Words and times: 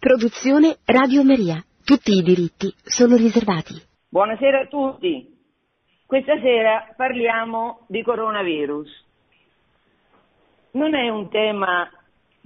Produzione 0.00 0.78
Radio 0.86 1.22
Maria. 1.22 1.62
Tutti 1.84 2.12
i 2.12 2.22
diritti 2.22 2.72
sono 2.84 3.16
riservati. 3.16 3.74
Buonasera 4.08 4.60
a 4.60 4.66
tutti. 4.66 5.28
Questa 6.06 6.40
sera 6.40 6.90
parliamo 6.96 7.84
di 7.86 8.02
coronavirus. 8.02 8.88
Non 10.70 10.94
è 10.94 11.10
un 11.10 11.28
tema 11.28 11.86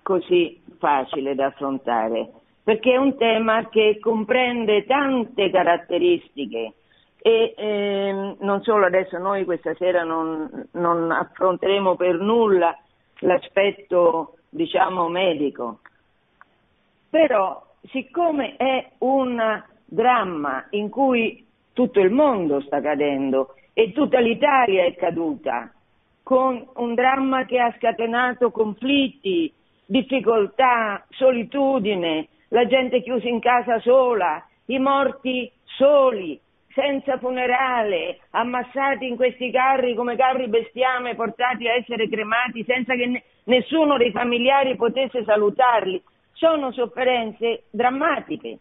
così 0.02 0.60
facile 0.80 1.36
da 1.36 1.46
affrontare, 1.46 2.28
perché 2.64 2.94
è 2.94 2.96
un 2.96 3.16
tema 3.16 3.68
che 3.68 3.98
comprende 4.00 4.84
tante 4.84 5.48
caratteristiche 5.52 6.72
e 7.18 7.54
eh, 7.56 8.36
non 8.40 8.62
solo 8.64 8.86
adesso 8.86 9.16
noi 9.18 9.44
questa 9.44 9.74
sera 9.74 10.02
non, 10.02 10.70
non 10.72 11.12
affronteremo 11.12 11.94
per 11.94 12.18
nulla 12.18 12.76
l'aspetto 13.20 14.38
diciamo 14.48 15.06
medico, 15.06 15.78
però, 17.14 17.64
siccome 17.92 18.56
è 18.56 18.88
un 18.98 19.62
dramma 19.84 20.66
in 20.70 20.90
cui 20.90 21.46
tutto 21.72 22.00
il 22.00 22.10
mondo 22.10 22.60
sta 22.62 22.80
cadendo 22.80 23.54
e 23.72 23.92
tutta 23.92 24.18
l'Italia 24.18 24.82
è 24.82 24.96
caduta, 24.96 25.72
con 26.24 26.66
un 26.74 26.94
dramma 26.94 27.44
che 27.44 27.60
ha 27.60 27.72
scatenato 27.78 28.50
conflitti, 28.50 29.52
difficoltà, 29.86 31.06
solitudine, 31.10 32.26
la 32.48 32.66
gente 32.66 33.00
chiusa 33.00 33.28
in 33.28 33.38
casa 33.38 33.78
sola, 33.78 34.44
i 34.66 34.80
morti 34.80 35.48
soli, 35.62 36.36
senza 36.72 37.18
funerale, 37.18 38.22
ammassati 38.30 39.06
in 39.06 39.14
questi 39.14 39.52
carri 39.52 39.94
come 39.94 40.16
carri 40.16 40.48
bestiame 40.48 41.14
portati 41.14 41.68
a 41.68 41.74
essere 41.74 42.08
cremati 42.08 42.64
senza 42.64 42.96
che 42.96 43.22
nessuno 43.44 43.98
dei 43.98 44.10
familiari 44.10 44.74
potesse 44.74 45.22
salutarli 45.22 46.02
sono 46.34 46.72
sofferenze 46.72 47.64
drammatiche. 47.70 48.58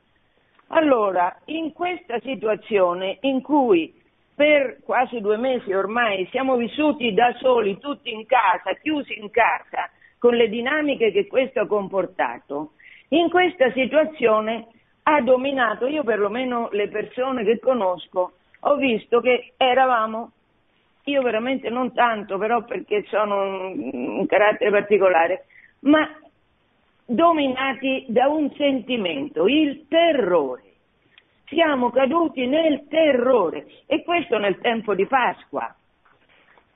Allora, 0.68 1.38
in 1.45 1.73
questa 1.73 2.20
situazione 2.22 3.18
in 3.21 3.41
cui 3.41 3.93
per 4.35 4.79
quasi 4.84 5.20
due 5.20 5.38
mesi 5.38 5.71
ormai 5.74 6.27
siamo 6.32 6.55
vissuti 6.55 7.13
da 7.13 7.35
soli, 7.40 7.77
tutti 7.77 8.12
in 8.12 8.26
casa, 8.26 8.74
chiusi 8.82 9.20
in 9.20 9.29
casa, 9.29 9.90
con 10.18 10.35
le 10.35 10.49
dinamiche 10.49 11.12
che 11.12 11.27
questo 11.27 11.60
ha 11.60 11.68
comportato, 11.68 12.71
in 13.10 13.29
questa 13.29 13.71
situazione 13.74 14.68
ha 15.04 15.21
dominato, 15.21 15.85
io 15.85 16.04
perlomeno 16.04 16.70
le 16.71 16.88
persone 16.88 17.44
che 17.44 17.60
conosco, 17.60 18.34
ho 18.62 18.76
visto 18.76 19.20
che 19.20 19.54
eravamo, 19.57 20.32
io 21.04 21.21
veramente 21.21 21.70
non 21.70 21.94
tanto, 21.94 22.38
però 22.38 22.63
perché 22.63 23.04
sono 23.10 23.70
un, 23.70 24.26
carattere 24.26 24.71
particolare, 24.71 25.46
ma 25.82 26.07
dominati 27.14 28.06
da 28.08 28.28
un 28.28 28.52
sentimento, 28.56 29.48
il 29.48 29.86
terrore. 29.88 30.64
Siamo 31.46 31.92
caduti 31.92 32.48
nel 32.48 32.88
terrore 32.88 33.68
e 33.86 34.04
questo 34.04 34.40
nel 34.40 34.60
tempo 34.60 34.96
di 34.96 35.06
Pasqua. 35.06 35.76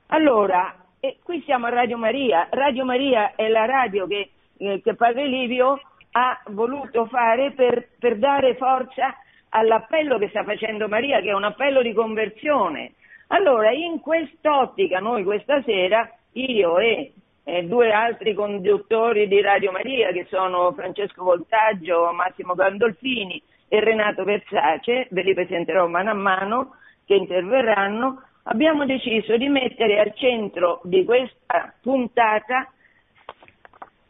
Allora, 0.07 0.75
qui 1.23 1.41
siamo 1.41 1.65
a 1.65 1.69
Radio 1.69 1.97
Maria. 1.97 2.47
Radio 2.51 2.85
Maria 2.85 3.33
è 3.35 3.47
la 3.47 3.65
radio 3.65 4.05
che, 4.05 4.29
eh, 4.57 4.81
che 4.83 4.95
Padre 4.95 5.27
Livio 5.27 5.81
ha 6.11 6.39
voluto 6.49 7.07
fare 7.07 7.51
per, 7.53 7.87
per 7.97 8.17
dare 8.17 8.55
forza 8.55 9.15
all'appello 9.49 10.19
che 10.19 10.29
sta 10.29 10.43
facendo 10.43 10.87
Maria, 10.87 11.19
che 11.19 11.29
è 11.29 11.33
un 11.33 11.45
appello 11.45 11.81
di 11.81 11.93
conversione. 11.93 12.93
Allora, 13.29 13.71
in 13.71 13.99
quest'ottica, 13.99 14.99
noi 14.99 15.23
questa 15.23 15.63
sera, 15.63 16.07
io 16.33 16.77
e 16.77 17.11
eh, 17.47 17.63
due 17.63 17.93
altri 17.93 18.33
conduttori 18.33 19.25
di 19.29 19.39
Radio 19.39 19.71
Maria 19.71 20.11
che 20.11 20.27
sono 20.29 20.73
Francesco 20.73 21.23
Voltaggio, 21.23 22.11
Massimo 22.11 22.55
Gandolfini 22.55 23.41
e 23.69 23.79
Renato 23.79 24.25
Versace, 24.25 25.07
ve 25.11 25.21
li 25.21 25.33
presenterò 25.33 25.87
mano 25.87 26.09
a 26.09 26.13
mano 26.13 26.75
che 27.05 27.15
interverranno, 27.15 28.21
abbiamo 28.43 28.85
deciso 28.85 29.37
di 29.37 29.47
mettere 29.47 29.97
al 29.97 30.13
centro 30.15 30.81
di 30.83 31.05
questa 31.05 31.73
puntata 31.81 32.69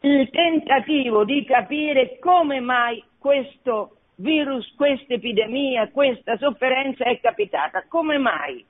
il 0.00 0.28
tentativo 0.30 1.24
di 1.24 1.44
capire 1.44 2.18
come 2.18 2.58
mai 2.58 3.00
questo 3.20 3.98
virus, 4.16 4.74
questa 4.74 5.14
epidemia, 5.14 5.90
questa 5.92 6.36
sofferenza 6.38 7.04
è 7.04 7.20
capitata, 7.20 7.84
come 7.86 8.18
mai? 8.18 8.66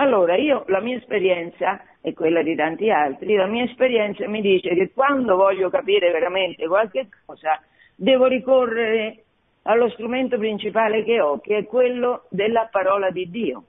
Allora, 0.00 0.36
io 0.36 0.62
la 0.68 0.80
mia 0.80 0.96
esperienza 0.96 1.80
e 2.00 2.14
quella 2.14 2.42
di 2.42 2.54
tanti 2.54 2.88
altri, 2.88 3.34
la 3.34 3.46
mia 3.46 3.64
esperienza 3.64 4.28
mi 4.28 4.40
dice 4.40 4.72
che 4.74 4.92
quando 4.92 5.34
voglio 5.34 5.70
capire 5.70 6.12
veramente 6.12 6.68
qualche 6.68 7.08
cosa 7.26 7.60
devo 7.96 8.26
ricorrere 8.26 9.24
allo 9.62 9.90
strumento 9.90 10.38
principale 10.38 11.02
che 11.02 11.20
ho, 11.20 11.40
che 11.40 11.58
è 11.58 11.66
quello 11.66 12.26
della 12.30 12.68
parola 12.70 13.10
di 13.10 13.28
Dio, 13.28 13.64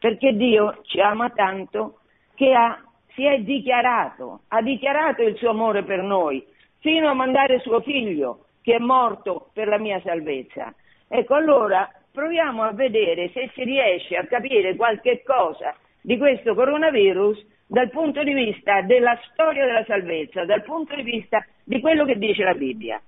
perché 0.00 0.32
Dio 0.32 0.80
ci 0.82 1.00
ama 1.00 1.30
tanto 1.30 2.00
che 2.34 2.52
ha, 2.52 2.82
si 3.14 3.24
è 3.24 3.38
dichiarato, 3.38 4.40
ha 4.48 4.60
dichiarato 4.60 5.22
il 5.22 5.36
suo 5.36 5.50
amore 5.50 5.84
per 5.84 6.02
noi, 6.02 6.44
fino 6.80 7.08
a 7.08 7.14
mandare 7.14 7.60
suo 7.60 7.80
figlio 7.82 8.46
che 8.62 8.74
è 8.74 8.78
morto 8.80 9.50
per 9.52 9.68
la 9.68 9.78
mia 9.78 10.00
salvezza. 10.00 10.74
Ecco, 11.06 11.34
allora 11.34 11.88
proviamo 12.18 12.64
a 12.64 12.72
vedere 12.72 13.30
se 13.32 13.48
si 13.54 13.62
riesce 13.62 14.16
a 14.16 14.26
capire 14.26 14.74
qualche 14.74 15.22
cosa 15.22 15.72
di 16.00 16.18
questo 16.18 16.52
coronavirus 16.52 17.46
dal 17.64 17.90
punto 17.90 18.24
di 18.24 18.32
vista 18.32 18.82
della 18.82 19.16
storia 19.30 19.64
della 19.64 19.84
salvezza, 19.84 20.44
dal 20.44 20.64
punto 20.64 20.96
di 20.96 21.02
vista 21.02 21.46
di 21.62 21.78
quello 21.78 22.04
che 22.04 22.18
dice 22.18 22.42
la 22.42 22.54
Bibbia. 22.54 23.00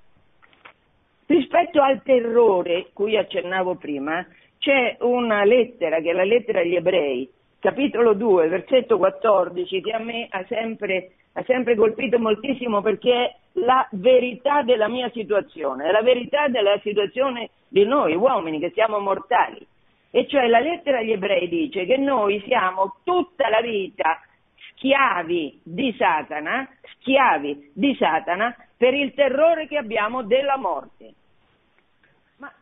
Rispetto 1.27 1.83
al 1.83 2.05
terrore 2.05 2.91
cui 2.93 3.17
accennavo 3.17 3.75
prima, 3.75 4.25
c'è 4.59 4.99
una 5.01 5.43
lettera 5.43 5.99
che 5.99 6.11
è 6.11 6.13
la 6.13 6.23
lettera 6.23 6.61
agli 6.61 6.77
ebrei, 6.77 7.29
capitolo 7.59 8.15
2, 8.15 8.47
versetto 8.47 8.97
14, 8.97 9.81
che 9.81 9.91
a 9.91 9.99
me 9.99 10.29
ha 10.31 10.45
sempre, 10.47 11.15
ha 11.33 11.43
sempre 11.43 11.75
colpito 11.75 12.21
moltissimo 12.21 12.81
perché 12.81 13.13
è 13.13 13.35
la 13.55 13.89
verità 13.91 14.63
della 14.63 14.87
mia 14.87 15.11
situazione, 15.11 15.89
è 15.89 15.91
la 15.91 16.03
verità 16.03 16.47
della 16.47 16.79
situazione 16.79 17.51
di 17.71 17.85
noi 17.85 18.15
uomini 18.15 18.59
che 18.59 18.73
siamo 18.73 18.99
mortali. 18.99 19.65
E 20.11 20.27
cioè 20.27 20.49
la 20.49 20.59
lettera 20.59 20.99
agli 20.99 21.13
ebrei 21.13 21.49
dice 21.49 21.87
che 21.87 21.97
noi 21.97 22.43
siamo 22.47 22.97
tutta 23.05 23.49
la 23.49 23.61
vita 23.61 24.21
schiavi 24.73 25.61
di 25.63 25.95
Satana, 25.97 26.69
schiavi 26.95 27.71
di 27.73 27.95
Satana 27.95 28.55
per 28.77 28.93
il 28.95 29.15
terrore 29.15 29.69
che 29.69 29.77
abbiamo 29.77 30.23
della 30.25 30.57
morte. 30.57 31.15
Ma 32.39 32.53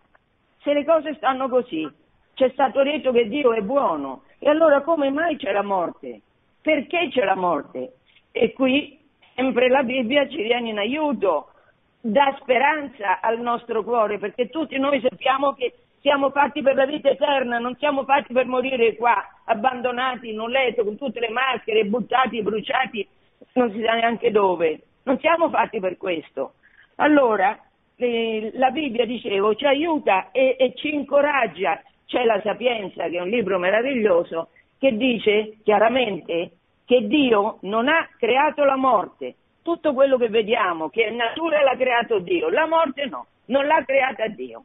se 0.61 0.75
le 0.75 0.85
cose 0.85 1.15
stanno 1.15 1.49
così, 1.49 1.89
c'è 2.35 2.51
stato 2.51 2.83
detto 2.83 3.13
che 3.13 3.29
Dio 3.29 3.53
è 3.55 3.63
buono, 3.63 4.25
e 4.39 4.49
allora 4.49 4.83
come 4.83 5.11
mai 5.11 5.37
c'è 5.37 5.53
la 5.53 5.63
morte? 5.63 6.21
Perché 6.61 7.09
c'è 7.11 7.25
la 7.25 7.35
morte? 7.35 7.95
E 8.31 8.53
qui 8.53 9.01
sempre 9.35 9.69
la 9.69 9.83
Bibbia 9.83 10.29
ci 10.29 10.43
viene 10.43 10.69
in 10.69 10.79
aiuto, 10.79 11.53
dà 12.01 12.37
speranza 12.41 13.21
al 13.21 13.41
nostro 13.41 13.83
cuore, 13.83 14.19
perché 14.19 14.49
tutti 14.49 14.79
noi 14.79 15.01
sappiamo 15.01 15.53
che 15.55 15.75
siamo 16.01 16.31
fatti 16.31 16.63
per 16.63 16.75
la 16.77 16.87
vita 16.87 17.09
eterna, 17.09 17.59
non 17.59 17.77
siamo 17.77 18.05
fatti 18.05 18.33
per 18.33 18.47
morire 18.47 18.95
qua, 18.95 19.17
abbandonati 19.45 20.31
in 20.31 20.39
un 20.39 20.51
letto 20.51 20.85
con 20.85 20.97
tutte 20.97 21.21
le 21.21 21.31
maschere, 21.31 21.85
buttati, 21.85 22.43
bruciati, 22.43 23.07
non 23.55 23.73
si 23.73 23.83
sa 23.83 23.95
neanche 23.95 24.31
dove. 24.31 24.81
Non 25.05 25.19
siamo 25.19 25.49
fatti 25.49 25.81
per 25.81 25.97
questo. 25.97 26.55
Allora, 26.97 27.59
eh, 27.97 28.51
la 28.55 28.71
Bibbia, 28.71 29.07
dicevo, 29.07 29.55
ci 29.55 29.65
aiuta 29.65 30.31
e, 30.31 30.57
e 30.59 30.75
ci 30.77 30.95
incoraggia. 30.95 31.81
C'è 32.07 32.25
la 32.25 32.41
Sapienza, 32.43 33.09
che 33.09 33.17
è 33.17 33.21
un 33.21 33.29
libro 33.29 33.59
meraviglioso, 33.59 34.49
che 34.79 34.97
dice 34.97 35.59
chiaramente 35.65 36.53
che 36.85 37.07
Dio 37.07 37.59
non 37.63 37.89
ha 37.89 38.09
creato 38.19 38.65
la 38.65 38.77
morte, 38.77 39.35
tutto 39.69 39.93
quello 39.93 40.17
che 40.17 40.31
vediamo, 40.31 40.89
che 40.89 41.09
è 41.09 41.11
natura 41.11 41.62
l'ha 41.62 41.77
creato 41.77 42.21
Dio, 42.21 42.49
la 42.49 42.67
morte 42.67 43.05
no, 43.05 43.27
non 43.47 43.67
l'ha 43.67 43.84
creata 43.84 44.26
Dio. 44.29 44.65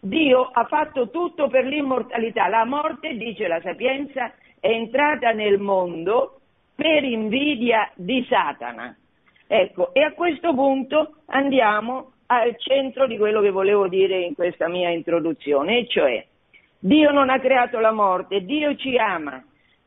Dio 0.00 0.48
ha 0.50 0.64
fatto 0.64 1.10
tutto 1.10 1.48
per 1.48 1.66
l'immortalità, 1.66 2.48
la 2.48 2.64
morte, 2.64 3.18
dice 3.18 3.46
la 3.46 3.60
sapienza, 3.60 4.32
è 4.58 4.68
entrata 4.68 5.32
nel 5.32 5.58
mondo 5.58 6.40
per 6.74 7.04
invidia 7.04 7.90
di 7.94 8.24
Satana. 8.26 8.96
Ecco, 9.46 9.92
e 9.92 10.00
a 10.02 10.12
questo 10.12 10.54
punto 10.54 11.16
andiamo 11.26 12.12
al 12.26 12.56
centro 12.56 13.06
di 13.06 13.18
quello 13.18 13.42
che 13.42 13.50
volevo 13.50 13.88
dire 13.88 14.20
in 14.20 14.34
questa 14.34 14.68
mia 14.68 14.88
introduzione, 14.88 15.80
e 15.80 15.86
cioè 15.86 16.26
Dio 16.78 17.10
non 17.10 17.28
ha 17.28 17.38
creato 17.38 17.78
la 17.78 17.92
morte, 17.92 18.40
Dio 18.40 18.74
ci 18.76 18.96
ama, 18.96 19.44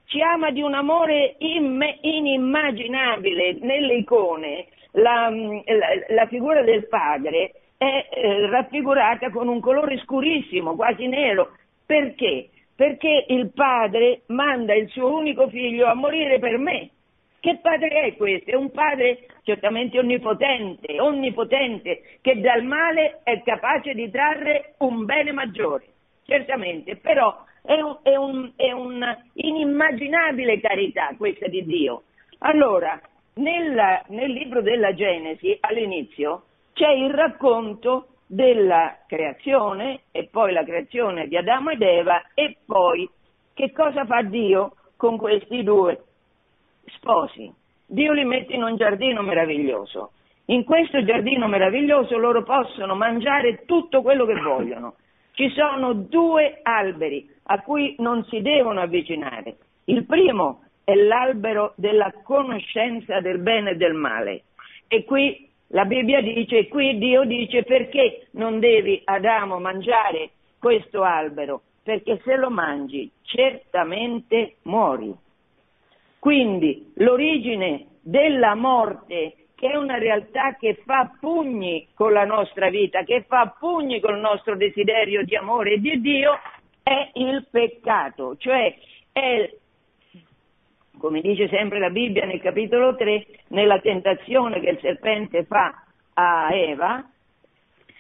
ci 0.07 0.21
ama 0.21 0.51
di 0.51 0.62
un 0.62 0.74
amore 0.74 1.36
imme, 1.39 1.98
inimmaginabile. 2.01 3.57
Nelle 3.62 3.95
icone 3.95 4.68
la, 4.92 5.30
la, 5.30 5.88
la, 6.15 6.27
figura 6.27 6.62
del 6.63 6.88
padre 6.88 7.54
è 7.77 8.07
eh, 8.09 8.50
raffigurata 8.50 9.30
con 9.30 9.48
un 9.48 9.59
colore 9.59 9.98
scurissimo, 10.00 10.75
quasi 10.75 11.07
nero. 11.07 11.51
Perché? 11.86 12.50
Perché 12.75 13.25
il 13.27 13.51
padre 13.54 14.21
manda 14.27 14.74
il 14.74 14.88
suo 14.89 15.13
unico 15.13 15.50
figlio 15.50 15.88
a 15.88 15.94
morire 15.94 16.39
per 16.39 16.57
me, 16.57 16.89
Che 17.39 17.60
padre 17.62 17.88
è 17.88 18.15
questo? 18.15 18.51
È 18.51 18.56
un 18.56 18.71
padre 18.71 19.25
certamente 19.44 20.00
onnipotente, 20.00 21.00
onnipotente, 21.00 22.01
che 22.21 22.39
dal 22.39 22.63
male 22.63 23.19
è 23.24 23.42
capace 23.44 23.94
di 23.94 24.10
trarre 24.10 24.75
un 24.80 25.06
bene 25.06 25.31
maggiore, 25.31 25.86
certamente, 26.25 26.98
però 26.98 27.45
è, 27.68 27.81
un, 27.81 27.98
è, 28.02 28.16
un, 28.16 28.52
è 28.56 28.72
un'inimmaginabile 28.72 30.62
carità 30.62 31.14
questa 31.18 31.48
di 31.48 31.66
Dio. 31.66 32.04
Allora, 32.40 33.00
nel, 33.36 34.02
nel 34.08 34.31
libro 34.31 34.62
della 34.62 34.94
Genesi, 34.94 35.58
all'inizio, 35.60 36.44
c'è 36.74 36.90
il 36.90 37.14
racconto 37.14 38.08
della 38.25 39.00
creazione 39.06 40.04
e 40.12 40.30
poi 40.31 40.54
la 40.54 40.64
creazione 40.64 41.28
di 41.28 41.36
Adamo 41.36 41.72
ed 41.72 41.81
Eva 41.81 42.22
e 42.34 42.56
poi 42.66 43.10
che 43.54 43.74
cosa 43.74 44.06
fa 44.06 44.22
Dio 44.22 44.75
con 44.96 45.18
questi 45.18 45.62
due 45.63 46.04
sposi? 46.86 47.54
Dio 47.86 48.13
li 48.13 48.24
mette 48.24 48.54
in 48.54 48.63
un 48.63 48.78
giardino 48.78 49.22
meraviglioso. 49.24 50.12
In 50.46 50.63
questo 50.63 51.04
giardino 51.04 51.48
meraviglioso 51.48 52.18
loro 52.18 52.44
possono 52.44 52.96
mangiare 52.96 53.66
tutto 53.66 54.02
quello 54.02 54.25
che 54.25 54.40
vogliono. 54.40 54.96
Ci 55.34 55.50
sono 55.50 55.94
due 55.94 56.60
alberi 56.63 57.30
a 57.48 57.62
cui 57.62 57.96
non 58.00 58.24
si 58.26 58.42
devono 58.42 58.82
avvicinare. 58.82 59.58
Il 59.86 60.06
primo 60.06 60.64
è 60.84 60.94
l'albero 60.96 61.74
della 61.76 62.14
conoscenza 62.24 63.20
del 63.20 63.40
bene 63.40 63.72
e 63.72 63.76
del 63.76 63.94
male. 63.94 64.44
E 64.88 65.04
qui 65.04 65.50
la 65.68 65.86
Bibbia 65.86 66.22
dice, 66.22 66.68
qui 66.68 66.98
Dio 66.98 67.24
dice 67.26 67.64
perché 67.64 68.28
non 68.32 68.60
devi 68.60 69.02
Adamo 69.04 69.60
mangiare 69.60 70.30
questo 70.60 71.04
albero? 71.04 71.62
Perché 71.84 72.22
se 72.24 72.36
lo 72.36 72.50
mangi 72.50 73.10
certamente 73.22 74.56
muori. 74.64 75.14
Quindi 76.20 76.92
l'origine 76.96 77.86
della 78.02 78.56
morte, 78.56 79.48
che 79.56 79.72
è 79.72 79.76
una 79.76 79.98
realtà 79.98 80.56
che 80.56 80.82
fa 80.86 81.12
pugni 81.20 81.88
con 81.94 82.14
la 82.14 82.26
nostra 82.26 82.70
vita, 82.70 83.04
che 83.04 83.26
fa 83.28 83.54
pugni 83.60 84.00
con 84.00 84.16
il 84.16 84.22
nostro 84.22 84.56
desiderio 84.56 85.24
di 85.24 85.36
amore 85.36 85.80
di 85.80 86.00
Dio, 86.00 86.38
è 86.88 87.10
il 87.16 87.45
peccato, 87.51 88.38
cioè 88.38 88.74
è 89.12 89.54
come 90.98 91.22
dice 91.22 91.48
sempre 91.50 91.80
la 91.80 91.89
Bibbia 91.89 92.25
nel 92.25 92.42
capitolo 92.42 92.95
3, 92.95 93.28
nella 93.50 93.80
tentazione 93.80 94.60
che 94.62 94.69
il 94.69 94.80
serpente 94.80 95.44
fa 95.44 95.84
a 96.13 96.50
Eva, 96.54 97.07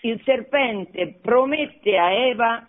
il 0.01 0.19
serpente 0.23 1.19
promette 1.21 1.97
a 1.97 2.11
Eva 2.11 2.65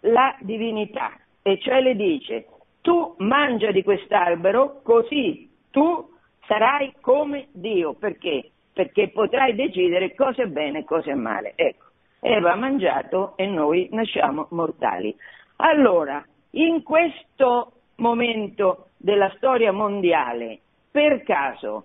la 0.00 0.34
divinità, 0.40 1.12
e 1.42 1.58
cioè 1.60 1.82
le 1.82 1.94
dice, 1.94 2.46
tu 2.80 3.14
mangia 3.18 3.70
di 3.70 3.82
quest'albero 3.82 4.80
così 4.82 5.48
tu 5.70 6.08
sarai 6.46 6.94
come 7.00 7.48
Dio, 7.52 7.92
perché? 7.92 8.50
Perché 8.72 9.10
potrai 9.10 9.54
decidere 9.54 10.14
cosa 10.14 10.42
è 10.42 10.46
bene 10.46 10.80
e 10.80 10.84
cosa 10.84 11.10
è 11.10 11.14
male. 11.14 11.52
Ecco, 11.54 11.84
Eva 12.20 12.52
ha 12.52 12.56
mangiato 12.56 13.36
e 13.36 13.46
noi 13.46 13.88
nasciamo 13.92 14.48
mortali. 14.50 15.14
Allora, 15.62 16.24
in 16.52 16.82
questo 16.82 17.72
momento 17.96 18.86
della 18.96 19.30
storia 19.36 19.72
mondiale, 19.72 20.58
per 20.90 21.22
caso, 21.22 21.84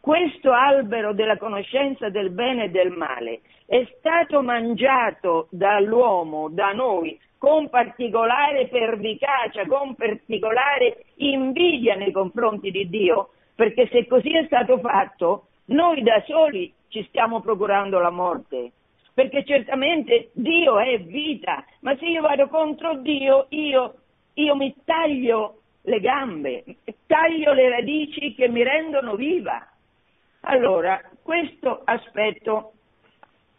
questo 0.00 0.52
albero 0.52 1.14
della 1.14 1.38
conoscenza 1.38 2.10
del 2.10 2.28
bene 2.28 2.64
e 2.64 2.70
del 2.70 2.90
male 2.90 3.40
è 3.64 3.88
stato 3.96 4.42
mangiato 4.42 5.48
dall'uomo, 5.50 6.50
da 6.50 6.72
noi, 6.72 7.18
con 7.38 7.70
particolare 7.70 8.68
pervicacia, 8.68 9.64
con 9.66 9.94
particolare 9.94 11.04
invidia 11.16 11.94
nei 11.94 12.12
confronti 12.12 12.70
di 12.70 12.86
Dio, 12.90 13.30
perché 13.54 13.88
se 13.90 14.06
così 14.06 14.36
è 14.36 14.44
stato 14.44 14.78
fatto, 14.78 15.46
noi 15.66 16.02
da 16.02 16.22
soli 16.26 16.70
ci 16.88 17.02
stiamo 17.08 17.40
procurando 17.40 17.98
la 17.98 18.10
morte, 18.10 18.72
perché 19.14 19.44
certamente 19.44 20.30
Dio 20.34 20.78
è 20.78 20.98
vita, 21.00 21.64
ma 21.80 21.96
se 21.96 22.06
io 22.06 22.20
vado 22.20 22.48
contro 22.48 22.96
Dio, 22.96 23.46
io, 23.50 23.94
io 24.34 24.56
mi 24.56 24.74
taglio 24.84 25.60
le 25.82 26.00
gambe, 26.00 26.64
taglio 27.06 27.52
le 27.52 27.68
radici 27.68 28.34
che 28.34 28.48
mi 28.48 28.64
rendono 28.64 29.14
viva. 29.14 29.64
Allora, 30.40 31.00
questo 31.22 31.82
aspetto 31.84 32.72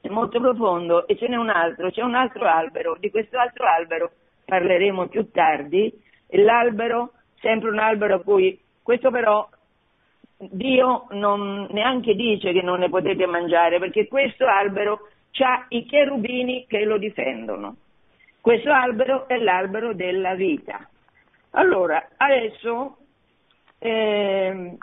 è 0.02 0.10
molto 0.10 0.40
profondo 0.40 1.07
e 1.07 1.16
ce 1.16 1.28
n'è 1.28 1.38
un 1.38 1.50
altro, 1.50 1.90
c'è 1.90 2.01
un 2.01 2.16
altro 2.16 2.46
albero, 2.46 2.98
di 3.00 3.10
questo 3.10 3.38
altro 3.40 3.66
albero 3.66 4.12
parleremo 4.44 5.08
più 5.08 5.31
tardi, 5.31 5.92
l'albero, 6.31 7.13
sempre 7.40 7.69
un 7.69 7.80
albero 7.80 8.16
a 8.16 8.22
cui, 8.22 8.60
questo 8.84 9.10
però 9.10 9.48
Dio 10.38 11.08
non, 11.12 11.68
neanche 11.72 12.13
dice 12.13 12.51
che 12.51 12.62
non 12.62 12.80
ne 12.80 12.90
potete 12.90 13.25
mangiare, 13.25 13.80
perché 13.80 14.08
questo 14.08 14.46
albero 14.46 15.10
ha 15.44 15.66
i 15.70 15.86
cherubini 15.86 16.66
che 16.68 16.84
lo 16.86 16.98
difendono. 16.98 17.78
Questo 18.42 18.72
albero 18.72 19.28
è 19.28 19.38
l'albero 19.38 19.94
della 19.94 20.36
vita. 20.36 20.88
Allora, 21.52 22.10
adesso, 22.18 22.98
eh, 23.80 24.78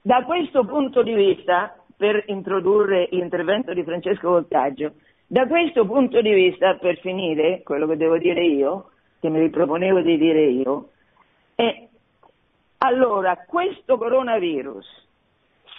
da 0.00 0.24
questo 0.24 0.64
punto 0.64 1.02
di 1.02 1.14
vista, 1.14 1.74
per 1.96 2.24
introdurre 2.28 3.08
l'intervento 3.10 3.74
di 3.74 3.82
Francesco 3.82 4.30
Voltaggio, 4.30 4.94
da 5.26 5.46
questo 5.46 5.84
punto 5.86 6.20
di 6.20 6.32
vista, 6.32 6.76
per 6.76 6.98
finire, 6.98 7.62
quello 7.62 7.86
che 7.86 7.96
devo 7.96 8.18
dire 8.18 8.44
io, 8.44 8.90
che 9.20 9.28
mi 9.28 9.40
riproponevo 9.40 10.00
di 10.00 10.16
dire 10.16 10.44
io, 10.44 10.90
è 11.54 11.88
allora 12.78 13.36
questo 13.46 13.98
coronavirus, 13.98 14.86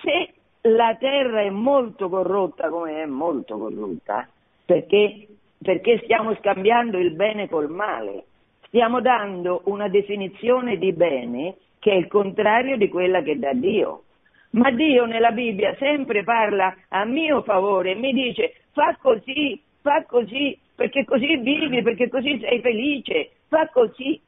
se 0.03 0.33
la 0.61 0.95
Terra 0.99 1.41
è 1.41 1.49
molto 1.49 2.09
corrotta 2.09 2.69
come 2.69 3.01
è 3.01 3.05
molto 3.05 3.57
corrotta, 3.57 4.27
perché, 4.65 5.27
perché 5.61 5.99
stiamo 6.03 6.35
scambiando 6.35 6.97
il 6.97 7.11
bene 7.13 7.49
col 7.49 7.69
male, 7.69 8.25
stiamo 8.67 9.01
dando 9.01 9.61
una 9.65 9.87
definizione 9.87 10.77
di 10.77 10.93
bene 10.93 11.55
che 11.79 11.91
è 11.91 11.95
il 11.95 12.07
contrario 12.07 12.77
di 12.77 12.89
quella 12.89 13.21
che 13.21 13.39
dà 13.39 13.53
Dio. 13.53 14.03
Ma 14.51 14.69
Dio 14.69 15.05
nella 15.05 15.31
Bibbia 15.31 15.75
sempre 15.77 16.23
parla 16.23 16.75
a 16.89 17.05
mio 17.05 17.41
favore 17.41 17.91
e 17.91 17.95
mi 17.95 18.13
dice 18.13 18.53
fa 18.71 18.97
così, 19.01 19.59
fa 19.81 20.03
così, 20.05 20.57
perché 20.75 21.05
così 21.05 21.37
vivi, 21.37 21.81
perché 21.81 22.09
così 22.09 22.37
sei 22.39 22.59
felice, 22.59 23.31
fa 23.47 23.67
così. 23.69 24.19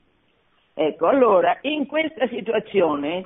Ecco, 0.73 1.07
allora, 1.07 1.59
in 1.61 1.85
questa 1.85 2.27
situazione, 2.27 3.25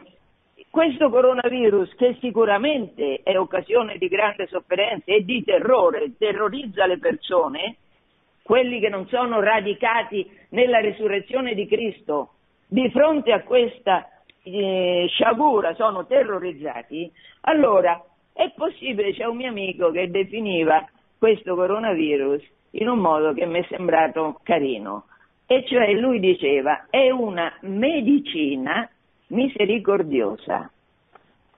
questo 0.70 1.10
coronavirus, 1.10 1.96
che 1.96 2.18
sicuramente 2.20 3.22
è 3.24 3.38
occasione 3.38 3.98
di 3.98 4.08
grande 4.08 4.48
sofferenza 4.48 5.12
e 5.12 5.24
di 5.24 5.44
terrore, 5.44 6.14
terrorizza 6.18 6.86
le 6.86 7.00
persone, 7.00 7.78
quelli 8.44 8.80
che 8.80 8.90
non 8.90 9.08
sono 9.08 9.40
radicati 9.40 10.30
nella 10.50 10.80
risurrezione 10.80 11.54
di 11.54 11.68
Cristo, 11.68 12.34
di 12.68 12.90
fronte 12.92 13.32
a 13.32 13.44
questa 13.44 14.08
eh, 14.44 15.06
sciagura 15.10 15.74
sono 15.76 16.06
terrorizzati, 16.06 17.12
allora 17.42 18.02
è 18.34 18.52
possibile, 18.56 19.14
c'è 19.14 19.26
un 19.26 19.38
mio 19.38 19.50
amico 19.50 19.92
che 19.92 20.10
definiva 20.10 20.88
questo 21.18 21.56
coronavirus 21.56 22.44
in 22.72 22.88
un 22.88 23.00
modo 23.00 23.34
che 23.34 23.46
mi 23.46 23.60
è 23.60 23.66
sembrato 23.70 24.40
carino, 24.44 25.06
e 25.46 25.66
cioè 25.66 25.92
lui 25.94 26.20
diceva 26.20 26.88
è 26.90 27.10
una 27.10 27.52
medicina 27.62 28.90
misericordiosa, 29.28 30.70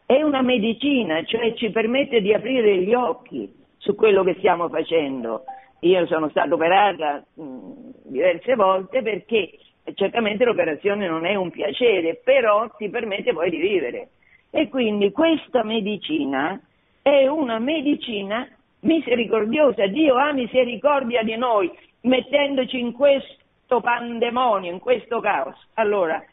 è 0.06 0.22
una 0.22 0.42
medicina, 0.42 1.24
cioè 1.24 1.54
ci 1.54 1.70
permette 1.70 2.22
di 2.22 2.34
aprire 2.34 2.78
gli 2.78 2.94
occhi 2.94 3.52
su 3.78 3.96
quello 3.96 4.24
che 4.24 4.36
stiamo 4.40 4.68
facendo, 4.70 5.44
io 5.82 6.06
sono 6.08 6.30
stata 6.30 6.54
operata 6.54 7.24
mh, 7.34 7.72
diverse 8.06 8.56
volte 8.56 9.02
perché 9.02 9.58
certamente 9.94 10.44
l'operazione 10.44 11.08
non 11.08 11.26
è 11.26 11.36
un 11.36 11.52
piacere, 11.52 12.20
però 12.24 12.70
ti 12.78 12.90
permette 12.90 13.34
poi 13.34 13.50
di 13.50 13.58
vivere. 13.58 14.10
E 14.52 14.68
quindi 14.68 15.12
questa 15.12 15.64
medicina 15.64 16.60
è 17.02 17.28
una 17.28 17.60
medicina 17.60 18.48
misericordiosa. 18.82 19.88
Dio 19.88 20.16
ha 20.16 20.32
misericordia 20.34 21.24
di 21.24 21.36
noi 21.38 21.72
mettendoci 22.02 22.80
in 22.80 22.94
questo 22.94 23.80
pandemonio, 23.82 24.72
in 24.72 24.80
questo 24.80 25.20
caos. 25.20 25.56
Allora, 25.76 26.24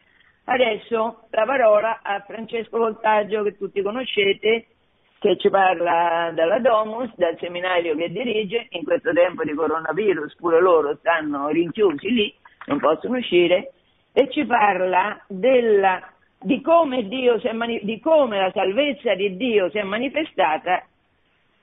adesso 0.47 1.26
la 1.31 1.45
parola 1.45 2.00
a 2.03 2.21
Francesco 2.26 2.79
Voltaggio 2.79 3.43
che 3.43 3.57
tutti 3.57 3.83
conoscete 3.83 4.67
che 5.19 5.37
ci 5.38 5.49
parla 5.49 6.31
dalla 6.35 6.59
Domus, 6.59 7.11
dal 7.17 7.37
seminario 7.38 7.97
che 7.97 8.11
dirige, 8.11 8.67
in 8.71 8.85
questo 8.85 9.12
tempo 9.12 9.45
di 9.45 9.55
coronavirus 9.55 10.37
pure 10.37 10.61
loro 10.61 10.97
stanno 10.97 11.49
rinchiusi 11.49 12.11
lì, 12.12 12.35
non 12.67 12.79
possono 12.79 13.17
uscire, 13.17 13.73
e 14.12 14.31
ci 14.31 14.45
parla 14.45 15.23
della, 15.26 16.12
di, 16.38 16.61
come 16.61 17.03
mani, 17.53 17.81
di 17.83 17.99
come 18.00 18.38
la 18.38 18.50
salvezza 18.53 19.15
di 19.15 19.37
Dio 19.37 19.71
si 19.71 19.79
è 19.79 19.83
manifestata 19.83 20.85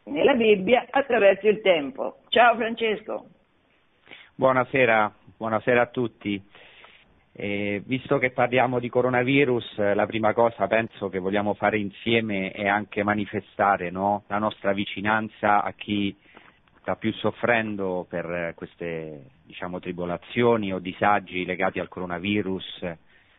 nella 0.06 0.34
Bibbia 0.34 0.88
attraverso 0.90 1.48
il 1.48 1.62
tempo. 1.62 2.18
Ciao 2.30 2.56
Francesco. 2.56 3.28
Buonasera, 4.36 5.14
buonasera 5.38 5.82
a 5.82 5.88
tutti. 5.88 6.42
E 7.36 7.82
visto 7.84 8.20
che 8.20 8.30
parliamo 8.30 8.78
di 8.78 8.90
coronavirus, 8.90 9.96
la 9.96 10.06
prima 10.06 10.34
cosa 10.34 10.68
penso 10.68 11.10
che 11.10 11.18
vogliamo 11.18 11.56
fare 11.56 11.80
insieme 11.80 12.52
è 12.52 12.68
anche 12.68 13.02
manifestare 13.02 13.90
no? 13.90 14.24
la 14.28 14.38
nostra 14.38 14.72
vicinanza 14.72 15.64
a 15.64 15.72
chi 15.72 16.16
sta 16.80 16.96
più 16.96 17.12
soffrendo 17.14 18.06
per 18.08 18.54
queste 18.56 19.32
diciamo, 19.46 19.80
tribolazioni 19.80 20.72
o 20.74 20.78
disagi 20.78 21.44
legati 21.44 21.80
al 21.80 21.88
coronavirus, 21.88 22.86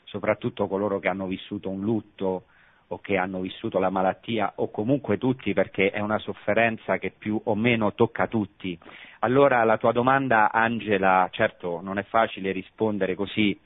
soprattutto 0.03 0.67
coloro 0.67 0.99
che 0.99 1.07
hanno 1.07 1.29
vissuto 1.29 1.71
un 1.71 1.83
lutto 1.83 2.47
o 2.89 2.99
che 2.99 3.17
hanno 3.17 3.41
vissuto 3.41 3.79
la 3.79 3.91
malattia 3.91 4.55
o 4.57 4.71
comunque 4.73 5.19
tutti 5.19 5.53
perché 5.53 5.91
è 5.91 6.01
una 6.01 6.19
sofferenza 6.19 6.99
che 6.99 7.13
più 7.17 7.41
o 7.45 7.55
meno 7.55 7.95
tocca 7.95 8.27
tutti. 8.27 8.77
Allora 9.21 9.63
la 9.63 9.79
tua 9.79 9.93
domanda 9.93 10.51
Angela, 10.51 11.29
certo 11.31 11.81
non 11.81 11.99
è 11.99 12.03
facile 12.03 12.51
rispondere 12.51 13.15
così 13.15 13.59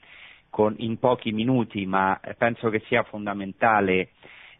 con, 0.49 0.75
in 0.77 0.97
pochi 0.99 1.31
minuti, 1.31 1.85
ma 1.85 2.19
penso 2.37 2.69
che 2.69 2.79
sia 2.87 3.03
fondamentale 3.03 4.09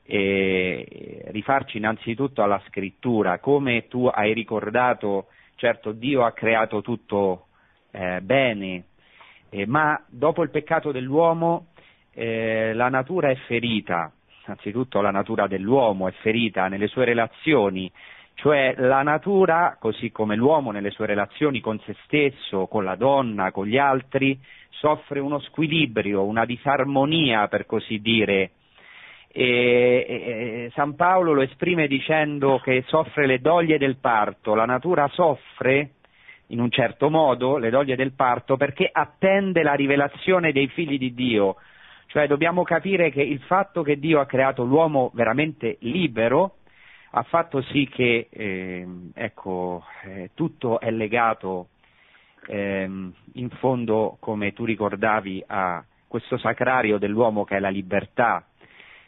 eh, 0.04 1.24
rifarci 1.28 1.78
innanzitutto 1.78 2.42
alla 2.42 2.62
scrittura. 2.68 3.40
Come 3.40 3.88
tu 3.88 4.06
hai 4.08 4.34
ricordato, 4.34 5.28
certo 5.56 5.92
Dio 5.92 6.24
ha 6.26 6.32
creato 6.32 6.82
tutto 6.82 7.48
eh, 7.92 8.22
bene, 8.22 8.86
eh, 9.50 9.68
ma 9.68 10.04
dopo 10.08 10.44
il 10.44 10.50
peccato 10.50 10.92
dell'uomo 10.92 11.68
eh, 12.14 12.74
la 12.74 12.90
natura 12.90 13.30
è 13.30 13.36
ferita, 13.36 14.12
innanzitutto 14.46 15.00
la 15.02 15.12
natura 15.12 15.48
dell'uomo 15.48 16.08
è 16.08 16.12
ferita 16.12 16.68
nelle 16.68 16.88
sue 16.88 17.06
relazioni, 17.06 17.92
cioè 18.34 18.74
la 18.78 19.04
natura, 19.04 19.78
così 19.80 20.12
come 20.12 20.36
l'uomo 20.36 20.72
nelle 20.72 20.92
sue 20.92 21.06
relazioni 21.06 21.60
con 21.60 21.80
se 21.82 21.96
stesso, 22.06 22.68
con 22.68 22.84
la 22.84 22.96
donna, 22.96 23.52
con 23.52 23.68
gli 23.68 23.78
altri, 23.78 24.40
soffre 24.80 25.20
uno 25.20 25.40
squilibrio, 25.40 26.24
una 26.24 26.46
disarmonia, 26.46 27.48
per 27.48 27.66
così 27.66 28.00
dire. 28.00 28.52
E, 29.32 30.06
e, 30.08 30.72
San 30.74 30.96
Paolo 30.96 31.34
lo 31.34 31.42
esprime 31.42 31.88
dicendo 31.88 32.60
che 32.60 32.84
soffre 32.88 33.28
le 33.28 33.40
doglie 33.40 33.78
del 33.78 33.98
parto, 33.98 34.56
la 34.56 34.66
natura 34.66 35.08
soffre 35.10 35.92
in 36.48 36.60
un 36.60 36.72
certo 36.72 37.12
modo 37.12 37.58
le 37.58 37.70
doglie 37.70 37.96
del 37.96 38.14
parto 38.14 38.58
perché 38.58 38.90
attende 38.92 39.62
la 39.62 39.74
rivelazione 39.74 40.52
dei 40.52 40.68
figli 40.70 40.98
di 40.98 41.14
Dio, 41.14 41.58
cioè 42.08 42.26
dobbiamo 42.26 42.64
capire 42.64 43.12
che 43.12 43.22
il 43.22 43.40
fatto 43.42 43.84
che 43.84 44.00
Dio 44.00 44.20
ha 44.20 44.26
creato 44.26 44.64
l'uomo 44.64 45.12
veramente 45.14 45.78
libero 45.82 46.56
ha 47.12 47.24
fatto 47.24 47.62
sì 47.64 47.88
che 47.88 48.28
eh, 48.30 48.88
ecco, 49.14 49.84
eh, 50.06 50.32
tutto 50.34 50.80
è 50.80 50.92
legato 50.92 51.70
ehm, 52.48 53.14
in 53.34 53.50
fondo, 53.50 54.18
come 54.20 54.54
tu 54.54 54.66
ricordavi, 54.66 55.44
a 55.48 55.84
questo 56.08 56.38
sacrario 56.38 56.98
dell'uomo 56.98 57.44
che 57.44 57.58
è 57.58 57.60
la 57.60 57.70
libertà, 57.70 58.44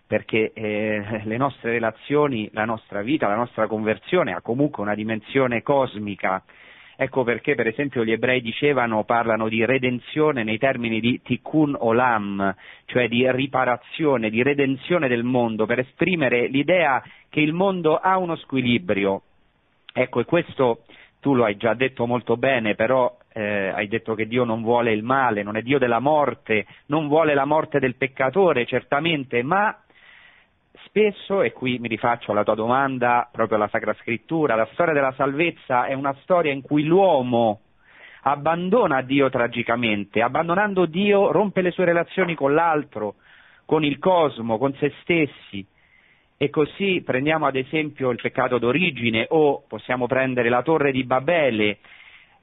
perché 0.05 0.51
eh, 0.53 1.21
le 1.23 1.37
nostre 1.37 1.71
relazioni, 1.71 2.49
la 2.53 2.65
nostra 2.65 3.01
vita, 3.01 3.27
la 3.27 3.35
nostra 3.35 3.67
conversione 3.67 4.33
ha 4.33 4.41
comunque 4.41 4.83
una 4.83 4.93
dimensione 4.93 5.61
cosmica. 5.61 6.43
Ecco 6.97 7.23
perché, 7.23 7.55
per 7.55 7.65
esempio, 7.65 8.03
gli 8.03 8.11
ebrei 8.11 8.41
dicevano, 8.41 9.05
parlano 9.05 9.47
di 9.47 9.65
redenzione 9.65 10.43
nei 10.43 10.59
termini 10.59 10.99
di 10.99 11.21
tikkun 11.23 11.75
olam, 11.79 12.53
cioè 12.85 13.07
di 13.07 13.25
riparazione, 13.31 14.29
di 14.29 14.43
redenzione 14.43 15.07
del 15.07 15.23
mondo, 15.23 15.65
per 15.65 15.79
esprimere 15.79 16.47
l'idea 16.47 17.01
che 17.29 17.39
il 17.39 17.53
mondo 17.53 17.95
ha 17.95 18.17
uno 18.17 18.35
squilibrio. 18.35 19.21
Ecco, 19.93 20.19
e 20.19 20.25
questo 20.25 20.83
tu 21.21 21.33
lo 21.33 21.45
hai 21.45 21.55
già 21.57 21.73
detto 21.73 22.05
molto 22.05 22.37
bene, 22.37 22.75
però 22.75 23.17
eh, 23.33 23.69
hai 23.69 23.87
detto 23.87 24.13
che 24.15 24.27
Dio 24.27 24.43
non 24.43 24.61
vuole 24.61 24.91
il 24.91 25.03
male, 25.03 25.43
non 25.43 25.55
è 25.55 25.61
Dio 25.61 25.79
della 25.79 25.99
morte, 25.99 26.65
non 26.87 27.07
vuole 27.07 27.33
la 27.33 27.45
morte 27.45 27.79
del 27.79 27.95
peccatore, 27.95 28.65
certamente, 28.65 29.41
ma 29.43 29.75
spesso, 30.85 31.41
e 31.41 31.51
qui 31.51 31.79
mi 31.79 31.87
rifaccio 31.87 32.31
alla 32.31 32.43
tua 32.43 32.55
domanda, 32.55 33.29
proprio 33.31 33.57
alla 33.57 33.69
Sacra 33.69 33.93
Scrittura, 33.93 34.55
la 34.55 34.67
storia 34.73 34.93
della 34.93 35.13
salvezza 35.13 35.85
è 35.85 35.93
una 35.93 36.13
storia 36.21 36.51
in 36.51 36.61
cui 36.61 36.83
l'uomo 36.83 37.61
abbandona 38.23 39.01
Dio 39.01 39.29
tragicamente, 39.29 40.21
abbandonando 40.21 40.85
Dio 40.85 41.31
rompe 41.31 41.61
le 41.61 41.71
sue 41.71 41.85
relazioni 41.85 42.35
con 42.35 42.53
l'altro, 42.53 43.15
con 43.65 43.83
il 43.83 43.97
cosmo, 43.99 44.57
con 44.57 44.73
se 44.75 44.93
stessi. 45.01 45.65
E 46.37 46.49
così 46.49 47.03
prendiamo 47.05 47.45
ad 47.45 47.55
esempio 47.55 48.09
il 48.09 48.19
peccato 48.19 48.57
d'origine 48.57 49.27
o 49.29 49.63
possiamo 49.67 50.07
prendere 50.07 50.49
la 50.49 50.63
torre 50.63 50.91
di 50.91 51.03
Babele, 51.03 51.77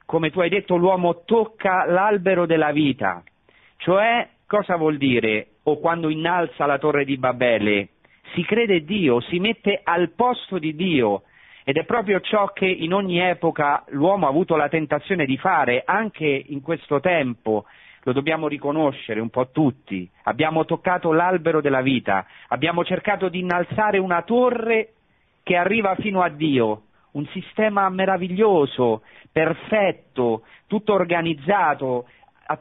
come 0.09 0.31
tu 0.31 0.39
hai 0.39 0.49
detto 0.49 0.75
l'uomo 0.75 1.21
tocca 1.23 1.85
l'albero 1.85 2.47
della 2.47 2.71
vita, 2.71 3.21
cioè 3.77 4.27
cosa 4.47 4.75
vuol 4.75 4.97
dire? 4.97 5.57
O 5.65 5.77
quando 5.77 6.09
innalza 6.09 6.65
la 6.65 6.79
torre 6.79 7.05
di 7.05 7.15
Babele? 7.17 7.89
Si 8.33 8.43
crede 8.43 8.83
Dio, 8.83 9.19
si 9.19 9.37
mette 9.37 9.81
al 9.83 10.09
posto 10.15 10.57
di 10.57 10.73
Dio. 10.73 11.21
Ed 11.63 11.77
è 11.77 11.85
proprio 11.85 12.21
ciò 12.21 12.47
che 12.47 12.65
in 12.65 12.91
ogni 12.91 13.19
epoca 13.19 13.83
l'uomo 13.89 14.25
ha 14.25 14.29
avuto 14.29 14.55
la 14.55 14.67
tentazione 14.67 15.27
di 15.27 15.37
fare, 15.37 15.83
anche 15.85 16.25
in 16.25 16.63
questo 16.63 16.99
tempo, 16.99 17.65
lo 18.01 18.11
dobbiamo 18.11 18.47
riconoscere 18.47 19.19
un 19.19 19.29
po' 19.29 19.51
tutti, 19.51 20.09
abbiamo 20.23 20.65
toccato 20.65 21.11
l'albero 21.11 21.61
della 21.61 21.81
vita, 21.81 22.25
abbiamo 22.47 22.83
cercato 22.83 23.29
di 23.29 23.41
innalzare 23.41 23.99
una 23.99 24.23
torre 24.23 24.93
che 25.43 25.55
arriva 25.55 25.93
fino 25.97 26.23
a 26.23 26.29
Dio, 26.29 26.85
un 27.11 27.25
sistema 27.27 27.89
meraviglioso, 27.89 29.01
perfetto, 29.31 30.43
tutto 30.67 30.93
organizzato, 30.93 32.07
a, 32.45 32.59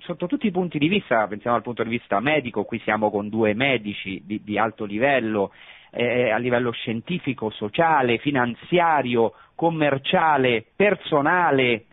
sotto 0.00 0.26
tutti 0.26 0.46
i 0.46 0.52
punti 0.52 0.78
di 0.78 0.88
vista, 0.88 1.26
pensiamo 1.26 1.56
dal 1.56 1.64
punto 1.64 1.82
di 1.82 1.90
vista 1.90 2.20
medico, 2.20 2.64
qui 2.64 2.78
siamo 2.80 3.10
con 3.10 3.28
due 3.28 3.54
medici 3.54 4.22
di, 4.24 4.42
di 4.42 4.58
alto 4.58 4.84
livello, 4.84 5.52
eh, 5.90 6.30
a 6.30 6.36
livello 6.38 6.72
scientifico, 6.72 7.50
sociale, 7.50 8.18
finanziario, 8.18 9.32
commerciale, 9.54 10.64
personale, 10.74 11.84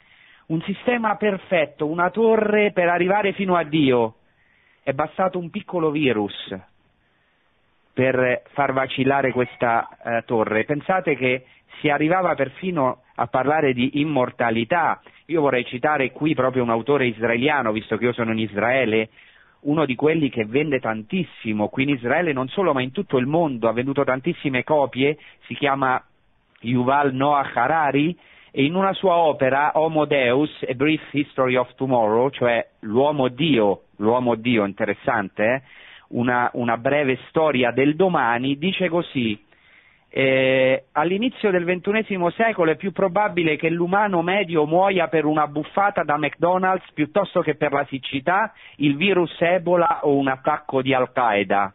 un 0.48 0.62
sistema 0.63 1.15
perfetto, 1.15 1.88
una 1.88 2.10
torre 2.10 2.72
per 2.72 2.89
arrivare 2.89 3.34
fino 3.34 3.55
a 3.55 3.63
Dio. 3.63 4.15
È 4.84 4.91
bastato 4.93 5.38
un 5.38 5.50
piccolo 5.50 5.91
virus 5.91 6.34
per 7.93 8.43
far 8.53 8.74
vacillare 8.74 9.31
questa 9.31 9.88
eh, 10.03 10.24
torre. 10.25 10.63
Pensate 10.65 11.15
che 11.15 11.46
si 11.79 11.89
arrivava 11.89 12.35
perfino 12.35 13.03
a 13.15 13.27
parlare 13.27 13.73
di 13.73 13.99
immortalità. 14.01 15.01
Io 15.27 15.41
vorrei 15.41 15.65
citare 15.65 16.11
qui 16.11 16.33
proprio 16.33 16.63
un 16.63 16.69
autore 16.69 17.07
israeliano, 17.07 17.71
visto 17.71 17.97
che 17.97 18.05
io 18.05 18.13
sono 18.13 18.31
in 18.31 18.39
Israele, 18.39 19.09
uno 19.61 19.85
di 19.85 19.95
quelli 19.95 20.29
che 20.29 20.45
vende 20.45 20.79
tantissimo 20.79 21.69
qui 21.69 21.83
in 21.83 21.89
Israele, 21.89 22.33
non 22.33 22.47
solo 22.47 22.73
ma 22.73 22.81
in 22.81 22.91
tutto 22.91 23.17
il 23.17 23.27
mondo, 23.27 23.67
ha 23.67 23.73
venduto 23.73 24.03
tantissime 24.03 24.63
copie, 24.63 25.17
si 25.45 25.55
chiama 25.55 26.03
Yuval 26.61 27.13
Noah 27.13 27.49
Harari, 27.53 28.17
e 28.51 28.65
in 28.65 28.75
una 28.75 28.93
sua 28.93 29.15
opera 29.15 29.71
Homo 29.75 30.05
Deus, 30.05 30.49
A 30.67 30.73
Brief 30.73 31.01
History 31.13 31.55
of 31.55 31.73
Tomorrow, 31.75 32.29
cioè 32.31 32.67
l'uomo 32.81 33.29
Dio, 33.29 33.83
l'uomo 33.97 34.35
Dio 34.35 34.65
interessante, 34.65 35.43
eh? 35.43 35.61
una, 36.09 36.49
una, 36.53 36.77
breve 36.77 37.17
storia 37.29 37.71
del 37.71 37.95
domani, 37.95 38.57
dice 38.57 38.89
così, 38.89 39.41
eh, 40.13 40.88
all'inizio 40.91 41.51
del 41.51 41.63
XXI 41.63 42.18
secolo 42.36 42.72
è 42.72 42.75
più 42.75 42.91
probabile 42.91 43.56
che 43.56 43.70
l'umano 43.70 44.22
medio 44.22 44.65
muoia 44.65 45.08
per 45.08 45.24
una 45.24 45.48
buffata 45.48 46.03
da 46.03 46.18
McDonald's 46.18 46.91
piuttosto 46.94 47.39
che 47.39 47.56
per 47.56 47.72
la 47.72 47.86
siccità, 47.86 48.51
il 48.77 48.98
virus 48.98 49.34
Ebola 49.39 50.01
o 50.03 50.18
un 50.18 50.27
attacco 50.27 50.82
di 50.82 50.94
Al-Qaeda. 50.94 51.74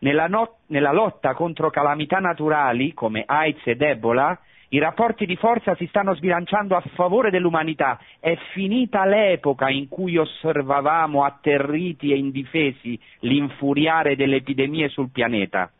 Nella, 0.00 0.26
not- 0.26 0.56
nella 0.66 0.90
lotta 0.90 1.34
contro 1.34 1.70
calamità 1.70 2.18
naturali 2.18 2.92
come 2.94 3.22
AIDS 3.24 3.64
ed 3.64 3.80
Ebola, 3.80 4.36
i 4.70 4.80
rapporti 4.80 5.24
di 5.24 5.36
forza 5.36 5.76
si 5.76 5.86
stanno 5.86 6.16
sbilanciando 6.16 6.74
a 6.74 6.82
favore 6.94 7.30
dell'umanità. 7.30 8.00
È 8.18 8.36
finita 8.52 9.04
l'epoca 9.06 9.68
in 9.70 9.88
cui 9.88 10.16
osservavamo 10.16 11.22
atterriti 11.22 12.10
e 12.10 12.16
indifesi 12.16 12.98
l'infuriare 13.20 14.16
delle 14.16 14.36
epidemie 14.36 14.88
sul 14.88 15.10
pianeta. 15.10 15.70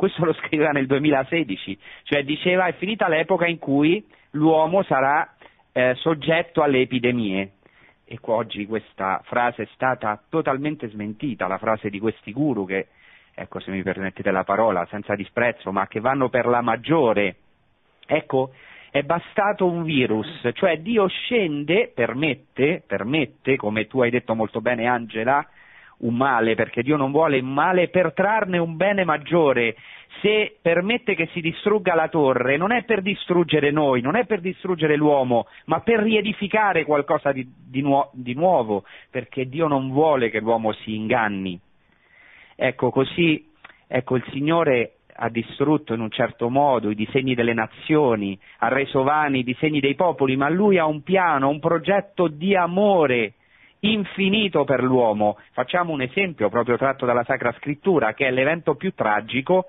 Questo 0.00 0.24
lo 0.24 0.32
scriveva 0.32 0.70
nel 0.70 0.86
2016, 0.86 1.78
cioè 2.04 2.24
diceva 2.24 2.64
è 2.64 2.72
finita 2.72 3.06
l'epoca 3.06 3.46
in 3.46 3.58
cui 3.58 4.02
l'uomo 4.30 4.82
sarà 4.82 5.34
eh, 5.72 5.92
soggetto 5.96 6.62
alle 6.62 6.80
epidemie. 6.80 7.50
E 8.06 8.18
oggi 8.22 8.64
questa 8.64 9.20
frase 9.24 9.64
è 9.64 9.68
stata 9.74 10.18
totalmente 10.30 10.88
smentita, 10.88 11.46
la 11.46 11.58
frase 11.58 11.90
di 11.90 11.98
questi 11.98 12.32
guru 12.32 12.64
che, 12.64 12.86
ecco 13.34 13.60
se 13.60 13.70
mi 13.70 13.82
permettete 13.82 14.30
la 14.30 14.42
parola, 14.42 14.86
senza 14.88 15.14
disprezzo, 15.14 15.70
ma 15.70 15.86
che 15.86 16.00
vanno 16.00 16.30
per 16.30 16.46
la 16.46 16.62
maggiore 16.62 17.36
Ecco, 18.06 18.52
è 18.90 19.02
bastato 19.02 19.66
un 19.66 19.82
virus, 19.82 20.48
cioè 20.54 20.78
Dio 20.78 21.08
scende, 21.08 21.92
permette, 21.94 22.82
permette, 22.86 23.56
come 23.56 23.86
tu 23.86 24.00
hai 24.00 24.08
detto 24.08 24.34
molto 24.34 24.62
bene 24.62 24.86
Angela, 24.86 25.46
un 26.00 26.14
male, 26.14 26.54
perché 26.54 26.82
Dio 26.82 26.96
non 26.96 27.10
vuole 27.10 27.36
il 27.36 27.44
male 27.44 27.88
per 27.88 28.12
trarne 28.12 28.58
un 28.58 28.76
bene 28.76 29.04
maggiore. 29.04 29.76
Se 30.20 30.56
permette 30.60 31.14
che 31.14 31.28
si 31.32 31.40
distrugga 31.40 31.94
la 31.94 32.08
torre, 32.08 32.56
non 32.56 32.72
è 32.72 32.84
per 32.84 33.00
distruggere 33.00 33.70
noi, 33.70 34.00
non 34.00 34.16
è 34.16 34.26
per 34.26 34.40
distruggere 34.40 34.96
l'uomo, 34.96 35.46
ma 35.66 35.80
per 35.80 36.00
riedificare 36.00 36.84
qualcosa 36.84 37.32
di, 37.32 37.46
di, 37.46 37.80
nuo- 37.80 38.10
di 38.12 38.34
nuovo, 38.34 38.84
perché 39.10 39.48
Dio 39.48 39.66
non 39.66 39.90
vuole 39.90 40.30
che 40.30 40.40
l'uomo 40.40 40.72
si 40.72 40.94
inganni. 40.94 41.58
Ecco, 42.56 42.90
così, 42.90 43.50
ecco, 43.86 44.16
il 44.16 44.24
Signore 44.30 44.96
ha 45.22 45.28
distrutto 45.28 45.92
in 45.92 46.00
un 46.00 46.10
certo 46.10 46.48
modo 46.48 46.90
i 46.90 46.94
disegni 46.94 47.34
delle 47.34 47.52
nazioni, 47.52 48.38
ha 48.58 48.68
reso 48.68 49.02
vani 49.02 49.40
i 49.40 49.44
disegni 49.44 49.80
dei 49.80 49.94
popoli, 49.94 50.36
ma 50.36 50.48
lui 50.48 50.78
ha 50.78 50.86
un 50.86 51.02
piano, 51.02 51.48
un 51.48 51.60
progetto 51.60 52.26
di 52.28 52.54
amore 52.56 53.34
infinito 53.80 54.64
per 54.64 54.82
l'uomo. 54.82 55.38
Facciamo 55.52 55.92
un 55.92 56.02
esempio 56.02 56.48
proprio 56.48 56.76
tratto 56.76 57.06
dalla 57.06 57.24
Sacra 57.24 57.52
Scrittura, 57.52 58.14
che 58.14 58.26
è 58.26 58.30
l'evento 58.30 58.74
più 58.74 58.92
tragico 58.94 59.66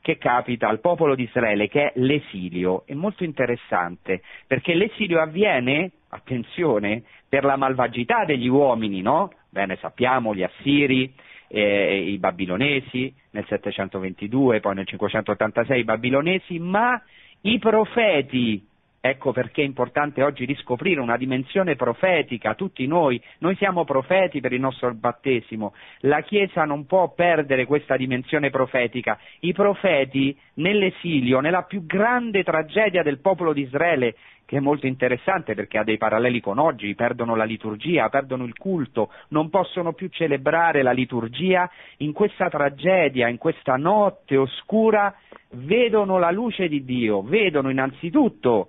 che 0.00 0.18
capita 0.18 0.68
al 0.68 0.80
popolo 0.80 1.14
di 1.14 1.22
Israele, 1.22 1.68
che 1.68 1.86
è 1.86 1.92
l'esilio. 1.96 2.82
È 2.86 2.92
molto 2.92 3.24
interessante, 3.24 4.22
perché 4.46 4.74
l'esilio 4.74 5.20
avviene, 5.20 5.92
attenzione, 6.08 7.04
per 7.28 7.44
la 7.44 7.56
malvagità 7.56 8.24
degli 8.24 8.48
uomini, 8.48 9.00
no? 9.00 9.32
Bene, 9.48 9.76
sappiamo, 9.76 10.34
gli 10.34 10.42
assiri, 10.42 11.14
eh, 11.46 12.10
i 12.10 12.18
babilonesi 12.18 13.14
nel 13.30 13.46
722, 13.46 14.60
poi 14.60 14.74
nel 14.74 14.86
586 14.86 15.80
i 15.80 15.84
babilonesi, 15.84 16.58
ma 16.58 17.00
i 17.42 17.58
profeti 17.58 18.66
Ecco 19.04 19.32
perché 19.32 19.62
è 19.62 19.64
importante 19.64 20.22
oggi 20.22 20.44
riscoprire 20.44 21.00
una 21.00 21.16
dimensione 21.16 21.74
profetica, 21.74 22.54
tutti 22.54 22.86
noi, 22.86 23.20
noi 23.38 23.56
siamo 23.56 23.82
profeti 23.82 24.38
per 24.38 24.52
il 24.52 24.60
nostro 24.60 24.94
battesimo, 24.94 25.74
la 26.02 26.20
Chiesa 26.20 26.64
non 26.64 26.86
può 26.86 27.12
perdere 27.12 27.66
questa 27.66 27.96
dimensione 27.96 28.50
profetica. 28.50 29.18
I 29.40 29.52
profeti 29.52 30.38
nell'esilio, 30.54 31.40
nella 31.40 31.64
più 31.64 31.84
grande 31.84 32.44
tragedia 32.44 33.02
del 33.02 33.18
popolo 33.18 33.52
di 33.52 33.62
Israele, 33.62 34.14
che 34.46 34.58
è 34.58 34.60
molto 34.60 34.86
interessante 34.86 35.54
perché 35.54 35.78
ha 35.78 35.84
dei 35.84 35.98
paralleli 35.98 36.40
con 36.40 36.58
oggi, 36.58 36.94
perdono 36.94 37.34
la 37.34 37.42
liturgia, 37.42 38.08
perdono 38.08 38.44
il 38.44 38.56
culto, 38.56 39.10
non 39.30 39.50
possono 39.50 39.94
più 39.94 40.10
celebrare 40.10 40.82
la 40.82 40.92
liturgia, 40.92 41.68
in 41.96 42.12
questa 42.12 42.48
tragedia, 42.48 43.26
in 43.26 43.38
questa 43.38 43.74
notte 43.74 44.36
oscura, 44.36 45.12
vedono 45.54 46.20
la 46.20 46.30
luce 46.30 46.68
di 46.68 46.84
Dio, 46.84 47.22
vedono 47.22 47.68
innanzitutto 47.68 48.68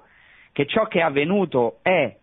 che 0.53 0.65
ciò 0.65 0.85
che 0.85 0.99
è 0.99 1.01
avvenuto 1.01 1.79
è 1.81 2.15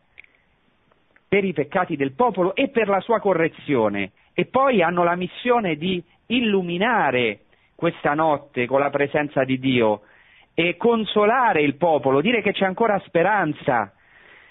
per 1.29 1.45
i 1.45 1.53
peccati 1.53 1.97
del 1.97 2.13
popolo 2.13 2.55
e 2.55 2.69
per 2.69 2.89
la 2.89 3.01
sua 3.01 3.21
correzione 3.21 4.13
e 4.33 4.47
poi 4.47 4.83
hanno 4.83 5.05
la 5.05 5.17
missione 5.17 5.77
di 5.77 6.03
illuminare 6.27 7.41
questa 7.75 8.15
notte 8.15 8.67
con 8.67 8.81
la 8.81 8.91
presenza 8.91 9.45
di 9.45 9.59
Dio 9.59 10.03
e 10.55 10.77
consolare 10.77 11.63
il 11.63 11.77
popolo, 11.77 12.21
dire 12.21 12.43
che 12.43 12.53
c'è 12.53 12.65
ancora 12.65 13.01
speranza. 13.07 13.93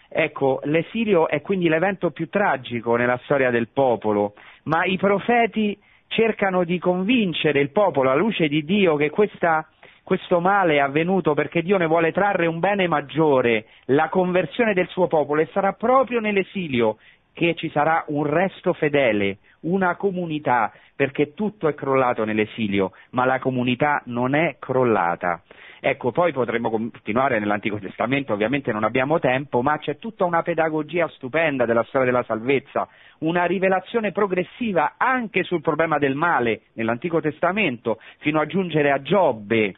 Ecco, 0.08 0.60
l'esilio 0.64 1.28
è 1.28 1.42
quindi 1.42 1.70
l'evento 1.70 2.12
più 2.12 2.30
tragico 2.30 2.96
nella 2.96 3.20
storia 3.24 3.52
del 3.52 3.70
popolo, 3.70 4.34
ma 4.64 4.84
i 4.86 4.98
profeti 4.98 5.78
cercano 6.08 6.64
di 6.64 6.80
convincere 6.80 7.60
il 7.60 7.70
popolo 7.70 8.10
alla 8.10 8.20
luce 8.20 8.48
di 8.48 8.64
Dio 8.66 8.96
che 8.96 9.10
questa 9.12 9.68
questo 10.10 10.40
male 10.40 10.78
è 10.78 10.80
avvenuto 10.80 11.36
perché 11.36 11.62
Dio 11.62 11.78
ne 11.78 11.86
vuole 11.86 12.12
trarre 12.12 12.48
un 12.48 12.58
bene 12.58 12.88
maggiore, 12.88 13.68
la 13.86 14.10
conversione 14.10 14.74
del 14.74 14.88
suo 14.88 15.06
popolo, 15.06 15.40
e 15.40 15.50
sarà 15.54 15.74
proprio 15.74 16.20
nell'esilio 16.20 16.98
che 17.32 17.54
ci 17.54 17.70
sarà 17.70 18.06
un 18.08 18.24
resto 18.24 18.74
fedele, 18.74 19.38
una 19.62 19.96
comunità, 19.98 20.74
perché 20.96 21.36
tutto 21.36 21.68
è 21.68 21.76
crollato 21.76 22.26
nell'esilio, 22.26 22.94
ma 23.12 23.26
la 23.26 23.38
comunità 23.38 24.02
non 24.06 24.34
è 24.34 24.56
crollata. 24.58 25.44
Ecco, 25.80 26.12
poi 26.12 26.34
potremmo 26.34 26.72
continuare 26.72 27.38
nell'Antico 27.38 27.78
Testamento, 27.78 28.34
ovviamente 28.34 28.72
non 28.72 28.84
abbiamo 28.84 29.20
tempo, 29.20 29.62
ma 29.62 29.78
c'è 29.78 30.00
tutta 30.00 30.26
una 30.26 30.42
pedagogia 30.42 31.08
stupenda 31.10 31.66
della 31.66 31.84
storia 31.84 32.08
della 32.08 32.24
salvezza, 32.24 32.88
una 33.20 33.46
rivelazione 33.46 34.12
progressiva 34.12 34.96
anche 34.98 35.44
sul 35.44 35.62
problema 35.62 36.00
del 36.00 36.16
male 36.16 36.62
nell'Antico 36.74 37.22
Testamento, 37.22 38.00
fino 38.18 38.40
a 38.40 38.48
giungere 38.48 38.90
a 38.90 39.04
Giobbe, 39.04 39.76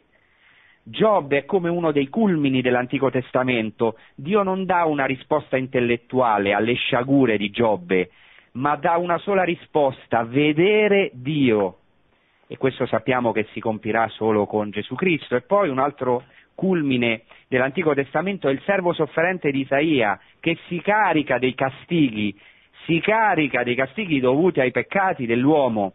Giobbe 0.84 1.38
è 1.38 1.44
come 1.44 1.68
uno 1.68 1.92
dei 1.92 2.08
culmini 2.08 2.60
dell'Antico 2.60 3.08
Testamento. 3.08 3.96
Dio 4.16 4.42
non 4.42 4.64
dà 4.64 4.84
una 4.84 5.04
risposta 5.04 5.56
intellettuale 5.56 6.52
alle 6.52 6.74
sciagure 6.74 7.36
di 7.36 7.50
Giobbe, 7.50 8.10
ma 8.52 8.74
dà 8.74 8.96
una 8.96 9.18
sola 9.18 9.44
risposta, 9.44 10.24
vedere 10.24 11.10
Dio. 11.14 11.76
E 12.48 12.56
questo 12.56 12.86
sappiamo 12.86 13.30
che 13.30 13.46
si 13.52 13.60
compirà 13.60 14.08
solo 14.08 14.46
con 14.46 14.70
Gesù 14.70 14.96
Cristo. 14.96 15.36
E 15.36 15.42
poi 15.42 15.68
un 15.68 15.78
altro 15.78 16.24
culmine 16.56 17.22
dell'Antico 17.46 17.94
Testamento 17.94 18.48
è 18.48 18.52
il 18.52 18.60
servo 18.64 18.92
sofferente 18.92 19.52
di 19.52 19.60
Isaia, 19.60 20.18
che 20.40 20.58
si 20.66 20.80
carica 20.80 21.38
dei 21.38 21.54
castighi, 21.54 22.36
si 22.86 22.98
carica 22.98 23.62
dei 23.62 23.76
castighi 23.76 24.18
dovuti 24.18 24.58
ai 24.58 24.72
peccati 24.72 25.26
dell'uomo 25.26 25.94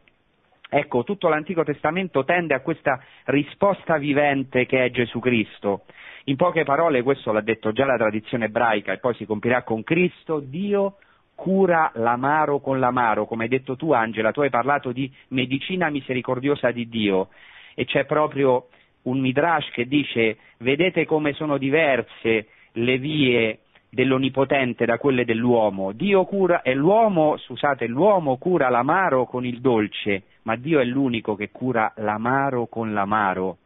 Ecco, 0.70 1.04
tutto 1.04 1.30
l'Antico 1.30 1.64
Testamento 1.64 2.24
tende 2.24 2.54
a 2.54 2.62
questa 2.62 3.02
risposta 3.26 3.98
vivente 3.98 4.66
che 4.66 4.84
è 4.84 4.92
Gesù 4.92 5.20
Cristo. 5.20 5.84
In 6.26 6.36
poche 6.36 6.64
parole, 6.64 7.04
questo 7.04 7.32
l'ha 7.32 7.42
detto 7.42 7.72
già 7.72 7.86
la 7.86 7.96
tradizione 7.96 8.46
ebraica 8.46 8.92
e 8.92 8.98
poi 8.98 9.14
si 9.16 9.26
compirà 9.26 9.64
con 9.64 9.84
Cristo, 9.84 10.40
Dio 10.40 10.98
cura 11.36 11.92
l'amaro 11.94 12.60
con 12.60 12.80
l'amaro, 12.80 13.28
come 13.28 13.44
hai 13.44 13.50
detto 13.50 13.76
tu 13.76 13.94
Angela, 13.94 14.32
tu 14.32 14.42
hai 14.42 14.50
parlato 14.50 14.92
di 14.92 15.10
medicina 15.30 15.90
misericordiosa 15.90 16.72
di 16.72 16.90
Dio 16.90 17.30
e 17.76 17.86
c'è 17.86 18.06
proprio 18.06 18.68
un 19.04 19.20
midrash 19.20 19.70
che 19.70 19.88
dice 19.88 20.38
vedete 20.58 21.06
come 21.06 21.34
sono 21.34 21.58
diverse 21.58 22.48
le 22.74 22.98
vie 22.98 23.60
dell'Onnipotente 23.90 24.86
da 24.86 24.98
quelle 24.98 25.26
dell'uomo. 25.26 25.92
Dio 25.92 26.26
cura, 26.26 26.62
e 26.62 26.74
l'uomo, 26.74 27.38
scusate, 27.38 27.88
l'uomo 27.88 28.38
cura 28.38 28.70
l'amaro 28.70 29.26
con 29.26 29.46
il 29.46 29.62
dolce, 29.62 30.24
ma 30.48 30.56
Dio 30.56 30.80
è 30.80 30.86
l'unico 30.86 31.36
che 31.36 31.52
cura 31.52 31.92
l'amaro 31.98 32.68
con 32.68 32.94
l'amaro. 32.94 33.58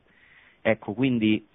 Ecco, 0.64 0.94
quindi 0.94 1.48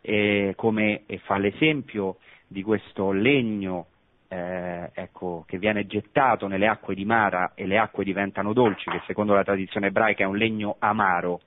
eh, 0.00 0.54
come 0.56 1.02
fa 1.24 1.36
l'esempio 1.36 2.16
di 2.46 2.62
questo 2.62 3.12
legno 3.12 3.88
eh, 4.28 4.90
ecco, 4.94 5.44
che 5.46 5.58
viene 5.58 5.86
gettato 5.86 6.46
nelle 6.46 6.68
acque 6.68 6.94
di 6.94 7.04
Mara 7.04 7.52
e 7.54 7.66
le 7.66 7.76
acque 7.76 8.02
diventano 8.02 8.54
dolci, 8.54 8.90
che 8.90 9.02
secondo 9.06 9.34
la 9.34 9.44
tradizione 9.44 9.88
ebraica 9.88 10.24
è 10.24 10.26
un 10.26 10.38
legno 10.38 10.76
amaro. 10.78 11.42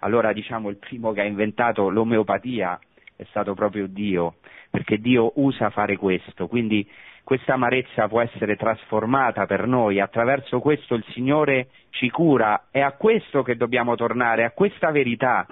Allora 0.00 0.34
diciamo 0.34 0.68
il 0.68 0.76
primo 0.76 1.12
che 1.12 1.22
ha 1.22 1.24
inventato 1.24 1.88
l'omeopatia 1.88 2.78
è 3.16 3.24
stato 3.30 3.54
proprio 3.54 3.86
Dio, 3.86 4.34
perché 4.68 4.98
Dio 4.98 5.32
usa 5.36 5.70
fare 5.70 5.96
questo, 5.96 6.46
quindi 6.46 6.86
questa 7.26 7.54
amarezza 7.54 8.06
può 8.06 8.20
essere 8.20 8.54
trasformata 8.54 9.46
per 9.46 9.66
noi, 9.66 9.98
attraverso 9.98 10.60
questo 10.60 10.94
il 10.94 11.04
Signore 11.08 11.70
ci 11.90 12.08
cura, 12.08 12.66
è 12.70 12.78
a 12.78 12.92
questo 12.92 13.42
che 13.42 13.56
dobbiamo 13.56 13.96
tornare, 13.96 14.44
a 14.44 14.52
questa 14.52 14.92
verità. 14.92 15.44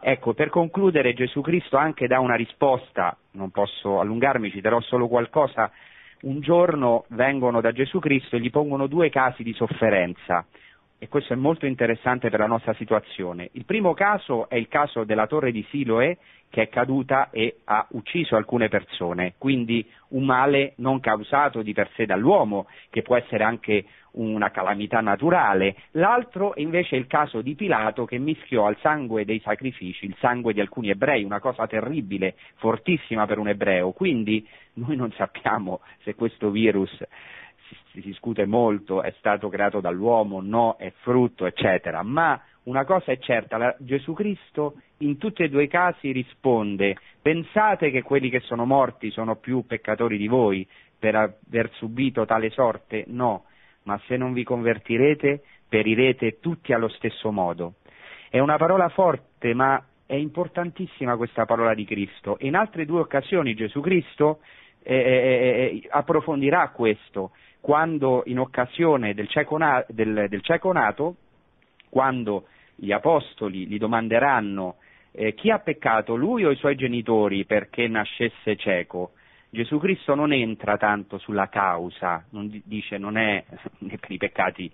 Ecco, 0.00 0.32
per 0.32 0.48
concludere 0.48 1.12
Gesù 1.12 1.42
Cristo 1.42 1.76
anche 1.76 2.06
dà 2.06 2.20
una 2.20 2.36
risposta, 2.36 3.14
non 3.32 3.50
posso 3.50 4.00
allungarmi, 4.00 4.50
ci 4.50 4.62
darò 4.62 4.80
solo 4.80 5.08
qualcosa. 5.08 5.70
Un 6.22 6.40
giorno 6.40 7.04
vengono 7.08 7.60
da 7.60 7.72
Gesù 7.72 7.98
Cristo 7.98 8.36
e 8.36 8.40
gli 8.40 8.48
pongono 8.48 8.86
due 8.86 9.10
casi 9.10 9.42
di 9.42 9.52
sofferenza 9.52 10.46
e 11.02 11.08
questo 11.08 11.32
è 11.32 11.36
molto 11.36 11.64
interessante 11.64 12.28
per 12.28 12.40
la 12.40 12.46
nostra 12.46 12.74
situazione. 12.74 13.48
Il 13.52 13.64
primo 13.64 13.94
caso 13.94 14.50
è 14.50 14.56
il 14.56 14.68
caso 14.68 15.04
della 15.04 15.26
torre 15.26 15.50
di 15.50 15.66
Siloe 15.70 16.18
che 16.50 16.62
è 16.62 16.68
caduta 16.68 17.30
e 17.30 17.60
ha 17.64 17.86
ucciso 17.92 18.36
alcune 18.36 18.68
persone, 18.68 19.34
quindi 19.38 19.88
un 20.08 20.24
male 20.24 20.74
non 20.76 21.00
causato 21.00 21.62
di 21.62 21.72
per 21.72 21.88
sé 21.94 22.04
dall'uomo, 22.04 22.66
che 22.90 23.00
può 23.00 23.16
essere 23.16 23.44
anche 23.44 23.86
una 24.12 24.50
calamità 24.50 25.00
naturale. 25.00 25.76
L'altro 25.92 26.52
invece 26.56 26.96
è 26.96 26.98
il 26.98 27.06
caso 27.06 27.40
di 27.40 27.54
Pilato 27.54 28.04
che 28.04 28.18
mischiò 28.18 28.66
al 28.66 28.76
sangue 28.80 29.24
dei 29.24 29.40
sacrifici 29.40 30.04
il 30.04 30.16
sangue 30.18 30.52
di 30.52 30.60
alcuni 30.60 30.90
ebrei, 30.90 31.24
una 31.24 31.40
cosa 31.40 31.66
terribile, 31.66 32.34
fortissima 32.56 33.24
per 33.24 33.38
un 33.38 33.48
ebreo. 33.48 33.92
Quindi 33.92 34.46
noi 34.74 34.96
non 34.96 35.12
sappiamo 35.12 35.80
se 36.02 36.14
questo 36.14 36.50
virus 36.50 36.92
si, 37.90 38.00
discute 38.00 38.46
molto, 38.46 39.02
è 39.02 39.12
stato 39.18 39.48
creato 39.48 39.80
dall'uomo, 39.80 40.40
no, 40.40 40.76
è 40.76 40.92
frutto, 41.00 41.46
eccetera, 41.46 42.02
ma 42.02 42.40
una 42.64 42.84
cosa 42.84 43.12
è 43.12 43.18
certa, 43.18 43.56
la, 43.56 43.74
Gesù 43.78 44.12
Cristo 44.12 44.80
in 44.98 45.16
tutti 45.18 45.42
e 45.42 45.48
due 45.48 45.64
i 45.64 45.68
casi 45.68 46.12
risponde, 46.12 46.96
pensate 47.20 47.90
che 47.90 48.02
quelli 48.02 48.30
che 48.30 48.40
sono 48.40 48.64
morti 48.64 49.10
sono 49.10 49.36
più 49.36 49.64
peccatori 49.66 50.16
di 50.18 50.28
voi 50.28 50.66
per 50.98 51.14
aver 51.14 51.70
subito 51.74 52.26
tale 52.26 52.50
sorte? 52.50 53.04
No, 53.08 53.44
ma 53.84 54.00
se 54.06 54.16
non 54.16 54.32
vi 54.32 54.44
convertirete 54.44 55.42
perirete 55.70 56.40
tutti 56.40 56.74
allo 56.74 56.88
stesso 56.88 57.30
modo. 57.30 57.74
È 58.28 58.38
una 58.40 58.56
parola 58.56 58.88
forte, 58.88 59.54
ma 59.54 59.82
è 60.04 60.16
importantissima 60.16 61.16
questa 61.16 61.46
parola 61.46 61.72
di 61.72 61.84
Cristo. 61.84 62.36
In 62.40 62.56
altre 62.56 62.84
due 62.84 63.00
occasioni 63.00 63.54
Gesù 63.54 63.80
Cristo 63.80 64.40
eh, 64.82 64.94
eh, 64.94 65.88
approfondirà 65.88 66.70
questo 66.70 67.30
quando 67.60 68.22
in 68.26 68.38
occasione 68.38 69.14
del 69.14 69.28
cieco, 69.28 69.56
na- 69.56 69.84
del, 69.88 70.26
del 70.28 70.42
cieco 70.42 70.72
nato, 70.72 71.16
quando 71.88 72.46
gli 72.74 72.92
apostoli 72.92 73.66
gli 73.66 73.78
domanderanno 73.78 74.76
eh, 75.12 75.34
chi 75.34 75.50
ha 75.50 75.58
peccato, 75.58 76.14
lui 76.14 76.44
o 76.44 76.50
i 76.50 76.56
suoi 76.56 76.76
genitori 76.76 77.44
perché 77.44 77.88
nascesse 77.88 78.56
cieco? 78.56 79.12
Gesù 79.50 79.78
Cristo 79.78 80.14
non 80.14 80.32
entra 80.32 80.76
tanto 80.76 81.18
sulla 81.18 81.48
causa, 81.48 82.24
non 82.30 82.62
dice 82.64 82.98
non 82.98 83.16
è 83.16 83.44
per 83.78 84.10
i 84.10 84.16
peccati 84.16 84.70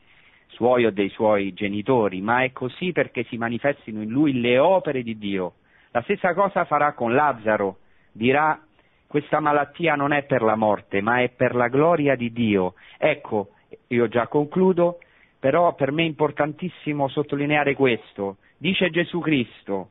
suoi 0.48 0.84
o 0.84 0.90
dei 0.90 1.08
suoi 1.08 1.52
genitori, 1.54 2.20
ma 2.20 2.42
è 2.42 2.52
così 2.52 2.92
perché 2.92 3.24
si 3.24 3.36
manifestino 3.36 4.02
in 4.02 4.10
lui 4.10 4.40
le 4.40 4.58
opere 4.58 5.02
di 5.02 5.16
Dio. 5.18 5.54
La 5.90 6.02
stessa 6.02 6.34
cosa 6.34 6.64
farà 6.64 6.92
con 6.92 7.14
Lazzaro, 7.14 7.78
dirà 8.12 8.60
questa 9.06 9.40
malattia 9.40 9.94
non 9.94 10.12
è 10.12 10.24
per 10.24 10.42
la 10.42 10.56
morte, 10.56 11.00
ma 11.00 11.22
è 11.22 11.28
per 11.30 11.54
la 11.54 11.68
gloria 11.68 12.16
di 12.16 12.32
Dio. 12.32 12.74
Ecco, 12.98 13.50
io 13.88 14.08
già 14.08 14.26
concludo, 14.26 14.98
però 15.38 15.74
per 15.74 15.92
me 15.92 16.02
è 16.02 16.06
importantissimo 16.06 17.08
sottolineare 17.08 17.74
questo. 17.74 18.38
Dice 18.58 18.90
Gesù 18.90 19.20
Cristo, 19.20 19.90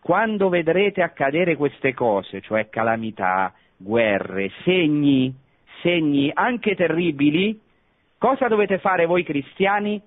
quando 0.00 0.48
vedrete 0.48 1.02
accadere 1.02 1.56
queste 1.56 1.94
cose, 1.94 2.40
cioè 2.40 2.68
calamità, 2.68 3.52
guerre, 3.76 4.50
segni, 4.64 5.34
segni 5.82 6.30
anche 6.32 6.74
terribili, 6.74 7.60
cosa 8.18 8.48
dovete 8.48 8.78
fare 8.78 9.06
voi 9.06 9.22
cristiani? 9.22 10.00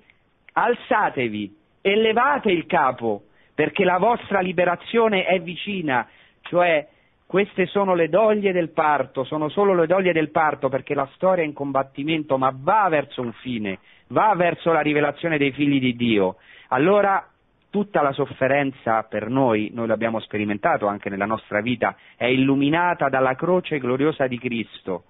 Alzatevi 0.53 1.55
e 1.81 1.95
levate 1.95 2.51
il 2.51 2.65
capo, 2.65 3.23
perché 3.53 3.83
la 3.83 3.97
vostra 3.97 4.39
liberazione 4.41 5.25
è 5.25 5.39
vicina, 5.39 6.07
cioè 6.41 6.85
queste 7.29 7.67
sono 7.67 7.93
le 7.93 8.09
doglie 8.09 8.51
del 8.51 8.71
parto, 8.71 9.23
sono 9.23 9.49
solo 9.49 9.75
le 9.75 9.85
doglie 9.85 10.13
del 10.13 10.31
parto 10.31 10.67
perché 10.67 10.95
la 10.95 11.07
storia 11.13 11.43
è 11.43 11.45
in 11.45 11.53
combattimento, 11.53 12.39
ma 12.39 12.51
va 12.51 12.87
verso 12.89 13.21
un 13.21 13.31
fine, 13.33 13.77
va 14.07 14.33
verso 14.35 14.71
la 14.71 14.79
rivelazione 14.79 15.37
dei 15.37 15.51
figli 15.51 15.79
di 15.79 15.95
Dio. 15.95 16.37
Allora 16.69 17.23
tutta 17.69 18.01
la 18.01 18.13
sofferenza 18.13 19.03
per 19.03 19.29
noi, 19.29 19.69
noi 19.71 19.85
l'abbiamo 19.85 20.19
sperimentato 20.21 20.87
anche 20.87 21.11
nella 21.11 21.27
nostra 21.27 21.61
vita, 21.61 21.95
è 22.15 22.25
illuminata 22.25 23.09
dalla 23.09 23.35
croce 23.35 23.77
gloriosa 23.77 24.25
di 24.25 24.39
Cristo. 24.39 25.03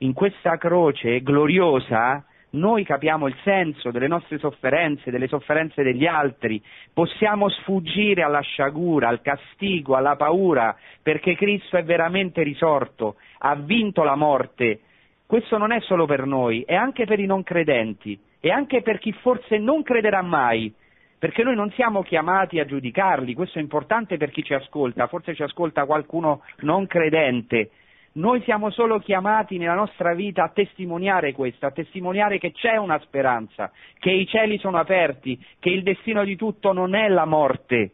In 0.00 0.12
questa 0.12 0.58
croce 0.58 1.22
gloriosa 1.22 2.22
noi 2.52 2.84
capiamo 2.84 3.28
il 3.28 3.36
senso 3.44 3.90
delle 3.90 4.08
nostre 4.08 4.38
sofferenze, 4.38 5.10
delle 5.10 5.28
sofferenze 5.28 5.82
degli 5.82 6.06
altri, 6.06 6.62
possiamo 6.92 7.48
sfuggire 7.48 8.22
alla 8.22 8.40
sciagura, 8.40 9.08
al 9.08 9.22
castigo, 9.22 9.94
alla 9.94 10.16
paura, 10.16 10.76
perché 11.02 11.34
Cristo 11.34 11.76
è 11.76 11.84
veramente 11.84 12.42
risorto, 12.42 13.16
ha 13.38 13.54
vinto 13.54 14.02
la 14.02 14.16
morte. 14.16 14.80
Questo 15.26 15.56
non 15.56 15.72
è 15.72 15.80
solo 15.80 16.04
per 16.04 16.26
noi, 16.26 16.62
è 16.66 16.74
anche 16.74 17.06
per 17.06 17.20
i 17.20 17.26
non 17.26 17.42
credenti 17.42 18.18
e 18.38 18.50
anche 18.50 18.82
per 18.82 18.98
chi 18.98 19.12
forse 19.12 19.56
non 19.56 19.82
crederà 19.82 20.20
mai, 20.20 20.74
perché 21.18 21.44
noi 21.44 21.54
non 21.54 21.70
siamo 21.70 22.02
chiamati 22.02 22.58
a 22.58 22.66
giudicarli, 22.66 23.32
questo 23.32 23.58
è 23.58 23.62
importante 23.62 24.16
per 24.16 24.30
chi 24.30 24.42
ci 24.42 24.52
ascolta, 24.52 25.06
forse 25.06 25.34
ci 25.34 25.42
ascolta 25.42 25.86
qualcuno 25.86 26.42
non 26.62 26.86
credente, 26.86 27.70
noi 28.14 28.42
siamo 28.42 28.70
solo 28.70 28.98
chiamati 28.98 29.56
nella 29.56 29.74
nostra 29.74 30.14
vita 30.14 30.44
a 30.44 30.50
testimoniare 30.50 31.32
questo, 31.32 31.64
a 31.64 31.70
testimoniare 31.70 32.38
che 32.38 32.52
c'è 32.52 32.76
una 32.76 32.98
speranza, 33.00 33.72
che 33.98 34.10
i 34.10 34.26
cieli 34.26 34.58
sono 34.58 34.78
aperti, 34.78 35.42
che 35.58 35.70
il 35.70 35.82
destino 35.82 36.22
di 36.24 36.36
tutto 36.36 36.72
non 36.72 36.94
è 36.94 37.08
la 37.08 37.24
morte, 37.24 37.92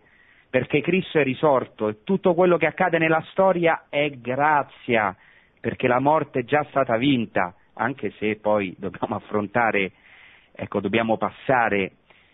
perché 0.50 0.80
Cristo 0.80 1.20
è 1.20 1.22
risorto 1.22 1.88
e 1.88 2.02
tutto 2.02 2.34
quello 2.34 2.56
che 2.56 2.66
accade 2.66 2.98
nella 2.98 3.24
storia 3.30 3.84
è 3.88 4.10
grazia, 4.10 5.14
perché 5.60 5.86
la 5.86 6.00
morte 6.00 6.40
è 6.40 6.44
già 6.44 6.64
stata 6.70 6.96
vinta, 6.96 7.54
anche 7.74 8.12
se 8.18 8.36
poi 8.36 8.74
dobbiamo 8.76 9.14
affrontare, 9.14 9.92
ecco, 10.52 10.80
dobbiamo 10.80 11.16
passare 11.16 11.92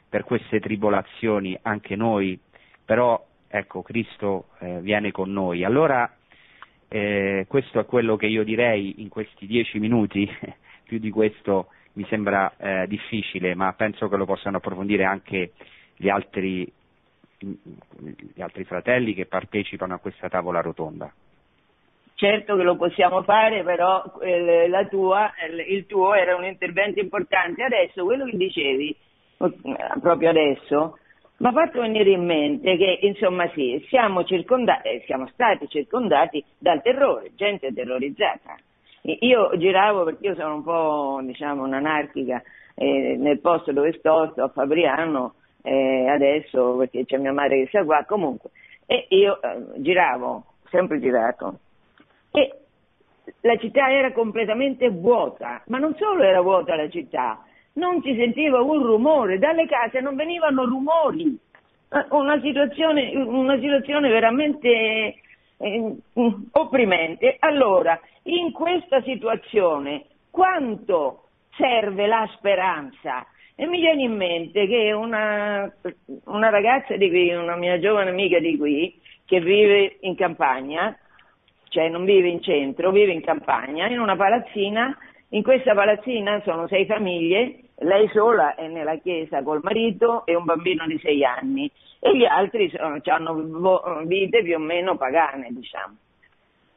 per 0.08 0.24
queste 0.24 0.58
tribolazioni 0.60 1.58
anche 1.62 1.96
noi, 1.96 2.38
però 2.84 3.22
ecco, 3.48 3.82
Cristo 3.82 4.46
eh, 4.60 4.80
viene 4.80 5.10
con 5.10 5.30
noi. 5.30 5.64
Allora 5.64 6.10
eh, 6.94 7.46
questo 7.48 7.80
è 7.80 7.86
quello 7.86 8.14
che 8.14 8.26
io 8.26 8.44
direi 8.44 9.02
in 9.02 9.08
questi 9.08 9.46
dieci 9.46 9.80
minuti, 9.80 10.30
più 10.86 11.00
di 11.00 11.10
questo 11.10 11.66
mi 11.94 12.06
sembra 12.08 12.54
eh, 12.56 12.86
difficile, 12.86 13.56
ma 13.56 13.72
penso 13.72 14.08
che 14.08 14.14
lo 14.16 14.24
possano 14.24 14.58
approfondire 14.58 15.02
anche 15.02 15.54
gli 15.96 16.08
altri, 16.08 16.72
gli 17.36 18.40
altri 18.40 18.62
fratelli 18.62 19.12
che 19.12 19.26
partecipano 19.26 19.94
a 19.94 19.98
questa 19.98 20.28
tavola 20.28 20.60
rotonda. 20.60 21.12
Certo 22.14 22.54
che 22.56 22.62
lo 22.62 22.76
possiamo 22.76 23.24
fare, 23.24 23.64
però 23.64 24.04
eh, 24.22 24.86
tua, 24.88 25.32
il 25.66 25.86
tuo 25.86 26.14
era 26.14 26.36
un 26.36 26.44
intervento 26.44 27.00
importante. 27.00 27.64
Adesso 27.64 28.04
quello 28.04 28.24
che 28.26 28.36
dicevi, 28.36 28.96
proprio 30.00 30.30
adesso, 30.30 30.98
mi 31.36 31.48
ha 31.48 31.52
fatto 31.52 31.80
venire 31.80 32.10
in 32.10 32.24
mente 32.24 32.76
che, 32.76 32.98
insomma, 33.02 33.48
sì, 33.54 33.84
siamo, 33.88 34.20
eh, 34.20 35.02
siamo 35.06 35.26
stati 35.28 35.68
circondati 35.68 36.44
dal 36.58 36.80
terrore, 36.82 37.32
gente 37.34 37.72
terrorizzata. 37.72 38.56
Io 39.02 39.50
giravo 39.58 40.04
perché 40.04 40.28
io 40.28 40.34
sono 40.34 40.54
un 40.54 40.62
po', 40.62 41.20
diciamo, 41.22 41.64
un'anarchica 41.64 42.42
eh, 42.74 43.16
nel 43.18 43.40
posto 43.40 43.72
dove 43.72 43.92
sto, 43.98 44.30
sto 44.32 44.44
a 44.44 44.48
Fabriano 44.48 45.34
eh, 45.62 46.08
adesso 46.08 46.76
perché 46.76 47.04
c'è 47.04 47.18
mia 47.18 47.32
madre 47.32 47.62
che 47.62 47.66
sta 47.68 47.84
qua, 47.84 48.04
comunque. 48.06 48.50
E 48.86 49.06
io 49.10 49.40
eh, 49.42 49.80
giravo, 49.82 50.44
sempre 50.70 51.00
girato. 51.00 51.58
E 52.30 52.58
la 53.40 53.56
città 53.56 53.90
era 53.90 54.12
completamente 54.12 54.88
vuota, 54.90 55.62
ma 55.66 55.78
non 55.78 55.94
solo 55.96 56.22
era 56.22 56.40
vuota 56.40 56.76
la 56.76 56.88
città, 56.88 57.42
non 57.74 58.02
si 58.02 58.14
sentiva 58.16 58.60
un 58.60 58.82
rumore, 58.82 59.38
dalle 59.38 59.66
case 59.66 60.00
non 60.00 60.16
venivano 60.16 60.64
rumori. 60.64 61.36
Eh, 61.88 62.06
una 62.10 62.40
situazione, 62.40 63.12
una 63.16 63.58
situazione 63.58 64.08
veramente 64.10 65.14
eh, 65.56 65.96
opprimente. 66.52 67.36
Allora, 67.40 67.98
in 68.24 68.52
questa 68.52 69.02
situazione, 69.02 70.04
quanto 70.30 71.24
serve 71.56 72.06
la 72.06 72.28
speranza? 72.36 73.26
E 73.56 73.66
mi 73.66 73.80
viene 73.80 74.02
in 74.02 74.16
mente 74.16 74.66
che 74.66 74.92
una, 74.92 75.72
una 76.24 76.48
ragazza 76.50 76.96
di 76.96 77.08
qui, 77.08 77.32
una 77.32 77.56
mia 77.56 77.78
giovane 77.78 78.10
amica 78.10 78.40
di 78.40 78.56
qui, 78.56 79.00
che 79.24 79.40
vive 79.40 79.98
in 80.00 80.16
campagna, 80.16 80.96
cioè 81.68 81.88
non 81.88 82.04
vive 82.04 82.28
in 82.28 82.42
centro, 82.42 82.90
vive 82.90 83.12
in 83.12 83.22
campagna, 83.22 83.88
in 83.88 84.00
una 84.00 84.16
palazzina, 84.16 84.96
in 85.30 85.42
questa 85.42 85.74
palazzina 85.74 86.40
sono 86.44 86.66
sei 86.66 86.84
famiglie 86.86 87.63
lei 87.78 88.08
sola 88.08 88.54
è 88.54 88.68
nella 88.68 88.96
chiesa 88.96 89.42
col 89.42 89.60
marito 89.62 90.24
e 90.26 90.34
un 90.34 90.44
bambino 90.44 90.86
di 90.86 90.98
sei 90.98 91.24
anni 91.24 91.70
e 91.98 92.16
gli 92.16 92.24
altri 92.24 92.70
sono, 92.70 93.00
hanno 93.02 94.04
vite 94.04 94.42
più 94.42 94.56
o 94.56 94.58
meno 94.58 94.96
pagane, 94.96 95.48
diciamo. 95.50 95.96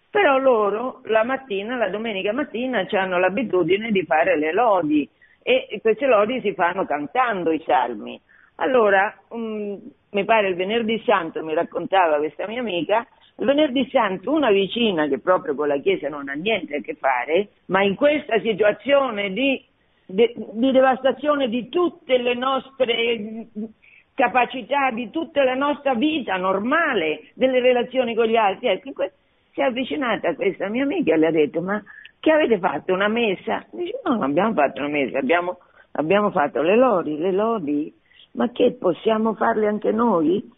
Però 0.09 0.37
loro 0.37 1.01
la 1.03 1.23
mattina, 1.23 1.75
la 1.75 1.89
domenica 1.89 2.31
mattina, 2.31 2.87
hanno 2.89 3.19
l'abitudine 3.19 3.91
di 3.91 4.03
fare 4.03 4.37
le 4.37 4.53
lodi 4.53 5.07
e 5.43 5.79
queste 5.81 6.07
lodi 6.07 6.41
si 6.41 6.53
fanno 6.53 6.85
cantando 6.85 7.51
i 7.51 7.61
salmi. 7.65 8.19
Allora, 8.55 9.15
um, 9.29 9.79
mi 10.11 10.25
pare 10.25 10.47
il 10.47 10.55
venerdì 10.55 11.01
santo, 11.05 11.43
mi 11.43 11.53
raccontava 11.53 12.17
questa 12.17 12.47
mia 12.47 12.59
amica, 12.59 13.05
il 13.37 13.45
venerdì 13.45 13.87
santo 13.91 14.31
una 14.31 14.49
vicina 14.49 15.07
che 15.07 15.19
proprio 15.19 15.53
con 15.53 15.67
la 15.67 15.77
chiesa 15.77 16.09
non 16.09 16.27
ha 16.29 16.33
niente 16.33 16.77
a 16.77 16.81
che 16.81 16.95
fare, 16.95 17.49
ma 17.65 17.83
in 17.83 17.95
questa 17.95 18.39
situazione 18.39 19.31
di 19.31 19.63
de, 20.07 20.33
di 20.53 20.71
devastazione 20.71 21.49
di 21.49 21.69
tutte 21.69 22.17
le 22.17 22.33
nostre 22.33 23.47
capacità, 24.15 24.89
di 24.91 25.11
tutta 25.11 25.43
la 25.43 25.53
nostra 25.53 25.93
vita 25.93 26.37
normale, 26.37 27.29
delle 27.35 27.59
relazioni 27.59 28.15
con 28.15 28.25
gli 28.25 28.35
altri. 28.35 28.67
Ecco, 28.67 28.91
si 29.51 29.61
è 29.61 29.63
avvicinata 29.63 30.29
a 30.29 30.35
questa 30.35 30.69
mia 30.69 30.83
amica 30.83 31.13
e 31.13 31.17
le 31.17 31.27
ha 31.27 31.31
detto, 31.31 31.61
ma 31.61 31.83
che 32.19 32.31
avete 32.31 32.57
fatto? 32.57 32.93
Una 32.93 33.07
messa? 33.07 33.63
Dice, 33.71 33.99
no, 34.03 34.13
non 34.13 34.23
abbiamo 34.23 34.53
fatto 34.53 34.79
una 34.79 34.89
messa, 34.89 35.19
abbiamo, 35.19 35.59
abbiamo 35.91 36.31
fatto 36.31 36.61
le 36.61 36.75
lodi, 36.75 37.17
le 37.17 37.31
lodi, 37.31 37.93
ma 38.33 38.49
che 38.51 38.75
possiamo 38.79 39.33
farle 39.35 39.67
anche 39.67 39.91
noi? 39.91 40.49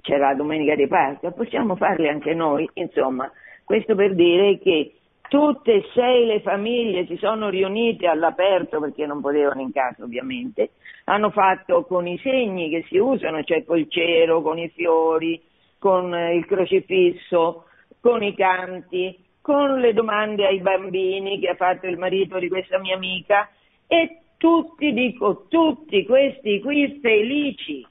C'era 0.00 0.30
la 0.30 0.34
domenica 0.34 0.74
di 0.74 0.88
Pasqua, 0.88 1.30
possiamo 1.30 1.76
farle 1.76 2.08
anche 2.08 2.34
noi? 2.34 2.68
Insomma, 2.74 3.30
questo 3.64 3.94
per 3.94 4.14
dire 4.14 4.58
che 4.58 4.97
Tutte 5.28 5.74
e 5.74 5.88
sei 5.92 6.24
le 6.24 6.40
famiglie 6.40 7.04
si 7.06 7.16
sono 7.16 7.50
riunite 7.50 8.06
all'aperto 8.06 8.80
perché 8.80 9.04
non 9.04 9.20
potevano 9.20 9.60
in 9.60 9.72
casa 9.72 10.02
ovviamente, 10.02 10.70
hanno 11.04 11.30
fatto 11.30 11.84
con 11.84 12.06
i 12.06 12.18
segni 12.18 12.70
che 12.70 12.84
si 12.88 12.96
usano, 12.96 13.42
cioè 13.42 13.64
col 13.64 13.86
cero, 13.90 14.40
con 14.40 14.58
i 14.58 14.70
fiori, 14.70 15.40
con 15.78 16.14
il 16.14 16.46
crocifisso, 16.46 17.64
con 18.00 18.22
i 18.22 18.34
canti, 18.34 19.16
con 19.42 19.78
le 19.80 19.92
domande 19.92 20.46
ai 20.46 20.60
bambini 20.60 21.38
che 21.38 21.48
ha 21.48 21.54
fatto 21.54 21.86
il 21.86 21.98
marito 21.98 22.38
di 22.38 22.48
questa 22.48 22.78
mia 22.78 22.96
amica. 22.96 23.50
E 23.86 24.20
tutti, 24.38 24.92
dico 24.92 25.46
tutti 25.48 26.04
questi 26.04 26.60
qui 26.60 26.98
felici, 27.02 27.86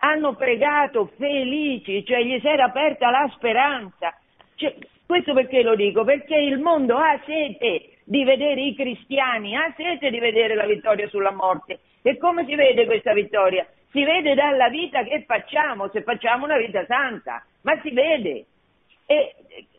hanno 0.00 0.34
pregato 0.34 1.10
felici, 1.16 2.04
cioè 2.04 2.22
gli 2.22 2.38
si 2.40 2.46
era 2.46 2.64
aperta 2.64 3.10
la 3.10 3.30
speranza. 3.34 4.14
Cioè, 4.54 4.76
Questo 5.10 5.34
perché 5.34 5.62
lo 5.62 5.74
dico? 5.74 6.04
Perché 6.04 6.36
il 6.36 6.60
mondo 6.60 6.96
ha 6.96 7.20
sete 7.26 7.96
di 8.04 8.22
vedere 8.22 8.60
i 8.60 8.76
cristiani, 8.76 9.56
ha 9.56 9.74
sete 9.76 10.08
di 10.08 10.20
vedere 10.20 10.54
la 10.54 10.66
vittoria 10.66 11.08
sulla 11.08 11.32
morte. 11.32 11.80
E 12.00 12.16
come 12.16 12.44
si 12.46 12.54
vede 12.54 12.86
questa 12.86 13.12
vittoria? 13.12 13.66
Si 13.90 14.04
vede 14.04 14.34
dalla 14.34 14.68
vita 14.68 15.02
che 15.02 15.24
facciamo, 15.26 15.88
se 15.88 16.04
facciamo 16.04 16.44
una 16.44 16.58
vita 16.58 16.84
santa, 16.86 17.44
ma 17.62 17.76
si 17.82 17.90
vede. 17.90 18.44
E 19.06 19.34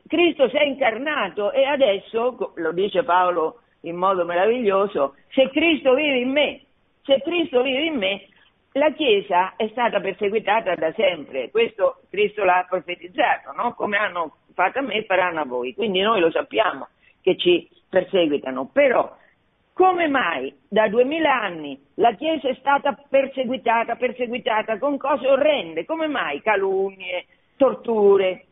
Cristo 0.06 0.50
si 0.50 0.58
è 0.58 0.63
incarnato 0.63 1.54
e 1.54 1.63
adesso, 1.63 2.52
lo 2.56 2.74
dice 2.74 3.04
Paolo 3.04 3.62
in 3.84 3.96
modo 3.96 4.26
meraviglioso, 4.26 5.15
se 5.30 5.50
Cristo 5.50 5.94
vive 5.94 6.17
in 6.17 6.30
me, 6.30 6.60
se 7.04 7.22
Cristo 7.22 7.62
vive 7.62 7.86
in 7.86 7.96
me, 7.96 8.26
la 8.74 8.91
Chiesa 8.91 9.56
è 9.56 9.70
stata 9.70 10.02
perseguitata 10.02 10.76
da 10.76 10.91
sempre, 10.91 11.52
questo 11.52 12.02
Cristo 12.10 12.44
l'ha 12.44 12.65
profetizzato, 12.67 13.54
no? 13.54 13.74
come 13.76 13.98
hanno 13.98 14.36
fatto 14.54 14.80
a 14.80 14.82
me 14.82 15.04
faranno 15.04 15.42
a 15.42 15.46
voi, 15.46 15.74
quindi 15.74 16.02
noi 16.02 16.20
lo 16.20 16.32
sappiamo 16.32 16.88
che 17.22 17.38
ci 17.38 17.70
perseguitano, 17.90 18.70
però 18.72 19.18
come 19.74 20.08
mai 20.08 20.54
da 20.68 20.88
duemila 20.90 21.42
anni 21.42 21.80
la 21.96 22.14
Chiesa 22.14 22.50
è 22.50 22.56
stata 22.56 22.94
perseguitata, 23.10 23.96
perseguitata 23.96 24.78
con 24.78 24.98
cose 24.98 25.28
orrende? 25.28 25.86
Come 25.86 26.08
mai 26.08 26.42
calunnie, 26.42 27.26
torture? 27.58 28.46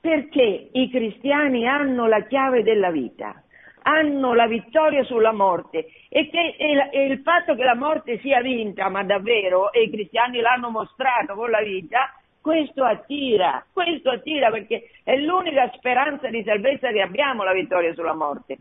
Perché 0.00 0.68
i 0.72 0.90
cristiani 0.90 1.68
hanno 1.68 2.06
la 2.06 2.22
chiave 2.24 2.62
della 2.62 2.90
vita, 2.90 3.42
hanno 3.82 4.34
la 4.34 4.46
vittoria 4.46 5.04
sulla 5.04 5.32
morte 5.32 5.86
e, 6.08 6.28
che, 6.28 6.56
e, 6.58 6.88
e 6.90 7.04
il 7.06 7.20
fatto 7.20 7.54
che 7.54 7.62
la 7.62 7.76
morte 7.76 8.18
sia 8.18 8.40
vinta, 8.40 8.88
ma 8.88 9.04
davvero, 9.04 9.72
e 9.72 9.82
i 9.82 9.90
cristiani 9.90 10.40
l'hanno 10.40 10.70
mostrato 10.70 11.34
con 11.34 11.50
la 11.50 11.60
vita, 11.60 12.12
questo 12.44 12.84
attira, 12.84 13.64
questo 13.72 14.10
attira 14.10 14.50
perché 14.50 14.90
è 15.02 15.16
l'unica 15.16 15.70
speranza 15.76 16.28
di 16.28 16.42
salvezza 16.44 16.90
che 16.90 17.00
abbiamo, 17.00 17.42
la 17.42 17.54
vittoria 17.54 17.94
sulla 17.94 18.12
morte. 18.12 18.58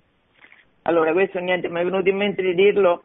Allora, 0.84 1.12
questo 1.12 1.40
niente, 1.40 1.68
mi 1.68 1.82
è 1.82 1.84
venuto 1.84 2.08
in 2.08 2.16
mente 2.16 2.42
di 2.42 2.56
dirlo 2.56 3.04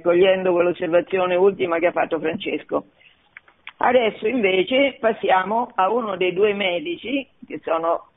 cogliendo 0.00 0.52
quell'osservazione 0.52 1.34
ultima 1.34 1.80
che 1.80 1.86
ha 1.88 1.90
fatto 1.90 2.20
Francesco. 2.20 2.84
Adesso 3.78 4.28
invece 4.28 4.98
passiamo 5.00 5.72
a 5.74 5.90
uno 5.90 6.16
dei 6.16 6.32
due 6.32 6.54
medici 6.54 7.26
che 7.44 7.60
sono 7.64 8.10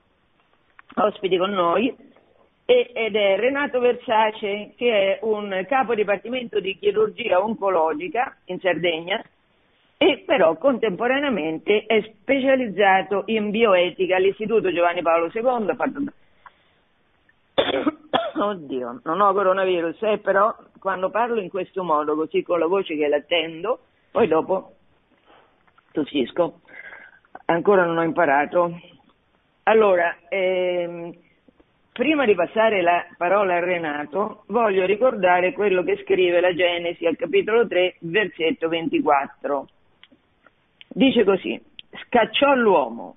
ospiti 0.97 1.35
con 1.35 1.49
noi 1.49 1.91
ed 2.63 3.15
è 3.15 3.37
Renato 3.37 3.79
Versace 3.79 4.73
che 4.77 5.15
è 5.15 5.19
un 5.23 5.65
capo 5.67 5.95
dipartimento 5.95 6.59
di 6.59 6.77
chirurgia 6.77 7.43
oncologica 7.43 8.37
in 8.45 8.59
Sardegna 8.59 9.19
e 10.03 10.23
però 10.25 10.57
contemporaneamente 10.57 11.83
è 11.85 12.01
specializzato 12.01 13.21
in 13.27 13.51
bioetica 13.51 14.15
all'Istituto 14.15 14.73
Giovanni 14.73 15.03
Paolo 15.03 15.29
II. 15.31 15.75
Fatto... 15.75 16.01
Oddio, 18.41 19.01
non 19.03 19.21
ho 19.21 19.31
coronavirus, 19.31 20.01
eh, 20.01 20.17
però 20.17 20.55
quando 20.79 21.11
parlo 21.11 21.39
in 21.39 21.49
questo 21.49 21.83
modo, 21.83 22.15
così 22.15 22.41
con 22.41 22.57
la 22.57 22.65
voce 22.65 22.95
che 22.95 23.07
l'attendo, 23.07 23.81
poi 24.09 24.27
dopo 24.27 24.71
tossisco, 25.91 26.61
ancora 27.45 27.85
non 27.85 27.99
ho 27.99 28.03
imparato. 28.03 28.79
Allora, 29.65 30.17
ehm, 30.29 31.13
prima 31.93 32.25
di 32.25 32.33
passare 32.33 32.81
la 32.81 33.05
parola 33.17 33.53
a 33.53 33.59
Renato, 33.59 34.45
voglio 34.47 34.83
ricordare 34.83 35.53
quello 35.53 35.83
che 35.83 36.01
scrive 36.03 36.41
la 36.41 36.55
Genesi 36.55 37.05
al 37.05 37.17
capitolo 37.17 37.67
3, 37.67 37.97
versetto 37.99 38.67
24. 38.67 39.67
Dice 40.93 41.23
così, 41.23 41.59
scacciò 42.05 42.53
l'uomo, 42.53 43.15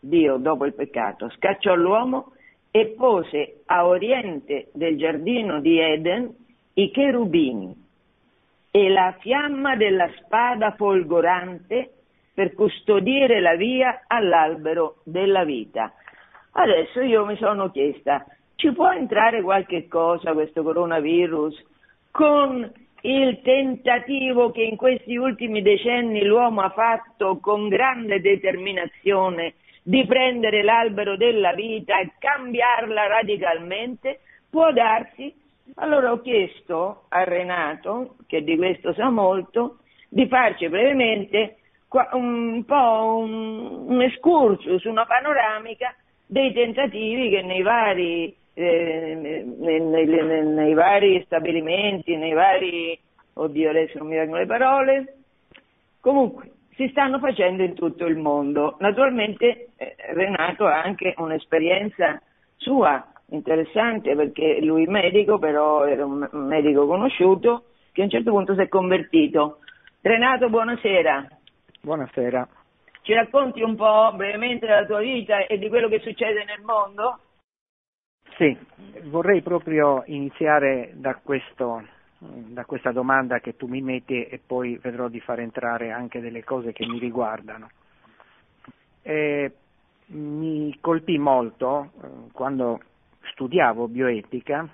Dio 0.00 0.38
dopo 0.38 0.64
il 0.64 0.74
peccato, 0.74 1.30
scacciò 1.30 1.76
l'uomo 1.76 2.32
e 2.72 2.94
pose 2.96 3.62
a 3.66 3.86
oriente 3.86 4.70
del 4.72 4.96
giardino 4.96 5.60
di 5.60 5.78
Eden 5.78 6.34
i 6.74 6.90
cherubini 6.90 7.74
e 8.72 8.88
la 8.88 9.14
fiamma 9.20 9.76
della 9.76 10.10
spada 10.18 10.72
folgorante 10.72 11.92
per 12.34 12.54
custodire 12.54 13.40
la 13.40 13.54
via 13.54 14.02
all'albero 14.08 14.96
della 15.04 15.44
vita. 15.44 15.92
Adesso 16.50 17.02
io 17.02 17.24
mi 17.24 17.36
sono 17.36 17.70
chiesta, 17.70 18.26
ci 18.56 18.72
può 18.72 18.90
entrare 18.90 19.42
qualche 19.42 19.86
cosa 19.86 20.32
questo 20.32 20.64
coronavirus 20.64 21.64
con 22.10 22.68
il 23.06 23.40
tentativo 23.42 24.50
che 24.50 24.62
in 24.62 24.76
questi 24.76 25.16
ultimi 25.16 25.62
decenni 25.62 26.24
l'uomo 26.24 26.62
ha 26.62 26.70
fatto 26.70 27.38
con 27.38 27.68
grande 27.68 28.20
determinazione 28.20 29.54
di 29.82 30.04
prendere 30.04 30.64
l'albero 30.64 31.16
della 31.16 31.52
vita 31.52 32.00
e 32.00 32.14
cambiarla 32.18 33.06
radicalmente, 33.06 34.18
può 34.50 34.72
darsi. 34.72 35.32
Allora 35.76 36.10
ho 36.10 36.20
chiesto 36.20 37.04
a 37.08 37.22
Renato, 37.22 38.16
che 38.26 38.42
di 38.42 38.56
questo 38.56 38.92
sa 38.94 39.10
molto, 39.10 39.78
di 40.08 40.26
farci 40.26 40.68
brevemente 40.68 41.58
un 42.12 42.64
po' 42.66 43.16
un, 43.18 43.86
un 43.88 44.02
excursus, 44.02 44.82
una 44.84 45.06
panoramica 45.06 45.94
dei 46.26 46.52
tentativi 46.52 47.30
che 47.30 47.42
nei 47.42 47.62
vari, 47.62 48.36
eh, 48.58 49.44
nei, 49.58 49.80
nei, 49.80 50.06
nei 50.06 50.72
vari 50.72 51.22
stabilimenti, 51.26 52.16
nei 52.16 52.32
vari, 52.32 52.98
oddio 53.34 53.68
adesso 53.68 53.98
non 53.98 54.08
mi 54.08 54.16
vengono 54.16 54.38
le 54.38 54.46
parole, 54.46 55.16
comunque 56.00 56.52
si 56.74 56.88
stanno 56.88 57.18
facendo 57.18 57.62
in 57.62 57.74
tutto 57.74 58.06
il 58.06 58.16
mondo. 58.16 58.76
Naturalmente 58.80 59.68
eh, 59.76 59.94
Renato 60.14 60.64
ha 60.66 60.80
anche 60.80 61.14
un'esperienza 61.18 62.20
sua 62.56 63.06
interessante 63.28 64.14
perché 64.14 64.60
lui 64.62 64.84
è 64.84 64.90
medico, 64.90 65.38
però 65.38 65.84
era 65.84 66.06
un 66.06 66.26
medico 66.32 66.86
conosciuto 66.86 67.64
che 67.92 68.00
a 68.00 68.04
un 68.04 68.10
certo 68.10 68.30
punto 68.30 68.54
si 68.54 68.60
è 68.60 68.68
convertito. 68.68 69.58
Renato, 70.00 70.48
buonasera. 70.48 71.28
Buonasera. 71.82 72.48
Ci 73.02 73.12
racconti 73.12 73.60
un 73.60 73.76
po' 73.76 74.12
brevemente 74.14 74.66
della 74.66 74.86
tua 74.86 75.00
vita 75.00 75.46
e 75.46 75.58
di 75.58 75.68
quello 75.68 75.88
che 75.88 76.00
succede 76.00 76.44
nel 76.44 76.62
mondo? 76.64 77.18
Sì, 78.36 78.54
vorrei 79.04 79.40
proprio 79.40 80.02
iniziare 80.06 80.92
da, 80.94 81.14
questo, 81.14 81.82
da 82.18 82.66
questa 82.66 82.92
domanda 82.92 83.40
che 83.40 83.56
tu 83.56 83.66
mi 83.66 83.80
metti 83.80 84.24
e 84.24 84.38
poi 84.44 84.78
vedrò 84.82 85.08
di 85.08 85.20
far 85.20 85.40
entrare 85.40 85.90
anche 85.90 86.20
delle 86.20 86.44
cose 86.44 86.72
che 86.72 86.86
mi 86.86 86.98
riguardano. 86.98 87.70
Eh, 89.00 89.52
mi 90.08 90.76
colpì 90.82 91.16
molto 91.16 91.92
eh, 92.02 92.08
quando 92.32 92.80
studiavo 93.30 93.88
bioetica 93.88 94.68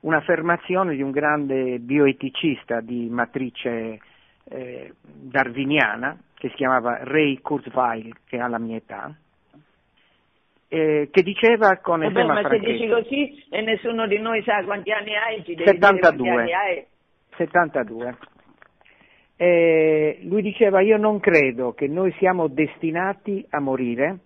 un'affermazione 0.00 0.94
di 0.94 1.02
un 1.02 1.10
grande 1.10 1.78
bioeticista 1.78 2.80
di 2.80 3.08
matrice 3.10 4.00
eh, 4.44 4.94
darwiniana 5.02 6.16
che 6.34 6.48
si 6.48 6.54
chiamava 6.54 7.04
Ray 7.04 7.40
Kurzweil, 7.42 8.16
che 8.24 8.38
ha 8.38 8.48
la 8.48 8.58
mia 8.58 8.76
età, 8.76 9.14
eh, 10.72 11.08
che 11.10 11.22
diceva 11.22 11.78
con 11.78 11.98
Vabbè, 11.98 12.10
estrema 12.10 12.34
ma 12.34 12.40
franchezza... 12.42 12.64
se 12.64 12.72
dici 12.72 12.88
così 12.88 13.44
e 13.50 13.60
nessuno 13.60 14.06
di 14.06 14.18
noi 14.18 14.40
sa 14.44 14.62
quanti 14.62 14.92
anni 14.92 15.16
hai, 15.16 15.42
ci 15.42 15.56
devi 15.56 15.64
72. 15.64 16.16
dire 16.16 16.32
quanti 16.32 16.52
anni 16.52 16.52
hai. 16.52 16.86
72. 17.36 18.16
Eh, 19.36 20.18
lui 20.22 20.42
diceva 20.42 20.80
io 20.80 20.96
non 20.96 21.18
credo 21.18 21.72
che 21.72 21.88
noi 21.88 22.12
siamo 22.18 22.46
destinati 22.46 23.44
a 23.50 23.58
morire, 23.58 24.18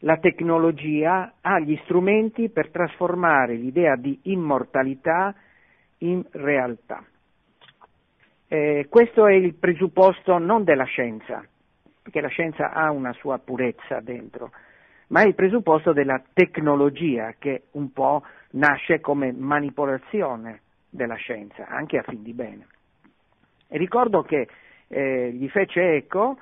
la 0.00 0.16
tecnologia 0.16 1.34
ha 1.40 1.60
gli 1.60 1.78
strumenti 1.84 2.48
per 2.48 2.70
trasformare 2.70 3.54
l'idea 3.54 3.94
di 3.94 4.18
immortalità 4.24 5.34
in 5.98 6.24
realtà. 6.32 7.04
Eh, 8.48 8.86
questo 8.90 9.26
è 9.26 9.34
il 9.34 9.54
presupposto 9.54 10.38
non 10.38 10.64
della 10.64 10.84
scienza, 10.84 11.44
perché 12.02 12.20
la 12.20 12.28
scienza 12.28 12.72
ha 12.72 12.90
una 12.90 13.12
sua 13.12 13.38
purezza 13.38 14.00
dentro, 14.00 14.50
ma 15.08 15.22
è 15.22 15.26
il 15.26 15.34
presupposto 15.34 15.92
della 15.92 16.22
tecnologia 16.32 17.34
che 17.38 17.64
un 17.72 17.92
po' 17.92 18.22
nasce 18.52 19.00
come 19.00 19.32
manipolazione 19.32 20.60
della 20.88 21.16
scienza, 21.16 21.66
anche 21.66 21.98
a 21.98 22.02
fin 22.02 22.22
di 22.22 22.32
bene. 22.32 22.66
E 23.68 23.78
ricordo 23.78 24.22
che 24.22 24.48
eh, 24.88 25.32
gli 25.32 25.48
fece 25.48 25.96
eco 25.96 26.38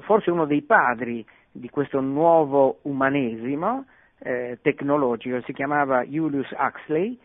forse 0.00 0.30
uno 0.30 0.44
dei 0.44 0.62
padri 0.62 1.24
di 1.50 1.70
questo 1.70 2.00
nuovo 2.00 2.78
umanesimo 2.82 3.86
eh, 4.18 4.58
tecnologico, 4.62 5.40
si 5.42 5.52
chiamava 5.52 6.04
Julius 6.04 6.50
Huxley, 6.50 7.18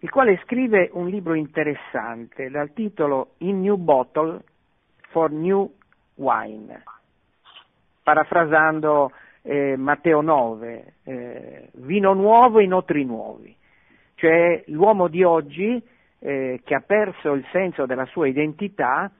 il 0.00 0.10
quale 0.10 0.38
scrive 0.44 0.90
un 0.92 1.08
libro 1.08 1.34
interessante 1.34 2.50
dal 2.50 2.72
titolo 2.72 3.32
In 3.38 3.60
New 3.60 3.76
Bottle 3.76 4.42
for 5.08 5.30
New 5.30 5.72
Wine, 6.16 6.82
parafrasando 8.02 9.10
eh, 9.46 9.76
Matteo 9.76 10.20
9, 10.20 10.94
eh, 11.04 11.68
vino 11.74 12.12
nuovo 12.14 12.58
in 12.58 12.72
otri 12.72 13.04
nuovi, 13.04 13.54
cioè 14.16 14.64
l'uomo 14.66 15.06
di 15.06 15.22
oggi 15.22 15.80
eh, 16.18 16.60
che 16.64 16.74
ha 16.74 16.82
perso 16.84 17.32
il 17.32 17.46
senso 17.52 17.86
della 17.86 18.06
sua 18.06 18.26
identità 18.26 19.10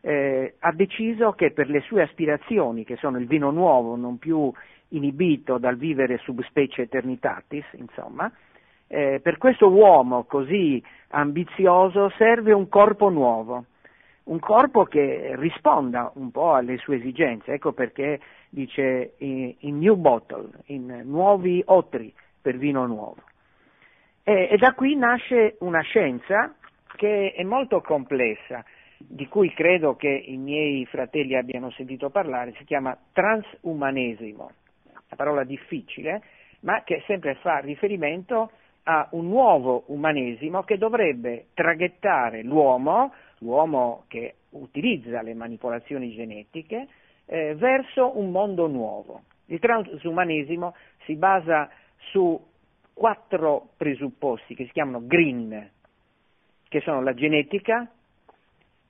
eh, 0.00 0.54
ha 0.58 0.72
deciso 0.72 1.32
che 1.32 1.50
per 1.50 1.68
le 1.68 1.80
sue 1.80 2.02
aspirazioni, 2.02 2.84
che 2.84 2.96
sono 2.96 3.18
il 3.18 3.26
vino 3.26 3.50
nuovo, 3.50 3.96
non 3.96 4.18
più 4.18 4.52
inibito 4.88 5.58
dal 5.58 5.76
vivere 5.76 6.18
subspecie 6.18 6.82
eternitatis, 6.82 7.64
insomma, 7.72 8.30
eh, 8.86 9.20
per 9.20 9.38
questo 9.38 9.68
uomo 9.68 10.24
così 10.24 10.82
ambizioso 11.08 12.10
serve 12.18 12.52
un 12.52 12.68
corpo 12.68 13.08
nuovo, 13.08 13.64
un 14.24 14.38
corpo 14.38 14.84
che 14.84 15.32
risponda 15.36 16.10
un 16.14 16.30
po' 16.30 16.54
alle 16.54 16.76
sue 16.76 16.96
esigenze, 16.96 17.54
ecco 17.54 17.72
perché 17.72 18.20
dice 18.52 19.14
in, 19.18 19.54
in 19.60 19.78
new 19.78 19.96
bottle, 19.96 20.50
in 20.66 21.02
nuovi 21.04 21.62
otri 21.64 22.12
per 22.40 22.58
vino 22.58 22.86
nuovo. 22.86 23.22
E, 24.22 24.48
e 24.50 24.56
da 24.58 24.74
qui 24.74 24.94
nasce 24.94 25.56
una 25.60 25.80
scienza 25.80 26.54
che 26.96 27.32
è 27.32 27.42
molto 27.44 27.80
complessa, 27.80 28.62
di 28.98 29.26
cui 29.26 29.52
credo 29.54 29.96
che 29.96 30.08
i 30.08 30.36
miei 30.36 30.84
fratelli 30.84 31.34
abbiano 31.34 31.70
sentito 31.70 32.10
parlare, 32.10 32.52
si 32.58 32.64
chiama 32.64 32.96
transumanesimo, 33.12 34.50
una 34.92 35.16
parola 35.16 35.44
difficile, 35.44 36.22
ma 36.60 36.82
che 36.84 37.02
sempre 37.06 37.36
fa 37.36 37.58
riferimento 37.58 38.50
a 38.84 39.08
un 39.12 39.28
nuovo 39.28 39.84
umanesimo 39.86 40.62
che 40.62 40.76
dovrebbe 40.76 41.46
traghettare 41.54 42.42
l'uomo, 42.42 43.12
l'uomo 43.38 44.04
che 44.08 44.34
utilizza 44.50 45.22
le 45.22 45.34
manipolazioni 45.34 46.12
genetiche, 46.12 46.86
eh, 47.32 47.54
verso 47.54 48.18
un 48.18 48.30
mondo 48.30 48.66
nuovo. 48.66 49.22
Il 49.46 49.58
transumanesimo 49.58 50.74
si 51.06 51.16
basa 51.16 51.70
su 52.10 52.38
quattro 52.92 53.70
presupposti 53.78 54.54
che 54.54 54.66
si 54.66 54.72
chiamano 54.72 55.06
green, 55.06 55.70
che 56.68 56.80
sono 56.82 57.00
la 57.00 57.14
genetica, 57.14 57.90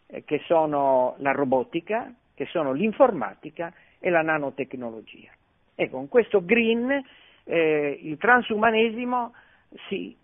eh, 0.08 0.24
che 0.24 0.40
sono 0.46 1.14
la 1.18 1.30
robotica, 1.30 2.12
che 2.34 2.46
sono 2.46 2.72
l'informatica 2.72 3.72
e 4.00 4.10
la 4.10 4.22
nanotecnologia. 4.22 5.30
E 5.76 5.88
con 5.88 6.08
questo 6.08 6.44
green 6.44 7.00
eh, 7.44 7.98
il 8.02 8.18
transumanesimo 8.18 9.34
si 9.86 10.16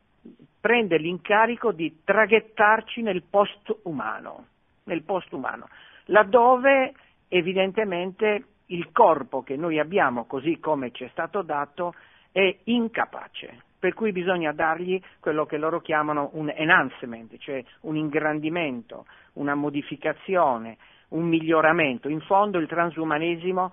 prende 0.60 0.98
l'incarico 0.98 1.70
di 1.70 2.00
traghettarci 2.02 3.00
nel 3.00 3.22
post-umano, 3.22 4.46
nel 4.84 5.02
post-umano 5.02 5.68
laddove 6.08 6.94
evidentemente 7.28 8.44
il 8.66 8.90
corpo 8.92 9.42
che 9.42 9.56
noi 9.56 9.78
abbiamo, 9.78 10.24
così 10.26 10.58
come 10.58 10.90
ci 10.90 11.04
è 11.04 11.08
stato 11.08 11.42
dato, 11.42 11.94
è 12.32 12.56
incapace, 12.64 13.62
per 13.78 13.94
cui 13.94 14.12
bisogna 14.12 14.52
dargli 14.52 15.00
quello 15.20 15.46
che 15.46 15.56
loro 15.56 15.80
chiamano 15.80 16.30
un 16.34 16.52
enhancement, 16.54 17.36
cioè 17.38 17.62
un 17.82 17.96
ingrandimento, 17.96 19.06
una 19.34 19.54
modificazione, 19.54 20.76
un 21.08 21.26
miglioramento. 21.26 22.08
In 22.08 22.20
fondo 22.20 22.58
il 22.58 22.66
transumanesimo 22.66 23.72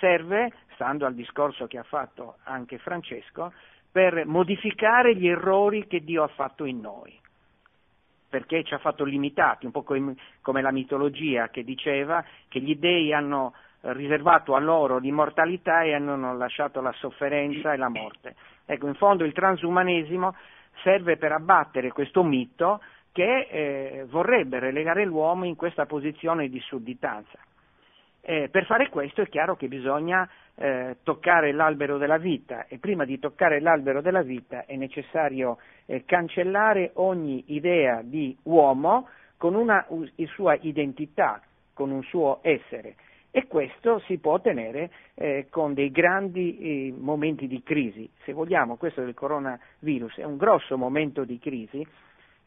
serve, 0.00 0.52
stando 0.74 1.06
al 1.06 1.14
discorso 1.14 1.66
che 1.66 1.78
ha 1.78 1.84
fatto 1.84 2.38
anche 2.44 2.78
Francesco, 2.78 3.52
per 3.90 4.24
modificare 4.26 5.14
gli 5.14 5.28
errori 5.28 5.86
che 5.86 6.00
Dio 6.00 6.22
ha 6.22 6.28
fatto 6.28 6.64
in 6.64 6.80
noi, 6.80 7.20
perché 8.32 8.64
ci 8.64 8.72
ha 8.72 8.78
fatto 8.78 9.04
limitati, 9.04 9.66
un 9.66 9.72
po' 9.72 9.82
come 9.82 10.62
la 10.62 10.72
mitologia 10.72 11.50
che 11.50 11.64
diceva 11.64 12.24
che 12.48 12.60
gli 12.60 12.76
dei 12.76 13.12
hanno 13.12 13.52
riservato 13.82 14.54
a 14.54 14.58
loro 14.58 14.96
l'immortalità 14.96 15.82
e 15.82 15.92
hanno 15.92 16.34
lasciato 16.34 16.80
la 16.80 16.92
sofferenza 16.92 17.74
e 17.74 17.76
la 17.76 17.90
morte. 17.90 18.34
Ecco, 18.64 18.86
in 18.86 18.94
fondo 18.94 19.24
il 19.24 19.34
transumanesimo 19.34 20.34
serve 20.82 21.18
per 21.18 21.32
abbattere 21.32 21.92
questo 21.92 22.22
mito 22.22 22.80
che 23.12 23.48
eh, 23.50 24.06
vorrebbe 24.08 24.58
relegare 24.60 25.04
l'uomo 25.04 25.44
in 25.44 25.54
questa 25.54 25.84
posizione 25.84 26.48
di 26.48 26.60
sudditanza. 26.60 27.38
Eh, 28.24 28.48
per 28.50 28.66
fare 28.66 28.88
questo 28.88 29.22
è 29.22 29.28
chiaro 29.28 29.56
che 29.56 29.66
bisogna 29.66 30.28
eh, 30.54 30.98
toccare 31.02 31.50
l'albero 31.50 31.98
della 31.98 32.18
vita 32.18 32.66
e 32.68 32.78
prima 32.78 33.04
di 33.04 33.18
toccare 33.18 33.60
l'albero 33.60 34.00
della 34.00 34.22
vita 34.22 34.64
è 34.64 34.76
necessario 34.76 35.58
eh, 35.86 36.04
cancellare 36.04 36.92
ogni 36.94 37.42
idea 37.48 38.00
di 38.02 38.36
uomo 38.44 39.08
con 39.36 39.56
una 39.56 39.84
u- 39.88 40.08
sua 40.26 40.56
identità, 40.60 41.42
con 41.74 41.90
un 41.90 42.04
suo 42.04 42.38
essere 42.42 42.94
e 43.32 43.48
questo 43.48 43.98
si 44.06 44.18
può 44.18 44.34
ottenere 44.34 44.90
eh, 45.14 45.46
con 45.50 45.74
dei 45.74 45.90
grandi 45.90 46.58
eh, 46.58 46.94
momenti 46.96 47.48
di 47.48 47.60
crisi. 47.64 48.08
Se 48.24 48.32
vogliamo, 48.32 48.76
questo 48.76 49.02
del 49.02 49.14
coronavirus 49.14 50.18
è 50.18 50.24
un 50.24 50.36
grosso 50.36 50.76
momento 50.76 51.24
di 51.24 51.40
crisi 51.40 51.84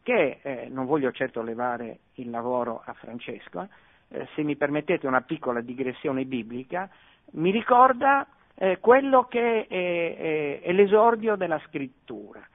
che, 0.03 0.37
eh, 0.41 0.67
non 0.69 0.85
voglio 0.85 1.11
certo 1.11 1.41
levare 1.41 1.97
il 2.13 2.29
lavoro 2.29 2.81
a 2.85 2.93
Francesco, 2.93 3.67
eh, 4.09 4.27
se 4.35 4.43
mi 4.43 4.55
permettete 4.55 5.07
una 5.07 5.21
piccola 5.21 5.61
digressione 5.61 6.25
biblica, 6.25 6.89
mi 7.31 7.51
ricorda 7.51 8.27
eh, 8.55 8.79
quello 8.79 9.23
che 9.25 9.67
è, 9.67 10.61
è, 10.61 10.71
l'esordio 10.71 11.35
della 11.35 11.59
scrittura. 11.67 12.45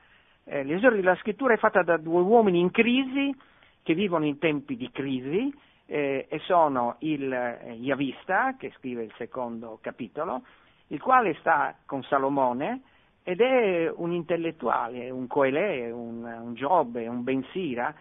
Eh, 0.45 0.65
l'esordio 0.65 1.01
della 1.01 1.17
scrittura 1.17 1.55
è 1.55 1.59
fatta 1.59 1.83
da 1.83 1.97
due 1.97 2.23
uomini 2.23 2.61
in 2.61 2.71
crisi 2.71 3.35
che 3.83 3.95
vivono 3.95 4.25
in 4.25 4.39
tempi 4.39 4.77
di 4.77 4.91
crisi, 4.91 5.53
eh, 5.91 6.27
e 6.29 6.39
sono 6.41 6.97
il 7.01 7.33
eh, 7.33 7.73
Yavista, 7.73 8.55
che 8.57 8.73
scrive 8.77 9.03
il 9.03 9.13
secondo 9.17 9.79
capitolo, 9.83 10.43
il 10.89 11.01
quale 11.01 11.35
sta 11.41 11.75
con 11.85 12.03
Salomone 12.05 12.83
ed 13.25 13.41
è 13.41 13.93
un 13.95 14.13
intellettuale, 14.13 15.11
un 15.11 15.27
Coelè, 15.27 15.91
un, 15.91 16.23
un 16.23 16.55
Giobbe, 16.55 17.09
un 17.09 17.25
Bensira, 17.25 17.93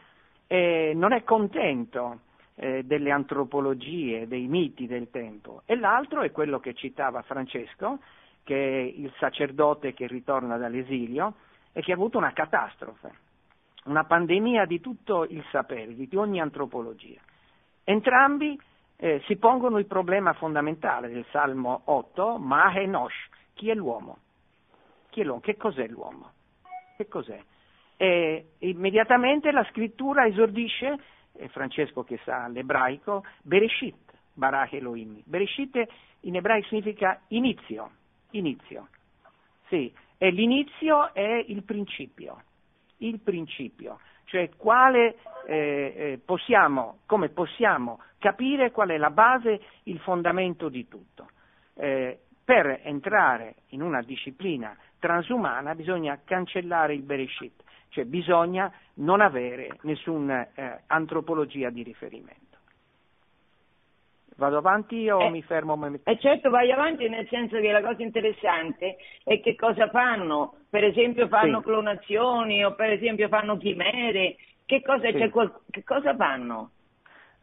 e 0.46 0.94
non 0.96 1.14
è 1.14 1.24
contento 1.24 2.20
eh, 2.62 2.84
delle 2.84 3.12
antropologie, 3.12 4.28
dei 4.28 4.48
miti 4.48 4.86
del 4.86 5.10
tempo. 5.10 5.62
E 5.66 5.78
l'altro 5.78 6.22
è 6.22 6.32
quello 6.32 6.60
che 6.60 6.74
citava 6.74 7.22
Francesco, 7.22 8.00
che 8.44 8.56
è 8.56 8.82
il 8.82 9.12
sacerdote 9.18 9.94
che 9.94 10.08
ritorna 10.08 10.58
dall'esilio 10.58 11.36
e 11.72 11.82
che 11.82 11.92
ha 11.92 11.96
avuto 11.96 12.18
una 12.18 12.34
catastrofe, 12.34 13.12
una 13.86 14.04
pandemia 14.04 14.66
di 14.66 14.82
tutto 14.82 15.24
il 15.24 15.42
sapere, 15.52 15.96
di 15.96 16.10
ogni 16.16 16.42
antropologia. 16.42 17.22
Entrambi 17.86 18.60
eh, 18.98 19.22
si 19.26 19.38
pongono 19.38 19.78
il 19.78 19.86
problema 19.86 20.34
fondamentale 20.34 21.08
del 21.08 21.26
Salmo 21.32 21.84
8, 21.86 22.38
Ma 22.40 22.74
Enosh, 22.74 23.30
chi 23.54 23.70
è 23.70 23.74
l'uomo? 23.74 24.18
Chi 25.10 25.22
è 25.22 25.24
l'uomo? 25.24 25.40
Che 25.40 25.56
cos'è 25.56 25.88
l'uomo? 25.88 26.32
Che 26.98 27.08
cos'è? 27.08 27.40
E 27.96 28.50
immediatamente 28.60 29.52
la 29.52 29.66
scrittura 29.72 30.26
esordisce, 30.26 30.98
Francesco 31.50 32.04
che 32.04 32.20
sa 32.24 32.48
l'ebraico, 32.48 33.24
Bereshit, 33.42 33.96
Barach 34.34 34.74
Elohim. 34.74 35.22
Bereshit 35.26 35.88
in 36.22 36.36
ebraico 36.36 36.68
significa 36.68 37.22
inizio, 37.30 37.92
inizio. 38.32 38.88
Sì, 39.68 39.94
e 40.18 40.30
l'inizio 40.32 41.14
è 41.14 41.44
il 41.48 41.64
principio, 41.64 42.44
il 42.98 43.20
principio 43.20 44.00
cioè 44.30 44.50
quale, 44.56 45.18
eh, 45.48 45.94
eh, 45.96 46.20
possiamo, 46.24 47.00
come 47.06 47.30
possiamo 47.30 48.00
capire 48.20 48.72
qual 48.72 48.90
è 48.90 48.98
la 48.98 49.10
base, 49.10 49.60
il 49.84 50.00
fondamento 50.00 50.70
di 50.70 50.88
tutto. 50.88 51.30
Eh, 51.74 52.20
per 52.44 52.82
entrare 52.84 53.56
in 53.70 53.82
una 53.82 54.02
disciplina 54.02 54.76
transumana 55.00 55.76
bisogna 55.76 56.20
cancellare 56.24 56.94
il 56.94 57.02
Bereshit, 57.02 57.64
cioè 57.90 58.06
bisogna 58.06 58.72
non 58.96 59.22
avere 59.22 59.78
nessuna 59.82 60.48
eh, 60.54 60.82
antropologia 60.88 61.70
di 61.70 61.84
riferimento. 61.84 62.50
Vado 64.40 64.58
avanti 64.58 65.10
o 65.10 65.22
eh, 65.22 65.30
mi 65.30 65.42
fermo? 65.44 65.78
Eh 66.04 66.18
certo, 66.18 66.50
vai 66.50 66.72
avanti 66.72 67.10
nel 67.10 67.28
senso 67.28 67.60
che 67.60 67.72
la 67.72 67.82
cosa 67.82 68.02
interessante 68.02 68.96
è 69.24 69.42
che 69.42 69.56
cosa 69.56 69.90
fanno. 69.90 70.56
Per 70.70 70.84
esempio 70.84 71.28
fanno 71.28 71.60
sì. 71.60 71.66
clonazioni 71.66 72.64
o 72.64 72.74
per 72.74 72.92
esempio 72.92 73.28
fanno 73.28 73.58
chimere. 73.58 74.38
Che 74.66 74.82
cosa, 74.82 75.12
sì. 75.12 75.32
che 75.70 75.84
cosa 75.84 76.16
fanno? 76.16 76.72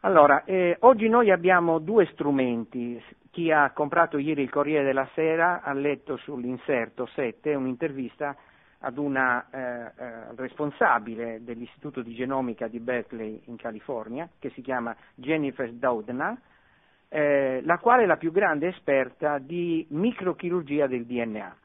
Allora, 0.00 0.44
eh, 0.44 0.76
oggi 0.80 1.08
noi 1.08 1.30
abbiamo 1.30 1.80
due 1.80 2.06
strumenti. 2.12 3.02
Chi 3.30 3.50
ha 3.50 3.72
comprato 3.72 4.16
ieri 4.16 4.42
il 4.42 4.50
Corriere 4.50 4.84
della 4.84 5.08
Sera 5.12 5.60
ha 5.62 5.74
letto 5.74 6.16
sull'inserto 6.16 7.04
7 7.06 7.54
un'intervista 7.54 8.34
ad 8.80 8.98
una 8.98 9.46
eh, 9.50 9.58
eh, 9.58 10.34
responsabile 10.36 11.42
dell'Istituto 11.42 12.02
di 12.02 12.14
Genomica 12.14 12.68
di 12.68 12.78
Berkeley 12.78 13.42
in 13.46 13.56
California, 13.56 14.28
che 14.38 14.50
si 14.50 14.62
chiama 14.62 14.94
Jennifer 15.14 15.70
Doudna, 15.72 16.38
eh, 17.08 17.60
la 17.64 17.78
quale 17.78 18.02
è 18.02 18.06
la 18.06 18.16
più 18.16 18.32
grande 18.32 18.68
esperta 18.68 19.38
di 19.38 19.86
microchirurgia 19.90 20.86
del 20.86 21.06
DNA, 21.06 21.56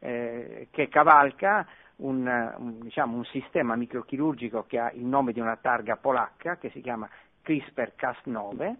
eh, 0.00 0.68
che 0.70 0.88
cavalca 0.88 1.66
un, 1.96 2.26
un, 2.58 2.80
diciamo, 2.80 3.16
un, 3.16 3.24
sistema 3.24 3.74
microchirurgico 3.76 4.64
che 4.66 4.78
ha 4.78 4.90
il 4.92 5.04
nome 5.04 5.32
di 5.32 5.40
una 5.40 5.56
targa 5.56 5.96
polacca, 5.96 6.56
che 6.56 6.70
si 6.70 6.80
chiama 6.80 7.08
CRISPR-Cas9, 7.44 8.74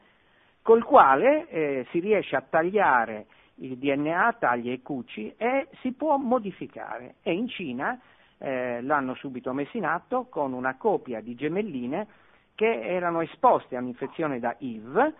col 0.62 0.84
quale 0.84 1.48
eh, 1.48 1.86
si 1.90 1.98
riesce 1.98 2.36
a 2.36 2.44
tagliare 2.48 3.26
il 3.60 3.76
DNA, 3.76 4.36
taglia 4.38 4.72
e 4.72 4.82
cuci 4.82 5.34
e 5.36 5.68
si 5.80 5.92
può 5.92 6.16
modificare. 6.16 7.16
E 7.22 7.32
in 7.32 7.48
Cina 7.48 7.98
eh, 8.38 8.80
l'hanno 8.82 9.14
subito 9.14 9.52
messo 9.52 9.76
in 9.76 9.84
atto 9.84 10.26
con 10.28 10.52
una 10.52 10.76
coppia 10.76 11.20
di 11.20 11.34
gemelline 11.34 12.06
che 12.54 12.80
erano 12.80 13.20
esposte 13.20 13.76
a 13.76 13.80
un'infezione 13.80 14.40
da 14.40 14.54
HIV 14.58 15.12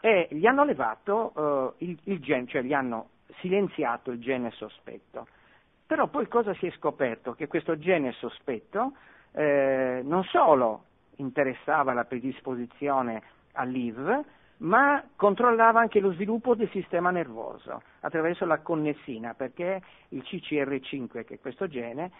e 0.00 0.28
gli 0.30 0.46
hanno 0.46 0.64
levato 0.64 1.32
uh, 1.34 1.84
il, 1.84 1.98
il 2.04 2.20
gen, 2.20 2.46
cioè 2.46 2.62
gli 2.62 2.72
hanno 2.72 3.08
silenziato 3.40 4.10
il 4.10 4.20
gene 4.20 4.50
sospetto. 4.52 5.26
Però 5.86 6.06
poi 6.08 6.28
cosa 6.28 6.54
si 6.54 6.66
è 6.66 6.70
scoperto? 6.72 7.32
Che 7.34 7.46
questo 7.46 7.78
gene 7.78 8.12
sospetto 8.12 8.92
eh, 9.32 10.02
non 10.04 10.22
solo 10.24 10.84
interessava 11.16 11.92
la 11.92 12.04
predisposizione 12.04 13.22
all'IV, 13.52 14.24
ma 14.64 15.02
controllava 15.16 15.80
anche 15.80 16.00
lo 16.00 16.12
sviluppo 16.12 16.54
del 16.54 16.70
sistema 16.70 17.10
nervoso 17.10 17.82
attraverso 18.00 18.44
la 18.46 18.60
connessina, 18.60 19.34
perché 19.34 19.80
il 20.08 20.22
CCR5, 20.24 21.24
che 21.24 21.34
è 21.34 21.40
questo 21.40 21.66
gene, 21.68 22.10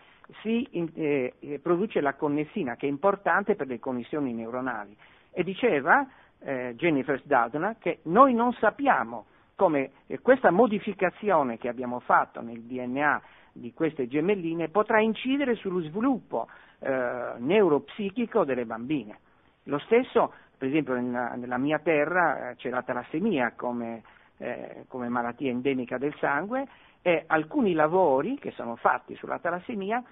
si, 0.42 0.62
eh, 0.95 1.34
eh, 1.38 1.59
produce 1.59 2.01
la 2.01 2.14
connessina, 2.14 2.76
che 2.76 2.86
è 2.86 2.88
importante 2.88 3.55
per 3.55 3.66
le 3.66 3.78
connessioni 3.78 4.32
neuronali. 4.32 4.97
E 5.30 5.42
diceva 5.42 6.07
eh, 6.40 6.74
Jennifer 6.76 7.20
Doudna 7.24 7.76
che 7.78 8.01
noi 8.05 8.34
non 8.34 8.53
sappiamo 8.55 9.26
come 9.55 9.92
eh, 10.07 10.20
questa 10.20 10.51
modificazione 10.51 11.59
che 11.59 11.68
abbiamo 11.68 12.01
fatto 12.01 12.40
nel 12.42 12.62
DNA 12.62 13.22
di 13.53 13.72
queste 13.72 14.07
gemelline 14.07 14.68
potrà 14.68 15.01
incidere 15.01 15.55
sullo 15.55 15.80
sviluppo 15.80 16.49
eh, 16.80 17.34
neuropsichico 17.38 18.45
delle 18.45 18.66
bambine. 18.66 19.18
Lo 19.64 19.78
stesso, 19.78 20.32
per 20.57 20.68
esempio, 20.68 20.94
nella, 20.94 21.34
nella 21.34 21.59
mia 21.59 21.78
terra 21.78 22.50
eh, 22.50 22.57
c'è 22.57 22.70
la 22.70 22.82
talassemia 22.82 23.52
come, 23.57 24.02
eh, 24.38 24.84
come, 24.88 25.09
malattia 25.09 25.50
endemica 25.50 25.98
del 25.98 26.14
sangue 26.18 26.66
e 27.02 27.24
alcuni 27.26 27.74
lavori 27.74 28.38
che 28.38 28.52
sono 28.52 28.76
fatti 28.76 29.14
sulla 29.16 29.38
talassemia 29.38 30.02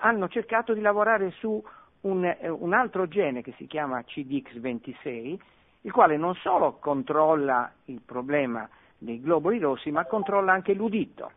hanno 0.00 0.28
cercato 0.28 0.74
di 0.74 0.80
lavorare 0.80 1.30
su 1.30 1.62
un, 2.02 2.24
eh, 2.24 2.48
un 2.48 2.72
altro 2.72 3.08
gene 3.08 3.42
che 3.42 3.54
si 3.56 3.66
chiama 3.66 4.00
CDX26, 4.00 5.38
il 5.82 5.92
quale 5.92 6.16
non 6.16 6.34
solo 6.34 6.74
controlla 6.78 7.72
il 7.86 8.02
problema 8.04 8.68
dei 8.98 9.20
globuli 9.20 9.58
rossi, 9.58 9.90
ma 9.90 10.04
controlla 10.04 10.52
anche 10.52 10.74
l'udito. 10.74 11.30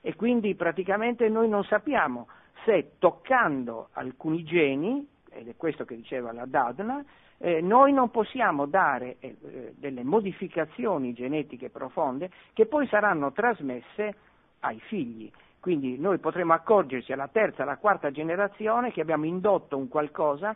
E 0.00 0.14
quindi 0.14 0.54
praticamente 0.54 1.28
noi 1.28 1.48
non 1.48 1.64
sappiamo 1.64 2.28
se 2.64 2.92
toccando 2.98 3.88
alcuni 3.92 4.44
geni, 4.44 5.06
ed 5.30 5.48
è 5.48 5.56
questo 5.56 5.84
che 5.84 5.96
diceva 5.96 6.32
la 6.32 6.46
Dadna, 6.46 7.04
eh, 7.38 7.60
noi 7.60 7.92
non 7.92 8.10
possiamo 8.10 8.66
dare 8.66 9.16
eh, 9.20 9.36
eh, 9.42 9.74
delle 9.76 10.02
modificazioni 10.02 11.12
genetiche 11.12 11.70
profonde 11.70 12.30
che 12.52 12.66
poi 12.66 12.86
saranno 12.88 13.32
trasmesse 13.32 14.14
ai 14.60 14.80
figli. 14.80 15.30
Quindi 15.60 15.98
noi 15.98 16.18
potremo 16.18 16.52
accorgerci 16.52 17.12
alla 17.12 17.28
terza, 17.28 17.62
alla 17.62 17.76
quarta 17.76 18.10
generazione 18.10 18.92
che 18.92 19.00
abbiamo 19.00 19.24
indotto 19.24 19.76
un 19.76 19.88
qualcosa 19.88 20.54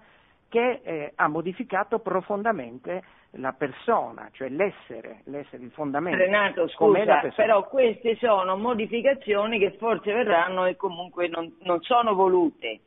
che 0.49 0.80
eh, 0.83 1.12
ha 1.14 1.28
modificato 1.28 1.99
profondamente 2.01 3.03
la 3.37 3.53
persona, 3.53 4.28
cioè 4.33 4.51
l'essere, 4.51 5.22
l'essere 5.24 5.62
il 5.64 5.70
fondamento. 5.70 6.18
Renato, 6.18 6.68
scusa, 6.68 7.22
però 7.35 7.66
queste 7.68 8.16
sono 8.16 8.57
modificazioni 8.57 9.59
che 9.59 9.76
forse 9.78 10.12
verranno 10.12 10.66
e 10.66 10.76
comunque 10.76 11.28
non, 11.28 11.57
non 11.62 11.80
sono 11.80 12.14
volute. 12.14 12.80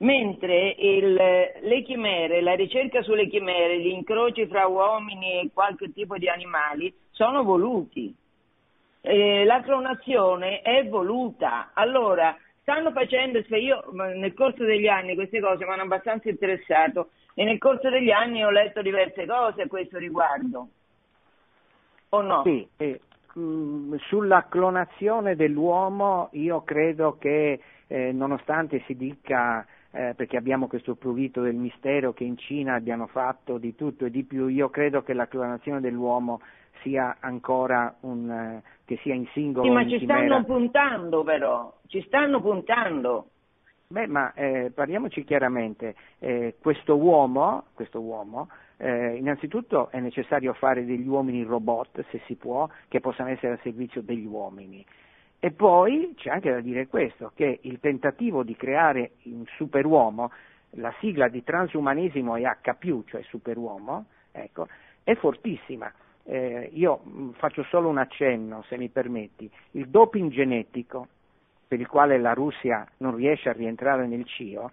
Mentre 0.00 0.74
il, 0.78 1.12
le 1.12 1.82
chimere, 1.82 2.40
la 2.40 2.54
ricerca 2.54 3.02
sulle 3.02 3.28
chimere, 3.28 3.80
gli 3.80 3.88
incroci 3.88 4.46
fra 4.46 4.66
uomini 4.66 5.40
e 5.40 5.50
qualche 5.52 5.92
tipo 5.92 6.16
di 6.16 6.28
animali 6.28 6.92
sono 7.10 7.42
voluti. 7.42 8.14
Eh, 9.02 9.44
la 9.44 9.60
clonazione 9.60 10.62
è 10.62 10.86
voluta. 10.88 11.70
Allora, 11.74 12.34
stanno 12.62 12.92
facendo, 12.92 13.40
io 13.56 13.84
nel 13.92 14.32
corso 14.32 14.64
degli 14.64 14.86
anni 14.86 15.14
queste 15.14 15.40
cose 15.40 15.66
mi 15.66 15.72
hanno 15.72 15.82
abbastanza 15.82 16.30
interessato 16.30 17.10
e 17.34 17.44
nel 17.44 17.58
corso 17.58 17.90
degli 17.90 18.10
anni 18.10 18.42
ho 18.42 18.50
letto 18.50 18.80
diverse 18.80 19.26
cose 19.26 19.62
a 19.62 19.68
questo 19.68 19.98
riguardo. 19.98 20.68
O 22.10 22.22
no? 22.22 22.42
Sì, 22.42 22.66
eh, 22.78 23.00
sulla 24.08 24.46
clonazione 24.48 25.36
dell'uomo 25.36 26.30
io 26.32 26.62
credo 26.62 27.18
che 27.18 27.60
eh, 27.86 28.12
nonostante 28.12 28.82
si 28.86 28.96
dica 28.96 29.66
eh, 29.92 30.14
perché 30.16 30.36
abbiamo 30.36 30.66
questo 30.66 30.94
prurito 30.94 31.42
del 31.42 31.56
mistero 31.56 32.12
che 32.12 32.24
in 32.24 32.36
Cina 32.36 32.74
abbiano 32.74 33.06
fatto 33.06 33.58
di 33.58 33.74
tutto 33.74 34.04
e 34.04 34.10
di 34.10 34.24
più, 34.24 34.46
io 34.46 34.70
credo 34.70 35.02
che 35.02 35.12
la 35.12 35.26
clonazione 35.26 35.80
dell'uomo 35.80 36.40
sia 36.82 37.16
ancora 37.20 37.94
un, 38.00 38.30
eh, 38.30 38.62
che 38.84 38.98
sia 39.02 39.14
in 39.14 39.26
singolo. 39.32 39.66
Sì, 39.66 39.72
ma 39.72 39.86
ci 39.86 40.04
stanno 40.04 40.44
puntando 40.44 41.22
però, 41.22 41.72
ci 41.86 42.02
stanno 42.06 42.40
puntando. 42.40 43.26
Beh, 43.88 44.06
ma 44.06 44.32
eh, 44.34 44.70
parliamoci 44.72 45.24
chiaramente, 45.24 45.96
eh, 46.20 46.54
questo 46.60 46.96
uomo, 46.96 47.64
questo 47.74 48.00
uomo 48.00 48.48
eh, 48.82 49.16
innanzitutto 49.16 49.90
è 49.90 50.00
necessario 50.00 50.54
fare 50.54 50.86
degli 50.86 51.06
uomini 51.06 51.42
robot, 51.42 52.04
se 52.10 52.20
si 52.24 52.34
può, 52.34 52.68
che 52.88 53.00
possano 53.00 53.28
essere 53.28 53.52
al 53.52 53.60
servizio 53.62 54.00
degli 54.00 54.24
uomini. 54.24 54.84
E 55.42 55.52
poi 55.52 56.12
c'è 56.16 56.28
anche 56.28 56.50
da 56.50 56.60
dire 56.60 56.86
questo, 56.86 57.32
che 57.34 57.60
il 57.62 57.80
tentativo 57.80 58.42
di 58.42 58.54
creare 58.56 59.12
un 59.24 59.46
superuomo, 59.56 60.30
la 60.74 60.94
sigla 61.00 61.28
di 61.28 61.42
transumanesimo 61.42 62.36
è 62.36 62.42
H, 62.42 63.04
cioè 63.06 63.22
superuomo, 63.22 64.04
ecco, 64.32 64.68
è 65.02 65.14
fortissima. 65.14 65.90
Eh, 66.24 66.68
io 66.74 67.00
mm, 67.08 67.30
faccio 67.30 67.62
solo 67.64 67.88
un 67.88 67.96
accenno, 67.96 68.62
se 68.68 68.76
mi 68.76 68.90
permetti. 68.90 69.50
Il 69.72 69.88
doping 69.88 70.30
genetico, 70.30 71.08
per 71.66 71.80
il 71.80 71.88
quale 71.88 72.18
la 72.18 72.34
Russia 72.34 72.86
non 72.98 73.16
riesce 73.16 73.48
a 73.48 73.52
rientrare 73.52 74.06
nel 74.06 74.26
CIO, 74.26 74.70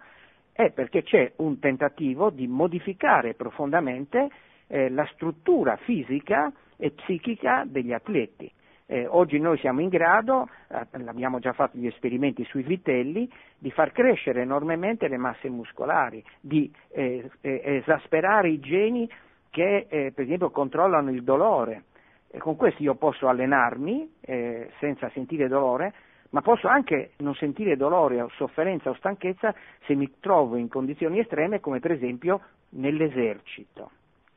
è 0.52 0.70
perché 0.70 1.02
c'è 1.02 1.32
un 1.36 1.58
tentativo 1.60 2.28
di 2.28 2.46
modificare 2.46 3.32
profondamente 3.32 4.28
eh, 4.66 4.90
la 4.90 5.08
struttura 5.14 5.76
fisica 5.76 6.52
e 6.76 6.90
psichica 6.90 7.64
degli 7.66 7.94
atleti. 7.94 8.52
Eh, 8.90 9.06
oggi 9.06 9.38
noi 9.38 9.58
siamo 9.58 9.82
in 9.82 9.90
grado, 9.90 10.48
eh, 10.68 10.86
abbiamo 11.06 11.40
già 11.40 11.52
fatto 11.52 11.76
gli 11.76 11.86
esperimenti 11.86 12.42
sui 12.44 12.62
vitelli, 12.62 13.30
di 13.58 13.70
far 13.70 13.92
crescere 13.92 14.40
enormemente 14.40 15.08
le 15.08 15.18
masse 15.18 15.50
muscolari, 15.50 16.24
di 16.40 16.72
eh, 16.92 17.30
eh 17.42 17.60
esasperare 17.84 18.48
i 18.48 18.58
geni 18.60 19.06
che 19.50 19.86
eh, 19.90 20.12
per 20.14 20.24
esempio 20.24 20.48
controllano 20.48 21.10
il 21.10 21.22
dolore. 21.22 21.84
E 22.30 22.38
con 22.38 22.56
questo 22.56 22.82
io 22.82 22.94
posso 22.94 23.28
allenarmi 23.28 24.10
eh, 24.22 24.70
senza 24.78 25.10
sentire 25.10 25.48
dolore, 25.48 25.92
ma 26.30 26.40
posso 26.40 26.66
anche 26.66 27.10
non 27.18 27.34
sentire 27.34 27.76
dolore 27.76 28.22
o 28.22 28.30
sofferenza 28.36 28.88
o 28.88 28.94
stanchezza 28.94 29.54
se 29.84 29.94
mi 29.94 30.14
trovo 30.18 30.56
in 30.56 30.68
condizioni 30.68 31.18
estreme 31.18 31.60
come 31.60 31.78
per 31.80 31.90
esempio 31.90 32.40
nell'esercito. 32.70 33.90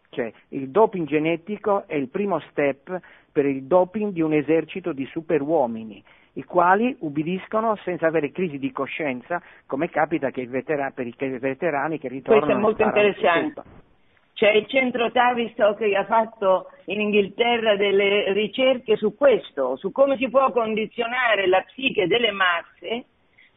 Cioè 0.09 0.29
il 0.49 0.69
doping 0.69 1.07
genetico 1.07 1.87
è 1.87 1.95
il 1.95 2.09
primo 2.09 2.41
step 2.49 2.99
per 3.31 3.45
il 3.45 3.63
doping 3.63 4.11
di 4.11 4.21
un 4.21 4.33
esercito 4.33 4.93
di 4.93 5.05
superuomini, 5.05 6.03
i 6.33 6.43
quali 6.43 6.95
ubbidiscono 6.99 7.75
senza 7.83 8.07
avere 8.07 8.31
crisi 8.31 8.57
di 8.57 8.71
coscienza, 8.71 9.41
come 9.65 9.89
capita 9.89 10.29
veterani, 10.31 10.93
per 10.93 11.07
i 11.07 11.39
veterani 11.39 11.99
che 11.99 12.07
ritornano. 12.07 12.45
Questo 12.45 12.57
è 12.57 12.61
molto 12.61 12.83
interessante. 12.83 13.63
C'è 14.33 14.51
il 14.51 14.65
centro 14.67 15.11
Tavistock 15.11 15.77
che 15.77 15.95
ha 15.95 16.05
fatto 16.05 16.71
in 16.85 16.99
Inghilterra 16.99 17.75
delle 17.75 18.33
ricerche 18.33 18.95
su 18.95 19.15
questo, 19.15 19.75
su 19.75 19.91
come 19.91 20.17
si 20.17 20.29
può 20.29 20.51
condizionare 20.51 21.47
la 21.47 21.61
psiche 21.61 22.07
delle 22.07 22.31
masse 22.31 23.05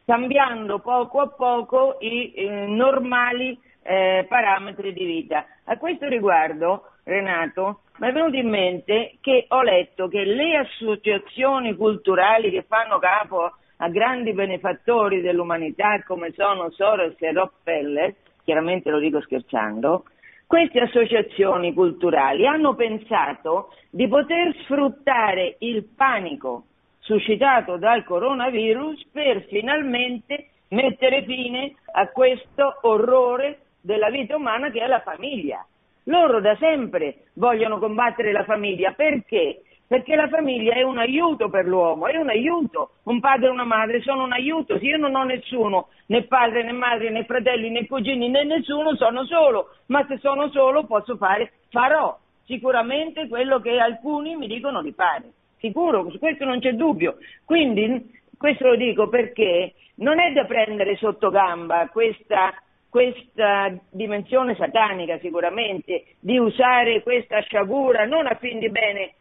cambiando 0.05 0.79
poco 0.79 1.19
a 1.19 1.27
poco 1.27 1.97
i 1.99 2.31
eh, 2.33 2.67
normali 2.67 3.59
eh, 3.81 4.25
parametri 4.29 4.93
di 4.93 5.03
vita. 5.03 5.45
A 5.65 5.77
questo 5.77 6.07
riguardo, 6.07 6.91
Renato, 7.05 7.81
mi 7.97 8.07
è 8.07 8.11
venuto 8.11 8.35
in 8.35 8.49
mente 8.49 9.17
che 9.21 9.45
ho 9.49 9.61
letto 9.61 10.07
che 10.07 10.25
le 10.25 10.57
associazioni 10.57 11.75
culturali 11.75 12.49
che 12.49 12.65
fanno 12.67 12.97
capo 12.97 13.53
a 13.77 13.89
grandi 13.89 14.33
benefattori 14.33 15.21
dell'umanità 15.21 16.01
come 16.03 16.31
sono 16.31 16.71
Soros 16.71 17.13
e 17.19 17.31
Rockefeller, 17.31 18.15
chiaramente 18.43 18.89
lo 18.89 18.97
dico 18.97 19.21
scherzando, 19.21 20.05
queste 20.47 20.79
associazioni 20.79 21.75
culturali 21.75 22.47
hanno 22.47 22.73
pensato 22.73 23.71
di 23.91 24.07
poter 24.07 24.55
sfruttare 24.63 25.57
il 25.59 25.83
panico 25.95 26.63
suscitato 27.01 27.77
dal 27.77 28.03
coronavirus 28.03 29.09
per 29.11 29.43
finalmente 29.43 30.47
mettere 30.69 31.23
fine 31.23 31.75
a 31.91 32.07
questo 32.07 32.79
orrore 32.81 33.59
della 33.79 34.09
vita 34.09 34.35
umana 34.35 34.71
che 34.71 34.81
è 34.81 34.87
la 34.87 35.01
famiglia. 35.01 35.63
Loro 36.05 36.39
da 36.39 36.55
sempre 36.57 37.25
vogliono 37.33 37.79
combattere 37.79 38.31
la 38.31 38.43
famiglia 38.43 38.91
perché? 38.91 39.61
Perché 39.87 40.15
la 40.15 40.27
famiglia 40.27 40.73
è 40.73 40.81
un 40.81 40.97
aiuto 40.97 41.49
per 41.49 41.65
l'uomo, 41.65 42.07
è 42.07 42.17
un 42.17 42.29
aiuto. 42.29 42.91
Un 43.03 43.19
padre 43.19 43.47
e 43.47 43.51
una 43.51 43.65
madre 43.65 44.01
sono 44.01 44.23
un 44.23 44.31
aiuto. 44.31 44.77
Se 44.79 44.85
io 44.85 44.97
non 44.97 45.15
ho 45.15 45.23
nessuno, 45.23 45.89
né 46.07 46.23
padre 46.23 46.63
né 46.63 46.71
madre 46.71 47.11
né 47.11 47.23
fratelli 47.23 47.69
né 47.69 47.85
cugini 47.85 48.29
né 48.29 48.43
nessuno, 48.43 48.95
sono 48.95 49.25
solo. 49.25 49.69
Ma 49.87 50.05
se 50.07 50.17
sono 50.17 50.49
solo 50.49 50.85
posso 50.85 51.17
fare, 51.17 51.53
farò 51.69 52.17
sicuramente 52.45 53.27
quello 53.27 53.59
che 53.59 53.77
alcuni 53.77 54.35
mi 54.35 54.47
dicono 54.47 54.81
di 54.81 54.91
fare. 54.91 55.31
Sicuro, 55.59 56.09
su 56.09 56.17
questo 56.17 56.45
non 56.45 56.59
c'è 56.59 56.73
dubbio. 56.73 57.17
Quindi 57.45 58.11
questo 58.37 58.67
lo 58.67 58.75
dico 58.75 59.07
perché 59.07 59.73
non 59.95 60.19
è 60.19 60.31
da 60.33 60.45
prendere 60.45 60.95
sotto 60.95 61.29
gamba 61.29 61.87
questa 61.89 62.53
questa 62.95 63.77
dimensione 63.91 64.55
satanica 64.55 65.19
sicuramente, 65.19 66.05
di 66.17 66.37
usare 66.37 67.03
questa 67.03 67.41
sciagura 67.41 68.05
non 68.05 68.25
a 68.25 68.35
fin 68.35 68.57
di 68.57 68.69
bene 68.69 69.15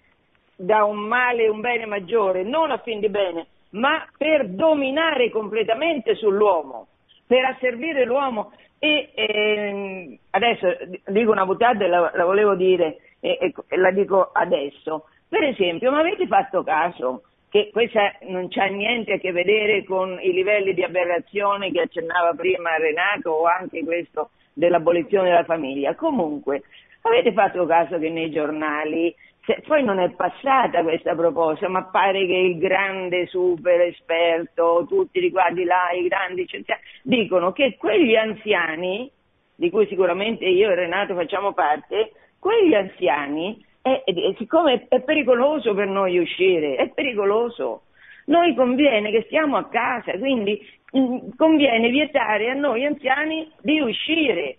da 0.54 0.84
un 0.84 0.98
male 0.98 1.48
un 1.48 1.60
bene 1.60 1.84
maggiore, 1.84 2.44
non 2.44 2.70
a 2.70 2.78
fin 2.78 3.00
di 3.00 3.08
bene, 3.08 3.48
ma 3.70 4.06
per 4.16 4.46
dominare 4.50 5.28
completamente 5.28 6.14
sull'uomo, 6.14 6.86
per 7.26 7.46
asservire 7.46 8.04
l'uomo. 8.04 8.52
E 8.78 9.10
eh, 9.12 10.18
adesso 10.30 10.68
dico 11.06 11.32
una 11.32 11.44
buttata 11.44 11.82
e 11.84 11.88
la, 11.88 12.12
la 12.14 12.24
volevo 12.24 12.54
dire 12.54 12.98
e, 13.18 13.52
e 13.66 13.76
la 13.76 13.90
dico 13.90 14.30
adesso. 14.32 15.06
Per 15.28 15.42
esempio, 15.42 15.90
ma 15.90 15.98
avete 15.98 16.28
fatto 16.28 16.62
caso 16.62 17.22
che 17.54 17.70
questa 17.70 18.16
non 18.22 18.48
c'ha 18.48 18.64
niente 18.64 19.12
a 19.12 19.18
che 19.18 19.30
vedere 19.30 19.84
con 19.84 20.18
i 20.20 20.32
livelli 20.32 20.74
di 20.74 20.82
aberrazione 20.82 21.70
che 21.70 21.82
accennava 21.82 22.34
prima 22.34 22.76
Renato 22.78 23.30
o 23.30 23.44
anche 23.44 23.84
questo 23.84 24.30
dell'abolizione 24.52 25.28
della 25.28 25.44
famiglia. 25.44 25.94
Comunque, 25.94 26.64
avete 27.02 27.32
fatto 27.32 27.64
caso 27.64 27.96
che 28.00 28.10
nei 28.10 28.32
giornali 28.32 29.14
se, 29.44 29.62
poi 29.64 29.84
non 29.84 30.00
è 30.00 30.10
passata 30.10 30.82
questa 30.82 31.14
proposta, 31.14 31.68
ma 31.68 31.84
pare 31.84 32.26
che 32.26 32.32
il 32.32 32.58
grande 32.58 33.28
super 33.28 33.82
esperto, 33.82 34.84
tutti 34.88 35.20
riguardi 35.20 35.62
là, 35.62 35.92
i 35.92 36.08
grandi 36.08 36.46
scienziati, 36.46 36.82
dicono 37.02 37.52
che 37.52 37.76
quegli 37.76 38.16
anziani, 38.16 39.08
di 39.54 39.70
cui 39.70 39.86
sicuramente 39.86 40.44
io 40.44 40.72
e 40.72 40.74
Renato 40.74 41.14
facciamo 41.14 41.52
parte, 41.52 42.14
quegli 42.40 42.74
anziani, 42.74 43.64
eh, 43.86 44.02
eh, 44.06 44.34
siccome 44.38 44.86
è 44.88 45.02
pericoloso 45.02 45.74
per 45.74 45.86
noi 45.88 46.16
uscire, 46.16 46.76
è 46.76 46.88
pericoloso, 46.88 47.82
noi 48.26 48.54
conviene 48.54 49.10
che 49.10 49.24
stiamo 49.26 49.58
a 49.58 49.68
casa, 49.68 50.16
quindi 50.16 50.58
mm, 50.96 51.32
conviene 51.36 51.90
vietare 51.90 52.48
a 52.48 52.54
noi 52.54 52.86
anziani 52.86 53.50
di 53.60 53.80
uscire. 53.80 54.56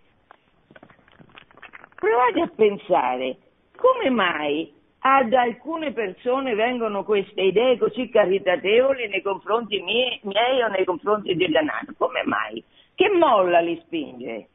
Provate 1.95 2.41
a 2.41 2.51
pensare, 2.55 3.37
come 3.75 4.11
mai 4.11 4.71
ad 4.99 5.33
alcune 5.33 5.91
persone 5.91 6.53
vengono 6.53 7.03
queste 7.03 7.41
idee 7.41 7.79
così 7.79 8.09
caritatevoli 8.09 9.07
nei 9.07 9.23
confronti 9.23 9.81
miei, 9.81 10.19
miei 10.21 10.61
o 10.61 10.67
nei 10.67 10.85
confronti 10.85 11.33
di 11.33 11.47
Leonardo? 11.47 11.93
Come 11.97 12.21
mai? 12.25 12.63
Che 12.93 13.09
molla 13.09 13.59
li 13.59 13.81
spinge? 13.85 14.49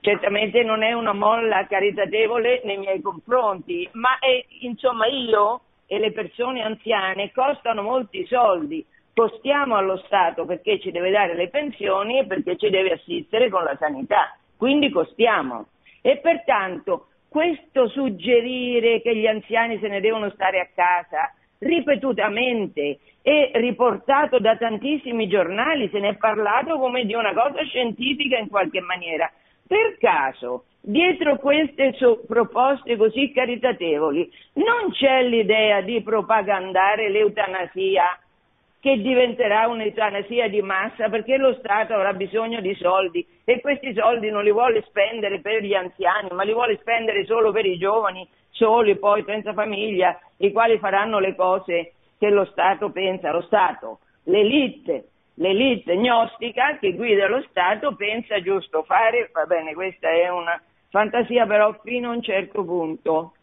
Certamente 0.00 0.62
non 0.62 0.82
è 0.82 0.92
una 0.92 1.12
molla 1.12 1.66
caritatevole 1.66 2.62
nei 2.64 2.78
miei 2.78 3.00
confronti, 3.00 3.88
ma 3.92 4.18
è, 4.18 4.44
insomma 4.60 5.06
io 5.06 5.60
e 5.86 5.98
le 5.98 6.12
persone 6.12 6.62
anziane 6.62 7.30
costano 7.32 7.82
molti 7.82 8.24
soldi, 8.26 8.84
costiamo 9.14 9.76
allo 9.76 9.98
Stato 9.98 10.44
perché 10.44 10.80
ci 10.80 10.90
deve 10.90 11.10
dare 11.10 11.34
le 11.34 11.48
pensioni 11.48 12.18
e 12.18 12.26
perché 12.26 12.56
ci 12.56 12.70
deve 12.70 12.92
assistere 12.92 13.48
con 13.48 13.62
la 13.62 13.76
sanità, 13.78 14.36
quindi 14.56 14.90
costiamo. 14.90 15.66
E 16.00 16.16
pertanto 16.16 17.08
questo 17.28 17.88
suggerire 17.88 19.00
che 19.02 19.16
gli 19.16 19.26
anziani 19.26 19.78
se 19.78 19.88
ne 19.88 20.00
devono 20.00 20.30
stare 20.30 20.60
a 20.60 20.68
casa 20.74 21.32
ripetutamente 21.58 22.98
e 23.22 23.50
riportato 23.54 24.38
da 24.38 24.56
tantissimi 24.56 25.28
giornali, 25.28 25.88
se 25.90 26.00
ne 26.00 26.10
è 26.10 26.16
parlato 26.16 26.78
come 26.78 27.04
di 27.04 27.14
una 27.14 27.32
cosa 27.32 27.62
scientifica 27.62 28.36
in 28.36 28.48
qualche 28.48 28.80
maniera. 28.80 29.30
Per 29.72 29.96
caso, 29.96 30.64
dietro 30.82 31.38
queste 31.38 31.94
so- 31.94 32.20
proposte 32.26 32.94
così 32.98 33.32
caritatevoli, 33.32 34.30
non 34.56 34.90
c'è 34.90 35.22
l'idea 35.22 35.80
di 35.80 36.02
propagandare 36.02 37.08
l'eutanasia 37.08 38.18
che 38.78 39.00
diventerà 39.00 39.68
un'eutanasia 39.68 40.48
di 40.48 40.60
massa 40.60 41.08
perché 41.08 41.38
lo 41.38 41.54
Stato 41.54 41.94
avrà 41.94 42.12
bisogno 42.12 42.60
di 42.60 42.74
soldi 42.74 43.26
e 43.46 43.62
questi 43.62 43.94
soldi 43.94 44.28
non 44.28 44.44
li 44.44 44.52
vuole 44.52 44.82
spendere 44.88 45.40
per 45.40 45.62
gli 45.62 45.72
anziani, 45.72 46.28
ma 46.32 46.42
li 46.42 46.52
vuole 46.52 46.76
spendere 46.76 47.24
solo 47.24 47.50
per 47.50 47.64
i 47.64 47.78
giovani, 47.78 48.28
soli 48.50 48.98
poi 48.98 49.24
senza 49.24 49.54
famiglia, 49.54 50.20
i 50.36 50.52
quali 50.52 50.76
faranno 50.76 51.18
le 51.18 51.34
cose 51.34 51.94
che 52.18 52.28
lo 52.28 52.44
Stato 52.44 52.90
pensa, 52.90 53.32
lo 53.32 53.40
Stato, 53.40 54.00
l'elite, 54.24 55.11
l'elite 55.42 55.96
gnostica 55.96 56.78
che 56.78 56.94
guida 56.94 57.26
lo 57.26 57.42
Stato 57.50 57.96
pensa 57.96 58.40
giusto 58.40 58.84
fare, 58.84 59.28
va 59.32 59.44
bene, 59.44 59.74
questa 59.74 60.08
è 60.08 60.28
una 60.28 60.60
fantasia 60.88 61.46
però 61.46 61.76
fino 61.82 62.10
a 62.10 62.14
un 62.14 62.22
certo 62.22 62.64
punto. 62.64 63.34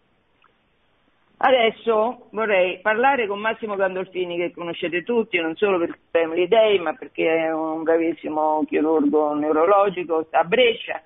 Adesso 1.42 2.28
vorrei 2.32 2.80
parlare 2.80 3.28
con 3.28 3.40
Massimo 3.40 3.76
Gandolfini, 3.76 4.38
che 4.38 4.52
conoscete 4.52 5.04
tutti, 5.04 5.38
non 5.40 5.56
solo 5.56 5.78
per 5.78 5.98
Family 6.12 6.48
Day, 6.48 6.80
ma 6.80 6.94
perché 6.94 7.46
è 7.46 7.54
un 7.54 7.84
bravissimo 7.84 8.64
chirurgo 8.66 9.34
neurologico, 9.36 10.26
sta 10.26 10.40
a 10.40 10.44
Brescia, 10.44 11.02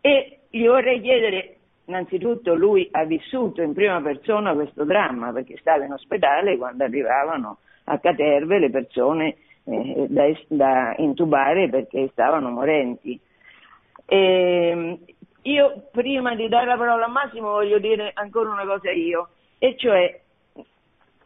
e 0.00 0.40
gli 0.50 0.66
vorrei 0.66 1.00
chiedere, 1.00 1.56
innanzitutto 1.86 2.54
lui 2.54 2.88
ha 2.90 3.04
vissuto 3.04 3.62
in 3.62 3.74
prima 3.74 4.00
persona 4.00 4.54
questo 4.54 4.84
dramma, 4.84 5.32
perché 5.32 5.56
stava 5.58 5.84
in 5.84 5.92
ospedale 5.92 6.56
quando 6.56 6.82
arrivavano 6.82 7.58
a 7.84 7.98
Caterve 8.00 8.58
le 8.58 8.70
persone 8.70 9.36
eh, 9.66 10.06
da, 10.08 10.24
da, 10.48 10.94
intubare 10.98 11.68
perché 11.68 12.08
stavano 12.12 12.50
morenti. 12.50 13.18
E 14.04 14.98
io 15.42 15.82
prima 15.90 16.34
di 16.34 16.48
dare 16.48 16.66
la 16.66 16.76
parola 16.76 17.04
a 17.04 17.08
Massimo 17.08 17.50
voglio 17.50 17.78
dire 17.78 18.10
ancora 18.14 18.50
una 18.50 18.64
cosa 18.64 18.90
io 18.90 19.28
e 19.58 19.76
cioè 19.76 20.20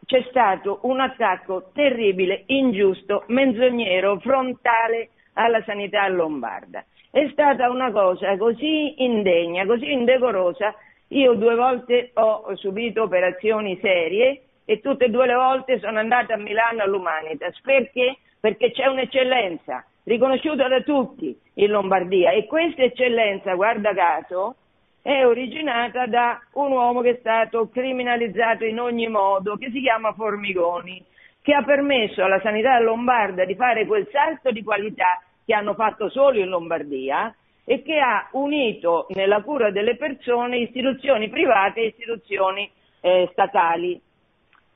c'è 0.05 0.25
stato 0.29 0.79
un 0.83 0.99
attacco 0.99 1.69
terribile, 1.73 2.43
ingiusto, 2.47 3.23
menzognero, 3.27 4.19
frontale 4.19 5.09
alla 5.33 5.63
sanità 5.63 6.07
lombarda. 6.09 6.83
È 7.09 7.29
stata 7.31 7.69
una 7.69 7.91
cosa 7.91 8.35
così 8.37 9.03
indegna, 9.03 9.65
così 9.65 9.91
indecorosa. 9.91 10.75
Io 11.09 11.33
due 11.35 11.55
volte 11.55 12.11
ho 12.15 12.55
subito 12.55 13.03
operazioni 13.03 13.77
serie 13.81 14.41
e 14.65 14.79
tutte 14.81 15.05
e 15.05 15.09
due 15.09 15.27
le 15.27 15.35
volte 15.35 15.79
sono 15.79 15.99
andata 15.99 16.33
a 16.33 16.37
Milano 16.37 16.83
all'Humanitas. 16.83 17.59
Perché? 17.61 18.17
Perché 18.41 18.71
c'è 18.71 18.87
un'eccellenza 18.87 19.85
riconosciuta 20.03 20.67
da 20.67 20.81
tutti 20.81 21.39
in 21.53 21.69
Lombardia 21.69 22.31
e 22.31 22.47
questa 22.47 22.81
eccellenza, 22.81 23.53
guarda 23.53 23.93
caso, 23.93 24.55
è 25.01 25.25
originata 25.25 26.07
da 26.07 26.39
un 26.53 26.71
uomo 26.71 27.01
che 27.01 27.11
è 27.11 27.17
stato 27.19 27.69
criminalizzato 27.69 28.65
in 28.65 28.79
ogni 28.79 29.07
modo, 29.07 29.57
che 29.57 29.69
si 29.71 29.79
chiama 29.79 30.13
Formigoni, 30.13 31.03
che 31.41 31.53
ha 31.53 31.63
permesso 31.63 32.23
alla 32.23 32.39
sanità 32.41 32.79
lombarda 32.79 33.45
di 33.45 33.55
fare 33.55 33.85
quel 33.85 34.07
salto 34.11 34.51
di 34.51 34.63
qualità 34.63 35.21
che 35.45 35.53
hanno 35.53 35.73
fatto 35.73 36.09
solo 36.09 36.39
in 36.39 36.49
Lombardia 36.49 37.33
e 37.63 37.81
che 37.83 37.99
ha 37.99 38.27
unito 38.33 39.07
nella 39.09 39.41
cura 39.41 39.71
delle 39.71 39.97
persone 39.97 40.57
istituzioni 40.57 41.29
private 41.29 41.81
e 41.81 41.87
istituzioni 41.87 42.69
eh, 43.01 43.29
statali. 43.31 43.99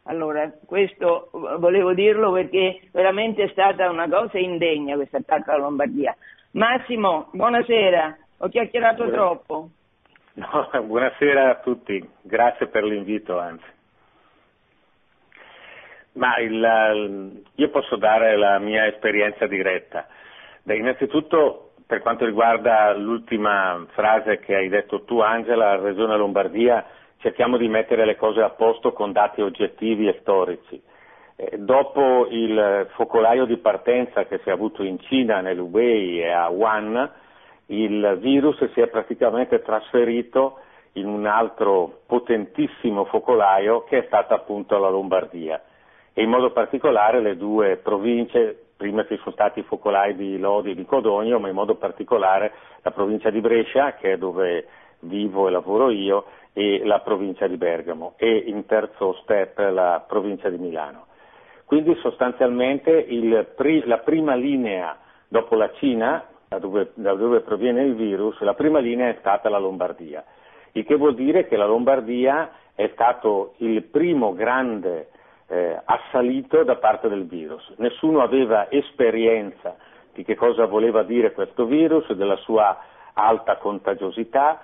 Allora, 0.08 0.51
questo 0.66 1.30
volevo 1.32 1.93
dirlo 1.93 2.32
perché 2.32 2.82
veramente 2.91 3.43
è 3.43 3.47
stata 3.49 3.89
una 3.89 4.08
cosa 4.08 4.38
indegna 4.38 4.95
questo 4.95 5.18
attacco 5.18 5.51
alla 5.51 5.64
Lombardia. 5.64 6.16
Massimo, 6.51 7.30
buonasera, 7.32 8.18
ho 8.38 8.47
chiacchierato 8.47 9.10
troppo. 9.10 9.70
No, 10.34 10.70
buonasera 10.84 11.49
a 11.49 11.56
tutti, 11.56 12.08
grazie 12.22 12.68
per 12.68 12.84
l'invito 12.84 13.39
anzi. 13.39 13.74
Ma 16.14 16.38
il, 16.38 17.43
io 17.56 17.70
posso 17.70 17.95
dare 17.95 18.38
la 18.38 18.60
mia 18.60 18.86
esperienza 18.86 19.47
diretta. 19.47 20.08
Beh, 20.62 20.78
innanzitutto 20.78 21.72
per 21.86 22.01
quanto 22.01 22.26
riguarda 22.26 22.93
l'ultima 22.93 23.84
frase 23.93 24.39
che 24.39 24.56
hai 24.56 24.70
detto 24.70 25.03
tu 25.03 25.20
Angela, 25.20 25.76
Regione 25.78 26.16
Lombardia, 26.16 26.86
cerchiamo 27.26 27.58
di 27.58 27.68
mettere 27.68 28.06
le 28.06 28.18
cose 28.18 28.44
a 28.44 28.52
posto 28.52 28.94
con 28.94 29.12
dati 29.12 29.42
oggettivi 29.42 30.08
e 30.08 30.20
storici. 30.22 30.80
Eh, 31.36 31.58
dopo 31.58 32.28
il 32.30 32.88
focolaio 32.94 33.46
di 33.46 33.58
partenza 33.58 34.26
che 34.26 34.38
si 34.44 34.50
è 34.50 34.52
avuto 34.52 34.84
in 34.84 35.00
Cina, 35.00 35.42
nell'Hubei 35.42 36.22
e 36.22 36.30
a 36.30 36.50
Wuhan, 36.50 37.12
il 37.68 38.18
virus 38.22 38.64
si 38.74 38.80
è 38.80 38.88
praticamente 38.90 39.64
trasferito 39.64 40.60
in 40.94 41.08
un 41.08 41.26
altro 41.26 42.02
potentissimo 42.06 43.06
focolaio 43.06 43.86
che 43.86 44.04
è 44.04 44.06
stata 44.06 44.36
appunto 44.36 44.78
la 44.78 44.90
Lombardia 44.90 45.60
e 46.14 46.22
in 46.22 46.30
modo 46.30 46.52
particolare 46.52 47.22
le 47.22 47.36
due 47.38 47.78
province, 47.78 48.68
prima 48.78 49.04
ci 49.08 49.18
sono 49.18 49.32
stati 49.32 49.62
i 49.62 49.64
focolai 49.64 50.16
di 50.16 50.38
Lodi 50.38 50.72
e 50.72 50.76
di 50.76 50.86
Codogno, 50.86 51.40
ma 51.40 51.50
in 51.50 51.56
modo 51.56 51.74
particolare 51.74 52.54
la 52.84 52.92
provincia 52.92 53.32
di 53.32 53.42
Brescia, 53.42 53.96
che 53.96 54.14
è 54.14 54.18
dove 54.18 54.68
vivo 55.00 55.48
e 55.48 55.52
lavoro 55.52 55.90
io, 55.90 56.26
e 56.58 56.86
la 56.86 57.01
provincia 57.01 57.47
di 57.47 57.58
Bergamo 57.58 58.14
e 58.16 58.34
in 58.47 58.66
terzo 58.66 59.20
step 59.24 59.58
la 59.58 60.06
provincia 60.08 60.47
di 60.49 60.58
Milano. 60.58 61.08
Quindi 61.66 61.93
sostanzialmente 61.95 62.91
il, 62.91 63.45
la 63.84 63.97
prima 63.97 64.36
linea 64.36 64.97
dopo 65.28 65.56
la 65.56 65.70
Cina 65.74 66.26
da 66.47 66.60
dove, 66.60 66.91
da 66.93 67.14
dove 67.14 67.41
proviene 67.41 67.84
il 67.84 67.95
virus, 67.95 68.39
la 68.39 68.53
prima 68.53 68.80
linea 68.80 69.10
è 69.10 69.18
stata 69.20 69.49
la 69.49 69.58
Lombardia, 69.58 70.24
il 70.72 70.86
che 70.86 70.95
vuol 70.95 71.16
dire 71.16 71.45
che 71.45 71.58
la 71.58 71.66
Lombardia 71.66 72.51
è 72.74 72.89
stato 72.93 73.56
il 73.58 73.84
primo 73.84 74.34
grande 74.34 75.10
eh, 75.47 75.78
assalito 75.84 76.64
da 76.64 76.78
parte 76.78 77.10
del 77.10 77.26
virus. 77.26 77.74
Nessuno 77.78 78.22
aveva 78.22 78.72
esperienza 78.72 79.76
di 80.14 80.24
che 80.24 80.36
cosa 80.36 80.66
voleva 80.68 81.03
dire 81.03 81.34
questo 81.34 81.66
virus, 81.66 82.10
della 82.14 82.38
sua 82.38 82.80
alta 83.14 83.58
contagiosità, 83.58 84.62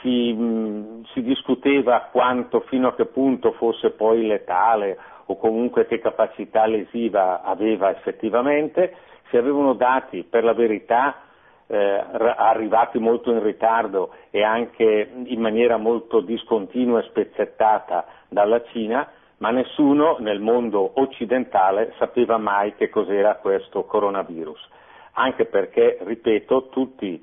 si, 0.00 0.32
mh, 0.32 1.04
si 1.12 1.22
discuteva 1.22 2.08
quanto, 2.12 2.60
fino 2.60 2.88
a 2.88 2.94
che 2.94 3.06
punto 3.06 3.52
fosse 3.52 3.90
poi 3.90 4.26
letale 4.26 4.98
o 5.26 5.36
comunque 5.36 5.86
che 5.86 5.98
capacità 5.98 6.66
lesiva 6.66 7.42
aveva 7.42 7.90
effettivamente, 7.90 8.94
si 9.30 9.36
avevano 9.36 9.74
dati 9.74 10.22
per 10.22 10.44
la 10.44 10.52
verità 10.52 11.22
eh, 11.66 12.04
arrivati 12.36 12.98
molto 12.98 13.32
in 13.32 13.42
ritardo 13.42 14.10
e 14.30 14.42
anche 14.42 15.10
in 15.24 15.40
maniera 15.40 15.76
molto 15.76 16.20
discontinua 16.20 17.00
e 17.00 17.08
spezzettata 17.08 18.06
dalla 18.28 18.62
Cina, 18.70 19.08
ma 19.38 19.50
nessuno 19.50 20.16
nel 20.20 20.40
mondo 20.40 20.92
occidentale 20.94 21.92
sapeva 21.98 22.38
mai 22.38 22.74
che 22.76 22.88
cos'era 22.88 23.36
questo 23.36 23.84
coronavirus, 23.84 24.68
anche 25.14 25.46
perché, 25.46 25.98
ripeto, 26.00 26.68
tutti 26.68 27.22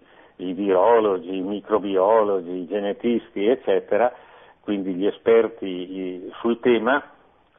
i 0.49 0.53
virologi, 0.53 1.35
i 1.35 1.41
microbiologi, 1.41 2.51
i 2.51 2.67
genetisti, 2.67 3.47
eccetera, 3.47 4.13
quindi 4.61 4.93
gli 4.93 5.05
esperti 5.05 6.31
sul 6.39 6.59
tema, 6.59 7.03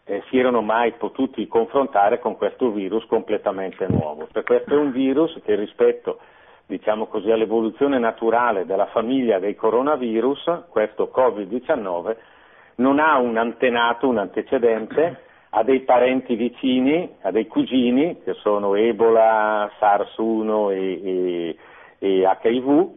eh, 0.05 0.23
si 0.29 0.39
erano 0.39 0.61
mai 0.61 0.93
potuti 0.93 1.47
confrontare 1.47 2.19
con 2.19 2.37
questo 2.37 2.71
virus 2.71 3.05
completamente 3.07 3.87
nuovo. 3.89 4.29
Per 4.31 4.43
questo 4.43 4.75
è 4.75 4.77
un 4.77 4.93
virus 4.93 5.39
che 5.45 5.55
rispetto 5.55 6.19
diciamo 6.67 7.07
così, 7.07 7.31
all'evoluzione 7.31 7.99
naturale 7.99 8.65
della 8.65 8.87
famiglia 8.87 9.39
dei 9.39 9.55
coronavirus, 9.55 10.65
questo 10.71 11.11
Covid-19, 11.15 12.17
non 12.77 12.99
ha 12.99 13.19
un 13.19 13.37
antenato, 13.37 14.09
un 14.09 14.19
antecedente, 14.19 15.21
ha 15.51 15.63
dei 15.63 15.81
parenti 15.81 16.35
vicini, 16.35 17.17
ha 17.23 17.31
dei 17.31 17.47
cugini, 17.47 18.23
che 18.25 18.35
sono 18.35 18.75
Ebola, 18.75 19.71
SARS-1 19.79 20.73
e, 20.73 20.77
e, 20.77 21.57
e 22.05 22.29
HIV, 22.43 22.91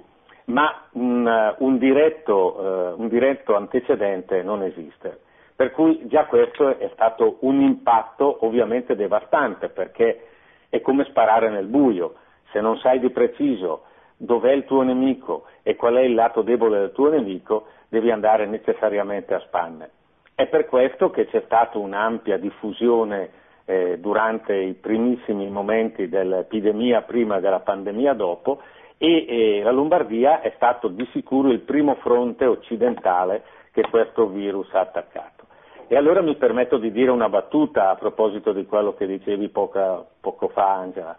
ma 0.45 0.83
un, 0.91 1.55
un, 1.59 1.77
diretto, 1.77 2.93
uh, 2.95 3.01
un 3.01 3.07
diretto 3.07 3.55
antecedente 3.55 4.43
non 4.43 4.63
esiste. 4.63 5.21
Per 5.55 5.71
cui 5.71 6.05
già 6.07 6.25
questo 6.25 6.77
è 6.77 6.89
stato 6.93 7.37
un 7.41 7.61
impatto 7.61 8.45
ovviamente 8.45 8.97
devastante, 8.97 9.69
perché 9.69 10.27
è 10.69 10.81
come 10.81 11.05
sparare 11.05 11.49
nel 11.49 11.67
buio 11.67 12.15
se 12.51 12.59
non 12.59 12.77
sai 12.79 12.99
di 12.99 13.09
preciso 13.09 13.83
dov'è 14.17 14.51
il 14.51 14.65
tuo 14.65 14.81
nemico 14.81 15.45
e 15.63 15.75
qual 15.75 15.95
è 15.95 16.01
il 16.01 16.13
lato 16.13 16.41
debole 16.41 16.79
del 16.79 16.91
tuo 16.91 17.09
nemico, 17.09 17.67
devi 17.87 18.11
andare 18.11 18.45
necessariamente 18.45 19.33
a 19.33 19.39
spanne. 19.39 19.89
È 20.35 20.47
per 20.47 20.65
questo 20.65 21.11
che 21.11 21.27
c'è 21.27 21.43
stata 21.45 21.77
un'ampia 21.77 22.37
diffusione 22.37 23.29
eh, 23.65 23.97
durante 23.99 24.55
i 24.55 24.73
primissimi 24.73 25.49
momenti 25.49 26.07
dell'epidemia, 26.09 27.01
prima 27.01 27.39
della 27.39 27.59
pandemia 27.59 28.13
dopo, 28.13 28.61
e 28.97 29.25
eh, 29.27 29.63
la 29.63 29.71
Lombardia 29.71 30.41
è 30.41 30.51
stato 30.55 30.87
di 30.87 31.07
sicuro 31.11 31.49
il 31.49 31.59
primo 31.59 31.95
fronte 31.95 32.45
occidentale 32.45 33.43
che 33.71 33.83
questo 33.89 34.27
virus 34.27 34.73
ha 34.73 34.79
attaccato. 34.79 35.45
E 35.87 35.95
allora 35.95 36.21
mi 36.21 36.35
permetto 36.35 36.77
di 36.77 36.91
dire 36.91 37.11
una 37.11 37.29
battuta 37.29 37.89
a 37.89 37.95
proposito 37.95 38.51
di 38.51 38.65
quello 38.65 38.93
che 38.95 39.05
dicevi 39.05 39.49
poca, 39.49 40.03
poco 40.19 40.49
fa, 40.49 40.73
Angela. 40.73 41.17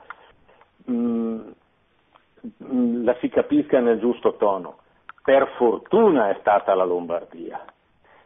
Mm, 0.91 1.41
mm, 2.64 3.05
la 3.05 3.16
si 3.20 3.29
capisca 3.29 3.81
nel 3.81 3.99
giusto 3.99 4.35
tono. 4.35 4.79
Per 5.22 5.49
fortuna 5.57 6.31
è 6.31 6.37
stata 6.41 6.74
la 6.74 6.85
Lombardia, 6.85 7.64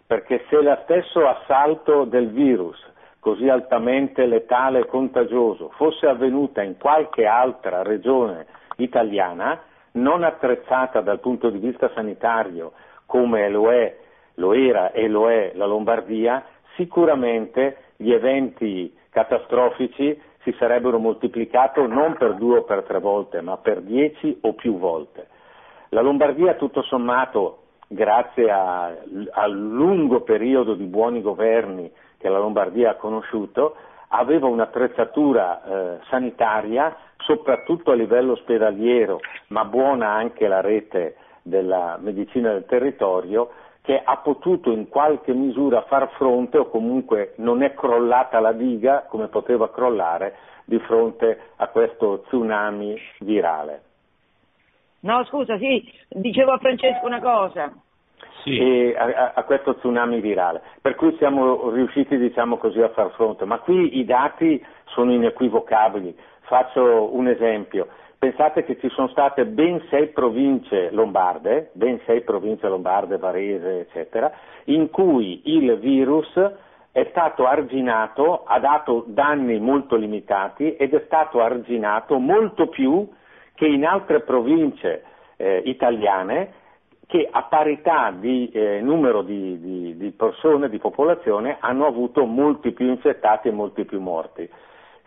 perché 0.07 0.45
se 0.49 0.61
lo 0.61 0.79
stesso 0.83 1.27
assalto 1.29 2.05
del 2.05 2.31
virus, 2.31 2.79
così 3.21 3.49
altamente 3.49 4.25
letale 4.27 4.81
e 4.81 4.87
contagioso, 4.87 5.71
fosse 5.77 6.07
avvenuta 6.07 6.63
in 6.63 6.77
qualche 6.79 7.27
altra 7.27 7.83
regione 7.83 8.47
italiana, 8.77 9.61
non 9.93 10.23
attrezzata 10.23 11.01
dal 11.01 11.21
punto 11.21 11.51
di 11.51 11.59
vista 11.59 11.91
sanitario 11.95 12.73
come 13.07 13.49
lo, 13.49 13.71
è, 13.71 13.97
lo 14.35 14.53
era 14.55 14.93
e 14.93 15.09
lo 15.09 15.31
è 15.31 15.53
la 15.55 15.67
Lombardia, 15.67 16.45
sicuramente 16.77 17.77
gli 17.97 18.13
eventi 18.13 18.95
catastrofici 19.11 20.21
si 20.43 20.55
sarebbero 20.59 20.99
moltiplicati 20.99 21.87
non 21.87 22.17
per 22.17 22.35
due 22.35 22.59
o 22.59 22.63
per 22.65 22.83
tre 22.83 22.99
volte, 22.99 23.41
ma 23.41 23.59
per 23.59 23.83
dieci 23.83 24.39
o 24.43 24.55
più 24.55 24.79
volte. 24.79 25.29
La 25.91 26.01
Lombardia, 26.01 26.55
tutto 26.55 26.83
sommato, 26.83 27.59
grazie 27.87 28.51
al 28.51 29.53
lungo 29.53 30.23
periodo 30.23 30.75
di 30.75 30.85
buoni 30.85 31.21
governi 31.21 31.91
che 32.19 32.29
la 32.29 32.39
Lombardia 32.39 32.91
ha 32.91 32.95
conosciuto, 32.95 33.77
aveva 34.15 34.47
un'attrezzatura 34.47 35.63
eh, 35.63 35.99
sanitaria, 36.09 36.95
soprattutto 37.19 37.93
a 37.93 37.95
livello 37.95 38.33
ospedaliero, 38.33 39.21
ma 39.49 39.65
buona 39.65 40.11
anche 40.11 40.49
la 40.49 40.61
rete 40.61 41.17
della 41.43 41.99
medicina 42.01 42.53
del 42.53 42.67
territorio, 42.67 43.51
che 43.83 44.01
ha 44.03 44.17
potuto 44.19 44.71
in 44.71 44.89
qualche 44.89 45.33
misura 45.33 45.83
far 45.83 46.11
fronte 46.13 46.59
o 46.59 46.69
comunque 46.69 47.35
non 47.37 47.63
è 47.63 47.75
crollata 47.75 48.39
la 48.39 48.53
diga 48.53 49.07
come 49.09 49.27
poteva 49.27 49.71
crollare 49.71 50.37
di 50.65 50.79
fronte 50.81 51.39
a 51.57 51.67
questo 51.69 52.23
tsunami 52.27 52.97
virale. 53.21 53.83
No, 55.01 55.25
scusa, 55.25 55.59
sì, 55.59 55.83
dicevo 56.09 56.53
a 56.53 56.59
Francesco 56.59 57.07
una 57.07 57.21
cosa. 57.21 57.73
Sì. 58.43 58.95
A, 58.97 59.33
a, 59.35 59.43
questo 59.45 59.77
tsunami 59.77 60.21
virale. 60.21 60.63
Per 60.81 60.95
cui 60.97 61.15
siamo 61.17 61.71
riusciti, 61.71 62.17
diciamo 62.17 62.57
così, 62.57 62.81
a 62.81 62.89
far 62.89 63.11
fronte. 63.13 63.45
Ma 63.45 63.59
qui 63.59 63.99
i 63.99 64.05
dati 64.05 64.63
sono 64.87 65.13
inequivocabili. 65.13 66.17
Faccio 66.41 67.15
un 67.15 67.29
esempio. 67.29 67.89
Pensate 68.19 68.65
che 68.65 68.79
ci 68.79 68.89
sono 68.91 69.09
state 69.09 69.47
ben 69.47 69.83
sei 69.89 70.09
province 70.09 70.91
lombarde, 70.93 71.71
ben 71.73 72.01
sei 72.05 72.23
province 72.23 72.69
lombarde, 72.69 73.19
Varese, 73.19 73.81
eccetera, 73.81 74.31
in 74.67 74.91
cui 74.91 75.43
il 75.45 75.77
virus 75.79 76.33
è 76.93 77.07
stato 77.11 77.47
arginato, 77.47 78.45
ha 78.45 78.61
dato 78.61 79.05
danni 79.09 79.59
molto 79.59 79.97
limitati 79.97 80.77
ed 80.77 80.95
è 80.95 81.03
stato 81.07 81.41
arginato 81.41 82.19
molto 82.19 82.69
più 82.69 83.09
che 83.55 83.67
in 83.67 83.85
altre 83.85 84.21
province 84.21 85.03
eh, 85.37 85.63
italiane 85.65 86.53
che 87.13 87.29
a 87.31 87.43
parità 87.43 88.11
di 88.11 88.49
eh, 88.55 88.81
numero 88.81 89.21
di, 89.21 89.61
di, 89.61 89.97
di 89.99 90.13
persone, 90.13 90.71
di 90.71 90.79
popolazione, 90.79 91.59
hanno 91.61 91.85
avuto 91.85 92.25
molti 92.25 92.73
più 92.73 92.89
infettati 92.89 93.49
e 93.49 93.51
molti 93.51 93.85
più 93.85 94.01
morti. 94.01 94.49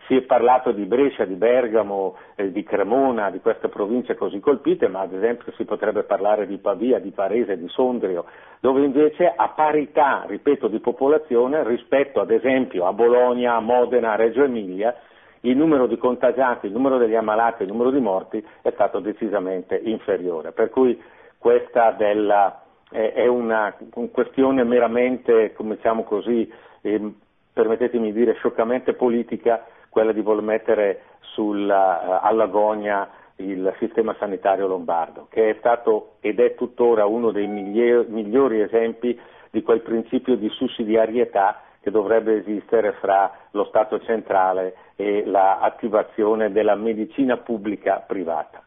Si 0.06 0.14
è 0.14 0.22
parlato 0.22 0.70
di 0.70 0.84
Brescia, 0.84 1.24
di 1.24 1.34
Bergamo, 1.34 2.14
eh, 2.36 2.52
di 2.52 2.62
Cremona, 2.62 3.28
di 3.30 3.40
queste 3.40 3.66
province 3.66 4.14
così 4.14 4.38
colpite, 4.38 4.86
ma 4.86 5.00
ad 5.00 5.14
esempio 5.14 5.50
si 5.56 5.64
potrebbe 5.64 6.04
parlare 6.04 6.46
di 6.46 6.58
Pavia, 6.58 7.00
di 7.00 7.12
Varese, 7.12 7.58
di 7.58 7.66
Sondrio, 7.70 8.26
dove 8.60 8.84
invece 8.84 9.32
a 9.34 9.48
parità, 9.48 10.26
ripeto, 10.28 10.68
di 10.68 10.78
popolazione 10.78 11.64
rispetto 11.64 12.20
ad 12.20 12.30
esempio 12.30 12.86
a 12.86 12.92
Bologna, 12.92 13.56
a 13.56 13.60
Modena, 13.60 14.12
a 14.12 14.14
Reggio 14.14 14.44
Emilia, 14.44 14.94
il 15.40 15.56
numero 15.56 15.88
di 15.88 15.96
contagiati, 15.96 16.66
il 16.66 16.72
numero 16.72 16.98
degli 16.98 17.16
ammalati, 17.16 17.64
il 17.64 17.68
numero 17.68 17.90
di 17.90 18.00
morti 18.00 18.46
è 18.62 18.70
stato 18.74 19.00
decisamente 19.00 19.74
inferiore. 19.74 20.52
Per 20.52 20.70
cui 20.70 20.96
questa 21.38 21.92
della, 21.92 22.62
eh, 22.90 23.12
è 23.12 23.26
una, 23.26 23.74
questione 24.12 24.64
meramente, 24.64 25.54
diciamo 25.56 26.04
così, 26.04 26.50
eh, 26.82 27.12
permettetemi 27.52 28.12
di 28.12 28.18
dire, 28.18 28.34
scioccamente 28.34 28.94
politica 28.94 29.64
quella 29.88 30.12
di 30.12 30.20
voler 30.20 30.42
mettere 30.42 31.00
sulla, 31.20 32.20
uh, 32.20 32.26
all'agonia 32.26 33.08
il 33.36 33.74
sistema 33.78 34.14
sanitario 34.18 34.66
lombardo, 34.66 35.26
che 35.30 35.50
è 35.50 35.56
stato 35.58 36.16
ed 36.20 36.38
è 36.38 36.54
tuttora 36.54 37.06
uno 37.06 37.30
dei 37.30 37.46
migliori 37.46 38.60
esempi 38.60 39.18
di 39.50 39.62
quel 39.62 39.80
principio 39.80 40.36
di 40.36 40.48
sussidiarietà 40.50 41.62
che 41.80 41.90
dovrebbe 41.90 42.38
esistere 42.38 42.92
fra 43.00 43.30
lo 43.52 43.64
Stato 43.64 44.00
centrale 44.00 44.74
e 44.96 45.24
l'attivazione 45.24 46.50
della 46.50 46.74
medicina 46.74 47.36
pubblica 47.36 48.04
privata. 48.06 48.65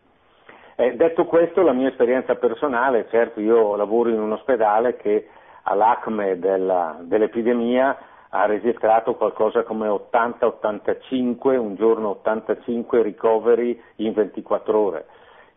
Eh, 0.79 0.95
detto 0.95 1.25
questo, 1.25 1.61
la 1.61 1.73
mia 1.73 1.89
esperienza 1.89 2.35
personale, 2.35 3.09
certo 3.09 3.41
io 3.41 3.75
lavoro 3.75 4.07
in 4.11 4.17
un 4.21 4.31
ospedale 4.31 4.95
che 4.95 5.27
all'acme 5.63 6.39
della, 6.39 6.99
dell'epidemia 7.01 7.97
ha 8.29 8.45
registrato 8.45 9.15
qualcosa 9.15 9.63
come 9.63 9.89
80-85, 9.89 11.57
un 11.57 11.75
giorno 11.75 12.11
85 12.11 13.01
ricoveri 13.01 13.77
in 13.97 14.13
24 14.13 14.79
ore. 14.79 15.05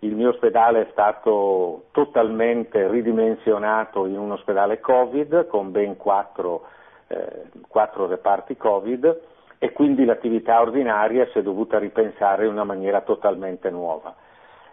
Il 0.01 0.16
mio 0.16 0.31
ospedale 0.31 0.81
è 0.81 0.89
stato 0.91 1.85
totalmente 1.93 2.89
ridimensionato 2.89 4.07
in 4.07 4.18
un 4.18 4.33
ospedale 4.33 4.81
Covid 4.81 5.47
con 5.47 5.70
ben 5.70 5.97
quattro, 5.97 6.66
eh, 7.07 7.45
quattro 7.68 8.09
reparti 8.09 8.57
Covid 8.57 9.20
e 9.61 9.70
quindi 9.70 10.05
l'attività 10.05 10.61
ordinaria 10.61 11.29
si 11.31 11.39
è 11.39 11.43
dovuta 11.43 11.79
ripensare 11.79 12.47
in 12.47 12.51
una 12.51 12.64
maniera 12.64 13.03
totalmente 13.03 13.70
nuova. 13.70 14.16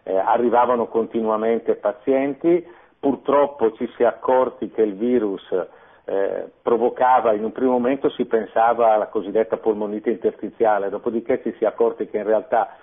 Eh, 0.10 0.18
arrivavano 0.18 0.88
continuamente 0.88 1.76
pazienti, 1.76 2.66
purtroppo 2.99 3.74
ci 3.74 3.88
si 3.95 4.01
è 4.01 4.07
accorti 4.07 4.72
che 4.72 4.82
il 4.82 4.95
virus 4.95 5.43
eh, 6.05 6.49
provocava, 6.64 7.34
in 7.34 7.43
un 7.43 7.51
primo 7.51 7.74
momento 7.74 8.10
si 8.10 8.26
pensava 8.26 8.91
alla 8.91 9.10
cosiddetta 9.10 9.57
polmonite 9.57 10.10
interstiziale, 10.10 10.89
dopodiché 10.89 11.43
ci 11.43 11.53
si 11.60 11.64
è 11.64 11.68
accorti 11.68 12.07
che 12.07 12.18
in 12.18 12.24
realtà 12.24 12.76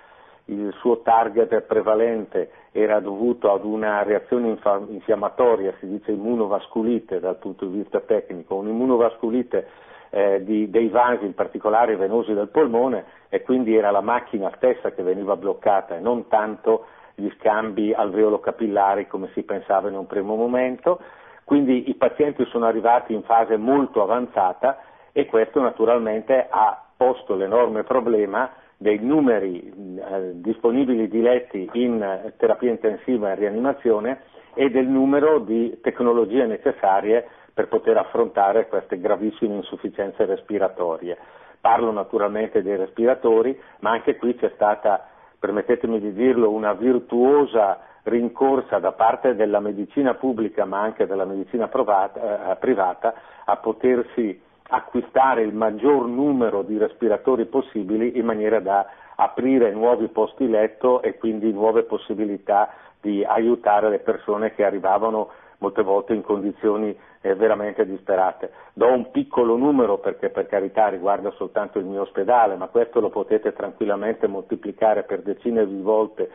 il 0.45 0.73
suo 0.79 1.01
target 1.01 1.63
prevalente 1.63 2.49
era 2.71 3.01
dovuto 3.01 3.51
ad 3.51 3.65
una 3.65 4.03
reazione 4.03 4.57
infiammatoria, 4.87 5.73
si 5.79 5.87
dice 5.89 6.11
immunovasculite 6.11 7.19
dal 7.19 7.39
punto 7.39 7.65
di 7.65 7.79
vista 7.79 7.99
tecnico, 7.99 8.55
un'immunovasculite 8.55 9.67
eh, 10.11 10.45
di, 10.45 10.69
dei 10.69 10.87
vasi, 10.87 11.25
in 11.25 11.33
particolare 11.33 11.97
venosi 11.97 12.33
del 12.33 12.47
polmone, 12.47 13.03
e 13.27 13.41
quindi 13.41 13.75
era 13.75 13.91
la 13.91 13.99
macchina 13.99 14.49
stessa 14.55 14.93
che 14.93 15.03
veniva 15.03 15.35
bloccata 15.35 15.97
e 15.97 15.99
non 15.99 16.29
tanto 16.29 16.85
gli 17.19 17.31
scambi 17.39 17.93
alveolo-capillari 17.93 19.07
come 19.07 19.31
si 19.33 19.41
pensava 19.41 19.89
in 19.89 19.95
un 19.95 20.05
primo 20.05 20.35
momento. 20.35 20.99
Quindi 21.43 21.89
i 21.89 21.95
pazienti 21.95 22.45
sono 22.45 22.67
arrivati 22.67 23.13
in 23.13 23.23
fase 23.23 23.57
molto 23.57 24.03
avanzata 24.03 24.77
e 25.11 25.25
questo 25.25 25.59
naturalmente 25.59 26.45
ha 26.47 26.79
posto 26.95 27.33
l'enorme 27.33 27.83
problema 27.83 28.51
dei 28.77 28.99
numeri 28.99 29.67
eh, 29.67 30.33
disponibili 30.35 31.07
di 31.07 31.21
letti 31.21 31.67
in 31.73 32.33
terapia 32.37 32.69
intensiva 32.69 33.31
e 33.31 33.35
rianimazione 33.35 34.21
e 34.53 34.69
del 34.69 34.87
numero 34.87 35.39
di 35.39 35.79
tecnologie 35.81 36.45
necessarie 36.45 37.27
per 37.51 37.67
poter 37.67 37.97
affrontare 37.97 38.67
queste 38.67 38.99
gravissime 38.99 39.55
insufficienze 39.55 40.25
respiratorie. 40.25 41.17
Parlo 41.59 41.91
naturalmente 41.91 42.61
dei 42.61 42.75
respiratori, 42.75 43.59
ma 43.79 43.89
anche 43.89 44.17
qui 44.17 44.35
c'è 44.35 44.51
stata, 44.53 45.07
permettetemi 45.39 45.99
di 45.99 46.13
dirlo, 46.13 46.51
una 46.51 46.73
virtuosa 46.73 47.79
rincorsa 48.03 48.79
da 48.79 48.93
parte 48.93 49.35
della 49.35 49.59
medicina 49.59 50.13
pubblica 50.13 50.65
ma 50.65 50.79
anche 50.79 51.05
della 51.05 51.25
medicina 51.25 51.67
provata, 51.67 52.51
eh, 52.51 52.55
privata 52.55 53.13
a 53.45 53.57
potersi 53.57 54.41
acquistare 54.69 55.43
il 55.43 55.53
maggior 55.53 56.07
numero 56.07 56.61
di 56.61 56.77
respiratori 56.77 57.45
possibili 57.45 58.17
in 58.17 58.25
maniera 58.25 58.59
da 58.59 58.85
aprire 59.15 59.71
nuovi 59.71 60.07
posti 60.07 60.47
letto 60.47 61.01
e 61.01 61.17
quindi 61.17 61.51
nuove 61.51 61.83
possibilità 61.83 62.69
di 63.01 63.23
aiutare 63.23 63.89
le 63.89 63.99
persone 63.99 64.53
che 64.53 64.63
arrivavano 64.63 65.29
molte 65.59 65.81
volte 65.81 66.13
in 66.13 66.21
condizioni 66.21 66.95
veramente 67.35 67.85
disperate. 67.85 68.51
Do 68.73 68.91
un 68.91 69.11
piccolo 69.11 69.55
numero 69.55 69.97
perché 69.97 70.29
per 70.29 70.47
carità 70.47 70.87
riguarda 70.87 71.31
soltanto 71.31 71.79
il 71.79 71.85
mio 71.85 72.01
ospedale, 72.01 72.55
ma 72.55 72.67
questo 72.67 72.99
lo 72.99 73.09
potete 73.09 73.53
tranquillamente 73.53 74.27
moltiplicare 74.27 75.03
per 75.03 75.21
decine 75.21 75.65
di 75.65 75.81
volte 75.81 76.29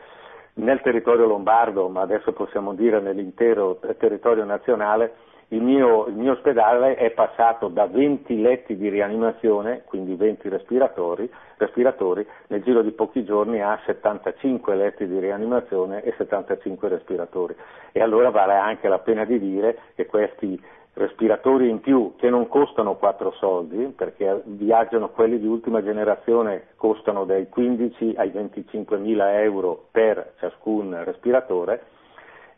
nel 0.55 0.81
territorio 0.81 1.25
lombardo, 1.25 1.87
ma 1.89 2.01
adesso 2.01 2.31
possiamo 2.33 2.73
dire 2.73 2.99
nell'intero 2.99 3.79
territorio 3.97 4.43
nazionale, 4.43 5.31
il 5.49 5.61
mio, 5.61 6.07
il 6.07 6.15
mio, 6.15 6.31
ospedale 6.31 6.95
è 6.95 7.11
passato 7.11 7.67
da 7.67 7.85
20 7.85 8.41
letti 8.41 8.75
di 8.75 8.89
rianimazione, 8.89 9.83
quindi 9.85 10.15
20 10.15 10.49
respiratori, 10.49 11.29
respiratori, 11.57 12.25
nel 12.47 12.63
giro 12.63 12.81
di 12.81 12.91
pochi 12.91 13.23
giorni 13.23 13.61
a 13.61 13.79
75 13.85 14.75
letti 14.75 15.05
di 15.05 15.19
rianimazione 15.19 16.01
e 16.03 16.13
75 16.17 16.89
respiratori. 16.89 17.55
E 17.91 18.01
allora 18.01 18.31
vale 18.31 18.53
anche 18.53 18.87
la 18.87 18.99
pena 18.99 19.25
di 19.25 19.37
dire 19.37 19.77
che 19.95 20.07
questi 20.07 20.59
respiratori 20.93 21.69
in 21.69 21.79
più, 21.79 22.13
che 22.17 22.29
non 22.29 22.47
costano 22.47 22.95
4 22.95 23.31
soldi, 23.33 23.93
perché 23.95 24.41
viaggiano 24.45 25.09
quelli 25.09 25.39
di 25.39 25.47
ultima 25.47 25.83
generazione, 25.83 26.67
costano 26.75 27.25
dai 27.25 27.49
15 27.49 28.13
ai 28.17 28.29
25 28.29 28.97
mila 28.97 29.41
euro 29.41 29.85
per 29.91 30.33
ciascun 30.39 31.03
respiratore, 31.03 31.85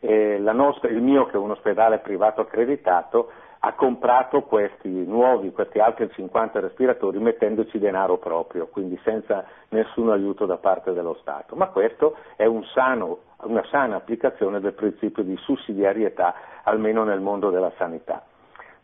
eh, 0.00 0.38
nostra, 0.38 0.88
il 0.90 1.00
mio, 1.00 1.26
che 1.26 1.32
è 1.32 1.38
un 1.38 1.50
ospedale 1.50 1.98
privato 1.98 2.42
accreditato, 2.42 3.30
ha 3.66 3.72
comprato 3.72 4.42
questi 4.42 4.88
nuovi, 4.88 5.50
questi 5.50 5.80
altri 5.80 6.08
50 6.08 6.60
respiratori 6.60 7.18
mettendoci 7.18 7.80
denaro 7.80 8.16
proprio, 8.16 8.68
quindi 8.68 8.96
senza 9.02 9.44
nessun 9.70 10.08
aiuto 10.10 10.46
da 10.46 10.56
parte 10.56 10.92
dello 10.92 11.16
Stato. 11.20 11.56
Ma 11.56 11.66
questo 11.66 12.16
è 12.36 12.44
un 12.44 12.62
sano, 12.66 13.18
una 13.42 13.64
sana 13.68 13.96
applicazione 13.96 14.60
del 14.60 14.74
principio 14.74 15.24
di 15.24 15.36
sussidiarietà, 15.38 16.34
almeno 16.62 17.02
nel 17.02 17.18
mondo 17.18 17.50
della 17.50 17.72
sanità. 17.76 18.24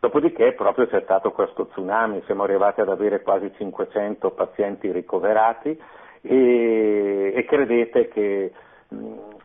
Dopodiché 0.01 0.53
proprio 0.55 0.89
c'è 0.89 1.03
stato 1.03 1.30
questo 1.30 1.68
tsunami, 1.68 2.20
siamo 2.26 2.43
arrivati 2.43 2.80
ad 2.80 2.89
avere 2.89 3.22
quasi 3.22 3.53
500 3.55 4.33
pazienti 4.33 4.91
ricoverati 4.91 5.80
e, 6.22 7.33
e 7.37 7.45
credete 7.45 8.09
che 8.09 8.53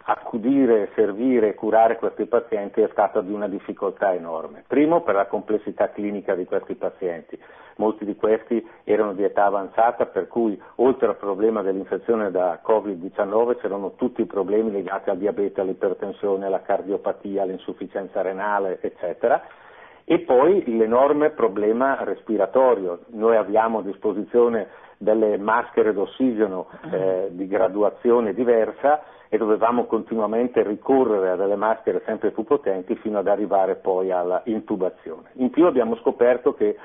accudire, 0.10 0.90
servire 0.96 1.50
e 1.50 1.54
curare 1.54 1.98
questi 1.98 2.26
pazienti 2.28 2.80
è 2.80 2.88
stata 2.92 3.20
di 3.20 3.34
una 3.34 3.50
difficoltà 3.50 4.14
enorme. 4.14 4.64
Primo 4.66 5.02
per 5.02 5.16
la 5.16 5.26
complessità 5.26 5.90
clinica 5.90 6.34
di 6.34 6.46
questi 6.46 6.76
pazienti. 6.76 7.38
Molti 7.76 8.06
di 8.06 8.16
questi 8.16 8.66
erano 8.86 9.14
di 9.14 9.24
età 9.24 9.46
avanzata 9.46 10.06
per 10.06 10.30
cui 10.30 10.60
oltre 10.76 11.10
al 11.10 11.18
problema 11.18 11.62
dell'infezione 11.62 12.32
da 12.32 12.62
Covid-19 12.66 13.60
c'erano 13.60 13.96
tutti 13.96 14.22
i 14.22 14.26
problemi 14.26 14.72
legati 14.72 15.10
al 15.10 15.18
diabete, 15.18 15.60
all'ipertensione, 15.60 16.46
alla 16.46 16.62
cardiopatia, 16.62 17.44
all'insufficienza 17.44 18.22
renale, 18.22 18.80
eccetera. 18.82 19.44
E 20.06 20.20
poi 20.20 20.64
l'enorme 20.78 21.32
problema 21.32 22.02
respiratorio. 22.06 23.00
Noi 23.08 23.36
abbiamo 23.36 23.80
a 23.80 23.84
disposizione 23.84 24.68
delle 24.98 25.38
maschere 25.38 25.94
d'ossigeno 25.94 26.68
eh, 26.92 27.28
di 27.32 27.48
graduazione 27.48 28.34
diversa 28.34 29.04
e 29.30 29.38
dovevamo 29.38 29.86
continuamente 29.86 30.64
ricorrere 30.64 31.32
a 31.32 31.36
delle 31.36 31.56
maschere 31.56 32.02
sempre 32.06 32.32
più 32.32 32.44
potenti 32.44 32.96
fino 32.96 33.20
ad 33.20 33.28
arrivare 33.28 33.76
poi 33.76 34.12
alla 34.12 34.42
intubazione. 34.46 35.32
In 35.34 35.50
più 35.50 35.66
abbiamo 35.66 35.96
scoperto 35.98 36.54
che 36.54 36.78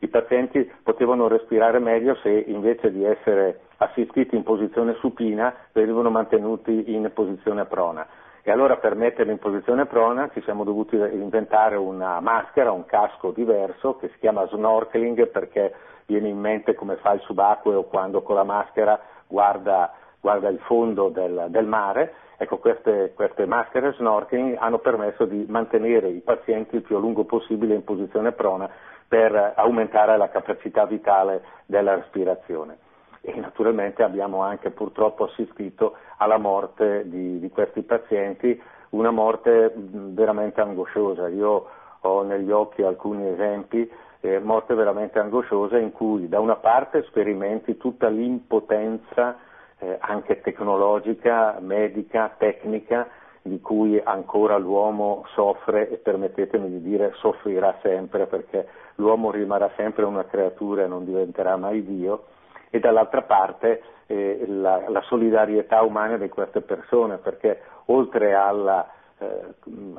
i 0.00 0.08
pazienti 0.08 0.70
potevano 0.82 1.26
respirare 1.26 1.78
meglio 1.78 2.14
se 2.16 2.30
invece 2.30 2.92
di 2.92 3.04
essere 3.04 3.60
assistiti 3.78 4.36
in 4.36 4.42
posizione 4.42 4.94
supina 5.00 5.54
venivano 5.72 6.10
mantenuti 6.10 6.94
in 6.94 7.10
posizione 7.14 7.64
prona. 7.64 8.06
E 8.42 8.52
allora 8.52 8.76
per 8.76 8.94
metterli 8.94 9.32
in 9.32 9.38
posizione 9.38 9.86
prona 9.86 10.30
ci 10.32 10.40
siamo 10.42 10.62
dovuti 10.62 10.94
inventare 10.94 11.76
una 11.76 12.20
maschera, 12.20 12.70
un 12.70 12.84
casco 12.84 13.32
diverso 13.32 13.96
che 13.96 14.08
si 14.10 14.18
chiama 14.20 14.46
snorkeling 14.46 15.28
perché 15.28 15.74
viene 16.06 16.28
in 16.28 16.38
mente 16.38 16.74
come 16.74 16.96
fa 16.96 17.12
il 17.12 17.20
subacqueo 17.22 17.84
quando 17.84 18.22
con 18.22 18.36
la 18.36 18.44
maschera 18.44 18.98
guarda, 19.26 19.92
guarda 20.20 20.48
il 20.48 20.58
fondo 20.60 21.08
del, 21.08 21.46
del 21.48 21.66
mare. 21.66 22.14
Ecco, 22.38 22.58
queste, 22.58 23.12
queste, 23.14 23.46
maschere 23.46 23.94
snorkeling 23.94 24.56
hanno 24.58 24.78
permesso 24.78 25.24
di 25.24 25.46
mantenere 25.48 26.08
i 26.08 26.20
pazienti 26.20 26.76
il 26.76 26.82
più 26.82 26.96
a 26.96 27.00
lungo 27.00 27.24
possibile 27.24 27.74
in 27.74 27.82
posizione 27.82 28.32
prona 28.32 28.68
per 29.08 29.54
aumentare 29.56 30.16
la 30.16 30.28
capacità 30.28 30.84
vitale 30.84 31.42
della 31.64 31.94
respirazione. 31.94 32.78
E 33.22 33.34
naturalmente 33.40 34.02
abbiamo 34.02 34.42
anche 34.42 34.70
purtroppo 34.70 35.24
assistito 35.24 35.96
alla 36.18 36.38
morte 36.38 37.08
di, 37.08 37.40
di 37.40 37.48
questi 37.48 37.82
pazienti, 37.82 38.60
una 38.90 39.10
morte 39.10 39.72
veramente 39.74 40.60
angosciosa. 40.60 41.28
Io 41.28 41.66
ho 42.00 42.22
negli 42.22 42.50
occhi 42.50 42.82
alcuni 42.82 43.28
esempi 43.28 43.90
eh, 44.26 44.40
morte 44.40 44.74
veramente 44.74 45.18
angosciosa 45.18 45.78
in 45.78 45.92
cui 45.92 46.28
da 46.28 46.40
una 46.40 46.56
parte 46.56 47.04
sperimenti 47.04 47.76
tutta 47.76 48.08
l'impotenza 48.08 49.38
eh, 49.78 49.96
anche 50.00 50.40
tecnologica, 50.40 51.58
medica, 51.60 52.34
tecnica 52.36 53.08
di 53.42 53.60
cui 53.60 54.00
ancora 54.02 54.56
l'uomo 54.56 55.24
soffre 55.34 55.88
e 55.88 55.96
permettetemi 55.98 56.68
di 56.68 56.82
dire 56.82 57.12
soffrirà 57.14 57.76
sempre 57.82 58.26
perché 58.26 58.66
l'uomo 58.96 59.30
rimarrà 59.30 59.70
sempre 59.76 60.04
una 60.04 60.24
creatura 60.24 60.82
e 60.82 60.88
non 60.88 61.04
diventerà 61.04 61.56
mai 61.56 61.84
Dio 61.84 62.24
e 62.70 62.80
dall'altra 62.80 63.22
parte 63.22 63.82
eh, 64.06 64.44
la, 64.48 64.88
la, 64.88 65.00
solidarietà 65.02 65.82
umana 65.82 66.16
di 66.16 66.28
queste 66.28 66.60
persone 66.60 67.18
perché 67.18 67.60
oltre 67.86 68.34
alla, 68.34 68.88
eh, 69.18 69.54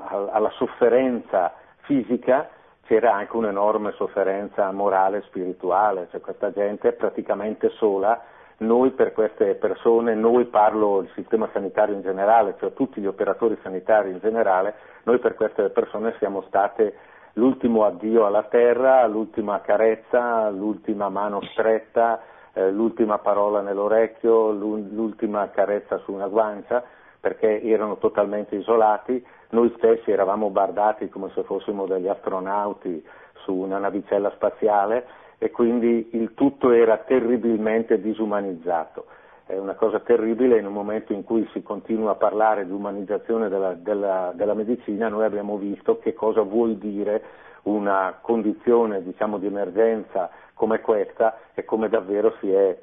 alla 0.05 0.49
sofferenza 0.51 1.53
fisica 1.84 2.49
c'era 2.88 3.13
anche 3.13 3.35
un'enorme 3.35 3.91
sofferenza 3.91 4.71
morale 4.71 5.17
e 5.17 5.21
spirituale, 5.23 6.07
cioè 6.09 6.21
questa 6.21 6.51
gente 6.51 6.88
è 6.88 6.93
praticamente 6.93 7.69
sola, 7.71 8.19
noi 8.59 8.91
per 8.91 9.13
queste 9.13 9.55
persone, 9.55 10.15
noi 10.15 10.45
parlo 10.45 11.01
del 11.01 11.11
sistema 11.13 11.49
sanitario 11.53 11.93
in 11.93 12.01
generale, 12.01 12.55
cioè 12.59 12.73
tutti 12.73 12.99
gli 13.01 13.05
operatori 13.05 13.57
sanitari 13.61 14.09
in 14.09 14.19
generale, 14.19 14.73
noi 15.03 15.19
per 15.19 15.35
queste 15.35 15.69
persone 15.69 16.15
siamo 16.17 16.41
state 16.47 16.95
l'ultimo 17.33 17.85
addio 17.85 18.25
alla 18.25 18.43
terra, 18.43 19.05
l'ultima 19.05 19.61
carezza, 19.61 20.49
l'ultima 20.49 21.09
mano 21.09 21.41
stretta, 21.51 22.21
eh, 22.53 22.71
l'ultima 22.71 23.19
parola 23.19 23.61
nell'orecchio, 23.61 24.51
l'ultima 24.51 25.49
carezza 25.51 25.97
su 25.99 26.13
una 26.13 26.27
guancia, 26.27 26.83
perché 27.19 27.61
erano 27.61 27.97
totalmente 27.97 28.55
isolati, 28.55 29.23
noi 29.50 29.74
stessi 29.78 30.12
eravamo 30.12 30.50
bardati 30.50 31.10
come 31.10 31.30
se 31.34 31.43
fossimo 31.43 31.86
degli 31.86 32.08
astronauti 32.08 33.06
su 33.43 33.54
una 33.54 33.78
navicella 33.78 34.32
spaziale 34.32 35.06
e 35.38 35.52
quindi 35.52 36.10
il 36.14 36.34
tutto 36.34 36.72
era 36.72 36.98
terribilmente 36.98 38.02
disumanizzato. 38.02 39.06
È 39.45 39.58
una 39.58 39.76
cosa 39.76 40.00
terribile 40.00 40.58
in 40.58 40.66
un 40.66 40.74
momento 40.74 41.14
in 41.14 41.24
cui 41.24 41.48
si 41.54 41.64
continua 41.64 42.12
a 42.12 42.16
parlare 42.16 42.66
di 42.66 42.72
umanizzazione 42.74 43.48
della, 43.48 43.74
della, 43.74 44.34
della 44.36 44.54
medicina, 44.54 45.08
noi 45.08 45.24
abbiamo 45.24 45.58
visto 45.58 46.00
che 46.00 46.14
cosa 46.14 46.41
vuol 46.41 46.76
dire 46.76 47.24
una 47.64 48.18
condizione 48.22 49.02
diciamo, 49.04 49.38
di 49.38 49.45
emergenza 49.45 50.30
come 50.54 50.82
questa 50.82 51.39
e 51.54 51.64
come 51.64 51.88
davvero 51.88 52.34
si 52.39 52.52
è 52.52 52.78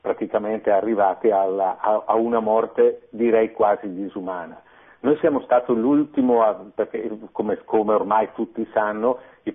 praticamente 0.00 0.70
arrivati 0.70 1.30
alla, 1.30 1.78
a, 1.78 2.04
a, 2.06 2.14
una 2.14 2.40
morte 2.40 3.08
direi 3.10 3.52
quasi 3.52 3.92
disumana. 3.92 4.60
Noi 5.00 5.16
siamo 5.18 5.40
stati 5.42 5.72
l'ultimo, 5.74 6.42
a, 6.42 6.56
perché 6.74 7.08
come, 7.30 7.60
come, 7.64 7.94
ormai 7.94 8.30
tutti 8.34 8.66
sanno, 8.72 9.18
i, 9.44 9.54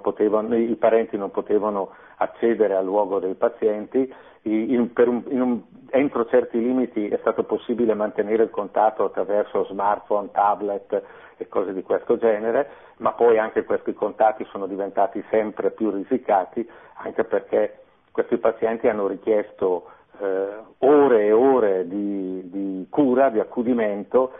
potevano, 0.00 0.56
i, 0.56 0.74
parenti 0.76 1.18
non 1.18 1.30
potevano 1.30 1.90
accedere 2.16 2.74
al 2.74 2.84
luogo 2.84 3.18
dei 3.18 3.34
pazienti, 3.34 4.12
in, 4.42 4.90
un, 4.96 5.22
un, 5.26 5.60
entro 5.90 6.24
certi 6.26 6.58
limiti 6.58 7.08
è 7.08 7.18
stato 7.18 7.44
possibile 7.44 7.92
mantenere 7.92 8.44
il 8.44 8.50
contatto 8.50 9.04
attraverso 9.04 9.66
smartphone, 9.66 10.30
tablet 10.32 11.02
e 11.36 11.46
cose 11.48 11.74
di 11.74 11.82
questo 11.82 12.16
genere, 12.16 12.68
ma 12.98 13.12
poi 13.12 13.38
anche 13.38 13.64
questi 13.64 13.92
contatti 13.92 14.46
sono 14.50 14.66
diventati 14.66 15.22
sempre 15.28 15.72
più 15.72 15.90
risicati, 15.90 16.66
anche 16.94 17.24
perché 17.24 17.80
questi 18.12 18.38
pazienti 18.38 18.88
hanno 18.88 19.06
richiesto 19.06 19.90
eh, 20.20 20.48
ore 20.78 21.26
e 21.26 21.32
ore 21.32 21.86
di, 21.86 22.48
di 22.50 22.86
cura, 22.88 23.28
di 23.28 23.40
accudimento 23.40 24.32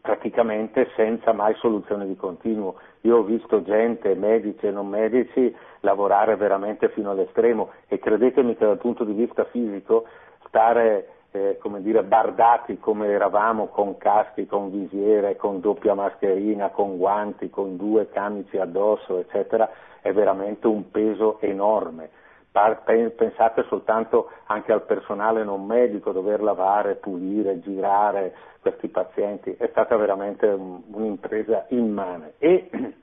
praticamente 0.00 0.90
senza 0.96 1.32
mai 1.32 1.54
soluzione 1.56 2.06
di 2.06 2.16
continuo. 2.16 2.76
Io 3.02 3.18
ho 3.18 3.22
visto 3.22 3.62
gente, 3.62 4.14
medici 4.14 4.66
e 4.66 4.70
non 4.70 4.88
medici, 4.88 5.54
lavorare 5.80 6.36
veramente 6.36 6.88
fino 6.90 7.10
all'estremo 7.10 7.70
e 7.88 7.98
credetemi 7.98 8.56
che 8.56 8.64
dal 8.64 8.78
punto 8.78 9.04
di 9.04 9.12
vista 9.12 9.44
fisico 9.44 10.06
stare 10.46 11.08
eh, 11.32 11.58
come 11.60 11.82
dire, 11.82 12.04
bardati 12.04 12.78
come 12.78 13.08
eravamo 13.08 13.66
con 13.66 13.96
caschi, 13.98 14.46
con 14.46 14.70
visiere, 14.70 15.36
con 15.36 15.60
doppia 15.60 15.94
mascherina, 15.94 16.70
con 16.70 16.96
guanti, 16.96 17.50
con 17.50 17.76
due 17.76 18.08
camici 18.08 18.56
addosso, 18.56 19.18
eccetera, 19.18 19.68
è 20.00 20.12
veramente 20.12 20.66
un 20.66 20.90
peso 20.90 21.40
enorme 21.40 22.22
Pensate 22.54 23.64
soltanto 23.64 24.30
anche 24.44 24.70
al 24.70 24.82
personale 24.82 25.42
non 25.42 25.66
medico, 25.66 26.12
dover 26.12 26.40
lavare, 26.40 26.94
pulire, 26.94 27.58
girare 27.58 28.32
questi 28.60 28.86
pazienti, 28.86 29.56
è 29.58 29.66
stata 29.72 29.96
veramente 29.96 30.46
un'impresa 30.46 31.66
immane. 31.70 32.34
E 32.38 32.70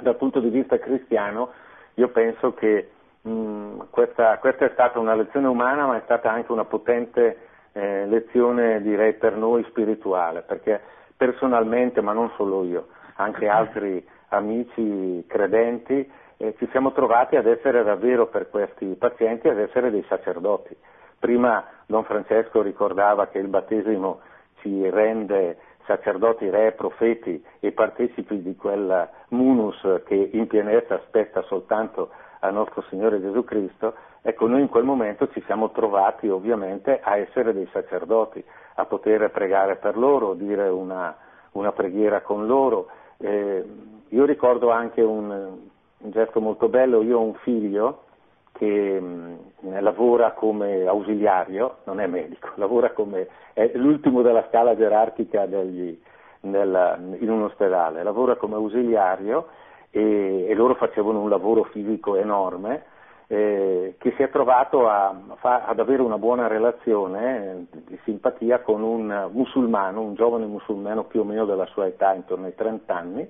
dal 0.00 0.16
punto 0.16 0.38
di 0.38 0.50
vista 0.50 0.78
cristiano 0.78 1.50
io 1.94 2.08
penso 2.10 2.54
che 2.54 2.90
mh, 3.22 3.88
questa, 3.90 4.38
questa, 4.38 4.66
è 4.66 4.70
stata 4.72 5.00
una 5.00 5.16
lezione 5.16 5.48
umana, 5.48 5.86
ma 5.86 5.96
è 5.96 6.02
stata 6.04 6.30
anche 6.30 6.52
una 6.52 6.64
potente 6.64 7.38
eh, 7.72 8.06
lezione, 8.06 8.80
direi, 8.82 9.14
per 9.14 9.34
noi 9.34 9.64
spirituale, 9.64 10.42
perché 10.42 10.80
personalmente, 11.16 12.00
ma 12.00 12.12
non 12.12 12.30
solo 12.36 12.62
io, 12.62 12.86
anche 13.16 13.48
altri 13.48 14.06
amici 14.28 15.24
credenti, 15.26 16.08
eh, 16.38 16.54
ci 16.58 16.68
siamo 16.70 16.92
trovati 16.92 17.36
ad 17.36 17.46
essere 17.46 17.82
davvero 17.82 18.26
per 18.26 18.50
questi 18.50 18.86
pazienti, 18.98 19.48
ad 19.48 19.58
essere 19.58 19.90
dei 19.90 20.04
sacerdoti. 20.08 20.76
Prima 21.18 21.64
Don 21.86 22.04
Francesco 22.04 22.62
ricordava 22.62 23.28
che 23.28 23.38
il 23.38 23.48
battesimo 23.48 24.20
ci 24.60 24.88
rende 24.90 25.58
sacerdoti, 25.86 26.50
re, 26.50 26.72
profeti 26.72 27.42
e 27.60 27.72
partecipi 27.72 28.42
di 28.42 28.56
quel 28.56 29.08
munus 29.28 29.80
che 30.04 30.30
in 30.32 30.46
pienezza 30.46 30.96
aspetta 30.96 31.42
soltanto 31.42 32.10
al 32.40 32.52
nostro 32.52 32.82
Signore 32.90 33.20
Gesù 33.20 33.44
Cristo, 33.44 33.94
ecco 34.20 34.46
noi 34.46 34.60
in 34.60 34.68
quel 34.68 34.84
momento 34.84 35.28
ci 35.30 35.42
siamo 35.46 35.70
trovati 35.70 36.28
ovviamente 36.28 37.00
a 37.02 37.16
essere 37.16 37.54
dei 37.54 37.68
sacerdoti, 37.72 38.44
a 38.74 38.84
poter 38.84 39.30
pregare 39.30 39.76
per 39.76 39.96
loro, 39.96 40.34
dire 40.34 40.68
una, 40.68 41.16
una 41.52 41.72
preghiera 41.72 42.20
con 42.20 42.46
loro. 42.46 42.88
Eh, 43.18 43.64
io 44.08 44.24
ricordo 44.24 44.70
anche 44.70 45.00
un, 45.00 45.70
un 46.06 46.10
gesto 46.12 46.40
molto 46.40 46.68
bello, 46.68 47.02
io 47.02 47.18
ho 47.18 47.22
un 47.22 47.34
figlio 47.34 48.04
che 48.52 49.00
mh, 49.00 49.38
mm, 49.66 49.78
lavora 49.80 50.32
come 50.32 50.86
ausiliario, 50.86 51.78
non 51.84 52.00
è 52.00 52.06
medico, 52.06 52.50
lavora 52.56 52.92
come, 52.92 53.28
è 53.52 53.72
l'ultimo 53.74 54.22
della 54.22 54.46
scala 54.48 54.76
gerarchica 54.76 55.46
degli, 55.46 55.98
nella, 56.40 56.96
in 56.96 57.30
un 57.30 57.42
ospedale, 57.42 58.02
lavora 58.02 58.36
come 58.36 58.54
ausiliario 58.54 59.48
e, 59.90 60.46
e 60.48 60.54
loro 60.54 60.74
facevano 60.74 61.20
un 61.20 61.28
lavoro 61.28 61.64
fisico 61.64 62.16
enorme 62.16 62.84
eh, 63.28 63.96
che 63.98 64.12
si 64.16 64.22
è 64.22 64.30
trovato 64.30 64.88
a, 64.88 65.14
fa, 65.38 65.64
ad 65.64 65.80
avere 65.80 66.02
una 66.02 66.18
buona 66.18 66.46
relazione 66.46 67.66
eh, 67.72 67.80
di 67.84 67.98
simpatia 68.04 68.60
con 68.60 68.82
un 68.82 69.28
musulmano, 69.32 70.02
un 70.02 70.14
giovane 70.14 70.46
musulmano 70.46 71.04
più 71.04 71.20
o 71.20 71.24
meno 71.24 71.44
della 71.44 71.66
sua 71.66 71.86
età, 71.86 72.14
intorno 72.14 72.46
ai 72.46 72.54
30 72.54 72.94
anni, 72.94 73.28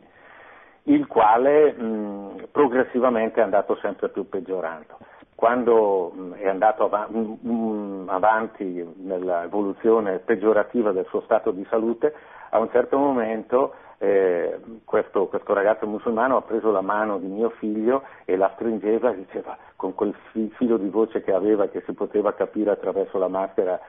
il 0.88 1.06
quale 1.06 1.72
mh, 1.72 2.48
progressivamente 2.50 3.40
è 3.40 3.44
andato 3.44 3.76
sempre 3.76 4.08
più 4.08 4.28
peggiorando. 4.28 4.98
Quando 5.34 6.12
mh, 6.14 6.32
è 6.34 6.48
andato 6.48 6.88
av- 6.88 7.10
mh, 7.10 8.08
avanti 8.08 8.94
nell'evoluzione 8.98 10.18
peggiorativa 10.18 10.92
del 10.92 11.06
suo 11.06 11.22
stato 11.22 11.50
di 11.50 11.66
salute, 11.68 12.14
a 12.50 12.58
un 12.58 12.70
certo 12.70 12.96
momento 12.98 13.74
eh, 13.98 14.58
questo, 14.84 15.26
questo, 15.26 15.54
ragazzo 15.54 15.86
musulmano 15.86 16.36
ha 16.36 16.42
preso 16.42 16.70
la 16.70 16.82
mano 16.82 17.18
di 17.18 17.26
mio 17.26 17.50
figlio 17.58 18.02
e 18.24 18.36
la 18.36 18.50
stringeva 18.54 19.10
diceva 19.12 19.56
con 19.74 19.94
quel 19.94 20.14
fi- 20.30 20.52
filo 20.56 20.76
di 20.76 20.88
voce 20.88 21.22
che 21.22 21.32
aveva, 21.32 21.68
che 21.68 21.82
si 21.86 21.92
poteva 21.92 22.34
capire 22.34 22.70
attraverso 22.70 23.18
la 23.18 23.28
maschera 23.28 23.80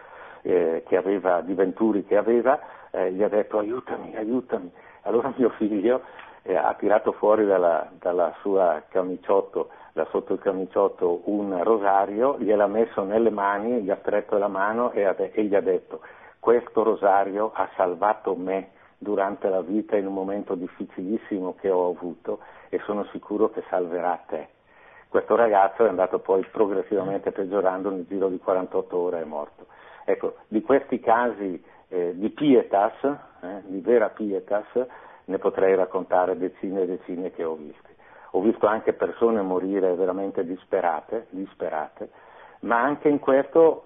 eh, 0.41 0.83
che 0.87 0.95
aveva, 0.95 1.41
di 1.41 1.53
Venturi 1.53 2.05
che 2.05 2.17
aveva, 2.17 2.59
eh, 2.91 3.11
gli 3.11 3.21
ha 3.21 3.27
detto 3.27 3.59
aiutami, 3.59 4.15
aiutami. 4.15 4.71
Allora 5.03 5.31
mio 5.35 5.49
figlio 5.51 6.01
eh, 6.47 6.55
ha 6.55 6.73
tirato 6.73 7.11
fuori 7.11 7.45
dalla, 7.45 7.89
dalla, 7.99 8.33
sua 8.41 8.83
camiciotto, 8.87 9.69
da 9.93 10.07
sotto 10.11 10.33
il 10.33 10.39
camiciotto, 10.39 11.21
un 11.25 11.63
rosario, 11.63 12.37
gliel'ha 12.39 12.67
messo 12.67 13.03
nelle 13.03 13.29
mani, 13.29 13.81
gli 13.81 13.91
ha 13.91 13.97
stretto 13.99 14.37
la 14.37 14.47
mano 14.47 14.91
e, 14.91 15.31
e 15.33 15.43
gli 15.43 15.55
ha 15.55 15.61
detto 15.61 15.99
questo 16.39 16.81
rosario 16.83 17.51
ha 17.53 17.69
salvato 17.75 18.33
me 18.33 18.69
durante 18.97 19.49
la 19.49 19.61
vita 19.61 19.97
in 19.97 20.07
un 20.07 20.13
momento 20.13 20.55
difficilissimo 20.55 21.55
che 21.59 21.69
ho 21.69 21.89
avuto 21.89 22.39
e 22.69 22.79
sono 22.85 23.03
sicuro 23.11 23.49
che 23.49 23.63
salverà 23.69 24.23
te. 24.27 24.47
Questo 25.09 25.35
ragazzo 25.35 25.85
è 25.85 25.89
andato 25.89 26.19
poi 26.19 26.45
progressivamente 26.49 27.33
peggiorando 27.33 27.89
nel 27.89 28.05
giro 28.07 28.29
di 28.29 28.37
48 28.37 28.97
ore 28.97 29.21
è 29.21 29.25
morto. 29.25 29.65
Ecco, 30.05 30.35
di 30.47 30.61
questi 30.61 31.01
casi 31.01 31.61
eh, 31.89 32.13
di 32.15 32.29
pietas, 32.29 32.93
eh, 33.03 33.61
di 33.65 33.81
vera 33.81 34.07
pietas, 34.09 34.67
ne 35.27 35.37
potrei 35.37 35.75
raccontare 35.75 36.37
decine 36.37 36.81
e 36.81 36.87
decine 36.87 37.31
che 37.31 37.43
ho 37.43 37.55
visti. 37.55 37.95
Ho 38.31 38.41
visto 38.41 38.67
anche 38.67 38.93
persone 38.93 39.41
morire 39.41 39.95
veramente 39.95 40.45
disperate, 40.45 41.27
disperate, 41.29 42.09
ma 42.61 42.81
anche 42.81 43.07
in 43.07 43.19
questo 43.19 43.83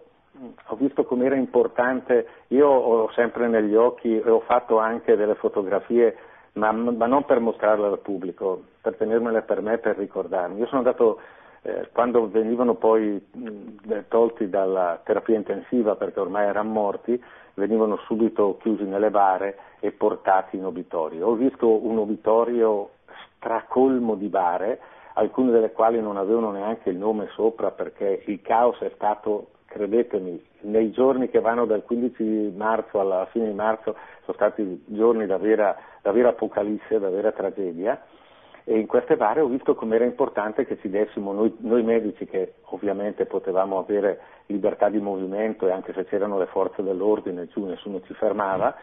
ho 0.67 0.75
visto 0.75 1.03
com'era 1.03 1.35
importante, 1.35 2.27
io 2.47 2.67
ho 2.67 3.11
sempre 3.11 3.47
negli 3.47 3.75
occhi 3.75 4.17
e 4.17 4.29
ho 4.29 4.39
fatto 4.41 4.79
anche 4.79 5.15
delle 5.15 5.35
fotografie, 5.35 6.15
ma, 6.53 6.71
ma 6.71 7.05
non 7.05 7.25
per 7.25 7.39
mostrarle 7.39 7.87
al 7.87 7.99
pubblico, 7.99 8.63
per 8.81 8.95
tenermele 8.95 9.41
per 9.41 9.61
me, 9.61 9.77
per 9.77 9.97
ricordarmi. 9.97 10.59
Io 10.59 10.67
sono 10.67 10.79
andato, 10.79 11.19
eh, 11.63 11.89
quando 11.91 12.29
venivano 12.29 12.75
poi 12.75 13.23
mh, 13.31 14.05
tolti 14.07 14.49
dalla 14.49 15.01
terapia 15.03 15.35
intensiva 15.35 15.95
perché 15.95 16.19
ormai 16.19 16.47
erano 16.47 16.69
morti, 16.69 17.21
venivano 17.55 17.97
subito 18.05 18.57
chiusi 18.61 18.83
nelle 18.83 19.09
bare 19.09 19.57
e 19.79 19.91
portati 19.91 20.57
in 20.57 20.65
obitorio. 20.65 21.27
Ho 21.27 21.35
visto 21.35 21.85
un 21.85 21.97
obitorio 21.97 22.91
stracolmo 23.35 24.15
di 24.15 24.27
bare, 24.27 24.79
alcune 25.13 25.51
delle 25.51 25.71
quali 25.71 25.99
non 26.01 26.17
avevano 26.17 26.51
neanche 26.51 26.89
il 26.89 26.97
nome 26.97 27.27
sopra 27.33 27.71
perché 27.71 28.23
il 28.25 28.41
caos 28.41 28.79
è 28.79 28.91
stato, 28.95 29.47
credetemi, 29.65 30.43
nei 30.61 30.91
giorni 30.91 31.29
che 31.29 31.39
vanno 31.39 31.65
dal 31.65 31.83
15 31.83 32.53
marzo 32.55 32.99
alla 32.99 33.25
fine 33.31 33.47
di 33.47 33.53
marzo 33.53 33.95
sono 34.23 34.37
stati 34.37 34.83
giorni 34.87 35.25
da 35.25 35.37
vera, 35.37 35.75
apocalisse, 36.03 36.99
da 36.99 37.09
vera 37.09 37.31
tragedia 37.31 37.99
e 38.71 38.79
in 38.79 38.87
queste 38.87 39.17
bare 39.17 39.41
ho 39.41 39.47
visto 39.47 39.75
com'era 39.75 40.05
importante 40.05 40.65
che 40.65 40.77
ci 40.79 40.89
dessimo 40.89 41.33
noi, 41.33 41.53
noi, 41.59 41.83
medici 41.83 42.25
che 42.25 42.53
ovviamente 42.67 43.25
potevamo 43.25 43.77
avere 43.77 44.21
libertà 44.45 44.87
di 44.87 44.97
movimento 44.97 45.67
e 45.67 45.71
anche 45.71 45.91
se 45.91 46.05
c'erano 46.05 46.37
le 46.37 46.45
forze 46.45 46.81
dell'ordine 46.81 47.47
giù 47.47 47.65
nessuno 47.65 47.99
ci 48.03 48.13
fermava, 48.13 48.73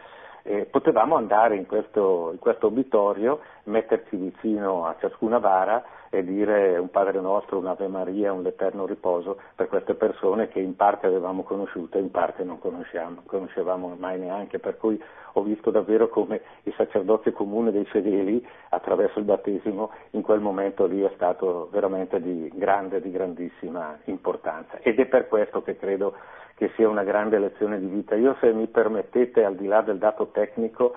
eh, 0.43 0.67
potevamo 0.69 1.15
andare 1.15 1.55
in 1.55 1.65
questo, 1.65 2.29
in 2.33 2.37
questo 2.37 2.67
obitorio, 2.67 3.39
metterci 3.63 4.15
vicino 4.15 4.85
a 4.85 4.95
ciascuna 4.99 5.39
bara 5.39 5.83
e 6.09 6.23
dire 6.23 6.77
un 6.77 6.89
Padre 6.89 7.19
nostro, 7.19 7.57
un'Ave 7.57 7.87
Maria, 7.87 8.33
un 8.33 8.45
eterno 8.45 8.85
riposo 8.85 9.39
per 9.55 9.67
queste 9.67 9.93
persone 9.93 10.47
che 10.47 10.59
in 10.59 10.75
parte 10.75 11.07
avevamo 11.07 11.43
conosciuto 11.43 11.97
e 11.97 12.01
in 12.01 12.11
parte 12.11 12.43
non 12.43 12.59
conoscevamo 12.59 13.95
mai 13.97 14.19
neanche, 14.19 14.59
per 14.59 14.77
cui 14.77 15.01
ho 15.33 15.43
visto 15.43 15.69
davvero 15.69 16.09
come 16.09 16.41
il 16.63 16.73
sacerdozio 16.75 17.31
comune 17.31 17.71
dei 17.71 17.85
fedeli 17.85 18.45
attraverso 18.69 19.19
il 19.19 19.25
battesimo 19.25 19.91
in 20.11 20.21
quel 20.21 20.39
momento 20.39 20.85
lì 20.85 21.01
è 21.01 21.11
stato 21.13 21.69
veramente 21.71 22.19
di 22.19 22.51
grande, 22.55 22.99
di 23.01 23.11
grandissima 23.11 23.97
importanza 24.05 24.79
ed 24.81 24.99
è 24.99 25.05
per 25.05 25.27
questo 25.27 25.61
che 25.61 25.77
credo 25.77 26.15
che 26.55 26.71
sia 26.75 26.89
una 26.89 27.03
grande 27.03 27.39
lezione 27.39 27.79
di 27.79 27.85
vita. 27.85 28.15
Io 28.15 28.35
se 28.41 28.51
mi 28.51 28.67
permettete, 28.67 29.45
al 29.45 29.55
di 29.55 29.65
là 29.65 29.81
del 29.81 29.97
dato 29.97 30.27
tecnico, 30.27 30.93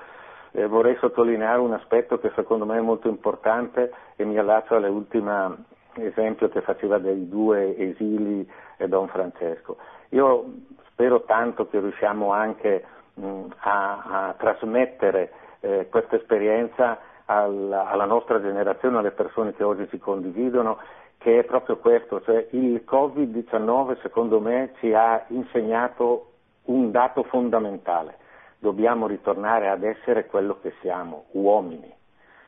eh, 0.52 0.66
vorrei 0.66 0.96
sottolineare 0.96 1.58
un 1.58 1.72
aspetto 1.72 2.18
che 2.18 2.30
secondo 2.34 2.64
me 2.64 2.78
è 2.78 2.80
molto 2.80 3.08
importante 3.08 3.92
e 4.16 4.24
mi 4.24 4.38
allaccio 4.38 4.76
all'ultimo 4.76 5.56
esempio 5.94 6.48
che 6.48 6.62
faceva 6.62 6.98
dei 6.98 7.28
due 7.28 7.76
esili 7.76 8.48
e 8.76 8.88
Don 8.88 9.08
Francesco. 9.08 9.76
Io 10.10 10.44
spero 10.90 11.22
tanto 11.22 11.68
che 11.68 11.80
riusciamo 11.80 12.32
anche 12.32 12.84
mh, 13.14 13.44
a, 13.58 14.02
a, 14.28 14.34
trasmettere 14.38 15.32
eh, 15.60 15.88
questa 15.90 16.16
esperienza 16.16 16.98
alla, 17.24 17.88
alla 17.88 18.04
nostra 18.04 18.40
generazione, 18.40 18.98
alle 18.98 19.10
persone 19.10 19.54
che 19.54 19.64
oggi 19.64 19.88
ci 19.88 19.98
condividono, 19.98 20.78
che 21.18 21.38
è 21.38 21.44
proprio 21.44 21.76
questo, 21.78 22.20
cioè 22.22 22.48
il 22.50 22.82
Covid-19 22.86 24.00
secondo 24.00 24.40
me 24.40 24.72
ci 24.80 24.92
ha 24.92 25.24
insegnato 25.28 26.32
un 26.64 26.90
dato 26.90 27.22
fondamentale, 27.24 28.16
dobbiamo 28.62 29.08
ritornare 29.08 29.68
ad 29.68 29.82
essere 29.82 30.26
quello 30.26 30.58
che 30.62 30.72
siamo, 30.80 31.24
uomini. 31.32 31.92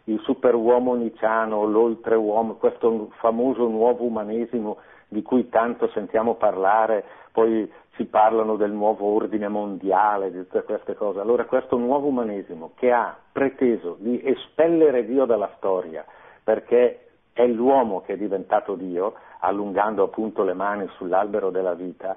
Il 0.05 0.21
superuomo 0.21 0.95
niciano, 0.95 1.65
l'oltreuomo, 1.65 2.55
questo 2.55 3.09
famoso 3.19 3.67
nuovo 3.67 4.05
umanesimo 4.05 4.77
di 5.09 5.23
cui 5.23 5.49
tanto 5.49 5.89
sentiamo 5.89 6.35
parlare, 6.35 7.05
poi 7.33 7.69
si 7.97 8.05
parlano 8.05 8.55
del 8.55 8.71
nuovo 8.71 9.07
ordine 9.13 9.49
mondiale, 9.49 10.31
di 10.31 10.39
tutte 10.39 10.63
queste 10.63 10.95
cose. 10.95 11.19
Allora 11.19 11.47
questo 11.47 11.77
nuovo 11.79 12.07
umanesimo 12.07 12.73
che 12.77 12.93
ha 12.93 13.17
preteso 13.33 13.97
di 13.99 14.23
espellere 14.25 15.07
Dio 15.07 15.25
dalla 15.25 15.51
storia, 15.57 16.05
perché 16.45 17.09
è 17.33 17.45
l'uomo 17.45 18.03
che 18.03 18.13
è 18.13 18.17
diventato 18.17 18.77
Dio, 18.77 19.15
allungando 19.41 20.05
appunto 20.05 20.45
le 20.45 20.55
mani 20.55 20.87
sull'albero 20.97 21.51
della 21.51 21.75
vita, 21.75 22.17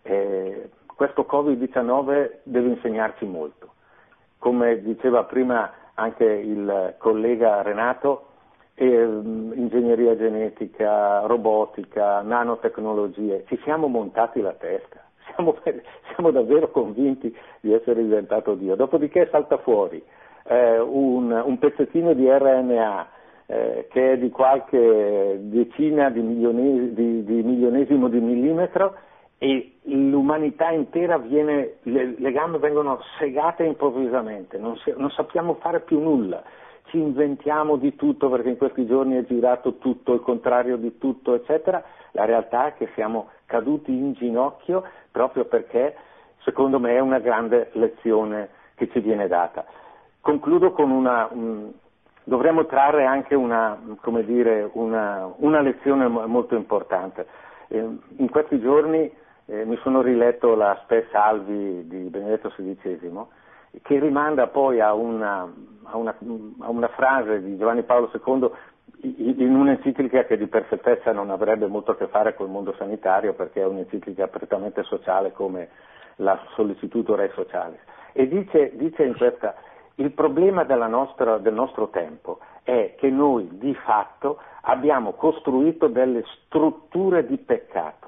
eh, 0.00 0.70
questo 0.94 1.26
Covid-19 1.28 2.30
deve 2.44 2.68
insegnarci 2.68 3.24
molto. 3.24 3.72
Come 4.38 4.82
diceva 4.82 5.24
prima 5.24 5.72
anche 5.94 6.24
il 6.24 6.94
collega 6.98 7.62
Renato, 7.62 8.26
eh, 8.74 8.86
ingegneria 8.86 10.16
genetica, 10.16 11.20
robotica, 11.20 12.20
nanotecnologie, 12.22 13.44
ci 13.46 13.58
siamo 13.62 13.86
montati 13.86 14.40
la 14.40 14.52
testa, 14.52 15.04
siamo, 15.34 15.56
siamo 16.12 16.30
davvero 16.30 16.70
convinti 16.70 17.34
di 17.60 17.72
essere 17.72 18.02
diventato 18.02 18.54
Dio. 18.54 18.74
Dopodiché 18.74 19.28
salta 19.30 19.58
fuori 19.58 20.02
eh, 20.44 20.78
un, 20.78 21.30
un, 21.30 21.58
pezzettino 21.58 22.12
di 22.12 22.28
RNA 22.28 23.08
eh, 23.46 23.86
che 23.90 24.12
è 24.12 24.18
di 24.18 24.30
qualche 24.30 25.38
decina 25.40 26.10
di, 26.10 26.20
milione, 26.20 26.92
di, 26.92 27.24
di 27.24 27.42
milionesimo 27.42 28.08
di 28.08 28.20
millimetro 28.20 28.96
e 29.38 29.72
l'umanità 29.82 30.70
intera 30.70 31.18
viene, 31.18 31.74
le, 31.82 32.14
le, 32.16 32.32
gambe 32.32 32.58
vengono 32.58 33.00
segate 33.18 33.64
improvvisamente, 33.64 34.58
non, 34.58 34.76
si, 34.78 34.92
non, 34.96 35.10
sappiamo 35.10 35.54
fare 35.54 35.80
più 35.80 36.00
nulla, 36.00 36.42
ci 36.86 36.98
inventiamo 36.98 37.76
di 37.76 37.94
tutto 37.96 38.30
perché 38.30 38.50
in 38.50 38.56
questi 38.56 38.86
giorni 38.86 39.16
è 39.16 39.24
girato 39.24 39.78
tutto, 39.78 40.14
il 40.14 40.20
contrario 40.20 40.76
di 40.76 40.98
tutto, 40.98 41.34
eccetera. 41.34 41.82
La 42.12 42.24
realtà 42.24 42.68
è 42.68 42.74
che 42.74 42.88
siamo 42.94 43.30
caduti 43.46 43.90
in 43.90 44.12
ginocchio 44.12 44.84
proprio 45.10 45.44
perché 45.44 45.96
secondo 46.44 46.78
me 46.78 46.94
è 46.94 47.00
una 47.00 47.18
grande 47.18 47.70
lezione 47.72 48.50
che 48.76 48.88
ci 48.90 49.00
viene 49.00 49.26
data. 49.26 49.64
Concludo 50.20 50.72
con 50.72 50.90
una, 50.90 51.28
um, 51.30 51.72
dovremmo 52.22 52.66
trarre 52.66 53.04
anche 53.04 53.34
una, 53.34 53.78
dire, 54.24 54.70
una, 54.74 55.32
una 55.36 55.60
lezione 55.60 56.06
molto 56.06 56.54
importante. 56.54 57.26
Eh, 57.68 57.78
in 58.16 58.30
questi 58.30 58.60
giorni 58.60 59.10
eh, 59.46 59.64
mi 59.64 59.76
sono 59.82 60.00
riletto 60.00 60.54
la 60.54 60.78
Spes 60.82 61.10
Salvi 61.10 61.86
di 61.86 62.08
Benedetto 62.08 62.50
XVI, 62.50 63.26
che 63.82 63.98
rimanda 63.98 64.46
poi 64.46 64.80
a 64.80 64.94
una, 64.94 65.52
a, 65.82 65.96
una, 65.96 66.14
a 66.60 66.70
una, 66.70 66.88
frase 66.88 67.42
di 67.42 67.56
Giovanni 67.56 67.82
Paolo 67.82 68.10
II 68.12 68.50
in 69.02 69.54
un'enciclica 69.54 70.24
che 70.24 70.38
di 70.38 70.46
perfettezza 70.46 71.12
non 71.12 71.30
avrebbe 71.30 71.66
molto 71.66 71.90
a 71.90 71.96
che 71.96 72.06
fare 72.06 72.34
col 72.34 72.48
mondo 72.48 72.74
sanitario 72.78 73.34
perché 73.34 73.60
è 73.60 73.66
un'enciclica 73.66 74.28
prettamente 74.28 74.82
sociale 74.84 75.32
come 75.32 75.68
la 76.16 76.40
Sollecitudo 76.54 77.14
Re 77.14 77.30
Socialis. 77.34 77.80
E 78.12 78.28
dice, 78.28 78.72
dice 78.76 79.02
in 79.02 79.16
questa, 79.16 79.56
il 79.96 80.12
problema 80.12 80.62
nostra, 80.86 81.38
del 81.38 81.52
nostro 81.52 81.88
tempo 81.88 82.38
è 82.62 82.94
che 82.96 83.10
noi 83.10 83.58
di 83.58 83.74
fatto 83.74 84.38
abbiamo 84.62 85.12
costruito 85.12 85.88
delle 85.88 86.24
strutture 86.46 87.26
di 87.26 87.36
peccato 87.36 88.03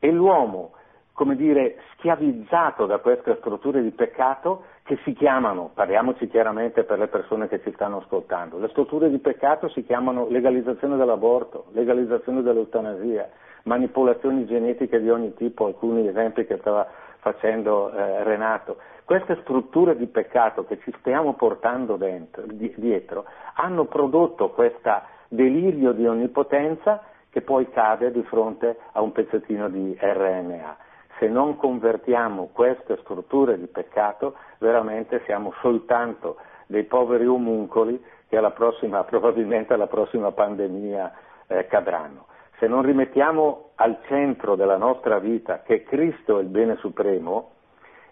e 0.00 0.10
l'uomo, 0.10 0.72
come 1.12 1.36
dire, 1.36 1.76
schiavizzato 1.92 2.86
da 2.86 2.98
queste 2.98 3.36
strutture 3.36 3.82
di 3.82 3.90
peccato 3.90 4.64
che 4.82 4.98
si 5.04 5.12
chiamano, 5.12 5.70
parliamoci 5.72 6.26
chiaramente 6.28 6.82
per 6.82 6.98
le 6.98 7.06
persone 7.06 7.46
che 7.46 7.60
ci 7.62 7.70
stanno 7.74 7.98
ascoltando, 7.98 8.58
le 8.58 8.68
strutture 8.68 9.10
di 9.10 9.18
peccato 9.18 9.68
si 9.68 9.84
chiamano 9.84 10.26
legalizzazione 10.28 10.96
dell'aborto, 10.96 11.66
legalizzazione 11.72 12.42
dell'eutanasia, 12.42 13.28
manipolazioni 13.64 14.46
genetiche 14.46 15.00
di 15.00 15.10
ogni 15.10 15.34
tipo, 15.34 15.66
alcuni 15.66 16.08
esempi 16.08 16.46
che 16.46 16.56
stava 16.56 16.88
facendo 17.18 17.92
eh, 17.92 18.24
Renato. 18.24 18.78
Queste 19.04 19.38
strutture 19.42 19.96
di 19.96 20.06
peccato 20.06 20.64
che 20.64 20.78
ci 20.80 20.92
stiamo 21.00 21.34
portando 21.34 21.96
dentro, 21.96 22.44
di, 22.46 22.72
dietro 22.76 23.26
hanno 23.54 23.84
prodotto 23.84 24.50
questo 24.50 25.02
delirio 25.28 25.92
di 25.92 26.06
onnipotenza 26.06 27.02
che 27.30 27.40
poi 27.42 27.70
cade 27.70 28.10
di 28.10 28.22
fronte 28.24 28.78
a 28.92 29.00
un 29.00 29.12
pezzettino 29.12 29.68
di 29.68 29.96
RNA. 29.98 30.76
Se 31.18 31.28
non 31.28 31.56
convertiamo 31.56 32.50
queste 32.52 32.98
strutture 33.02 33.58
di 33.58 33.66
peccato, 33.66 34.34
veramente 34.58 35.22
siamo 35.26 35.52
soltanto 35.60 36.36
dei 36.66 36.84
poveri 36.84 37.26
omuncoli 37.26 38.02
che 38.28 38.36
alla 38.36 38.52
prossima, 38.52 39.04
probabilmente 39.04 39.74
alla 39.74 39.86
prossima 39.86 40.32
pandemia 40.32 41.12
eh, 41.46 41.66
cadranno. 41.66 42.26
Se 42.58 42.66
non 42.66 42.82
rimettiamo 42.82 43.70
al 43.76 43.98
centro 44.06 44.54
della 44.54 44.76
nostra 44.76 45.18
vita 45.18 45.62
che 45.62 45.82
Cristo 45.82 46.38
è 46.38 46.42
il 46.42 46.48
bene 46.48 46.76
supremo 46.76 47.52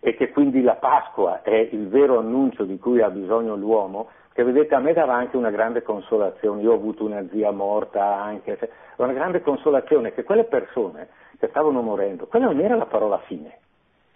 e 0.01 0.15
che 0.15 0.31
quindi 0.31 0.63
la 0.63 0.77
Pasqua 0.77 1.43
è 1.43 1.69
il 1.71 1.89
vero 1.89 2.19
annuncio 2.19 2.65
di 2.65 2.79
cui 2.79 3.03
ha 3.03 3.11
bisogno 3.11 3.57
l'uomo, 3.57 4.09
che 4.39 4.45
vedete 4.45 4.77
a 4.77 4.79
me 4.79 4.93
dava 4.93 5.15
anche 5.15 5.37
una 5.37 5.51
grande 5.51 5.83
consolazione, 5.83 6.63
io 6.63 6.71
ho 6.71 6.77
avuto 6.77 7.05
una 7.05 7.27
zia 7.29 7.51
morta 7.51 8.23
anche, 8.23 8.57
una 8.95 9.13
grande 9.13 9.41
consolazione 9.41 10.15
che 10.15 10.23
quelle 10.23 10.45
persone 10.45 11.09
che 11.41 11.49
stavano 11.49 11.83
morendo, 11.83 12.29
quella 12.29 12.45
non 12.45 12.61
era 12.61 12.77
la 12.77 12.87
parola 12.87 13.19
fine, 13.27 13.59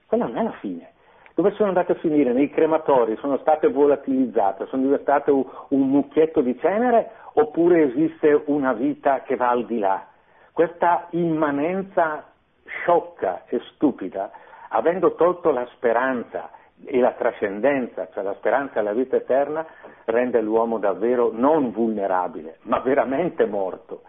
quella 0.06 0.26
non 0.26 0.36
è 0.36 0.44
la 0.44 0.54
fine. 0.60 0.92
Dove 1.34 1.50
sono 1.54 1.70
andate 1.70 1.90
a 1.90 1.94
finire? 1.96 2.32
Nei 2.32 2.50
crematori 2.50 3.16
sono 3.16 3.36
state 3.38 3.66
volatilizzate, 3.66 4.66
sono 4.66 4.82
diventate 4.82 5.32
un, 5.32 5.44
un 5.70 5.88
mucchietto 5.88 6.40
di 6.40 6.56
cenere 6.60 7.10
oppure 7.32 7.90
esiste 7.90 8.44
una 8.44 8.74
vita 8.74 9.22
che 9.22 9.34
va 9.34 9.48
al 9.48 9.66
di 9.66 9.80
là? 9.80 10.06
Questa 10.52 11.08
immanenza 11.10 12.26
sciocca 12.64 13.42
e 13.46 13.60
stupida, 13.72 14.30
avendo 14.68 15.16
tolto 15.16 15.50
la 15.50 15.66
speranza 15.72 16.48
e 16.84 16.98
la 17.00 17.12
trascendenza, 17.12 18.08
cioè 18.12 18.22
la 18.22 18.34
speranza 18.34 18.80
alla 18.80 18.92
vita 18.92 19.16
eterna, 19.16 19.66
rende 20.04 20.40
l'uomo 20.40 20.78
davvero 20.78 21.30
non 21.32 21.70
vulnerabile, 21.70 22.58
ma 22.62 22.80
veramente 22.80 23.46
morto, 23.46 24.02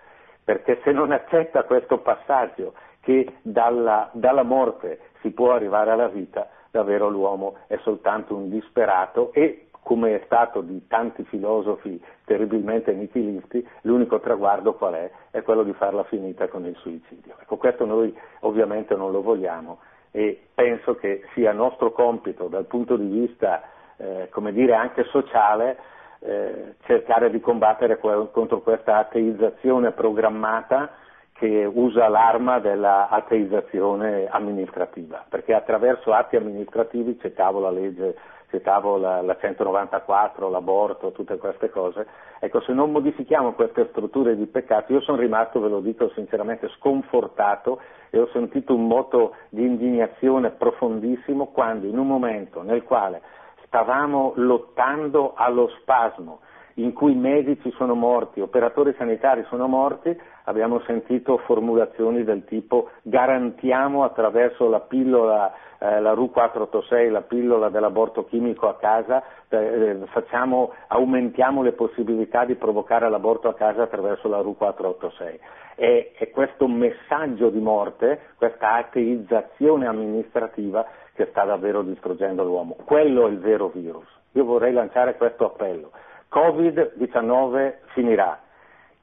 perché 0.44 0.80
se 0.84 0.92
non 0.92 1.12
accetta 1.12 1.64
questo 1.64 2.00
passaggio 2.00 2.74
che 3.02 3.38
dalla, 3.42 4.10
dalla 4.14 4.44
morte 4.44 5.00
si 5.22 5.32
può 5.32 5.54
arrivare 5.54 5.92
alla 5.92 6.08
vita, 6.08 6.50
davvero 6.72 7.10
l'uomo 7.10 7.58
è 7.68 7.78
soltanto 7.84 8.36
un 8.36 8.50
disperato 8.50 9.32
e 9.34 9.68
come 9.84 10.16
è 10.16 10.24
stato 10.26 10.62
di 10.62 10.88
tanti 10.88 11.24
filosofi 11.26 12.02
terribilmente 12.24 12.94
nihilisti, 12.94 13.68
l'unico 13.82 14.20
traguardo 14.20 14.74
qual 14.76 14.94
è? 14.94 15.12
È 15.30 15.42
quello 15.42 15.64
di 15.64 15.74
farla 15.74 16.04
finita 16.06 16.48
con 16.48 16.66
il 16.66 16.76
suicidio. 16.78 17.36
Ecco, 17.40 17.58
questo 17.58 17.86
noi 17.86 18.18
ovviamente 18.40 18.96
non 18.96 19.12
lo 19.12 19.22
vogliamo 19.22 19.80
e 20.16 20.40
penso 20.54 20.96
che 20.96 21.24
sia 21.34 21.52
nostro 21.54 21.92
compito 21.92 22.48
dal 22.48 22.66
punto 22.66 22.96
di 22.98 23.08
vista, 23.08 23.64
eh, 23.98 24.30
come 24.30 24.54
dire, 24.54 24.76
anche 24.76 25.06
sociale, 25.06 25.76
eh, 26.20 26.76
cercare 26.86 27.32
di 27.32 27.40
combattere 27.40 27.98
que- 27.98 28.30
contro 28.32 28.62
questa 28.62 28.98
ateizzazione 28.98 29.92
programmata 29.92 30.92
che 31.34 31.66
usa 31.66 32.08
l'arma 32.10 32.60
dell'ateizzazione 32.60 34.28
amministrativa, 34.30 35.26
perché 35.28 35.56
attraverso 35.56 36.14
atti 36.14 36.36
amministrativi, 36.36 37.18
citavo 37.20 37.60
la 37.60 37.72
legge, 37.72 38.16
citavo 38.54 38.98
la, 38.98 39.22
la 39.22 39.36
194, 39.36 40.48
l'aborto, 40.50 41.12
tutte 41.12 41.38
queste 41.38 41.72
cose, 41.72 42.06
ecco 42.40 42.62
se 42.62 42.72
non 42.72 42.92
modifichiamo 42.92 43.54
queste 43.54 43.88
strutture 43.90 44.36
di 44.36 44.46
peccato, 44.46 44.94
io 44.94 45.02
sono 45.02 45.18
rimasto, 45.18 45.60
ve 45.60 45.70
lo 45.70 45.80
dico 45.80 46.10
sinceramente, 46.10 46.70
sconfortato 46.78 47.82
e 48.12 48.20
ho 48.20 48.28
sentito 48.32 48.76
un 48.76 48.86
moto 48.86 49.36
di 49.50 49.66
indignazione 49.66 50.52
profondissimo 50.52 51.48
quando 51.48 51.88
in 51.88 51.98
un 51.98 52.06
momento 52.06 52.62
nel 52.62 52.84
quale 52.84 53.22
stavamo 53.66 54.34
lottando 54.36 55.34
allo 55.36 55.68
spasmo, 55.80 56.42
in 56.76 56.94
cui 56.94 57.16
medici 57.16 57.72
sono 57.72 57.96
morti, 57.96 58.40
operatori 58.40 58.94
sanitari 59.00 59.44
sono 59.50 59.68
morti, 59.68 60.16
abbiamo 60.44 60.80
sentito 60.82 61.38
formulazioni 61.40 62.24
del 62.24 62.46
tipo 62.46 62.90
garantiamo 63.04 64.04
attraverso 64.04 64.68
la 64.70 64.80
pillola, 64.82 65.54
eh, 65.80 66.00
la 66.00 66.14
RU486, 66.14 67.10
la 67.10 67.22
pillola 67.22 67.70
dell'aborto 67.70 68.26
chimico 68.26 68.68
a 68.68 68.76
casa, 68.78 69.24
eh, 69.50 70.00
facciamo, 70.12 70.74
aumentiamo 70.88 71.62
le 71.62 71.74
possibilità 71.74 72.46
di 72.46 72.56
provocare 72.56 73.10
l'aborto 73.10 73.48
a 73.48 73.54
casa 73.54 73.84
attraverso 73.84 74.28
la 74.28 74.40
RU486. 74.40 75.40
E, 75.76 76.12
e 76.18 76.30
questo 76.30 76.68
messaggio 76.68 77.50
di 77.50 77.60
morte, 77.60 78.20
questa 78.38 78.74
ateizzazione 78.74 79.88
amministrativa 79.88 80.86
che 81.14 81.28
sta 81.32 81.44
davvero 81.44 81.82
distruggendo 81.82 82.44
l'uomo. 82.44 82.76
Quello 82.86 83.28
è 83.28 83.30
il 83.30 83.40
vero 83.40 83.70
virus. 83.70 84.08
Io 84.34 84.46
vorrei 84.46 84.74
lanciare 84.74 85.16
questo 85.16 85.46
appello. 85.46 85.92
Covid-19 86.32 87.74
finirà. 87.94 88.40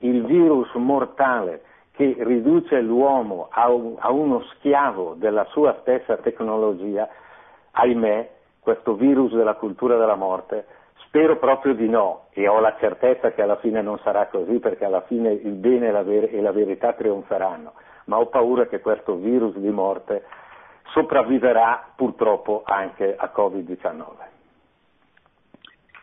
Il 0.01 0.25
virus 0.25 0.73
mortale 0.75 1.63
che 1.93 2.17
riduce 2.19 2.81
l'uomo 2.81 3.49
a, 3.51 3.71
un, 3.71 3.97
a 3.99 4.11
uno 4.11 4.43
schiavo 4.55 5.15
della 5.19 5.45
sua 5.51 5.77
stessa 5.81 6.17
tecnologia, 6.17 7.09
ahimè, 7.73 8.31
questo 8.61 8.95
virus 8.95 9.35
della 9.35 9.55
cultura 9.55 9.97
della 9.97 10.15
morte, 10.15 10.67
spero 11.05 11.39
proprio 11.39 11.75
di 11.75 11.89
no 11.89 12.27
e 12.31 12.47
ho 12.49 12.61
la 12.61 12.77
certezza 12.79 13.33
che 13.33 13.43
alla 13.43 13.57
fine 13.57 13.83
non 13.83 13.99
sarà 13.99 14.29
così 14.29 14.59
perché 14.61 14.85
alla 14.85 15.03
fine 15.03 15.33
il 15.33 15.53
bene 15.53 15.89
e 15.89 15.91
la, 15.91 16.03
ver- 16.03 16.33
e 16.33 16.41
la 16.41 16.53
verità 16.53 16.93
trionferanno, 16.93 17.73
ma 18.05 18.19
ho 18.19 18.27
paura 18.27 18.67
che 18.67 18.81
questo 18.81 19.17
virus 19.17 19.57
di 19.57 19.71
morte 19.71 20.25
sopravviverà 20.93 21.93
purtroppo 21.97 22.63
anche 22.65 23.15
a 23.17 23.31
Covid-19. 23.35 24.30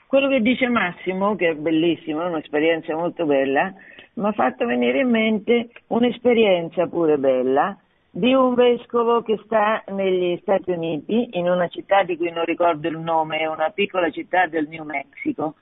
Quello 0.08 0.30
che 0.30 0.40
dice 0.40 0.70
Massimo, 0.70 1.36
che 1.36 1.50
è 1.50 1.54
bellissimo, 1.56 2.22
è 2.22 2.28
un'esperienza 2.28 2.96
molto 2.96 3.26
bella, 3.26 3.74
mi 4.14 4.26
ha 4.26 4.32
fatto 4.32 4.66
venire 4.66 5.02
in 5.02 5.10
mente 5.10 5.70
un'esperienza 5.88 6.88
pure 6.88 7.18
bella 7.18 7.78
di 8.10 8.34
un 8.34 8.54
vescovo 8.54 9.22
che 9.22 9.38
sta 9.44 9.84
negli 9.88 10.38
Stati 10.42 10.72
Uniti, 10.72 11.32
in 11.34 11.50
una 11.50 11.68
città 11.68 12.04
di 12.04 12.16
cui 12.16 12.32
non 12.32 12.46
ricordo 12.46 12.88
il 12.88 12.98
nome, 12.98 13.40
è 13.40 13.48
una 13.48 13.70
piccola 13.72 14.10
città 14.10 14.48
del 14.48 14.70
New 14.70 14.86
Mexico. 14.86 15.56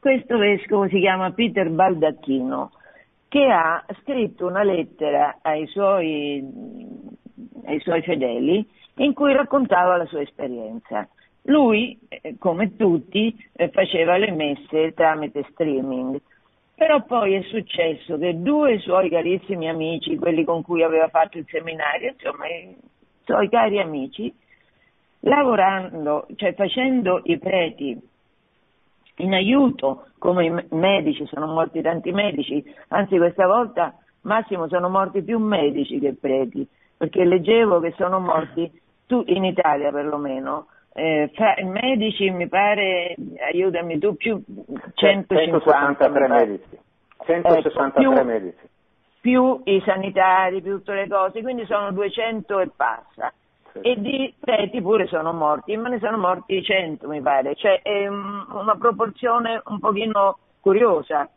Questo 0.00 0.38
vescovo 0.38 0.88
si 0.88 0.98
chiama 0.98 1.32
Peter 1.32 1.68
Baldacchino, 1.68 2.72
che 3.28 3.44
ha 3.44 3.84
scritto 4.00 4.46
una 4.46 4.62
lettera 4.62 5.40
ai 5.42 5.66
suoi, 5.66 6.42
ai 7.66 7.78
suoi 7.80 8.00
fedeli 8.00 8.66
in 8.94 9.12
cui 9.12 9.34
raccontava 9.34 9.98
la 9.98 10.06
sua 10.06 10.22
esperienza. 10.22 11.06
Lui, 11.42 11.98
eh, 12.08 12.36
come 12.38 12.76
tutti, 12.76 13.34
eh, 13.52 13.70
faceva 13.70 14.16
le 14.16 14.30
messe 14.30 14.92
tramite 14.92 15.46
streaming, 15.50 16.20
però 16.74 17.02
poi 17.04 17.34
è 17.34 17.42
successo 17.42 18.18
che 18.18 18.40
due 18.40 18.78
suoi 18.78 19.10
carissimi 19.10 19.68
amici, 19.68 20.16
quelli 20.16 20.44
con 20.44 20.62
cui 20.62 20.82
aveva 20.82 21.08
fatto 21.08 21.38
il 21.38 21.46
seminario, 21.50 22.12
insomma, 22.12 22.46
i 22.46 22.74
suoi 23.24 23.48
cari 23.48 23.78
amici, 23.78 24.32
lavorando, 25.20 26.26
cioè 26.36 26.54
facendo 26.54 27.20
i 27.24 27.38
preti 27.38 27.98
in 29.16 29.34
aiuto, 29.34 30.06
come 30.18 30.46
i 30.46 30.64
medici, 30.70 31.26
sono 31.26 31.46
morti 31.46 31.82
tanti 31.82 32.12
medici, 32.12 32.64
anzi 32.88 33.16
questa 33.18 33.46
volta 33.46 33.94
Massimo 34.22 34.68
sono 34.68 34.88
morti 34.88 35.22
più 35.22 35.38
medici 35.38 35.98
che 35.98 36.14
preti, 36.14 36.66
perché 36.96 37.24
leggevo 37.24 37.80
che 37.80 37.94
sono 37.96 38.20
morti, 38.20 38.70
in 39.26 39.44
Italia 39.44 39.90
perlomeno, 39.90 40.66
eh, 40.92 41.30
fra, 41.34 41.54
medici 41.62 42.28
mi 42.30 42.48
pare, 42.48 43.14
aiutami 43.52 43.98
tu, 43.98 44.16
più 44.16 44.42
163 44.94 46.28
medici. 46.28 46.78
163 47.24 47.68
ecco, 47.86 48.00
più, 48.00 48.24
medici. 48.24 48.68
Più 49.20 49.60
i 49.64 49.82
sanitari, 49.84 50.62
più 50.62 50.78
tutte 50.78 50.94
le 50.94 51.08
cose, 51.08 51.42
quindi 51.42 51.64
sono 51.66 51.92
200 51.92 52.60
e 52.60 52.70
passa. 52.74 53.32
Sì. 53.72 53.80
E 53.82 54.00
di 54.00 54.34
preti 54.38 54.80
pure 54.80 55.06
sono 55.06 55.32
morti, 55.32 55.76
ma 55.76 55.88
ne 55.88 56.00
sono 56.00 56.18
morti 56.18 56.60
100 56.60 57.06
mi 57.06 57.20
pare, 57.20 57.54
cioè 57.54 57.80
è 57.82 58.08
una 58.08 58.76
proporzione 58.76 59.62
un 59.66 59.78
pochino 59.78 60.38
curiosa. 60.60 61.28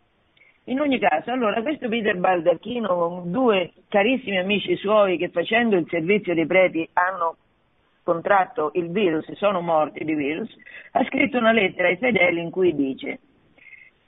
In 0.67 0.79
ogni 0.79 0.97
caso, 0.97 1.29
allora, 1.29 1.61
questo 1.61 1.89
Peter 1.89 2.17
Baldacchino 2.17 2.87
con 2.87 3.31
due 3.31 3.73
carissimi 3.89 4.37
amici 4.37 4.75
suoi 4.77 5.17
che 5.17 5.29
facendo 5.29 5.75
il 5.75 5.85
servizio 5.89 6.33
dei 6.33 6.47
preti 6.47 6.89
hanno 6.93 7.35
contratto 8.03 8.71
il 8.73 8.91
virus 8.91 9.27
e 9.29 9.35
sono 9.35 9.61
morti 9.61 10.03
di 10.03 10.13
virus, 10.13 10.53
ha 10.91 11.03
scritto 11.05 11.37
una 11.37 11.51
lettera 11.51 11.87
ai 11.87 11.97
fedeli 11.97 12.41
in 12.41 12.51
cui 12.51 12.75
dice 12.75 13.19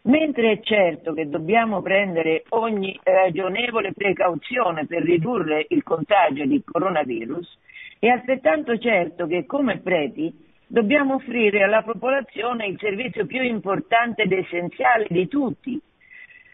Mentre 0.06 0.52
è 0.52 0.60
certo 0.60 1.14
che 1.14 1.28
dobbiamo 1.28 1.82
prendere 1.82 2.44
ogni 2.50 3.00
ragionevole 3.02 3.92
precauzione 3.92 4.86
per 4.86 5.02
ridurre 5.02 5.66
il 5.70 5.82
contagio 5.82 6.46
di 6.46 6.62
coronavirus, 6.64 7.58
è 7.98 8.08
altrettanto 8.10 8.78
certo 8.78 9.26
che 9.26 9.48
come 9.48 9.80
preti 9.80 10.32
dobbiamo 10.68 11.16
offrire 11.16 11.64
alla 11.64 11.82
popolazione 11.82 12.68
il 12.68 12.78
servizio 12.80 13.26
più 13.26 13.42
importante 13.42 14.24
ed 14.24 14.32
essenziale 14.32 15.08
di 15.10 15.28
tutti. 15.28 15.82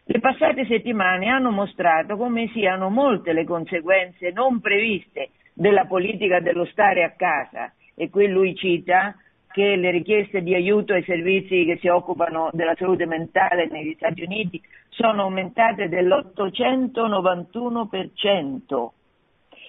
Le 0.05 0.19
passate 0.19 0.65
settimane 0.65 1.27
hanno 1.27 1.51
mostrato 1.51 2.15
come 2.15 2.47
siano 2.53 2.89
molte 2.89 3.33
le 3.33 3.43
conseguenze 3.43 4.31
non 4.31 4.61
previste 4.61 5.31
della 5.53 5.85
politica 5.85 6.39
dello 6.39 6.65
stare 6.65 7.03
a 7.03 7.11
casa 7.11 7.71
e 7.95 8.09
qui 8.09 8.27
lui 8.27 8.55
cita 8.55 9.15
che 9.51 9.75
le 9.75 9.91
richieste 9.91 10.41
di 10.41 10.55
aiuto 10.55 10.93
ai 10.93 11.03
servizi 11.03 11.65
che 11.65 11.77
si 11.79 11.87
occupano 11.87 12.49
della 12.53 12.73
salute 12.77 13.05
mentale 13.05 13.67
negli 13.69 13.93
Stati 13.95 14.23
Uniti 14.23 14.61
sono 14.89 15.23
aumentate 15.23 15.89
dell'891% 15.89 18.89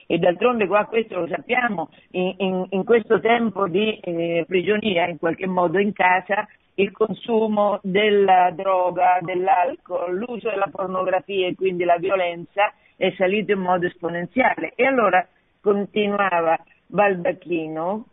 e 0.06 0.18
d'altronde 0.18 0.66
qua 0.66 0.84
questo 0.84 1.20
lo 1.20 1.26
sappiamo, 1.26 1.88
in, 2.10 2.34
in, 2.36 2.66
in 2.70 2.84
questo 2.84 3.18
tempo 3.20 3.66
di 3.66 3.98
eh, 3.98 4.44
prigionia 4.46 5.06
in 5.06 5.18
qualche 5.18 5.46
modo 5.46 5.78
in 5.78 5.92
casa 5.92 6.46
il 6.74 6.90
consumo 6.90 7.78
della 7.82 8.50
droga, 8.54 9.18
dell'alcol, 9.20 10.14
l'uso 10.14 10.50
della 10.50 10.68
pornografia 10.70 11.46
e 11.46 11.54
quindi 11.54 11.84
la 11.84 11.96
violenza 11.96 12.72
è 12.96 13.12
salito 13.16 13.52
in 13.52 13.60
modo 13.60 13.86
esponenziale. 13.86 14.72
E 14.74 14.86
allora 14.86 15.26
continuava 15.62 16.58
Baldacchino, 16.86 18.06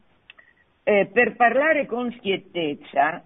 eh, 0.84 1.10
per 1.12 1.36
parlare 1.36 1.86
con 1.88 2.14
schiettezza, 2.18 3.24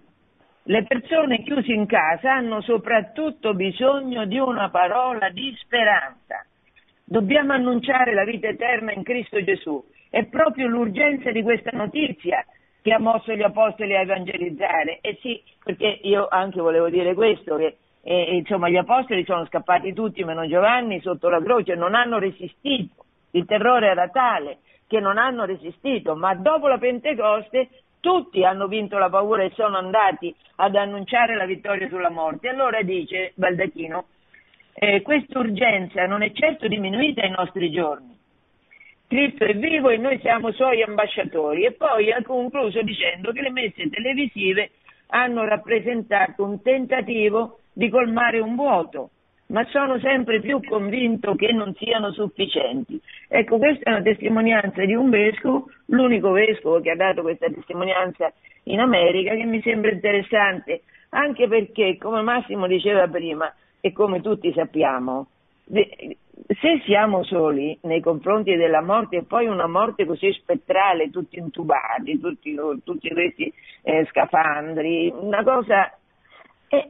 le 0.66 0.84
persone 0.84 1.42
chiuse 1.42 1.72
in 1.72 1.86
casa 1.86 2.32
hanno 2.32 2.62
soprattutto 2.62 3.52
bisogno 3.52 4.24
di 4.24 4.38
una 4.38 4.70
parola 4.70 5.28
di 5.28 5.54
speranza. 5.58 6.44
Dobbiamo 7.04 7.52
annunciare 7.52 8.14
la 8.14 8.24
vita 8.24 8.48
eterna 8.48 8.92
in 8.92 9.02
Cristo 9.02 9.44
Gesù. 9.44 9.84
È 10.08 10.24
proprio 10.24 10.68
l'urgenza 10.68 11.30
di 11.30 11.42
questa 11.42 11.70
notizia 11.74 12.42
che 12.80 12.92
ha 12.92 12.98
mosso 12.98 13.34
gli 13.34 13.42
apostoli 13.42 13.94
a 13.94 14.00
evangelizzare. 14.00 15.00
E 15.02 15.18
sì, 15.20 15.42
perché 15.62 16.00
io 16.02 16.28
anche 16.28 16.60
volevo 16.60 16.88
dire 16.88 17.12
questo, 17.12 17.56
che 17.56 17.76
eh, 18.02 18.36
insomma 18.36 18.70
gli 18.70 18.76
apostoli 18.76 19.22
sono 19.24 19.44
scappati 19.44 19.92
tutti 19.92 20.24
meno 20.24 20.46
Giovanni 20.48 21.00
sotto 21.02 21.28
la 21.28 21.42
croce, 21.42 21.74
non 21.74 21.94
hanno 21.94 22.18
resistito 22.18 23.03
il 23.34 23.44
terrore 23.46 23.88
era 23.88 24.08
tale 24.08 24.58
che 24.86 25.00
non 25.00 25.18
hanno 25.18 25.44
resistito, 25.44 26.14
ma 26.14 26.34
dopo 26.34 26.68
la 26.68 26.78
Pentecoste 26.78 27.68
tutti 28.00 28.44
hanno 28.44 28.66
vinto 28.66 28.98
la 28.98 29.08
paura 29.08 29.42
e 29.42 29.52
sono 29.54 29.76
andati 29.76 30.34
ad 30.56 30.76
annunciare 30.76 31.36
la 31.36 31.46
vittoria 31.46 31.88
sulla 31.88 32.10
morte. 32.10 32.48
Allora 32.48 32.82
dice 32.82 33.32
Baldacchino, 33.34 34.04
eh, 34.74 35.02
questa 35.02 35.38
urgenza 35.38 36.06
non 36.06 36.22
è 36.22 36.32
certo 36.32 36.68
diminuita 36.68 37.22
ai 37.22 37.30
nostri 37.30 37.70
giorni. 37.70 38.12
Cristo 39.06 39.44
è 39.44 39.54
vivo 39.54 39.90
e 39.90 39.96
noi 39.96 40.18
siamo 40.20 40.52
suoi 40.52 40.82
ambasciatori. 40.82 41.64
E 41.64 41.72
poi 41.72 42.12
ha 42.12 42.22
concluso 42.22 42.82
dicendo 42.82 43.32
che 43.32 43.42
le 43.42 43.50
messe 43.50 43.88
televisive 43.88 44.72
hanno 45.08 45.44
rappresentato 45.44 46.44
un 46.44 46.60
tentativo 46.62 47.60
di 47.72 47.88
colmare 47.88 48.38
un 48.38 48.54
vuoto 48.54 49.10
ma 49.46 49.64
sono 49.66 49.98
sempre 49.98 50.40
più 50.40 50.60
convinto 50.62 51.34
che 51.34 51.52
non 51.52 51.74
siano 51.74 52.12
sufficienti. 52.12 53.00
Ecco, 53.28 53.58
questa 53.58 53.90
è 53.90 53.92
una 53.92 54.02
testimonianza 54.02 54.84
di 54.84 54.94
un 54.94 55.10
vescovo, 55.10 55.68
l'unico 55.86 56.30
vescovo 56.30 56.80
che 56.80 56.90
ha 56.90 56.96
dato 56.96 57.22
questa 57.22 57.48
testimonianza 57.50 58.32
in 58.64 58.80
America, 58.80 59.34
che 59.34 59.44
mi 59.44 59.60
sembra 59.62 59.90
interessante, 59.90 60.82
anche 61.10 61.46
perché, 61.48 61.98
come 61.98 62.22
Massimo 62.22 62.66
diceva 62.66 63.06
prima, 63.08 63.52
e 63.80 63.92
come 63.92 64.22
tutti 64.22 64.50
sappiamo, 64.54 65.26
se 65.66 66.80
siamo 66.84 67.22
soli 67.22 67.76
nei 67.82 68.00
confronti 68.00 68.56
della 68.56 68.80
morte 68.80 69.18
e 69.18 69.22
poi 69.24 69.46
una 69.46 69.66
morte 69.66 70.06
così 70.06 70.32
spettrale, 70.32 71.10
tutti 71.10 71.38
intubati, 71.38 72.18
tutti, 72.18 72.58
tutti 72.82 73.08
questi 73.10 73.52
eh, 73.82 74.06
scafandri, 74.06 75.12
una 75.14 75.42
cosa 75.42 75.94
eh, 76.68 76.88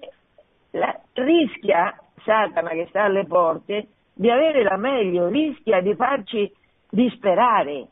la, 0.70 1.00
rischia 1.14 1.98
Satana 2.24 2.70
che 2.70 2.86
sta 2.88 3.04
alle 3.04 3.26
porte 3.26 3.88
di 4.14 4.30
avere 4.30 4.62
la 4.62 4.76
meglio, 4.76 5.28
rischia 5.28 5.80
di 5.80 5.94
farci 5.94 6.50
disperare. 6.90 7.88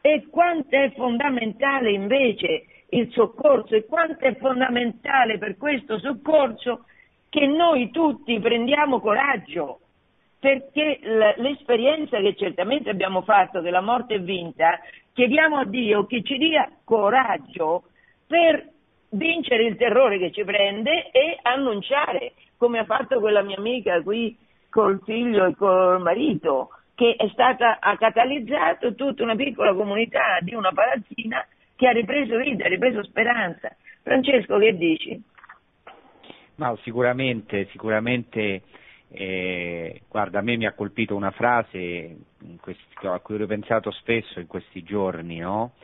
E 0.00 0.26
quanto 0.30 0.76
è 0.76 0.92
fondamentale 0.94 1.90
invece 1.90 2.64
il 2.90 3.10
soccorso 3.12 3.74
e 3.74 3.84
quanto 3.84 4.24
è 4.24 4.36
fondamentale 4.36 5.38
per 5.38 5.56
questo 5.56 5.98
soccorso 5.98 6.84
che 7.28 7.46
noi 7.46 7.90
tutti 7.90 8.38
prendiamo 8.38 9.00
coraggio, 9.00 9.80
perché 10.38 10.98
l'esperienza 11.36 12.18
che 12.20 12.34
certamente 12.36 12.88
abbiamo 12.88 13.22
fatto 13.22 13.60
che 13.60 13.70
la 13.70 13.82
morte 13.82 14.14
è 14.14 14.20
vinta, 14.20 14.78
chiediamo 15.12 15.58
a 15.58 15.64
Dio 15.64 16.06
che 16.06 16.22
ci 16.22 16.38
dia 16.38 16.70
coraggio 16.84 17.84
per 18.26 18.76
vincere 19.10 19.64
il 19.64 19.76
terrore 19.76 20.18
che 20.18 20.32
ci 20.32 20.44
prende 20.44 21.10
e 21.10 21.38
annunciare, 21.42 22.32
come 22.56 22.78
ha 22.78 22.84
fatto 22.84 23.20
quella 23.20 23.42
mia 23.42 23.56
amica 23.56 24.02
qui 24.02 24.36
col 24.70 25.00
figlio 25.04 25.46
e 25.46 25.54
col 25.54 26.00
marito, 26.00 26.70
che 26.94 27.14
è 27.16 27.28
stata, 27.28 27.78
ha 27.80 27.96
catalizzato 27.96 28.94
tutta 28.94 29.22
una 29.22 29.36
piccola 29.36 29.72
comunità 29.72 30.38
di 30.40 30.54
una 30.54 30.72
palazzina 30.72 31.46
che 31.76 31.86
ha 31.86 31.92
ripreso 31.92 32.36
vita, 32.36 32.64
ha 32.64 32.68
ripreso 32.68 33.02
speranza. 33.04 33.74
Francesco, 34.02 34.58
che 34.58 34.76
dici? 34.76 35.22
No, 36.56 36.76
sicuramente, 36.82 37.68
sicuramente, 37.70 38.62
eh, 39.10 40.00
guarda, 40.08 40.40
a 40.40 40.42
me 40.42 40.56
mi 40.56 40.66
ha 40.66 40.72
colpito 40.72 41.14
una 41.14 41.30
frase 41.30 42.16
questi, 42.60 43.06
a 43.06 43.20
cui 43.20 43.40
ho 43.40 43.46
pensato 43.46 43.92
spesso 43.92 44.40
in 44.40 44.48
questi 44.48 44.82
giorni, 44.82 45.38
no? 45.38 45.74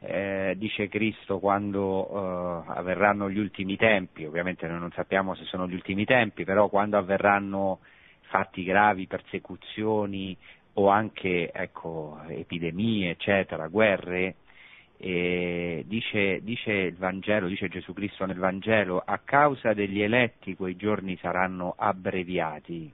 Eh, 0.00 0.54
dice 0.56 0.88
Cristo 0.88 1.38
quando 1.38 2.64
eh, 2.66 2.72
avverranno 2.72 3.28
gli 3.28 3.38
ultimi 3.38 3.76
tempi, 3.76 4.24
ovviamente 4.24 4.66
noi 4.66 4.78
non 4.78 4.92
sappiamo 4.92 5.34
se 5.34 5.44
sono 5.44 5.66
gli 5.66 5.74
ultimi 5.74 6.04
tempi, 6.04 6.44
però 6.44 6.68
quando 6.68 6.96
avverranno 6.96 7.80
fatti 8.28 8.62
gravi, 8.62 9.06
persecuzioni 9.06 10.36
o 10.74 10.88
anche 10.88 11.50
ecco, 11.52 12.20
epidemie, 12.28 13.10
eccetera, 13.10 13.66
guerre, 13.66 14.36
eh, 14.98 15.84
dice, 15.86 16.40
dice, 16.42 16.72
il 16.72 16.96
Vangelo, 16.96 17.48
dice 17.48 17.68
Gesù 17.68 17.92
Cristo 17.92 18.26
nel 18.26 18.38
Vangelo, 18.38 19.02
a 19.04 19.18
causa 19.18 19.72
degli 19.72 20.00
eletti 20.00 20.54
quei 20.54 20.76
giorni 20.76 21.16
saranno 21.20 21.74
abbreviati. 21.76 22.92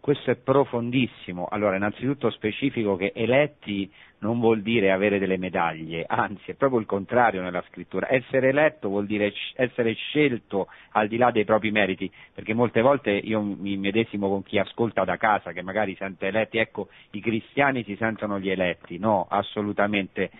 Questo 0.00 0.30
è 0.30 0.36
profondissimo. 0.36 1.46
Allora, 1.50 1.76
innanzitutto 1.76 2.30
specifico 2.30 2.96
che 2.96 3.12
eletti 3.14 3.90
non 4.20 4.40
vuol 4.40 4.62
dire 4.62 4.92
avere 4.92 5.18
delle 5.18 5.36
medaglie, 5.36 6.04
anzi 6.06 6.50
è 6.50 6.54
proprio 6.54 6.80
il 6.80 6.86
contrario 6.86 7.42
nella 7.42 7.62
scrittura. 7.68 8.10
Essere 8.10 8.48
eletto 8.48 8.88
vuol 8.88 9.04
dire 9.04 9.32
essere 9.54 9.92
scelto 9.92 10.68
al 10.92 11.06
di 11.06 11.18
là 11.18 11.30
dei 11.30 11.44
propri 11.44 11.70
meriti, 11.70 12.10
perché 12.34 12.54
molte 12.54 12.80
volte 12.80 13.10
io 13.10 13.42
mi 13.42 13.76
medesimo 13.76 14.28
con 14.28 14.42
chi 14.42 14.58
ascolta 14.58 15.04
da 15.04 15.18
casa, 15.18 15.52
che 15.52 15.62
magari 15.62 15.94
sente 15.96 16.28
eletti, 16.28 16.56
ecco, 16.56 16.88
i 17.10 17.20
cristiani 17.20 17.84
si 17.84 17.94
sentono 17.96 18.40
gli 18.40 18.50
eletti, 18.50 18.98
no, 18.98 19.26
assolutamente. 19.28 20.30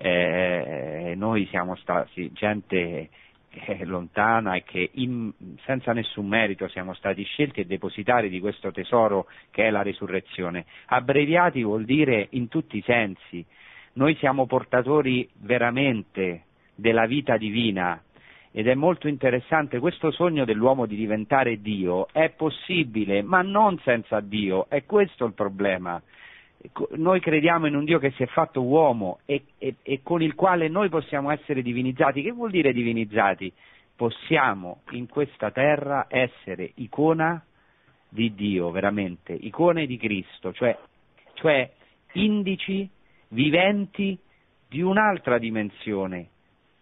Eh, 0.00 1.14
noi 1.16 1.46
siamo 1.46 1.74
stati 1.74 2.30
gente 2.32 3.08
è 3.64 3.84
lontana 3.84 4.54
e 4.54 4.62
che 4.62 4.90
in, 4.94 5.32
senza 5.64 5.92
nessun 5.92 6.26
merito 6.26 6.68
siamo 6.68 6.94
stati 6.94 7.22
scelti 7.24 7.60
e 7.60 7.66
depositari 7.66 8.28
di 8.28 8.40
questo 8.40 8.70
tesoro 8.70 9.26
che 9.50 9.66
è 9.66 9.70
la 9.70 9.82
risurrezione. 9.82 10.64
Abbreviati 10.86 11.62
vuol 11.62 11.84
dire 11.84 12.28
in 12.30 12.48
tutti 12.48 12.76
i 12.76 12.82
sensi. 12.82 13.44
Noi 13.94 14.14
siamo 14.16 14.46
portatori 14.46 15.28
veramente 15.38 16.44
della 16.74 17.06
vita 17.06 17.36
divina 17.36 18.00
ed 18.50 18.66
è 18.66 18.74
molto 18.74 19.08
interessante 19.08 19.78
questo 19.78 20.10
sogno 20.10 20.44
dell'uomo 20.44 20.86
di 20.86 20.96
diventare 20.96 21.60
Dio 21.60 22.08
è 22.12 22.30
possibile, 22.30 23.22
ma 23.22 23.42
non 23.42 23.78
senza 23.80 24.20
Dio, 24.20 24.68
è 24.68 24.84
questo 24.84 25.24
il 25.24 25.34
problema 25.34 26.00
noi 26.96 27.20
crediamo 27.20 27.66
in 27.66 27.76
un 27.76 27.84
Dio 27.84 27.98
che 27.98 28.10
si 28.12 28.22
è 28.22 28.26
fatto 28.26 28.62
uomo 28.62 29.20
e, 29.24 29.44
e, 29.58 29.76
e, 29.82 30.00
con 30.02 30.22
il 30.22 30.34
quale 30.34 30.68
noi 30.68 30.88
possiamo 30.88 31.30
essere 31.30 31.62
divinizzati. 31.62 32.22
Che 32.22 32.32
vuol 32.32 32.50
dire 32.50 32.72
divinizzati? 32.72 33.52
Possiamo 33.94 34.82
in 34.90 35.08
questa 35.08 35.50
terra 35.50 36.06
essere 36.08 36.72
icona 36.76 37.42
di 38.08 38.34
Dio, 38.34 38.70
veramente, 38.70 39.32
icone 39.32 39.86
di 39.86 39.96
Cristo, 39.96 40.52
cioè, 40.52 40.76
cioè 41.34 41.70
indici 42.12 42.88
viventi 43.28 44.18
di 44.68 44.80
un'altra 44.80 45.38
dimensione, 45.38 46.28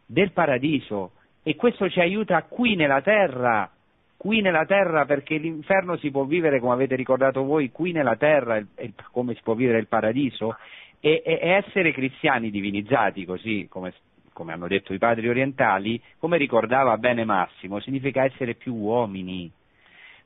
del 0.07 0.32
paradiso. 0.32 1.12
E 1.43 1.55
questo 1.55 1.89
ci 1.89 2.01
aiuta 2.01 2.43
qui 2.44 2.74
nella 2.74 3.03
terra 3.03 3.70
qui 4.16 4.40
nella 4.40 4.64
terra 4.64 5.05
perché 5.05 5.36
l'inferno 5.36 5.97
si 5.97 6.10
può 6.10 6.24
vivere 6.24 6.60
come 6.60 6.72
avete 6.72 6.97
ricordato 6.97 7.44
voi 7.44 7.70
qui 7.70 7.93
nella 7.93 8.16
terra 8.16 8.64
come 9.10 9.34
si 9.34 9.40
può 9.43 9.55
vivere 9.55 9.78
il 9.78 9.88
paradiso 9.88 10.56
e, 11.01 11.22
e 11.24 11.38
essere 11.43 11.93
cristiani 11.93 12.51
divinizzati 12.51 13.24
così 13.24 13.66
come, 13.68 13.93
come 14.32 14.52
hanno 14.52 14.68
detto 14.68 14.94
i 14.94 14.98
padri 14.98 15.28
orientali 15.28 16.01
come 16.18 16.38
ricordava 16.38 16.97
bene 16.97 17.24
Massimo 17.24 17.80
significa 17.80 18.24
essere 18.24 18.55
più 18.55 18.74
uomini 18.74 19.52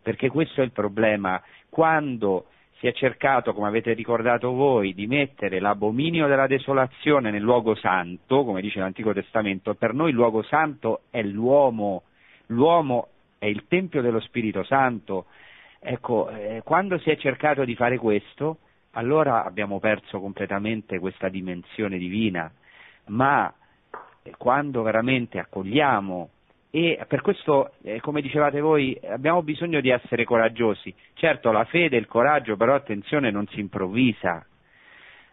perché 0.02 0.28
questo 0.28 0.60
è 0.60 0.64
il 0.64 0.72
problema. 0.72 1.40
Quando 1.68 2.46
si 2.78 2.86
è 2.86 2.92
cercato, 2.92 3.52
come 3.52 3.68
avete 3.68 3.92
ricordato 3.92 4.52
voi, 4.52 4.94
di 4.94 5.06
mettere 5.06 5.60
l'abominio 5.60 6.26
della 6.26 6.46
desolazione 6.46 7.30
nel 7.30 7.42
luogo 7.42 7.74
santo, 7.74 8.44
come 8.44 8.62
dice 8.62 8.80
l'Antico 8.80 9.12
Testamento, 9.12 9.74
per 9.74 9.92
noi 9.92 10.10
il 10.10 10.16
luogo 10.16 10.42
santo 10.42 11.02
è 11.10 11.22
l'uomo, 11.22 12.04
l'uomo 12.46 13.08
è 13.40 13.46
il 13.46 13.64
Tempio 13.66 14.02
dello 14.02 14.20
Spirito 14.20 14.62
Santo. 14.64 15.24
Ecco, 15.80 16.28
eh, 16.28 16.60
quando 16.62 16.98
si 16.98 17.08
è 17.10 17.16
cercato 17.16 17.64
di 17.64 17.74
fare 17.74 17.96
questo, 17.96 18.58
allora 18.92 19.44
abbiamo 19.44 19.80
perso 19.80 20.20
completamente 20.20 20.98
questa 20.98 21.30
dimensione 21.30 21.96
divina, 21.96 22.52
ma 23.06 23.50
eh, 24.22 24.34
quando 24.36 24.82
veramente 24.82 25.38
accogliamo 25.38 26.28
e 26.72 27.02
per 27.08 27.22
questo, 27.22 27.72
eh, 27.82 28.00
come 28.00 28.20
dicevate 28.20 28.60
voi, 28.60 28.96
abbiamo 29.08 29.42
bisogno 29.42 29.80
di 29.80 29.88
essere 29.88 30.24
coraggiosi. 30.24 30.94
Certo, 31.14 31.50
la 31.50 31.64
fede 31.64 31.96
e 31.96 31.98
il 31.98 32.06
coraggio, 32.06 32.56
però 32.56 32.74
attenzione, 32.74 33.30
non 33.30 33.46
si 33.48 33.58
improvvisa. 33.58 34.44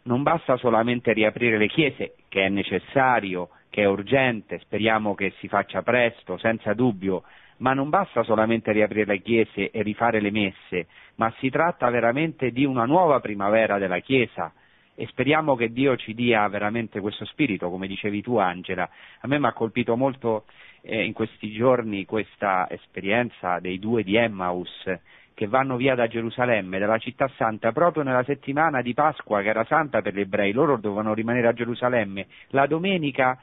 Non 0.03 0.23
basta 0.23 0.55
solamente 0.55 1.11
riaprire 1.11 1.57
le 1.57 1.67
chiese, 1.67 2.15
che 2.29 2.45
è 2.45 2.49
necessario, 2.49 3.49
che 3.78 3.84
è 3.84 3.86
urgente, 3.86 4.58
speriamo 4.58 5.14
che 5.14 5.34
si 5.38 5.48
faccia 5.48 5.84
presto, 5.84 6.40
senza 6.40 6.74
dubbio, 6.74 7.22
ma 7.58 7.76
non 7.76 7.90
basta 7.90 8.24
solamente 8.24 8.72
riaprire 8.72 9.06
le 9.06 9.22
chiese 9.22 9.70
e 9.70 9.84
rifare 9.84 10.20
le 10.20 10.32
messe, 10.32 10.88
ma 11.18 11.32
si 11.38 11.52
tratta 11.52 11.88
veramente 11.91 12.49
di 12.49 12.66
una 12.66 12.86
nuova 12.86 13.20
primavera 13.20 13.78
della 13.78 13.99
Chiesa 13.99 14.52
e 14.95 15.06
speriamo 15.06 15.56
che 15.56 15.72
Dio 15.72 15.95
ci 15.95 16.16
dia 16.16 16.48
veramente 16.48 16.99
questo 16.99 17.24
spirito, 17.26 17.70
come 17.70 17.86
dicevi 17.86 18.24
tu 18.24 18.38
Angela. 18.38 18.90
A 19.20 19.28
me 19.28 19.38
mi 19.38 19.45
ha 19.45 19.54
colpito 19.54 19.95
molto 19.95 20.45
eh, 20.82 21.04
in 21.04 21.14
questi 21.14 21.52
giorni 21.52 22.04
questa 22.06 22.66
esperienza 22.72 23.60
dei 23.60 23.78
due 23.78 24.02
di 24.02 24.16
Emmaus 24.16 24.91
che 25.36 25.45
vanno 25.45 25.76
via 25.76 25.94
da 25.94 26.08
Gerusalemme, 26.08 26.80
dalla 26.80 26.98
città 26.98 27.30
santa, 27.38 27.72
proprio 27.74 28.02
nella 28.02 28.24
settimana 28.24 28.82
di 28.82 28.95
Pasqua 28.95 29.44
che 29.44 29.49
era 29.49 29.66
santa 29.66 30.02
per 30.02 30.16
gli 30.16 30.22
ebrei, 30.22 30.52
loro 30.52 30.78
dovevano 30.78 31.14
rimanere 31.14 31.45
a 31.45 31.54
Gerusalemme, 31.54 32.26
la 32.48 32.66
domenica, 32.66 33.38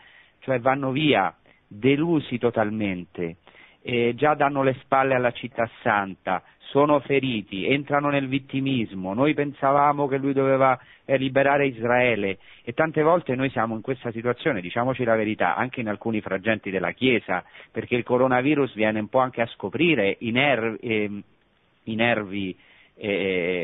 cioè 0.44 0.60
vanno 0.60 0.92
via 0.92 1.34
delusi 1.66 2.38
totalmente 2.38 3.36
eh, 3.86 4.14
già 4.16 4.34
danno 4.34 4.62
le 4.62 4.76
spalle 4.80 5.14
alla 5.14 5.32
città 5.32 5.68
santa, 5.82 6.42
sono 6.70 7.00
feriti, 7.00 7.66
entrano 7.66 8.08
nel 8.08 8.28
vittimismo, 8.28 9.12
noi 9.12 9.34
pensavamo 9.34 10.08
che 10.08 10.16
lui 10.16 10.32
doveva 10.32 10.78
eh, 11.04 11.18
liberare 11.18 11.66
Israele 11.66 12.38
e 12.64 12.72
tante 12.72 13.02
volte 13.02 13.34
noi 13.34 13.50
siamo 13.50 13.74
in 13.74 13.82
questa 13.82 14.10
situazione, 14.10 14.62
diciamoci 14.62 15.04
la 15.04 15.14
verità, 15.14 15.54
anche 15.54 15.80
in 15.80 15.88
alcuni 15.88 16.22
frangenti 16.22 16.70
della 16.70 16.92
Chiesa, 16.92 17.44
perché 17.70 17.94
il 17.94 18.04
coronavirus 18.04 18.72
viene 18.74 19.00
un 19.00 19.08
po' 19.08 19.18
anche 19.18 19.42
a 19.42 19.46
scoprire 19.48 20.16
i 20.20 20.30
nervi, 20.30 20.78
eh, 20.80 21.22
i 21.84 21.94
nervi 21.94 22.56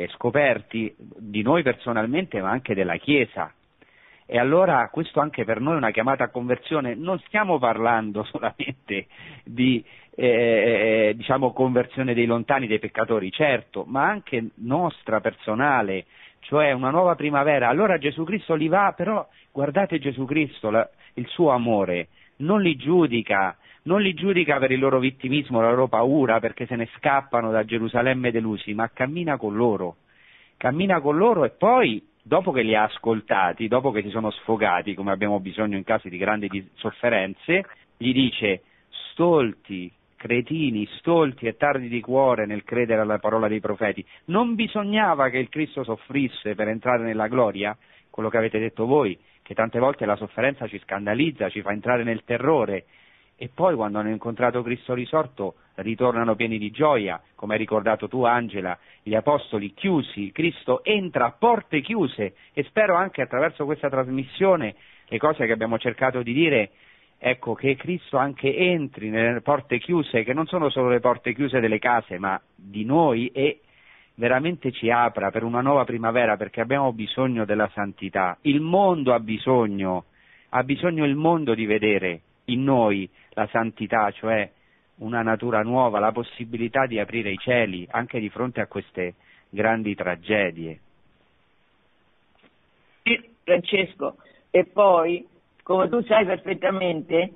scoperti 0.09 0.93
di 0.99 1.43
noi 1.43 1.63
personalmente 1.63 2.41
ma 2.41 2.51
anche 2.51 2.75
della 2.75 2.97
Chiesa 2.97 3.55
e 4.33 4.39
allora 4.39 4.89
questo 4.93 5.19
anche 5.19 5.45
per 5.45 5.59
noi 5.59 5.75
è 5.75 5.79
una 5.79 5.91
chiamata 5.91 6.23
a 6.23 6.31
conversione, 6.31 6.95
non 6.95 7.19
stiamo 7.27 7.59
parlando 7.59 8.23
solamente 8.31 9.09
di 9.43 9.85
eh, 10.15 11.15
diciamo, 11.17 11.53
conversione 11.53 12.15
dei 12.15 12.27
lontani, 12.27 12.69
dei 12.69 12.79
peccatori, 12.79 13.33
certo, 13.33 13.85
ma 13.89 14.09
anche 14.09 14.51
nostra, 14.59 15.21
personale, 15.21 16.05
cioè 16.39 16.71
una 16.71 16.91
nuova 16.91 17.17
primavera. 17.17 17.67
Allora 17.67 17.99
Gesù 17.99 18.23
Cristo 18.23 18.55
li 18.55 18.69
va, 18.69 18.95
però 18.97 19.27
guardate 19.51 19.99
Gesù 19.99 20.25
Cristo, 20.27 20.71
la, 20.71 20.89
il 21.15 21.27
suo 21.27 21.51
amore, 21.51 22.07
non 22.37 22.63
li 22.63 22.77
giudica, 22.77 23.57
non 23.83 24.01
li 24.01 24.15
giudica 24.15 24.61
per 24.61 24.71
il 24.71 24.79
loro 24.79 25.01
vittimismo, 25.01 25.61
la 25.61 25.71
loro 25.71 25.89
paura, 25.89 26.39
perché 26.39 26.67
se 26.67 26.77
ne 26.77 26.89
scappano 26.97 27.51
da 27.51 27.65
Gerusalemme 27.65 28.31
delusi, 28.31 28.75
ma 28.75 28.89
cammina 28.93 29.37
con 29.37 29.57
loro, 29.57 29.97
cammina 30.57 31.01
con 31.01 31.17
loro 31.17 31.45
e 31.45 31.51
poi 31.51 32.10
dopo 32.31 32.53
che 32.53 32.63
li 32.63 32.77
ha 32.77 32.85
ascoltati, 32.85 33.67
dopo 33.67 33.91
che 33.91 34.03
si 34.03 34.09
sono 34.09 34.31
sfogati, 34.31 34.95
come 34.95 35.11
abbiamo 35.11 35.41
bisogno 35.41 35.77
in 35.77 35.83
casi 35.83 36.09
di 36.09 36.17
grandi 36.17 36.71
sofferenze, 36.75 37.65
gli 37.97 38.13
dice 38.13 38.63
stolti, 39.11 39.91
cretini, 40.15 40.87
stolti 40.99 41.47
e 41.47 41.57
tardi 41.57 41.89
di 41.89 42.01
cuore 42.01 42.47
nel 42.47 42.63
credere 42.63 43.01
alla 43.01 43.19
parola 43.19 43.49
dei 43.49 43.59
profeti, 43.59 44.07
non 44.27 44.55
bisognava 44.55 45.29
che 45.29 45.39
il 45.39 45.49
Cristo 45.49 45.83
soffrisse 45.83 46.55
per 46.55 46.69
entrare 46.69 47.03
nella 47.03 47.27
gloria? 47.27 47.77
Quello 48.09 48.29
che 48.29 48.37
avete 48.37 48.61
detto 48.61 48.87
voi, 48.87 49.19
che 49.43 49.55
tante 49.55 49.81
volte 49.81 50.07
la 50.07 50.15
sofferenza 50.15 50.69
ci 50.69 50.79
scandalizza, 50.85 51.49
ci 51.49 51.63
fa 51.63 51.73
entrare 51.73 52.05
nel 52.05 52.23
terrore, 52.25 52.85
e 53.43 53.49
poi 53.49 53.75
quando 53.75 53.99
hanno 53.99 54.11
incontrato 54.11 54.63
Cristo 54.63 54.93
risorto 54.93 55.55
ritornano 55.77 56.35
pieni 56.35 56.59
di 56.59 56.71
gioia, 56.71 57.19
come 57.35 57.55
hai 57.55 57.59
ricordato 57.59 58.07
tu 58.07 58.23
Angela, 58.25 58.79
gli 59.03 59.15
apostoli 59.15 59.73
chiusi, 59.73 60.31
Cristo 60.31 60.85
entra 60.85 61.25
a 61.25 61.33
porte 61.33 61.81
chiuse. 61.81 62.35
E 62.53 62.65
spero 62.65 62.97
anche 62.97 63.23
attraverso 63.23 63.65
questa 63.65 63.89
trasmissione 63.89 64.75
le 65.07 65.17
cose 65.17 65.47
che 65.47 65.53
abbiamo 65.53 65.79
cercato 65.79 66.21
di 66.21 66.35
dire, 66.35 66.73
ecco 67.17 67.55
che 67.55 67.77
Cristo 67.77 68.19
anche 68.19 68.55
entri 68.55 69.09
nelle 69.09 69.41
porte 69.41 69.79
chiuse, 69.79 70.23
che 70.23 70.35
non 70.35 70.45
sono 70.45 70.69
solo 70.69 70.91
le 70.91 71.01
porte 71.01 71.33
chiuse 71.33 71.61
delle 71.61 71.79
case, 71.79 72.19
ma 72.19 72.39
di 72.55 72.85
noi 72.85 73.29
e 73.29 73.61
veramente 74.17 74.71
ci 74.71 74.91
apra 74.91 75.31
per 75.31 75.45
una 75.45 75.63
nuova 75.63 75.85
primavera 75.85 76.37
perché 76.37 76.61
abbiamo 76.61 76.93
bisogno 76.93 77.47
della 77.47 77.71
santità. 77.73 78.37
Il 78.43 78.61
mondo 78.61 79.15
ha 79.15 79.19
bisogno, 79.19 80.05
ha 80.51 80.63
bisogno 80.63 81.07
il 81.07 81.15
mondo 81.15 81.55
di 81.55 81.65
vedere 81.65 82.21
in 82.53 82.65
noi 82.65 83.09
la 83.31 83.47
santità, 83.51 84.11
cioè 84.11 84.51
una 84.97 85.23
natura 85.23 85.63
nuova, 85.63 85.99
la 85.99 86.13
possibilità 86.13 86.87
di 86.87 86.99
aprire 86.99 87.31
i 87.31 87.39
cieli 87.39 87.87
anche 87.91 88.21
di 88.21 88.29
fronte 88.29 88.61
a 88.61 88.67
queste 88.67 89.15
grandi 89.49 89.95
tragedie. 89.95 90.81
Francesco, 93.43 94.17
e 94.51 94.65
poi, 94.65 95.27
come 95.63 95.89
tu 95.89 96.03
sai 96.03 96.25
perfettamente, 96.25 97.33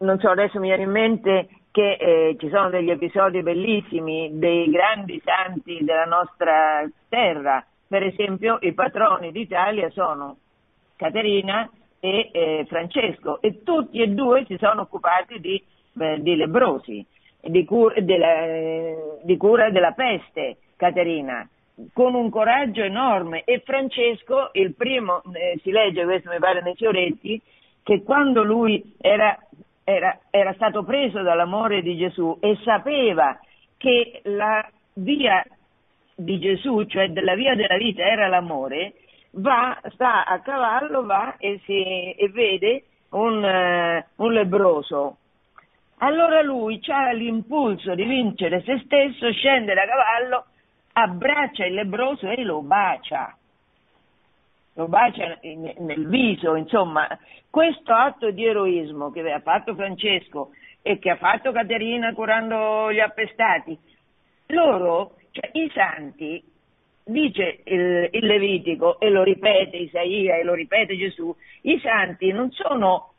non 0.00 0.18
so, 0.20 0.28
adesso 0.28 0.60
mi 0.60 0.68
viene 0.68 0.84
in 0.84 0.90
mente 0.90 1.48
che 1.70 1.92
eh, 1.92 2.36
ci 2.38 2.48
sono 2.48 2.70
degli 2.70 2.90
episodi 2.90 3.42
bellissimi 3.42 4.30
dei 4.38 4.70
grandi 4.70 5.20
santi 5.24 5.78
della 5.82 6.04
nostra 6.04 6.88
terra, 7.08 7.64
per 7.86 8.02
esempio 8.02 8.58
i 8.62 8.72
patroni 8.72 9.30
d'Italia 9.30 9.90
sono 9.90 10.38
Caterina 10.96 11.68
e 12.06 12.30
eh, 12.32 12.64
Francesco. 12.66 13.40
E 13.40 13.62
tutti 13.62 14.00
e 14.00 14.08
due 14.08 14.44
si 14.46 14.56
sono 14.58 14.82
occupati 14.82 15.40
di, 15.40 15.62
eh, 15.98 16.20
di 16.20 16.36
lebrosi, 16.36 17.04
di, 17.40 17.64
cur- 17.64 17.98
della, 18.00 19.18
di 19.22 19.36
cura 19.36 19.70
della 19.70 19.92
peste, 19.92 20.58
Caterina 20.76 21.48
con 21.92 22.14
un 22.14 22.30
coraggio 22.30 22.82
enorme. 22.82 23.42
E 23.44 23.60
Francesco, 23.64 24.50
il 24.52 24.74
primo, 24.74 25.22
eh, 25.34 25.58
si 25.62 25.70
legge 25.70 26.04
questo 26.04 26.30
mi 26.30 26.38
pare 26.38 26.62
nei 26.62 26.74
fioretti, 26.74 27.40
che 27.82 28.02
quando 28.02 28.42
lui 28.42 28.94
era, 28.98 29.38
era, 29.84 30.18
era, 30.30 30.52
stato 30.54 30.82
preso 30.82 31.22
dall'amore 31.22 31.82
di 31.82 31.96
Gesù 31.96 32.36
e 32.40 32.58
sapeva 32.64 33.38
che 33.76 34.20
la 34.24 34.66
via 34.94 35.44
di 36.14 36.38
Gesù, 36.38 36.84
cioè 36.86 37.10
della 37.10 37.34
via 37.34 37.54
della 37.54 37.76
vita 37.76 38.02
era 38.02 38.26
l'amore, 38.26 38.94
va, 39.36 39.78
sta 39.92 40.24
a 40.24 40.40
cavallo, 40.40 41.04
va 41.04 41.36
e, 41.38 41.60
si, 41.64 42.12
e 42.12 42.28
vede 42.30 42.84
un, 43.10 43.42
uh, 43.42 44.22
un 44.22 44.32
lebroso. 44.32 45.16
Allora 45.98 46.42
lui 46.42 46.80
ha 46.88 47.12
l'impulso 47.12 47.94
di 47.94 48.04
vincere 48.04 48.62
se 48.62 48.82
stesso, 48.84 49.32
scende 49.32 49.72
da 49.72 49.86
cavallo, 49.86 50.44
abbraccia 50.92 51.64
il 51.64 51.74
lebroso 51.74 52.28
e 52.28 52.42
lo 52.42 52.60
bacia. 52.60 53.34
Lo 54.74 54.88
bacia 54.88 55.38
nel 55.40 56.06
viso, 56.06 56.54
insomma, 56.54 57.08
questo 57.48 57.94
atto 57.94 58.30
di 58.30 58.44
eroismo 58.44 59.10
che 59.10 59.32
ha 59.32 59.40
fatto 59.40 59.74
Francesco 59.74 60.50
e 60.82 60.98
che 60.98 61.10
ha 61.10 61.16
fatto 61.16 61.50
Caterina 61.50 62.12
curando 62.12 62.92
gli 62.92 63.00
appestati, 63.00 63.78
loro, 64.48 65.14
cioè 65.30 65.48
i 65.52 65.70
santi, 65.72 66.44
dice 67.08 67.60
il, 67.64 68.08
il, 68.10 68.26
Levitico 68.26 68.98
e 68.98 69.10
lo 69.10 69.22
ripete 69.22 69.76
Isaia 69.76 70.36
e 70.36 70.42
lo 70.42 70.54
ripete 70.54 70.96
Gesù, 70.96 71.34
i 71.62 71.78
santi 71.80 72.32
non 72.32 72.50
sono 72.50 73.12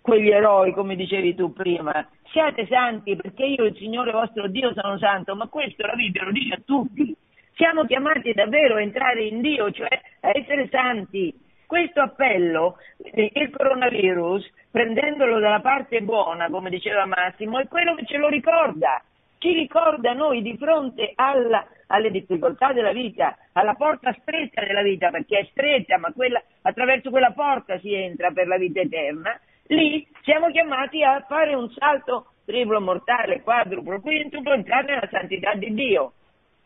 quegli 0.00 0.30
eroi 0.30 0.72
come 0.72 0.96
dicevi 0.96 1.34
tu 1.34 1.52
prima, 1.52 2.08
siate 2.30 2.66
santi 2.66 3.14
perché 3.16 3.44
io 3.44 3.64
il 3.64 3.76
Signore 3.76 4.12
vostro 4.12 4.48
Dio 4.48 4.72
sono 4.72 4.96
santo, 4.96 5.36
ma 5.36 5.46
questo 5.48 5.86
la 5.86 5.92
Bibbia 5.92 6.24
lo 6.24 6.32
dice 6.32 6.54
a 6.54 6.62
tutti, 6.64 7.14
siamo 7.54 7.84
chiamati 7.84 8.32
davvero 8.32 8.76
a 8.76 8.80
entrare 8.80 9.24
in 9.24 9.42
Dio, 9.42 9.70
cioè 9.72 10.00
a 10.20 10.30
essere 10.32 10.68
santi. 10.70 11.34
Questo 11.66 12.00
appello, 12.00 12.76
il 13.12 13.50
coronavirus, 13.54 14.50
prendendolo 14.70 15.38
dalla 15.38 15.60
parte 15.60 16.00
buona, 16.00 16.48
come 16.48 16.70
diceva 16.70 17.04
Massimo, 17.04 17.58
è 17.58 17.68
quello 17.68 17.94
che 17.94 18.06
ce 18.06 18.16
lo 18.16 18.28
ricorda, 18.28 19.02
ci 19.36 19.52
ricorda 19.52 20.14
noi 20.14 20.40
di 20.40 20.56
fronte 20.56 21.12
alla, 21.14 21.66
alle 21.88 22.10
difficoltà 22.10 22.72
della 22.72 22.92
vita, 22.92 23.36
alla 23.52 23.74
porta 23.74 24.12
stretta 24.20 24.64
della 24.64 24.82
vita, 24.82 25.10
perché 25.10 25.38
è 25.38 25.48
stretta, 25.50 25.98
ma 25.98 26.12
quella, 26.12 26.42
attraverso 26.62 27.10
quella 27.10 27.32
porta 27.32 27.78
si 27.80 27.92
entra 27.92 28.30
per 28.30 28.46
la 28.46 28.56
vita 28.56 28.80
eterna, 28.80 29.38
lì 29.68 30.06
siamo 30.22 30.50
chiamati 30.50 31.02
a 31.02 31.24
fare 31.28 31.54
un 31.54 31.70
salto 31.70 32.32
triplo, 32.44 32.80
mortale, 32.80 33.42
quadruplo, 33.42 34.00
quintuplo, 34.00 34.54
entrare 34.54 34.94
nella 34.94 35.08
santità 35.10 35.54
di 35.54 35.74
Dio. 35.74 36.12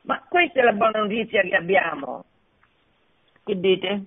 Ma 0.02 0.22
questa 0.28 0.60
è 0.60 0.62
la 0.62 0.72
buona 0.72 1.00
notizia 1.00 1.42
che 1.42 1.56
abbiamo. 1.56 2.24
Che 3.44 3.58
dite? 3.58 4.04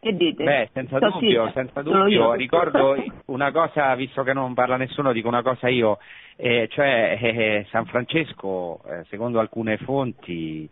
Che 0.00 0.16
dite? 0.16 0.44
Beh, 0.44 0.68
senza 0.72 0.98
dubbio, 0.98 1.50
senza 1.52 1.82
dubbio. 1.82 2.34
Ricordo 2.34 2.96
una 3.26 3.50
cosa, 3.50 3.94
visto 3.94 4.22
che 4.22 4.32
non 4.32 4.54
parla 4.54 4.76
nessuno, 4.76 5.12
dico 5.12 5.28
una 5.28 5.42
cosa 5.42 5.68
io, 5.68 5.98
eh, 6.36 6.68
cioè 6.70 7.18
eh, 7.20 7.66
San 7.70 7.86
Francesco, 7.86 8.82
eh, 8.84 9.04
secondo 9.08 9.38
alcune 9.40 9.78
fonti, 9.78 10.68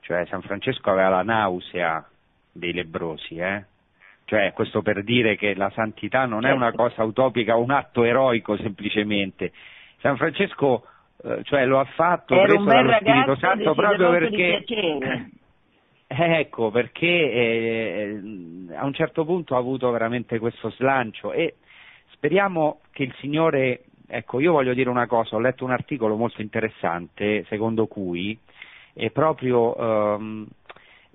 cioè 0.00 0.26
San 0.26 0.42
Francesco 0.42 0.90
aveva 0.90 1.08
la 1.08 1.22
nausea 1.22 2.06
dei 2.52 2.72
lebrosi, 2.72 3.36
eh? 3.36 3.64
Cioè, 4.26 4.52
questo 4.54 4.80
per 4.80 5.02
dire 5.04 5.36
che 5.36 5.54
la 5.54 5.70
santità 5.74 6.24
non 6.24 6.46
è 6.46 6.50
una 6.50 6.70
certo. 6.70 6.82
cosa 6.82 7.04
utopica, 7.04 7.56
un 7.56 7.70
atto 7.70 8.04
eroico 8.04 8.56
semplicemente. 8.56 9.52
San 10.00 10.16
Francesco 10.16 10.86
eh, 11.22 11.42
cioè, 11.44 11.66
lo 11.66 11.78
ha 11.78 11.84
fatto 11.84 12.34
Era 12.34 12.46
preso 12.46 12.64
dallo 12.64 12.96
Spirito 13.00 13.36
Santo 13.36 13.74
proprio 13.74 14.10
perché 14.10 14.64
eh, 16.06 16.38
ecco, 16.38 16.70
perché 16.70 17.06
eh, 17.06 18.20
a 18.74 18.84
un 18.84 18.94
certo 18.94 19.24
punto 19.24 19.54
ha 19.54 19.58
avuto 19.58 19.90
veramente 19.90 20.38
questo 20.38 20.70
slancio 20.70 21.32
e 21.32 21.56
speriamo 22.12 22.80
che 22.92 23.04
il 23.04 23.14
Signore, 23.20 23.84
ecco, 24.16 24.38
io 24.38 24.52
voglio 24.52 24.74
dire 24.74 24.88
una 24.88 25.06
cosa, 25.06 25.36
ho 25.36 25.40
letto 25.40 25.64
un 25.64 25.72
articolo 25.72 26.16
molto 26.16 26.40
interessante 26.40 27.44
secondo 27.48 27.86
cui 27.86 28.38
è 28.92 29.10
proprio 29.10 29.76
ehm, 29.76 30.46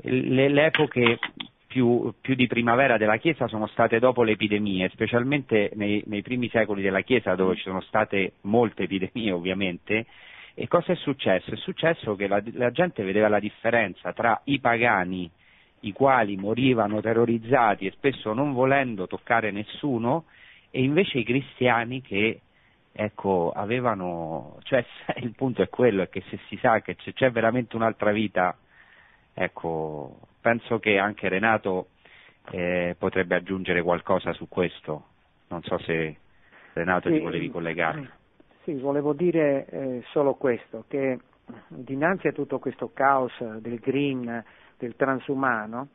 le, 0.01 0.65
epoche 0.65 1.17
più, 1.65 2.13
più, 2.19 2.35
di 2.35 2.47
primavera 2.47 2.97
della 2.97 3.17
Chiesa 3.17 3.47
sono 3.47 3.67
state 3.67 3.99
dopo 3.99 4.23
le 4.23 4.33
epidemie, 4.33 4.89
specialmente 4.89 5.71
nei, 5.75 6.03
nei, 6.07 6.21
primi 6.21 6.49
secoli 6.49 6.81
della 6.81 7.01
Chiesa 7.01 7.35
dove 7.35 7.55
ci 7.55 7.63
sono 7.63 7.81
state 7.81 8.33
molte 8.41 8.83
epidemie 8.83 9.31
ovviamente. 9.31 10.05
E 10.53 10.67
cosa 10.67 10.91
è 10.91 10.95
successo? 10.95 11.51
È 11.51 11.57
successo 11.57 12.15
che 12.15 12.27
la, 12.27 12.43
la 12.53 12.71
gente 12.71 13.03
vedeva 13.03 13.29
la 13.29 13.39
differenza 13.39 14.11
tra 14.11 14.41
i 14.45 14.59
pagani, 14.59 15.29
i 15.81 15.93
quali 15.93 16.35
morivano 16.35 16.99
terrorizzati 16.99 17.85
e 17.85 17.91
spesso 17.91 18.33
non 18.33 18.51
volendo 18.51 19.07
toccare 19.07 19.51
nessuno, 19.51 20.25
e 20.69 20.83
invece 20.83 21.19
i 21.19 21.23
cristiani 21.23 22.01
che 22.01 22.41
ecco, 22.91 23.51
avevano, 23.55 24.57
cioè 24.63 24.85
il 25.17 25.33
punto 25.35 25.61
è 25.61 25.69
quello, 25.69 26.03
è 26.03 26.09
che 26.09 26.23
se 26.29 26.39
si 26.47 26.57
sa 26.57 26.81
che 26.81 26.95
c'è, 26.95 27.13
c'è 27.13 27.31
veramente 27.31 27.75
un'altra 27.75 28.11
vita, 28.11 28.57
ecco, 29.33 30.19
penso 30.41 30.79
che 30.79 30.97
anche 30.97 31.29
Renato 31.29 31.89
eh, 32.51 32.95
potrebbe 32.97 33.35
aggiungere 33.35 33.81
qualcosa 33.81 34.33
su 34.33 34.47
questo. 34.47 35.05
Non 35.47 35.63
so 35.63 35.77
se 35.79 36.17
Renato 36.73 37.09
sì, 37.09 37.15
ti 37.15 37.21
volevi 37.21 37.49
collegare. 37.49 38.11
Sì, 38.63 38.73
volevo 38.73 39.13
dire 39.13 39.65
eh, 39.65 40.03
solo 40.11 40.35
questo, 40.35 40.85
che 40.87 41.19
dinanzi 41.67 42.27
a 42.27 42.31
tutto 42.31 42.59
questo 42.59 42.91
caos 42.93 43.31
del 43.59 43.79
green, 43.79 44.43
del 44.77 44.95
transumano, 44.95 45.89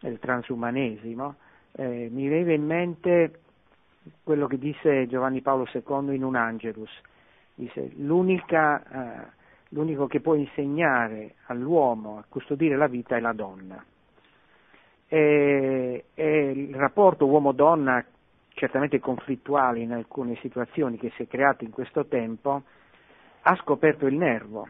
del 0.00 0.18
transumanesimo, 0.18 1.34
eh, 1.72 2.08
mi 2.10 2.28
viene 2.28 2.54
in 2.54 2.64
mente 2.64 3.40
quello 4.22 4.46
che 4.46 4.58
disse 4.58 5.06
Giovanni 5.06 5.40
Paolo 5.40 5.66
II 5.72 6.14
in 6.14 6.24
un 6.24 6.36
Angelus. 6.36 6.90
Disse, 7.54 7.92
l'unica 7.96 8.82
eh, 8.82 9.36
l'unico 9.70 10.06
che 10.06 10.20
può 10.20 10.34
insegnare 10.34 11.34
all'uomo 11.46 12.18
a 12.18 12.24
custodire 12.28 12.76
la 12.76 12.86
vita 12.86 13.16
è 13.16 13.20
la 13.20 13.32
donna. 13.32 13.82
E, 15.08 16.04
e 16.14 16.50
il 16.50 16.74
rapporto 16.74 17.26
uomo-donna, 17.26 18.04
certamente 18.54 18.98
conflittuale 18.98 19.80
in 19.80 19.92
alcune 19.92 20.36
situazioni 20.36 20.98
che 20.98 21.12
si 21.16 21.22
è 21.22 21.26
creato 21.26 21.64
in 21.64 21.70
questo 21.70 22.06
tempo, 22.06 22.62
ha 23.42 23.56
scoperto 23.56 24.06
il 24.06 24.16
nervo. 24.16 24.68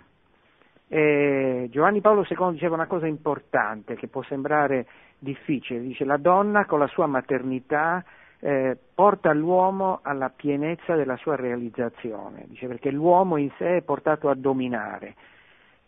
E 0.88 1.68
Giovanni 1.70 2.00
Paolo 2.00 2.24
II 2.28 2.52
diceva 2.52 2.74
una 2.74 2.86
cosa 2.86 3.06
importante 3.06 3.96
che 3.96 4.06
può 4.06 4.22
sembrare 4.22 4.86
difficile, 5.18 5.80
dice 5.80 6.04
la 6.04 6.18
donna 6.18 6.64
con 6.64 6.78
la 6.78 6.86
sua 6.86 7.06
maternità 7.06 8.04
eh, 8.40 8.76
porta 8.94 9.32
l'uomo 9.32 10.00
alla 10.02 10.30
pienezza 10.30 10.94
della 10.94 11.16
sua 11.16 11.36
realizzazione, 11.36 12.44
dice, 12.46 12.66
perché 12.66 12.90
l'uomo 12.90 13.36
in 13.36 13.50
sé 13.56 13.78
è 13.78 13.82
portato 13.82 14.28
a 14.28 14.34
dominare. 14.34 15.14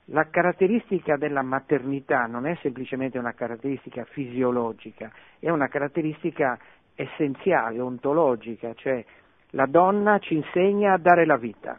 La 0.07 0.29
caratteristica 0.31 1.17
della 1.17 1.43
maternità 1.43 2.25
non 2.27 2.47
è 2.47 2.57
semplicemente 2.63 3.19
una 3.19 3.35
caratteristica 3.35 4.05
fisiologica, 4.05 5.13
è 5.39 5.51
una 5.51 5.69
caratteristica 5.69 6.59
essenziale, 6.95 7.79
ontologica, 7.81 8.73
cioè 8.75 9.05
la 9.51 9.67
donna 9.67 10.19
ci 10.19 10.35
insegna 10.35 10.95
a 10.95 10.99
dare 10.99 11.27
la 11.27 11.37
vita. 11.37 11.79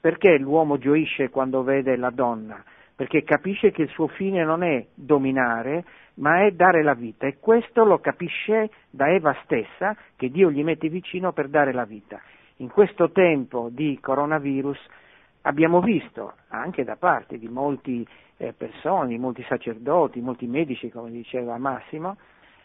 Perché 0.00 0.38
l'uomo 0.38 0.78
gioisce 0.78 1.28
quando 1.28 1.62
vede 1.62 1.96
la 1.96 2.10
donna? 2.10 2.64
Perché 2.96 3.22
capisce 3.22 3.70
che 3.70 3.82
il 3.82 3.88
suo 3.90 4.08
fine 4.08 4.44
non 4.44 4.62
è 4.62 4.86
dominare, 4.94 5.84
ma 6.14 6.44
è 6.44 6.50
dare 6.52 6.82
la 6.82 6.94
vita 6.94 7.26
e 7.26 7.38
questo 7.38 7.84
lo 7.84 7.98
capisce 7.98 8.70
da 8.90 9.08
Eva 9.08 9.36
stessa, 9.44 9.96
che 10.16 10.30
Dio 10.30 10.50
gli 10.50 10.62
mette 10.62 10.88
vicino 10.88 11.32
per 11.32 11.48
dare 11.48 11.72
la 11.72 11.84
vita. 11.84 12.20
In 12.56 12.68
questo 12.68 13.10
tempo 13.10 13.68
di 13.70 13.98
coronavirus 14.00 14.78
abbiamo 15.42 15.80
visto 15.80 16.34
anche 16.48 16.84
da 16.84 16.96
parte 16.96 17.38
di 17.38 17.48
molte 17.48 18.04
eh, 18.36 18.52
persone, 18.52 19.16
molti 19.18 19.44
sacerdoti, 19.48 20.20
molti 20.20 20.46
medici, 20.46 20.90
come 20.90 21.10
diceva 21.10 21.56
Massimo, 21.58 22.16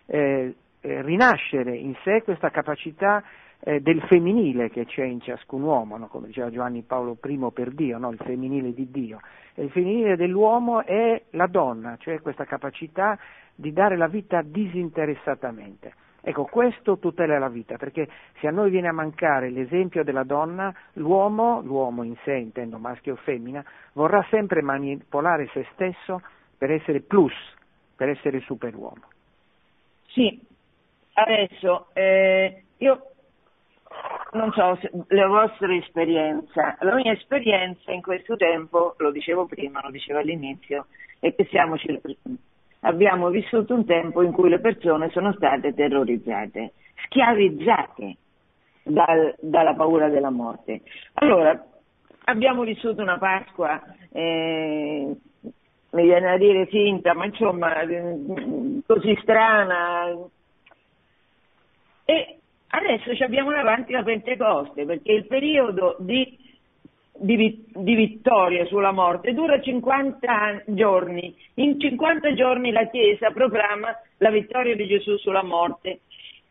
eh, 0.06 0.56
eh, 0.82 1.02
rinascere 1.02 1.76
in 1.76 1.96
sé 2.04 2.22
questa 2.24 2.50
capacità 2.50 3.24
eh, 3.60 3.80
del 3.82 4.02
femminile 4.04 4.70
che 4.70 4.86
c'è 4.86 5.04
in 5.04 5.22
ciascun 5.22 5.62
uomo, 5.62 5.98
no? 5.98 6.08
come 6.08 6.28
diceva 6.28 6.52
Giovanni 6.52 6.84
Paolo 6.84 7.18
I 7.22 7.50
per 7.54 7.72
Dio, 7.72 7.98
no? 7.98 8.12
il 8.12 8.20
femminile 8.20 8.74
di 8.74 8.90
Dio. 8.92 9.20
E 9.54 9.64
il 9.64 9.72
femminile 9.72 10.16
dell'uomo 10.16 10.84
è 10.84 11.24
la 11.32 11.48
donna, 11.48 11.98
cioè 12.00 12.22
questa 12.22 12.46
capacità 12.46 13.18
di 13.56 13.72
dare 13.72 13.98
la 13.98 14.08
vita 14.08 14.42
disinteressatamente. 14.42 15.94
Ecco, 16.28 16.46
questo 16.46 16.98
tutela 16.98 17.38
la 17.38 17.50
vita, 17.50 17.78
perché 17.78 18.08
se 18.40 18.48
a 18.48 18.52
noi 18.52 18.72
viene 18.72 18.88
a 18.88 18.92
mancare 18.92 19.52
l'esempio 19.52 20.04
della 20.04 20.24
donna, 20.24 20.74
l'uomo, 20.94 21.62
l'uomo 21.62 22.02
in 22.02 22.16
sé, 22.24 22.34
intendo 22.34 22.80
maschio 22.80 23.14
o 23.14 23.18
femmina, 23.18 23.64
vorrà 23.94 24.26
sempre 24.32 24.64
manipolare 24.64 25.48
se 25.54 25.68
stesso 25.74 26.22
per 26.58 26.72
essere 26.72 27.02
plus, 27.02 27.34
per 27.96 28.10
essere 28.10 28.40
superuomo. 28.40 29.04
Sì, 30.08 30.42
adesso 31.14 31.90
eh, 31.94 32.64
io 32.78 33.12
non 34.32 34.52
so 34.52 34.78
se, 34.82 34.92
la 35.08 35.28
vostra 35.28 35.74
esperienza, 35.76 36.76
la 36.82 36.96
mia 36.96 37.12
esperienza 37.12 37.92
in 37.92 38.02
questo 38.02 38.36
tempo, 38.36 38.96
lo 38.98 39.12
dicevo 39.12 39.46
prima, 39.46 39.82
lo 39.82 39.92
dicevo 39.92 40.20
all'inizio, 40.20 40.88
è 41.20 41.34
che 41.34 41.46
siamo 41.46 41.76
abbiamo 42.82 43.30
vissuto 43.30 43.74
un 43.74 43.86
tempo 43.86 44.22
in 44.22 44.32
cui 44.32 44.50
le 44.50 44.60
persone 44.60 45.10
sono 45.10 45.34
state 45.34 45.74
terrorizzate, 45.74 46.74
schiavizzate 47.06 48.18
dal, 48.84 49.36
dalla 49.40 49.74
paura 49.74 50.10
della 50.10 50.30
morte. 50.30 50.82
Allora, 51.14 51.66
abbiamo 52.26 52.64
vissuto 52.64 53.02
una 53.02 53.18
Pasqua, 53.18 53.82
eh, 54.12 55.16
mi 55.92 56.04
viene 56.04 56.30
a 56.30 56.38
dire 56.38 56.66
finta, 56.68 57.14
ma 57.14 57.26
insomma 57.26 57.74
così 58.86 59.18
strana. 59.22 60.14
E 62.08 62.40
adesso 62.78 63.16
ci 63.16 63.24
abbiamo 63.24 63.52
davanti 63.52 63.92
la 63.92 64.04
Pentecoste, 64.04 64.86
perché 64.86 65.12
il 65.12 65.28
periodo 65.28 65.96
di 66.00 66.44
di, 67.18 67.66
di, 67.74 67.96
vittoria 67.96 68.66
sulla 68.66 68.92
morte 68.92 69.34
dura 69.34 69.62
50 69.62 70.64
giorni. 70.68 71.34
In 71.56 71.80
50 71.80 72.34
giorni 72.34 72.72
la 72.72 72.88
Chiesa 72.90 73.32
proclama 73.32 73.96
la 74.18 74.30
vittoria 74.30 74.76
di 74.76 74.86
Gesù 74.86 75.18
sulla 75.18 75.44
morte. 75.44 76.02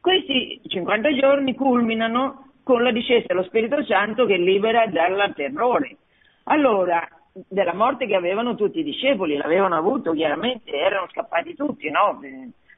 Questi 0.01 0.60
50 0.66 1.14
giorni 1.14 1.55
culminano 1.55 2.52
con 2.62 2.82
la 2.82 2.92
discesa 2.92 3.26
dello 3.28 3.42
Spirito 3.44 3.84
Santo 3.84 4.24
che 4.24 4.36
libera 4.36 4.86
dal 4.86 5.32
terrore. 5.34 5.96
Allora, 6.44 7.06
della 7.48 7.74
morte 7.74 8.06
che 8.06 8.14
avevano 8.14 8.55
tutti 8.55 8.78
i 8.78 8.84
discepoli, 8.84 9.36
l'avevano 9.36 9.76
avuto 9.76 10.12
chiaramente, 10.12 10.70
erano 10.72 11.09
scappati 11.10 11.55
tutti, 11.55 11.90
no? 11.90 12.20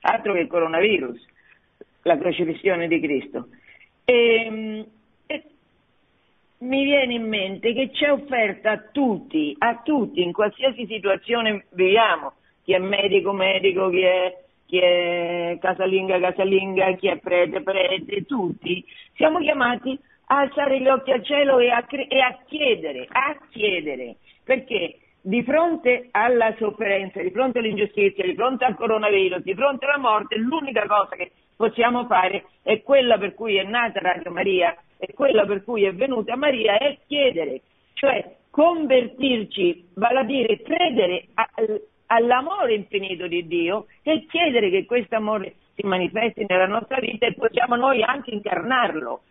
Altro 0.00 0.32
che 0.32 0.40
il 0.40 0.46
coronavirus, 0.48 1.24
la 2.06 2.16
crocifissione 2.16 2.88
di 2.88 3.00
Cristo. 3.00 3.48
E, 4.04 4.86
mi 6.58 6.84
viene 6.84 7.12
in 7.12 7.28
mente 7.28 7.74
che 7.74 7.90
c'è 7.90 8.10
offerta 8.10 8.70
a 8.70 8.82
tutti, 8.90 9.54
a 9.58 9.82
tutti, 9.84 10.22
in 10.22 10.32
qualsiasi 10.32 10.86
situazione 10.86 11.66
viviamo, 11.72 12.34
chi 12.62 12.72
è 12.72 12.78
medico, 12.78 13.32
medico, 13.32 13.90
chi 13.90 14.00
è, 14.00 14.44
chi 14.64 14.78
è 14.78 15.58
casalinga, 15.60 16.18
casalinga, 16.18 16.94
chi 16.94 17.08
è 17.08 17.18
prete, 17.18 17.60
prete, 17.62 18.24
tutti, 18.24 18.82
siamo 19.16 19.38
chiamati 19.40 19.98
a 20.28 20.38
alzare 20.38 20.80
gli 20.80 20.88
occhi 20.88 21.10
al 21.10 21.24
cielo 21.24 21.58
e 21.58 21.70
a, 21.70 21.84
e 21.86 22.20
a 22.20 22.38
chiedere, 22.46 23.06
a 23.10 23.36
chiedere, 23.50 24.16
perché 24.42 24.98
di 25.20 25.42
fronte 25.42 26.08
alla 26.12 26.54
sofferenza, 26.56 27.20
di 27.20 27.30
fronte 27.30 27.58
all'ingiustizia, 27.58 28.24
di 28.24 28.34
fronte 28.34 28.64
al 28.64 28.76
coronavirus, 28.76 29.42
di 29.42 29.54
fronte 29.54 29.84
alla 29.84 29.98
morte, 29.98 30.36
l'unica 30.36 30.86
cosa 30.86 31.16
che 31.16 31.32
possiamo 31.56 32.06
fare 32.06 32.44
è 32.62 32.82
quella 32.82 33.18
per 33.18 33.34
cui 33.34 33.56
è 33.56 33.64
nata 33.64 34.00
Radio 34.00 34.30
Maria, 34.30 34.76
e 34.98 35.12
quella 35.12 35.44
per 35.44 35.64
cui 35.64 35.84
è 35.84 35.94
venuta 35.94 36.36
Maria 36.36 36.78
è 36.78 36.98
chiedere, 37.06 37.62
cioè 37.94 38.36
convertirci, 38.50 39.88
vale 39.94 40.20
a 40.20 40.24
dire 40.24 40.62
credere 40.62 41.26
all'amore 42.06 42.74
infinito 42.74 43.26
di 43.26 43.46
Dio 43.46 43.86
e 44.02 44.26
chiedere 44.28 44.70
che 44.70 44.86
questo 44.86 45.16
amore 45.16 45.56
si 45.74 45.86
manifesti 45.86 46.46
nella 46.48 46.66
nostra 46.66 46.98
vita 46.98 47.26
e 47.26 47.34
possiamo 47.34 47.76
noi 47.76 48.02
anche 48.02 48.30
incarnarlo. 48.30 49.22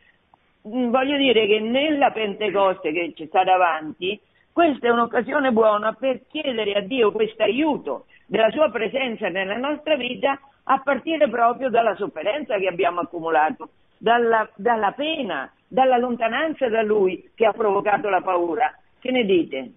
Mm, 0.67 0.89
voglio 0.89 1.17
dire 1.17 1.47
che 1.47 1.59
nella 1.59 2.11
Pentecoste 2.11 2.91
che 2.91 3.13
ci 3.15 3.25
sta 3.27 3.43
davanti, 3.43 4.19
questa 4.51 4.87
è 4.87 4.91
un'occasione 4.91 5.51
buona 5.51 5.93
per 5.93 6.21
chiedere 6.27 6.73
a 6.73 6.81
Dio 6.81 7.11
questo 7.11 7.43
aiuto 7.43 8.05
della 8.25 8.49
sua 8.51 8.69
presenza 8.69 9.29
nella 9.29 9.57
nostra 9.57 9.95
vita 9.95 10.39
a 10.63 10.81
partire 10.83 11.29
proprio 11.29 11.69
dalla 11.69 11.95
sofferenza 11.95 12.57
che 12.57 12.67
abbiamo 12.67 13.01
accumulato, 13.01 13.69
dalla, 13.97 14.49
dalla 14.55 14.91
pena, 14.91 15.51
dalla 15.67 15.97
lontananza 15.97 16.67
da 16.69 16.81
lui 16.81 17.31
che 17.35 17.45
ha 17.45 17.51
provocato 17.51 18.09
la 18.09 18.21
paura. 18.21 18.75
Che 18.99 19.11
ne 19.11 19.25
dite? 19.25 19.71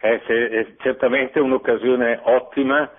Eh, 0.00 0.22
è 0.22 0.66
certamente 0.78 1.40
un'occasione 1.40 2.20
ottima 2.24 2.90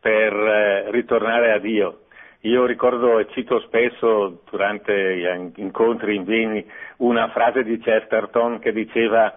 per 0.00 0.32
eh, 0.32 0.90
ritornare 0.90 1.52
a 1.52 1.58
Dio. 1.58 1.98
Io 2.40 2.66
ricordo 2.66 3.18
e 3.18 3.28
cito 3.30 3.60
spesso 3.60 4.42
durante 4.50 5.16
gli 5.16 5.60
incontri 5.60 6.16
in 6.16 6.24
Vini 6.24 6.68
una 6.96 7.28
frase 7.28 7.62
di 7.62 7.78
Chesterton 7.78 8.58
che 8.58 8.72
diceva 8.72 9.32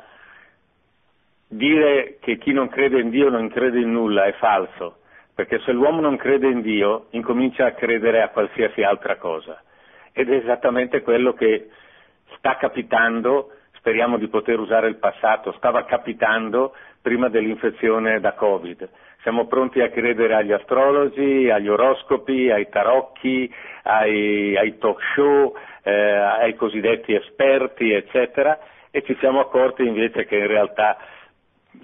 dire 1.56 2.18
che 2.20 2.38
chi 2.38 2.52
non 2.52 2.70
crede 2.70 3.00
in 3.00 3.10
Dio 3.10 3.30
non 3.30 3.50
crede 3.50 3.80
in 3.80 3.92
nulla 3.92 4.26
è 4.26 4.34
falso, 4.34 4.98
perché 5.34 5.60
se 5.60 5.72
l'uomo 5.72 6.02
non 6.02 6.18
crede 6.18 6.48
in 6.48 6.62
Dio 6.62 7.08
incomincia 7.12 7.66
a 7.66 7.74
credere 7.74 8.22
a 8.22 8.30
qualsiasi 8.30 8.84
altra 8.84 9.18
cosa. 9.18 9.62
Ed 10.14 10.30
è 10.30 10.36
esattamente 10.36 11.02
quello 11.02 11.34
che 11.34 11.70
sta 12.38 12.58
capitando, 12.58 13.52
speriamo 13.74 14.18
di 14.18 14.28
poter 14.28 14.60
usare 14.60 14.88
il 14.88 14.98
passato, 14.98 15.52
stava 15.54 15.86
capitando 15.86 16.74
prima 17.02 17.30
dell'infezione 17.30 18.20
da 18.20 18.34
Covid. 18.34 18.90
Siamo 19.22 19.48
pronti 19.48 19.82
a 19.82 19.90
credere 19.90 20.36
agli 20.36 20.52
astrologi, 20.52 21.50
agli 21.50 21.68
oroscopi, 21.68 22.50
ai 22.52 22.70
tarocchi, 22.70 23.52
ai, 23.84 24.56
ai 24.56 24.78
talk 24.78 25.02
show, 25.16 25.56
eh, 25.84 25.92
ai 25.92 26.56
cosiddetti 26.56 27.14
esperti, 27.14 27.92
eccetera, 27.92 28.58
e 28.92 29.04
ci 29.04 29.16
siamo 29.20 29.40
accorti 29.40 29.86
invece 29.86 30.26
che 30.26 30.38
in 30.38 30.48
realtà 30.48 30.98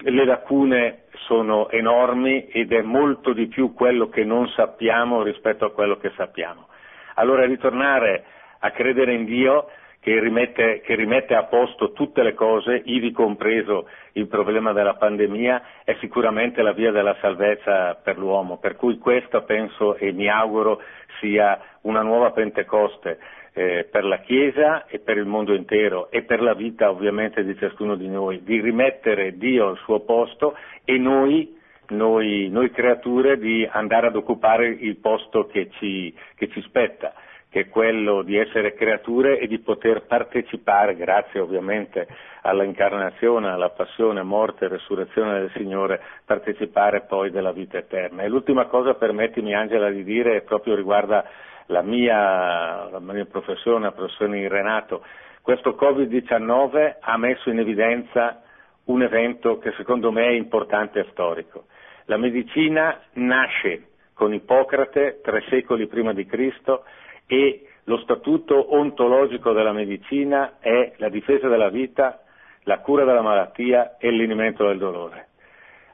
le 0.04 0.26
lacune 0.26 1.04
sono 1.26 1.70
enormi 1.70 2.48
ed 2.48 2.72
è 2.72 2.82
molto 2.82 3.34
di 3.34 3.48
più 3.48 3.74
quello 3.74 4.10
che 4.10 4.24
non 4.24 4.48
sappiamo 4.50 5.22
rispetto 5.22 5.66
a 5.66 5.72
quello 5.72 5.98
che 5.98 6.12
sappiamo. 6.16 6.68
Allora 7.16 7.46
ritornare 7.46 8.24
a 8.60 8.72
credere 8.72 9.14
in 9.14 9.26
Dio 9.26 9.68
che 10.00 10.20
rimette, 10.20 10.82
che 10.82 10.96
rimette, 10.96 11.36
a 11.36 11.44
posto 11.44 11.92
tutte 11.92 12.24
le 12.24 12.34
cose, 12.34 12.82
ivi 12.86 13.12
compreso 13.12 13.88
il 14.14 14.28
problema 14.28 14.74
della 14.74 14.96
pandemia, 14.96 15.62
è 15.84 15.96
sicuramente 16.00 16.64
la 16.64 16.74
via 16.74 16.92
della 16.92 17.16
salvezza 17.22 17.94
per 18.04 18.18
l'uomo. 18.18 18.58
Per 18.58 18.76
cui 18.76 18.98
questa 18.98 19.42
penso 19.42 19.96
e 19.96 20.12
mi 20.12 20.28
auguro 20.28 20.82
sia 21.20 21.60
una 21.82 22.02
nuova 22.02 22.32
Pentecoste 22.32 23.20
eh, 23.54 23.88
per 23.90 24.06
la 24.06 24.20
Chiesa 24.20 24.86
e 24.86 25.00
per 25.00 25.18
il 25.18 25.26
mondo 25.26 25.54
intero 25.54 26.10
e 26.10 26.24
per 26.24 26.42
la 26.42 26.54
vita 26.54 26.90
ovviamente 26.90 27.44
di 27.44 27.56
ciascuno 27.58 27.96
di 27.96 28.08
noi, 28.08 28.44
di 28.44 28.62
rimettere 28.62 29.38
Dio 29.38 29.68
al 29.68 29.78
suo 29.78 30.02
posto 30.02 30.56
e 30.86 30.98
noi 30.98 31.60
noi, 31.92 32.48
noi, 32.50 32.72
creature 32.72 33.38
di 33.38 33.68
andare 33.70 34.08
ad 34.08 34.16
occupare 34.16 34.68
il 34.68 34.98
posto 34.98 35.46
che 35.48 35.70
ci, 35.78 36.14
che 36.36 36.48
ci 36.50 36.62
spetta, 36.62 37.14
che 37.50 37.62
è 37.62 37.70
quello 37.70 38.22
di 38.22 38.38
essere 38.38 38.74
creature 38.74 39.40
e 39.40 39.48
di 39.48 39.60
poter 39.60 40.04
partecipare, 40.04 40.96
grazie 40.96 41.42
ovviamente 41.42 42.08
all'incarnazione, 42.44 43.50
alla 43.50 43.72
passione, 43.72 44.24
morte 44.24 44.66
e 44.66 44.70
resurrezione 44.70 45.40
del 45.40 45.52
Signore, 45.54 46.02
partecipare 46.26 47.02
poi 47.02 47.30
della 47.30 47.52
vita 47.52 47.78
eterna. 47.78 48.24
E 48.24 48.30
l'ultima 48.30 48.68
cosa, 48.68 48.94
permettimi 48.94 49.54
Angela 49.54 49.90
di 49.90 50.06
dire, 50.06 50.42
proprio 50.42 50.76
riguarda 50.76 51.26
la 51.72 51.82
mia, 51.82 52.90
la 52.90 53.00
mia 53.00 53.26
professione, 53.26 53.86
la 53.86 53.92
professione 53.92 54.40
di 54.40 54.48
Renato, 54.48 55.04
questo 55.42 55.72
Covid-19 55.80 56.98
ha 57.00 57.18
messo 57.18 57.50
in 57.50 57.60
evidenza 57.60 58.42
un 58.86 59.02
evento 59.02 59.58
che 59.58 59.72
secondo 59.78 60.12
me 60.12 60.28
è 60.28 60.32
importante 60.32 61.00
e 61.00 61.08
storico. 61.12 61.66
La 62.06 62.18
medicina 62.18 63.00
nasce 63.14 63.88
con 64.14 64.34
Ippocrate 64.34 65.22
tre 65.24 65.44
secoli 65.50 65.88
prima 65.88 66.14
di 66.14 66.26
Cristo 66.26 66.84
e 67.26 67.66
lo 67.86 67.98
statuto 68.00 68.76
ontologico 68.76 69.54
della 69.54 69.72
medicina 69.72 70.60
è 70.60 70.94
la 70.98 71.10
difesa 71.10 71.48
della 71.48 71.70
vita, 71.70 72.22
la 72.64 72.80
cura 72.80 73.06
della 73.06 73.22
malattia 73.22 73.98
e 73.98 74.10
il 74.10 74.18
lenimento 74.18 74.68
del 74.68 74.78
dolore. 74.78 75.30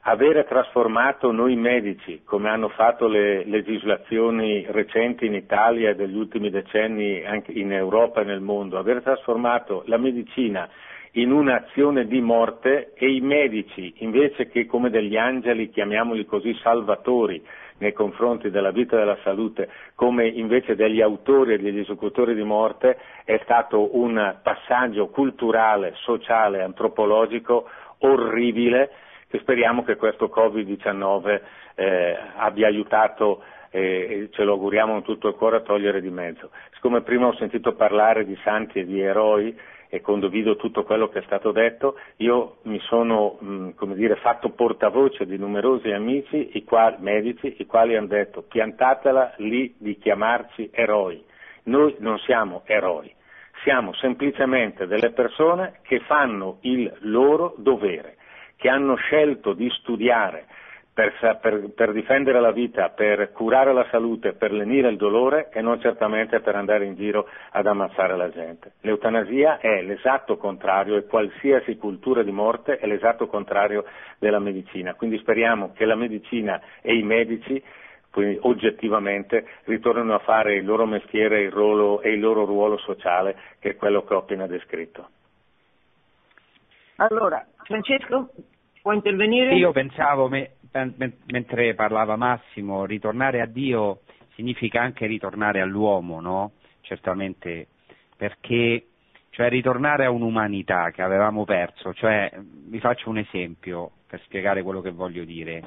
Avere 0.08 0.46
trasformato 0.46 1.32
noi 1.32 1.54
medici, 1.54 2.22
come 2.24 2.48
hanno 2.48 2.70
fatto 2.70 3.08
le 3.08 3.44
legislazioni 3.44 4.64
recenti 4.70 5.26
in 5.26 5.34
Italia 5.34 5.90
e 5.90 5.96
degli 5.96 6.16
ultimi 6.16 6.48
decenni 6.48 7.22
anche 7.26 7.52
in 7.52 7.74
Europa 7.74 8.22
e 8.22 8.24
nel 8.24 8.40
mondo, 8.40 8.78
aver 8.78 9.02
trasformato 9.02 9.82
la 9.84 9.98
medicina 9.98 10.66
in 11.12 11.30
un'azione 11.30 12.06
di 12.06 12.22
morte 12.22 12.94
e 12.94 13.12
i 13.12 13.20
medici, 13.20 13.96
invece 13.98 14.48
che 14.48 14.64
come 14.64 14.88
degli 14.88 15.18
angeli, 15.18 15.68
chiamiamoli 15.68 16.24
così, 16.24 16.54
salvatori 16.62 17.44
nei 17.76 17.92
confronti 17.92 18.48
della 18.48 18.70
vita 18.70 18.96
e 18.96 19.00
della 19.00 19.18
salute, 19.22 19.68
come 19.94 20.26
invece 20.26 20.74
degli 20.74 21.02
autori 21.02 21.52
e 21.52 21.58
degli 21.58 21.80
esecutori 21.80 22.34
di 22.34 22.44
morte, 22.44 22.96
è 23.26 23.38
stato 23.42 23.94
un 23.94 24.38
passaggio 24.42 25.08
culturale, 25.08 25.92
sociale, 25.96 26.62
antropologico 26.62 27.68
orribile 27.98 28.90
che 29.28 29.38
speriamo 29.38 29.84
che 29.84 29.96
questo 29.96 30.30
Covid-19 30.34 31.40
eh, 31.74 32.18
abbia 32.36 32.66
aiutato 32.66 33.42
e 33.70 34.28
ce 34.32 34.44
lo 34.44 34.52
auguriamo 34.52 34.92
con 34.92 35.02
tutto 35.02 35.28
il 35.28 35.34
cuore 35.34 35.56
a 35.56 35.60
togliere 35.60 36.00
di 36.00 36.10
mezzo. 36.10 36.50
Siccome 36.72 37.02
prima 37.02 37.26
ho 37.26 37.34
sentito 37.36 37.74
parlare 37.74 38.24
di 38.24 38.36
santi 38.42 38.78
e 38.78 38.86
di 38.86 39.00
eroi, 39.00 39.54
e 39.88 40.00
condivido 40.00 40.56
tutto 40.56 40.84
quello 40.84 41.08
che 41.08 41.20
è 41.20 41.22
stato 41.22 41.50
detto, 41.50 41.98
io 42.16 42.58
mi 42.62 42.78
sono 42.80 43.38
mh, 43.40 43.94
dire, 43.94 44.16
fatto 44.16 44.50
portavoce 44.50 45.24
di 45.26 45.38
numerosi 45.38 45.90
amici, 45.90 46.50
i 46.56 46.64
quali, 46.64 46.96
medici, 46.98 47.54
i 47.58 47.66
quali 47.66 47.96
hanno 47.96 48.06
detto 48.06 48.42
piantatela 48.42 49.34
lì 49.38 49.74
di 49.78 49.96
chiamarci 49.96 50.70
eroi. 50.72 51.24
Noi 51.64 51.96
non 52.00 52.18
siamo 52.18 52.62
eroi, 52.66 53.12
siamo 53.62 53.94
semplicemente 53.94 54.86
delle 54.86 55.10
persone 55.10 55.80
che 55.82 56.00
fanno 56.00 56.58
il 56.62 56.92
loro 57.00 57.54
dovere, 57.56 58.16
che 58.58 58.68
hanno 58.68 58.96
scelto 58.96 59.52
di 59.52 59.70
studiare, 59.70 60.46
per, 60.92 61.14
per, 61.40 61.70
per, 61.76 61.92
difendere 61.92 62.40
la 62.40 62.50
vita, 62.50 62.88
per 62.88 63.30
curare 63.30 63.72
la 63.72 63.86
salute, 63.88 64.32
per 64.32 64.50
lenire 64.50 64.88
il 64.88 64.96
dolore 64.96 65.48
e 65.52 65.62
non 65.62 65.80
certamente 65.80 66.40
per 66.40 66.56
andare 66.56 66.86
in 66.86 66.96
giro 66.96 67.28
ad 67.52 67.68
ammazzare 67.68 68.16
la 68.16 68.28
gente. 68.30 68.72
L'eutanasia 68.80 69.58
è 69.58 69.80
l'esatto 69.82 70.36
contrario 70.36 70.96
e 70.96 71.06
qualsiasi 71.06 71.76
cultura 71.76 72.24
di 72.24 72.32
morte 72.32 72.78
è 72.78 72.86
l'esatto 72.88 73.28
contrario 73.28 73.84
della 74.18 74.40
medicina. 74.40 74.94
Quindi 74.94 75.18
speriamo 75.18 75.70
che 75.72 75.84
la 75.84 75.94
medicina 75.94 76.60
e 76.82 76.96
i 76.96 77.04
medici 77.04 77.62
quindi 78.10 78.38
oggettivamente 78.42 79.46
ritornino 79.66 80.14
a 80.14 80.18
fare 80.18 80.56
il 80.56 80.64
loro 80.64 80.84
mestiere 80.84 81.42
il 81.42 81.52
ruolo, 81.52 82.00
e 82.00 82.10
il 82.10 82.18
loro 82.18 82.44
ruolo 82.44 82.76
sociale 82.78 83.36
che 83.60 83.70
è 83.70 83.76
quello 83.76 84.02
che 84.02 84.14
ho 84.14 84.18
appena 84.18 84.48
descritto. 84.48 85.10
Allora, 87.00 87.46
Francesco, 87.62 88.30
può 88.82 88.92
intervenire? 88.92 89.54
Io 89.54 89.70
pensavo, 89.70 90.28
me, 90.28 90.54
mentre 91.26 91.74
parlava 91.74 92.16
Massimo, 92.16 92.84
ritornare 92.86 93.40
a 93.40 93.46
Dio 93.46 94.00
significa 94.34 94.80
anche 94.80 95.06
ritornare 95.06 95.60
all'uomo, 95.60 96.20
no? 96.20 96.52
Certamente, 96.80 97.68
perché 98.16 98.86
cioè 99.30 99.48
ritornare 99.48 100.06
a 100.06 100.10
un'umanità 100.10 100.90
che 100.90 101.02
avevamo 101.02 101.44
perso, 101.44 101.94
cioè 101.94 102.32
vi 102.40 102.80
faccio 102.80 103.10
un 103.10 103.18
esempio 103.18 103.92
per 104.08 104.20
spiegare 104.22 104.62
quello 104.64 104.80
che 104.80 104.90
voglio 104.90 105.22
dire. 105.22 105.62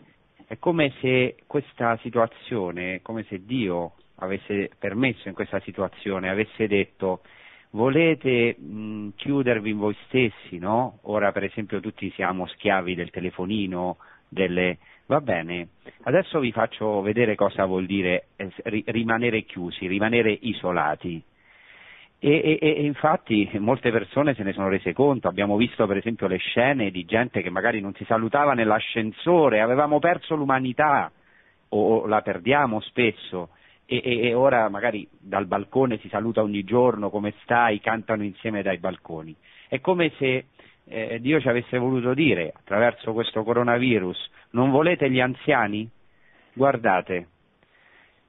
È 0.46 0.58
come 0.58 0.92
se 1.00 1.38
questa 1.48 1.98
situazione, 2.02 3.02
come 3.02 3.24
se 3.30 3.46
Dio 3.46 3.94
avesse 4.16 4.70
permesso 4.78 5.30
in 5.30 5.34
questa 5.34 5.62
situazione, 5.62 6.30
avesse 6.30 6.68
detto 6.68 7.22
volete 7.72 8.56
mh, 8.58 9.10
chiudervi 9.16 9.70
in 9.70 9.78
voi 9.78 9.96
stessi, 10.06 10.58
no? 10.58 11.00
Ora 11.04 11.32
per 11.32 11.44
esempio 11.44 11.80
tutti 11.80 12.12
siamo 12.16 12.48
schiavi 12.48 12.96
del 12.96 13.10
telefonino, 13.10 13.98
delle... 14.28 14.78
Va 15.08 15.20
bene, 15.20 15.70
adesso 16.04 16.40
vi 16.40 16.54
faccio 16.54 17.02
vedere 17.02 17.36
cosa 17.36 17.66
vuol 17.66 17.86
dire 17.86 18.28
eh, 18.38 18.50
rimanere 18.86 19.42
chiusi, 19.42 19.88
rimanere 19.88 20.32
isolati. 20.32 21.22
E, 22.24 22.30
e, 22.30 22.58
e, 22.62 22.86
infatti 22.86 23.50
molte 23.60 23.92
persone 23.92 24.36
se 24.36 24.44
ne 24.44 24.54
sono 24.54 24.70
rese 24.70 24.94
conto, 24.94 25.28
abbiamo 25.28 25.58
visto 25.58 25.86
per 25.88 25.98
esempio 25.98 26.28
le 26.28 26.38
scene 26.38 26.92
di 26.92 27.04
gente 27.04 27.42
che 27.42 27.50
magari 27.50 27.82
non 27.82 27.94
si 27.96 28.06
salutava 28.06 28.54
nell'ascensore, 28.54 29.60
avevamo 29.60 30.00
perso 30.00 30.36
l'umanità 30.36 31.12
o 31.70 32.06
la 32.06 32.22
perdiamo 32.22 32.80
spesso 32.82 33.50
e, 34.00 34.28
e, 34.30 34.34
ora 34.34 34.70
magari 34.70 35.06
dal 35.20 35.48
balcone 35.48 35.98
si 35.98 36.08
saluta 36.08 36.42
ogni 36.42 36.64
giorno 36.64 37.10
come 37.10 37.34
stai, 37.42 37.82
cantano 37.82 38.24
insieme 38.24 38.62
dai 38.62 38.78
balconi. 38.78 39.36
È 39.68 39.82
come 39.82 40.14
se 40.18 40.46
eh, 40.86 41.20
Dio 41.20 41.42
ci 41.42 41.50
avesse 41.50 41.78
voluto 41.78 42.14
dire 42.14 42.54
attraverso 42.56 43.12
questo 43.12 43.44
coronavirus 43.44 44.30
non 44.52 44.72
volete 44.72 45.12
gli 45.12 45.20
anziani? 45.20 45.90
Guardate, 46.54 47.28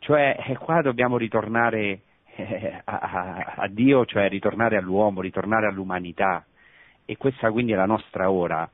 cioè 0.01 0.37
eh, 0.49 0.57
qua 0.57 0.83
dobbiamo 0.83 1.17
ritornare 1.17 2.01
eh, 2.35 2.81
a, 2.83 3.55
a 3.57 3.69
Dio, 3.69 4.05
cioè 4.05 4.29
ritornare 4.29 4.77
all'uomo, 4.77 5.21
ritornare 5.21 5.69
all'umanità 5.69 6.45
e 7.05 7.17
questa 7.17 7.53
quindi 7.53 7.71
è 7.71 7.77
la 7.77 7.87
nostra 7.87 8.33
ora. 8.33 8.69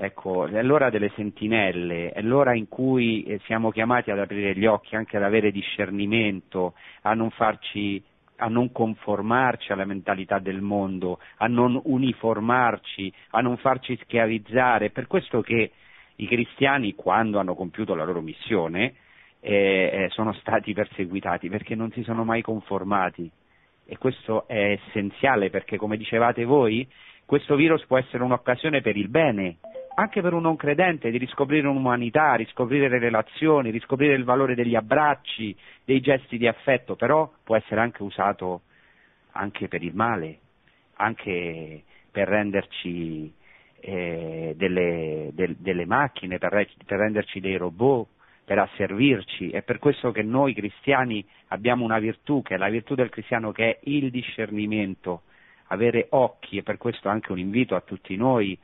Ecco, 0.00 0.46
è 0.46 0.62
l'ora 0.62 0.90
delle 0.90 1.10
sentinelle, 1.16 2.12
è 2.12 2.22
l'ora 2.22 2.54
in 2.54 2.68
cui 2.68 3.24
eh, 3.24 3.40
siamo 3.46 3.72
chiamati 3.72 4.12
ad 4.12 4.20
aprire 4.20 4.54
gli 4.54 4.64
occhi, 4.64 4.94
anche 4.94 5.16
ad 5.16 5.24
avere 5.24 5.50
discernimento, 5.50 6.74
a 7.02 7.14
non 7.14 7.30
farci 7.30 8.00
a 8.36 8.46
non 8.46 8.70
conformarci 8.70 9.72
alla 9.72 9.84
mentalità 9.84 10.38
del 10.38 10.60
mondo, 10.60 11.18
a 11.38 11.48
non 11.48 11.80
uniformarci, 11.82 13.12
a 13.30 13.40
non 13.40 13.56
farci 13.56 13.98
schiavizzare. 14.02 14.90
Per 14.90 15.08
questo 15.08 15.40
che 15.40 15.72
i 16.14 16.26
cristiani, 16.28 16.94
quando 16.94 17.40
hanno 17.40 17.56
compiuto 17.56 17.96
la 17.96 18.04
loro 18.04 18.20
missione, 18.20 18.94
eh, 19.40 19.90
eh, 19.92 20.08
sono 20.10 20.32
stati 20.34 20.72
perseguitati 20.74 21.48
perché 21.48 21.74
non 21.74 21.90
si 21.90 22.04
sono 22.04 22.22
mai 22.22 22.42
conformati. 22.42 23.28
E 23.84 23.98
questo 23.98 24.46
è 24.46 24.78
essenziale 24.78 25.50
perché, 25.50 25.76
come 25.76 25.96
dicevate 25.96 26.44
voi, 26.44 26.86
questo 27.24 27.56
virus 27.56 27.84
può 27.86 27.98
essere 27.98 28.22
un'occasione 28.22 28.80
per 28.80 28.96
il 28.96 29.08
bene, 29.08 29.56
anche 29.98 30.22
per 30.22 30.32
un 30.32 30.42
non 30.42 30.54
credente, 30.54 31.10
di 31.10 31.18
riscoprire 31.18 31.66
un'umanità, 31.66 32.34
riscoprire 32.34 32.88
le 32.88 33.00
relazioni, 33.00 33.70
riscoprire 33.70 34.14
il 34.14 34.22
valore 34.22 34.54
degli 34.54 34.76
abbracci, 34.76 35.56
dei 35.84 36.00
gesti 36.00 36.38
di 36.38 36.46
affetto, 36.46 36.94
però 36.94 37.28
può 37.42 37.56
essere 37.56 37.80
anche 37.80 38.04
usato 38.04 38.62
anche 39.32 39.66
per 39.66 39.82
il 39.82 39.94
male, 39.94 40.38
anche 40.94 41.82
per 42.12 42.28
renderci 42.28 43.32
eh, 43.80 44.54
delle, 44.56 45.30
del, 45.32 45.56
delle, 45.56 45.84
macchine, 45.84 46.38
per, 46.38 46.68
per 46.86 46.98
renderci 46.98 47.40
dei 47.40 47.56
robot, 47.56 48.06
per 48.44 48.60
asservirci. 48.60 49.50
È 49.50 49.62
per 49.62 49.80
questo 49.80 50.12
che 50.12 50.22
noi 50.22 50.54
cristiani 50.54 51.26
abbiamo 51.48 51.84
una 51.84 51.98
virtù, 51.98 52.40
che 52.42 52.54
è 52.54 52.56
la 52.56 52.68
virtù 52.68 52.94
del 52.94 53.10
cristiano, 53.10 53.50
che 53.50 53.64
è 53.70 53.78
il 53.90 54.12
discernimento, 54.12 55.22
avere 55.70 56.06
occhi, 56.10 56.58
e 56.58 56.62
per 56.62 56.76
questo 56.76 57.08
anche 57.08 57.32
un 57.32 57.40
invito 57.40 57.74
a 57.74 57.80
tutti 57.80 58.14
noi 58.14 58.56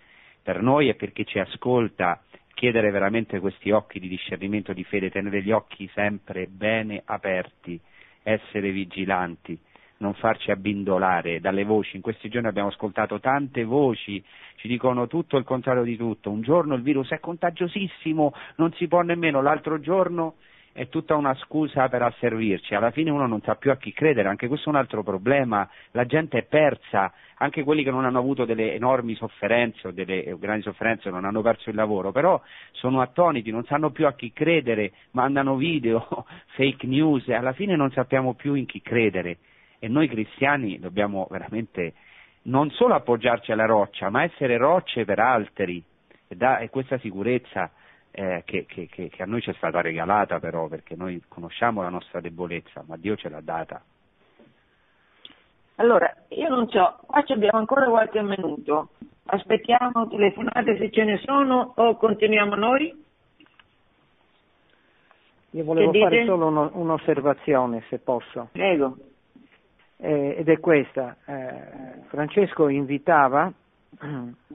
per 0.45 0.61
noi 0.61 0.91
e 0.91 0.95
per 0.95 1.13
chi 1.13 1.27
ci 1.27 1.39
ascolta 1.39 2.23
chiedere 2.53 2.91
veramente 2.91 3.41
questi 3.41 3.71
occhi 3.71 3.99
di 3.99 4.09
discernimento 4.09 4.75
di 4.75 4.85
fede, 4.85 5.11
tenere 5.11 5.43
gli 5.43 5.51
occhi 5.51 5.91
sempre 5.95 6.47
bene 6.47 7.03
aperti, 7.05 7.81
essere 8.23 8.71
vigilanti, 8.71 9.59
non 9.99 10.13
farci 10.15 10.51
abbindolare 10.51 11.41
dalle 11.41 11.65
voci. 11.65 11.97
In 11.97 12.03
questi 12.03 12.29
giorni 12.29 12.47
abbiamo 12.47 12.69
ascoltato 12.69 13.21
tante 13.21 13.65
voci, 13.65 14.23
ci 14.57 14.69
dicono 14.69 15.07
tutto 15.07 15.39
il 15.39 15.45
contrario 15.45 15.83
di 15.83 15.97
tutto. 15.97 16.31
Un 16.31 16.43
giorno 16.43 16.75
il 16.75 16.83
virus 16.83 17.09
è 17.09 17.21
contagiosissimo, 17.21 18.35
non 18.57 18.71
si 18.75 18.87
può 18.87 19.01
nemmeno, 19.01 19.41
l'altro 19.41 19.81
giorno 19.81 20.35
è 20.75 20.89
tutta 20.89 21.15
una 21.15 21.35
scusa 21.37 21.89
per 21.89 22.03
asservirci, 22.03 22.75
alla 22.75 22.91
fine 22.91 23.09
uno 23.09 23.29
non 23.29 23.41
sa 23.43 23.55
più 23.55 23.71
a 23.71 23.77
chi 23.77 23.93
credere, 23.93 24.29
anche 24.29 24.49
questo 24.49 24.67
è 24.67 24.73
un 24.73 24.79
altro 24.79 25.05
problema, 25.05 25.71
la 25.93 26.05
gente 26.05 26.39
è 26.39 26.43
persa, 26.43 27.13
anche 27.37 27.63
quelli 27.63 27.85
che 27.85 27.93
non 27.93 28.05
hanno 28.05 28.19
avuto 28.19 28.45
delle 28.45 28.75
enormi 28.75 29.15
sofferenze 29.15 29.87
o 29.87 29.91
delle 29.93 30.25
eh, 30.25 30.37
grandi 30.37 30.63
sofferenze 30.63 31.11
non 31.11 31.25
hanno 31.25 31.43
perso 31.43 31.71
il 31.71 31.77
lavoro, 31.77 32.11
però 32.11 32.43
sono 32.73 33.01
attoniti, 33.01 33.53
non 33.53 33.65
sanno 33.67 33.91
più 33.91 34.05
a 34.09 34.15
chi 34.15 34.33
credere, 34.33 34.91
mandano 35.13 35.55
video, 35.55 36.27
fake 36.57 36.89
news 36.89 37.29
alla 37.29 37.53
fine 37.53 37.77
non 37.77 37.93
sappiamo 37.93 38.35
più 38.35 38.55
in 38.55 38.67
chi 38.67 38.83
credere. 38.83 39.39
E 39.79 39.87
noi 39.87 40.09
cristiani 40.09 40.81
dobbiamo 40.81 41.29
veramente 41.31 41.93
non 42.45 42.71
solo 42.71 42.95
appoggiarci 42.95 43.53
alla 43.53 43.67
roccia, 43.67 44.11
ma 44.11 44.25
essere 44.25 44.57
rocce 44.57 45.05
per 45.05 45.21
altri. 45.21 45.81
E 46.27 46.69
questa 46.71 46.99
sicurezza 46.99 47.71
eh, 48.17 48.43
che, 48.45 48.65
che, 48.67 48.87
che, 48.87 49.11
a 49.23 49.27
noi 49.27 49.41
ci 49.41 49.51
è 49.51 49.55
stata 49.55 49.81
regalata 49.81 50.39
però, 50.39 50.69
perché 50.69 50.95
noi 50.95 51.21
conosciamo 51.27 51.83
la 51.83 51.89
nostra 51.89 52.21
debolezza, 52.21 52.85
ma 52.87 52.97
Dio 52.97 53.17
ce 53.17 53.29
l'ha 53.29 53.41
data. 53.41 53.83
Allora, 55.77 56.15
io 56.29 56.49
non 56.49 56.69
so, 56.69 56.99
qua 57.07 57.25
abbiamo 57.27 57.59
ancora 57.59 57.87
qualche 57.87 58.23
minuto. 58.23 58.91
Aspettiamo 59.27 60.07
telefonate 60.07 60.77
se 60.79 60.91
ce 60.93 61.03
ne 61.03 61.19
sono 61.19 61.73
o 61.75 61.97
continuiamo 61.97 62.55
noi? 62.55 63.03
Io 65.51 65.65
volevo 65.65 65.93
fare 65.93 66.25
solo 66.25 66.47
uno, 66.47 66.71
un'osservazione, 66.75 67.83
se 67.89 67.99
posso. 67.99 68.51
Prego. 68.53 68.97
eh, 69.97 70.37
ed 70.39 70.49
è 70.49 70.61
questa. 70.61 71.17
Eh, 71.25 72.03
Francesco 72.09 72.69
invitava 72.69 73.51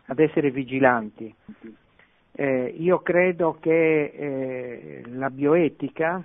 ad 0.06 0.20
essere 0.20 0.52
vigilanti. 0.52 1.36
Eh, 2.32 2.74
io 2.78 3.00
credo 3.00 3.58
che 3.60 4.04
eh, 4.06 5.02
la 5.08 5.30
bioetica, 5.30 6.24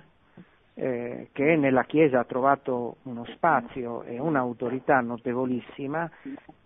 eh, 0.73 1.29
che 1.31 1.55
nella 1.55 1.83
Chiesa 1.83 2.19
ha 2.19 2.25
trovato 2.25 2.97
uno 3.03 3.25
spazio 3.33 4.03
e 4.03 4.19
un'autorità 4.19 4.99
notevolissima, 5.01 6.09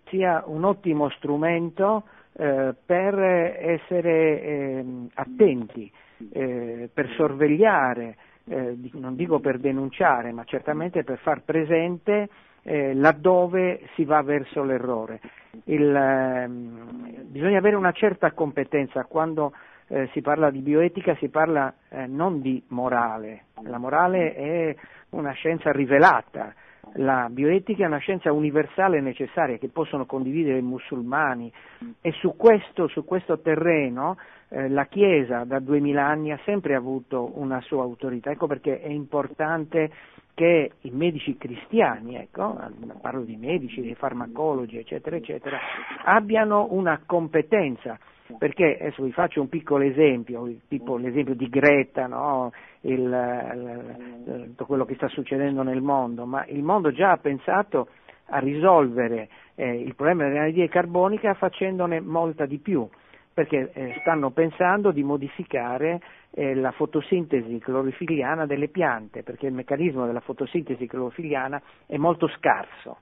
sia 0.08 0.42
un 0.46 0.64
ottimo 0.64 1.08
strumento 1.10 2.04
eh, 2.32 2.74
per 2.84 3.18
essere 3.18 4.42
ehm, 4.42 5.08
attenti, 5.14 5.90
eh, 6.32 6.88
per 6.92 7.08
sorvegliare, 7.16 8.16
eh, 8.44 8.76
non 8.92 9.14
dico 9.14 9.38
per 9.40 9.58
denunciare, 9.58 10.32
ma 10.32 10.44
certamente 10.44 11.04
per 11.04 11.18
far 11.18 11.42
presente 11.42 12.28
eh, 12.62 12.94
laddove 12.94 13.88
si 13.94 14.04
va 14.04 14.22
verso 14.22 14.62
l'errore. 14.62 15.20
Il, 15.64 15.94
ehm, 15.94 17.24
bisogna 17.26 17.58
avere 17.58 17.76
una 17.76 17.92
certa 17.92 18.32
competenza 18.32 19.04
quando 19.04 19.52
eh, 19.88 20.08
si 20.12 20.20
parla 20.20 20.50
di 20.50 20.60
bioetica, 20.60 21.16
si 21.16 21.28
parla 21.28 21.74
eh, 21.88 22.06
non 22.06 22.40
di 22.40 22.62
morale, 22.68 23.46
la 23.62 23.78
morale 23.78 24.34
è 24.34 24.76
una 25.10 25.32
scienza 25.32 25.72
rivelata, 25.72 26.54
la 26.94 27.28
bioetica 27.30 27.84
è 27.84 27.86
una 27.86 27.98
scienza 27.98 28.32
universale 28.32 28.98
e 28.98 29.00
necessaria 29.00 29.58
che 29.58 29.68
possono 29.68 30.06
condividere 30.06 30.58
i 30.58 30.62
musulmani. 30.62 31.52
E 32.00 32.12
su 32.12 32.34
questo, 32.36 32.88
su 32.88 33.04
questo 33.04 33.40
terreno 33.40 34.16
eh, 34.48 34.68
la 34.68 34.86
Chiesa 34.86 35.44
da 35.44 35.60
duemila 35.60 36.06
anni 36.06 36.32
ha 36.32 36.40
sempre 36.44 36.74
avuto 36.74 37.38
una 37.38 37.60
sua 37.60 37.82
autorità, 37.82 38.30
ecco 38.30 38.46
perché 38.46 38.80
è 38.80 38.88
importante 38.88 39.90
che 40.40 40.70
i 40.80 40.90
medici 40.90 41.36
cristiani, 41.36 42.16
ecco, 42.16 42.58
parlo 43.02 43.24
di 43.24 43.36
medici, 43.36 43.82
dei 43.82 43.94
farmacologi, 43.94 44.78
eccetera, 44.78 45.16
eccetera, 45.16 45.58
abbiano 46.04 46.68
una 46.70 46.98
competenza 47.04 47.98
perché 48.38 48.78
adesso 48.80 49.02
vi 49.02 49.12
faccio 49.12 49.42
un 49.42 49.50
piccolo 49.50 49.84
esempio, 49.84 50.50
tipo 50.66 50.96
l'esempio 50.96 51.34
di 51.34 51.46
Greta, 51.50 52.06
no? 52.06 52.52
il, 52.82 53.00
il, 53.00 54.44
tutto 54.46 54.64
quello 54.64 54.86
che 54.86 54.94
sta 54.94 55.08
succedendo 55.08 55.62
nel 55.62 55.82
mondo, 55.82 56.24
ma 56.24 56.46
il 56.46 56.62
mondo 56.62 56.90
già 56.90 57.10
ha 57.10 57.18
pensato 57.18 57.88
a 58.30 58.38
risolvere 58.38 59.28
eh, 59.56 59.78
il 59.78 59.94
problema 59.94 60.26
dell'anidride 60.26 60.68
carbonica 60.70 61.34
facendone 61.34 62.00
molta 62.00 62.46
di 62.46 62.56
più, 62.56 62.88
perché 63.32 63.70
eh, 63.72 63.96
stanno 64.00 64.30
pensando 64.30 64.90
di 64.90 65.02
modificare 65.02 66.00
eh, 66.30 66.54
la 66.54 66.72
fotosintesi 66.72 67.58
clorofiliana 67.58 68.46
delle 68.46 68.68
piante, 68.68 69.22
perché 69.22 69.46
il 69.46 69.54
meccanismo 69.54 70.06
della 70.06 70.20
fotosintesi 70.20 70.86
clorofiliana 70.86 71.60
è 71.86 71.96
molto 71.96 72.28
scarso. 72.28 72.98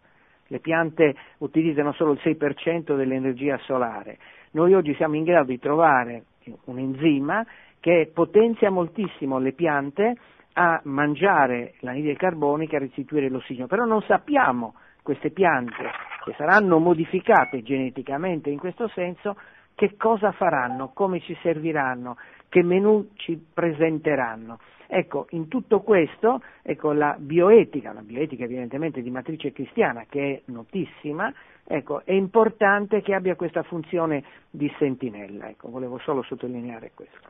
Le 0.51 0.61
piante 0.61 1.15
utilizzano 1.39 1.93
solo 1.93 2.13
il 2.13 2.21
6% 2.23 2.97
dell'energia 2.97 3.59
solare 3.59 4.17
noi 4.53 4.73
oggi 4.73 4.95
siamo 4.95 5.15
in 5.15 5.25
grado 5.25 5.51
di 5.51 5.59
trovare 5.59 6.25
un 6.65 6.79
enzima 6.79 7.45
che 7.81 8.11
potenzia 8.13 8.71
moltissimo 8.71 9.39
le 9.39 9.53
piante 9.53 10.17
a 10.55 10.81
mangiare 10.85 11.75
l'anidride 11.81 12.17
carbonica 12.17 12.75
e 12.75 12.77
a 12.77 12.81
restituire 12.81 13.29
l'ossigeno, 13.29 13.67
però 13.67 13.85
non 13.85 14.03
sappiamo 14.03 14.75
queste 15.03 15.31
piante 15.31 15.91
che 16.25 16.35
saranno 16.37 16.79
modificate 16.79 17.63
geneticamente 17.63 18.51
in 18.51 18.59
questo 18.59 18.89
senso 18.89 19.37
che 19.79 19.97
cosa 19.97 20.33
faranno, 20.33 20.91
come 20.93 21.21
ci 21.21 21.39
serviranno, 21.41 22.17
che 22.49 22.65
menù 22.65 23.11
ci 23.15 23.41
presenteranno. 23.55 24.59
Ecco, 24.89 25.27
in 25.31 25.47
tutto 25.47 25.83
questo, 25.83 26.43
ecco, 26.63 26.91
la 26.91 27.15
bioetica, 27.17 27.93
la 27.93 28.03
bioetica 28.03 28.43
evidentemente 28.43 29.03
di 29.03 29.11
matrice 29.11 29.53
cristiana, 29.53 30.05
che 30.09 30.43
è 30.45 30.51
notissima, 30.51 31.33
ecco, 31.65 32.05
è 32.05 32.11
importante 32.11 33.03
che 33.03 33.15
abbia 33.15 33.37
questa 33.37 33.63
funzione 33.63 34.25
di 34.51 34.69
sentinella. 34.81 35.49
Ecco, 35.49 35.71
volevo 35.71 35.99
solo 35.99 36.23
sottolineare 36.23 36.91
questo. 36.93 37.29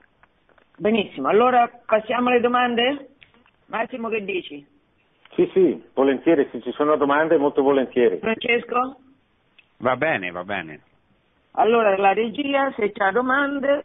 Benissimo, 0.79 1.29
allora 1.29 1.69
passiamo 1.85 2.31
alle 2.31 2.41
domande? 2.41 3.09
Massimo, 3.67 4.09
che 4.09 4.25
dici? 4.25 4.67
Sì, 5.35 5.51
sì, 5.53 5.83
volentieri, 5.93 6.49
se 6.51 6.63
ci 6.63 6.73
sono 6.73 6.97
domande 6.97 7.37
molto 7.37 7.61
volentieri. 7.61 8.21
Francesco? 8.21 9.01
Va 9.81 9.97
bene, 9.97 10.31
va 10.31 10.45
bene. 10.45 10.81
Allora 11.59 11.97
la 11.97 12.13
regia, 12.13 12.73
se 12.77 12.93
c'ha 12.93 13.11
domande, 13.11 13.85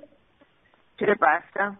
ce 0.95 1.05
le 1.05 1.15
passa. 1.17 1.75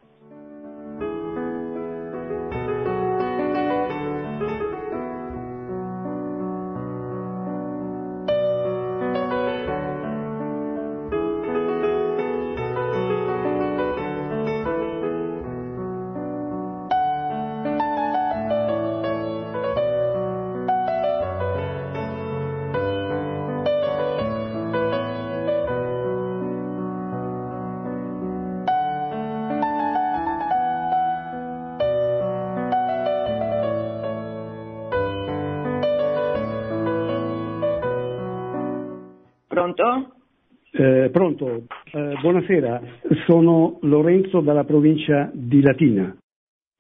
Eh, 40.84 41.12
pronto, 41.12 41.64
eh, 41.94 42.18
buonasera, 42.20 42.82
sono 43.26 43.78
Lorenzo 43.84 44.42
dalla 44.42 44.66
provincia 44.66 45.32
di 45.34 45.62
Latina. 45.62 46.14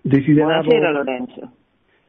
Desideravo 0.01 0.67
buonasera 0.67 0.91
Lorenzo. 0.91 1.51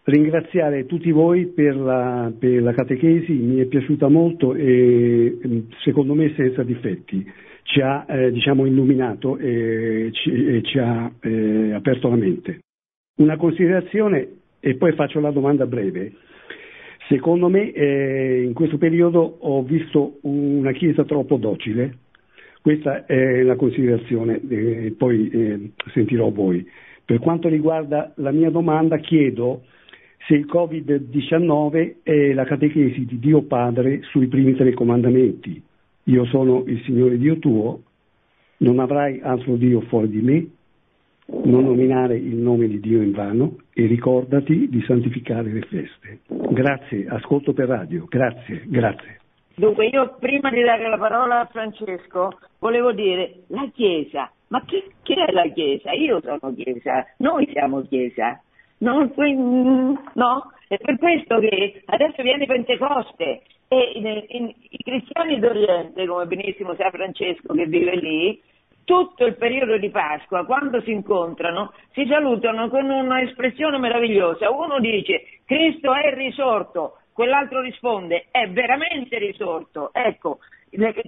ringraziare 0.02 0.86
tutti 0.86 1.12
voi 1.12 1.46
per 1.46 1.76
la, 1.76 2.32
per 2.36 2.62
la, 2.64 2.72
catechesi, 2.72 3.34
mi 3.34 3.60
è 3.60 3.66
piaciuta 3.66 4.08
molto 4.08 4.56
e 4.56 5.38
mm, 5.46 5.58
secondo 5.84 6.14
me 6.14 6.34
senza 6.34 6.64
difetti. 6.64 7.24
Ci 7.62 7.80
ha 7.80 8.04
eh, 8.08 8.32
diciamo, 8.32 8.66
illuminato 8.66 9.38
e 9.38 10.08
ci, 10.14 10.32
e 10.32 10.62
ci 10.64 10.78
ha 10.80 11.08
eh, 11.20 11.74
aperto 11.74 12.08
la 12.08 12.16
mente. 12.16 12.58
Una 13.18 13.36
considerazione 13.36 14.28
e 14.58 14.74
poi 14.74 14.94
faccio 14.94 15.20
la 15.20 15.30
domanda 15.30 15.64
breve. 15.64 16.12
Secondo 17.08 17.48
me 17.48 17.70
eh, 17.72 18.42
in 18.42 18.54
questo 18.54 18.78
periodo 18.78 19.36
ho 19.40 19.62
visto 19.62 20.18
una 20.22 20.72
Chiesa 20.72 21.04
troppo 21.04 21.36
docile, 21.36 21.98
questa 22.62 23.04
è 23.04 23.42
la 23.42 23.56
considerazione, 23.56 24.40
eh, 24.48 24.94
poi 24.96 25.28
eh, 25.28 25.70
sentirò 25.92 26.30
voi. 26.30 26.66
Per 27.04 27.18
quanto 27.18 27.48
riguarda 27.48 28.12
la 28.16 28.30
mia 28.30 28.48
domanda 28.48 28.96
chiedo 28.96 29.64
se 30.26 30.34
il 30.34 30.46
Covid-19 30.46 31.96
è 32.02 32.32
la 32.32 32.44
catechesi 32.44 33.04
di 33.04 33.18
Dio 33.18 33.42
Padre 33.42 34.00
sui 34.04 34.26
primi 34.28 34.54
tre 34.54 34.72
comandamenti. 34.72 35.62
Io 36.04 36.24
sono 36.24 36.64
il 36.66 36.80
Signore 36.84 37.18
Dio 37.18 37.38
tuo, 37.38 37.82
non 38.58 38.78
avrai 38.78 39.20
altro 39.20 39.56
Dio 39.56 39.82
fuori 39.82 40.08
di 40.08 40.22
me, 40.22 40.46
non 41.26 41.64
nominare 41.64 42.16
il 42.16 42.36
nome 42.36 42.66
di 42.68 42.80
Dio 42.80 43.00
in 43.02 43.12
vano 43.12 43.56
e 43.72 43.86
ricordati 43.86 44.68
di 44.68 44.82
santificare 44.82 45.50
le 45.50 45.62
feste. 45.62 46.20
Grazie, 46.28 47.06
ascolto 47.08 47.52
per 47.52 47.68
radio, 47.68 48.04
grazie, 48.08 48.62
grazie. 48.66 49.20
Dunque 49.56 49.86
io 49.86 50.16
prima 50.18 50.50
di 50.50 50.62
dare 50.62 50.88
la 50.88 50.98
parola 50.98 51.40
a 51.40 51.46
Francesco 51.46 52.38
volevo 52.58 52.92
dire 52.92 53.44
la 53.48 53.68
Chiesa, 53.72 54.30
ma 54.48 54.62
chi, 54.64 54.82
chi 55.02 55.14
è 55.14 55.30
la 55.32 55.46
Chiesa? 55.48 55.92
Io 55.92 56.20
sono 56.20 56.52
Chiesa, 56.54 57.06
noi 57.18 57.48
siamo 57.52 57.82
Chiesa. 57.82 58.40
No, 58.78 59.10
no, 60.14 60.52
è 60.66 60.76
per 60.76 60.98
questo 60.98 61.38
che 61.38 61.82
adesso 61.86 62.22
viene 62.22 62.46
Pentecoste 62.46 63.42
e 63.68 63.92
in, 63.94 64.24
in, 64.28 64.52
i 64.68 64.78
cristiani 64.82 65.38
d'Oriente, 65.38 66.06
come 66.06 66.26
benissimo 66.26 66.74
sa 66.74 66.90
Francesco 66.90 67.54
che 67.54 67.66
vive 67.66 67.96
lì, 67.96 68.40
tutto 68.84 69.24
il 69.26 69.36
periodo 69.36 69.78
di 69.78 69.90
Pasqua, 69.90 70.44
quando 70.44 70.80
si 70.82 70.92
incontrano, 70.92 71.72
si 71.92 72.06
salutano 72.06 72.68
con 72.68 72.88
un'espressione 72.88 73.78
meravigliosa. 73.78 74.50
Uno 74.50 74.78
dice 74.80 75.40
Cristo 75.44 75.94
è 75.94 76.14
risorto, 76.14 76.98
quell'altro 77.12 77.60
risponde 77.60 78.26
è 78.30 78.48
veramente 78.48 79.18
risorto. 79.18 79.90
Ecco, 79.92 80.38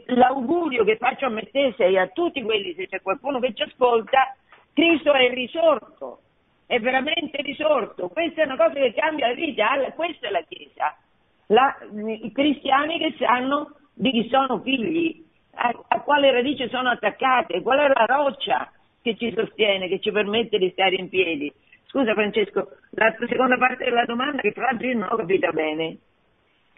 l'augurio 0.07 0.85
che 0.85 0.97
faccio 0.97 1.27
a 1.27 1.31
me 1.31 1.45
stessa 1.49 1.85
e 1.85 1.99
a 1.99 2.09
tutti 2.09 2.43
quelli, 2.43 2.75
se 2.75 2.89
c'è 2.89 3.01
qualcuno 3.03 3.41
che 3.41 3.53
ci 3.55 3.63
ascolta, 3.63 4.35
Cristo 4.73 5.13
è 5.13 5.33
risorto, 5.33 6.21
è 6.67 6.79
veramente 6.81 7.43
risorto. 7.43 8.09
Questa 8.09 8.43
è 8.43 8.45
una 8.45 8.57
cosa 8.57 8.75
che 8.75 8.93
cambia 8.95 9.29
la 9.29 9.35
vita, 9.35 9.69
questa 9.95 10.29
è 10.29 10.31
la 10.31 10.43
Chiesa. 10.49 10.97
La, 11.49 11.77
I 12.23 12.33
cristiani 12.33 12.99
che 12.99 13.15
sanno 13.19 13.77
di 13.95 14.11
chi 14.11 14.29
sono 14.29 14.61
figli, 14.61 15.25
a, 15.57 15.85
a 15.89 16.01
quale 16.01 16.31
radice 16.31 16.69
sono 16.69 16.91
attaccate, 16.91 17.63
qual 17.63 17.79
è 17.79 17.89
la 17.89 18.07
roccia 18.07 18.71
che 19.03 19.17
ci 19.17 19.33
sostiene, 19.37 19.89
che 19.89 20.01
ci 20.01 20.11
permette 20.11 20.59
di 20.59 20.71
stare 20.71 20.97
in 20.97 21.09
piedi. 21.09 21.53
Scusa 21.87 22.13
Francesco, 22.15 22.69
la 22.91 23.15
seconda 23.29 23.57
parte 23.57 23.85
della 23.85 24.05
domanda 24.05 24.41
che 24.41 24.53
tra 24.53 24.65
l'altro 24.65 24.87
io 24.87 24.99
non 24.99 25.09
ho 25.11 25.17
capito 25.17 25.51
bene. 25.53 25.97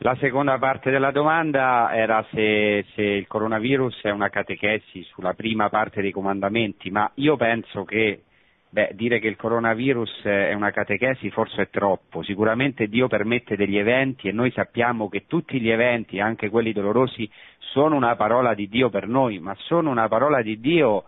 La 0.01 0.15
seconda 0.21 0.59
parte 0.59 0.93
della 0.93 1.11
domanda 1.11 1.91
era 1.93 2.25
se, 2.31 2.85
se, 2.95 3.03
il 3.03 3.27
coronavirus 3.27 4.03
è 4.03 4.11
una 4.11 4.29
catechesi 4.29 5.03
sulla 5.03 5.35
prima 5.35 5.69
parte 5.71 6.01
dei 6.01 6.13
comandamenti, 6.13 6.91
ma 6.91 7.11
io 7.15 7.37
penso 7.37 7.85
che 7.85 8.23
beh, 8.71 8.93
dire 8.95 9.19
che 9.19 9.29
il 9.29 9.37
coronavirus 9.37 10.23
è 10.23 10.53
una 10.53 10.71
catechesi 10.71 11.31
forse 11.31 11.63
è 11.63 11.71
troppo. 11.71 12.23
Sicuramente 12.23 12.89
Dio 12.89 13.09
permette 13.09 13.57
degli 13.57 13.79
eventi 13.79 14.29
e 14.29 14.33
noi 14.33 14.51
sappiamo 14.53 15.09
che 15.09 15.27
tutti 15.27 15.61
gli 15.61 15.71
eventi, 15.71 16.21
anche 16.21 16.49
quelli 16.49 16.73
dolorosi, 16.73 17.29
sono 17.59 17.97
una 17.97 18.17
parola 18.17 18.55
di 18.55 18.69
Dio 18.69 18.91
per 18.91 19.07
noi, 19.07 19.39
ma 19.39 19.55
sono 19.59 19.91
una 19.91 20.09
parola 20.09 20.43
di 20.43 20.61
Dio 20.61 21.05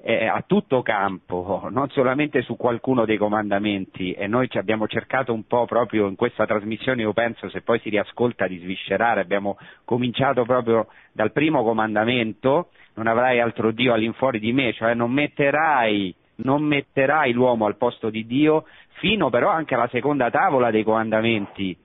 eh, 0.00 0.26
a 0.26 0.42
tutto 0.46 0.82
campo, 0.82 1.68
non 1.72 1.88
solamente 1.90 2.42
su 2.42 2.56
qualcuno 2.56 3.04
dei 3.04 3.16
comandamenti 3.16 4.12
e 4.12 4.26
noi 4.26 4.48
ci 4.48 4.58
abbiamo 4.58 4.86
cercato 4.86 5.32
un 5.32 5.46
po' 5.46 5.66
proprio 5.66 6.06
in 6.06 6.14
questa 6.14 6.46
trasmissione, 6.46 7.02
io 7.02 7.12
penso 7.12 7.48
se 7.48 7.62
poi 7.62 7.80
si 7.80 7.88
riascolta 7.88 8.46
di 8.46 8.58
sviscerare, 8.58 9.20
abbiamo 9.20 9.58
cominciato 9.84 10.44
proprio 10.44 10.88
dal 11.12 11.32
primo 11.32 11.62
comandamento, 11.62 12.68
non 12.94 13.06
avrai 13.06 13.40
altro 13.40 13.70
Dio 13.70 13.92
all'infuori 13.92 14.38
di 14.38 14.52
me, 14.52 14.72
cioè 14.72 14.94
non 14.94 15.10
metterai, 15.12 16.14
non 16.38 16.62
metterai 16.62 17.32
l'uomo 17.32 17.66
al 17.66 17.76
posto 17.76 18.10
di 18.10 18.26
Dio, 18.26 18.66
fino 18.98 19.30
però 19.30 19.48
anche 19.48 19.74
alla 19.74 19.88
seconda 19.88 20.30
tavola 20.30 20.70
dei 20.70 20.82
comandamenti, 20.82 21.76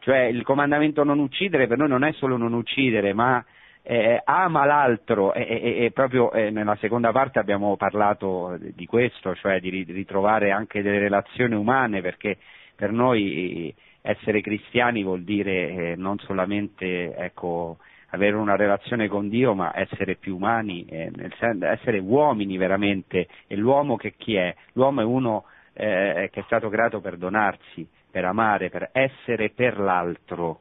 cioè 0.00 0.20
il 0.22 0.42
comandamento 0.42 1.04
non 1.04 1.18
uccidere 1.18 1.66
per 1.66 1.78
noi 1.78 1.88
non 1.88 2.04
è 2.04 2.12
solo 2.12 2.36
non 2.36 2.52
uccidere, 2.52 3.12
ma 3.12 3.44
eh, 3.82 4.20
ama 4.24 4.64
l'altro. 4.64 5.32
E, 5.34 5.42
e, 5.42 5.84
e 5.84 5.90
proprio 5.92 6.32
eh, 6.32 6.50
nella 6.50 6.76
seconda 6.76 7.12
parte 7.12 7.38
abbiamo 7.38 7.76
parlato 7.76 8.56
di 8.58 8.86
questo, 8.86 9.34
cioè 9.34 9.60
di 9.60 9.84
ritrovare 9.84 10.50
anche 10.50 10.82
delle 10.82 10.98
relazioni 10.98 11.54
umane 11.54 12.00
perché 12.00 12.38
per 12.74 12.90
noi 12.92 13.74
essere 14.00 14.40
cristiani 14.40 15.04
vuol 15.04 15.22
dire 15.22 15.52
eh, 15.68 15.94
non 15.96 16.18
solamente 16.18 17.14
ecco, 17.14 17.78
avere 18.12 18.36
una 18.36 18.56
relazione 18.56 19.08
con 19.08 19.28
Dio 19.28 19.54
ma 19.54 19.72
essere 19.74 20.16
più 20.16 20.36
umani, 20.36 20.84
eh, 20.86 21.10
senso, 21.38 21.66
essere 21.66 21.98
uomini 21.98 22.56
veramente 22.56 23.28
e 23.46 23.56
l'uomo 23.56 23.96
che 23.96 24.14
chi 24.16 24.34
è? 24.36 24.54
L'uomo 24.72 25.00
è 25.00 25.04
uno 25.04 25.44
eh, 25.74 26.28
che 26.32 26.40
è 26.40 26.42
stato 26.44 26.68
creato 26.68 27.00
per 27.00 27.16
donarsi, 27.16 27.86
per 28.10 28.24
amare, 28.24 28.68
per 28.68 28.90
essere 28.92 29.50
per 29.50 29.78
l'altro, 29.78 30.60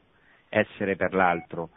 essere 0.49 0.95
per 0.95 1.14
l'altro 1.14 1.69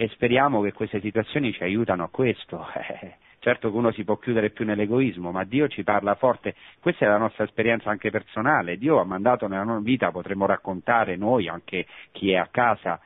e 0.00 0.08
speriamo 0.10 0.62
che 0.62 0.72
queste 0.72 1.00
situazioni 1.00 1.52
ci 1.52 1.64
aiutano 1.64 2.04
a 2.04 2.08
questo. 2.08 2.64
certo 3.40 3.70
che 3.70 3.76
uno 3.76 3.90
si 3.90 4.04
può 4.04 4.16
chiudere 4.16 4.50
più 4.50 4.64
nell'egoismo, 4.64 5.32
ma 5.32 5.42
Dio 5.42 5.66
ci 5.66 5.82
parla 5.82 6.14
forte. 6.14 6.54
Questa 6.80 7.04
è 7.04 7.08
la 7.08 7.16
nostra 7.16 7.42
esperienza 7.42 7.90
anche 7.90 8.10
personale. 8.10 8.78
Dio 8.78 9.00
ha 9.00 9.04
mandato 9.04 9.48
nella 9.48 9.64
nostra 9.64 9.82
vita, 9.82 10.10
potremmo 10.12 10.46
raccontare 10.46 11.16
noi, 11.16 11.48
anche 11.48 11.86
chi 12.12 12.30
è 12.30 12.36
a 12.36 12.46
casa 12.48 13.00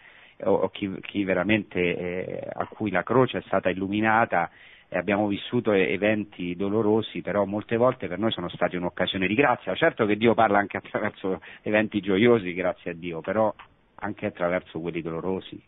o, 0.44 0.68
chi, 0.70 0.94
chi 1.00 1.24
veramente 1.24 1.78
eh, 1.80 2.48
a 2.52 2.66
cui 2.66 2.90
la 2.90 3.02
croce 3.02 3.38
è 3.38 3.42
stata 3.42 3.70
illuminata 3.70 4.50
e 4.88 4.98
abbiamo 4.98 5.26
vissuto 5.26 5.72
eventi 5.72 6.54
dolorosi, 6.54 7.22
però 7.22 7.46
molte 7.46 7.78
volte 7.78 8.08
per 8.08 8.18
noi 8.18 8.30
sono 8.30 8.50
stati 8.50 8.76
un'occasione 8.76 9.26
di 9.26 9.34
grazia. 9.34 9.74
Certo 9.74 10.04
che 10.04 10.16
Dio 10.16 10.34
parla 10.34 10.58
anche 10.58 10.76
attraverso 10.76 11.40
eventi 11.62 12.00
gioiosi, 12.00 12.52
grazie 12.52 12.90
a 12.90 12.94
Dio, 12.94 13.22
però 13.22 13.54
anche 13.94 14.26
attraverso 14.26 14.80
quelli 14.80 15.00
dolorosi. 15.00 15.58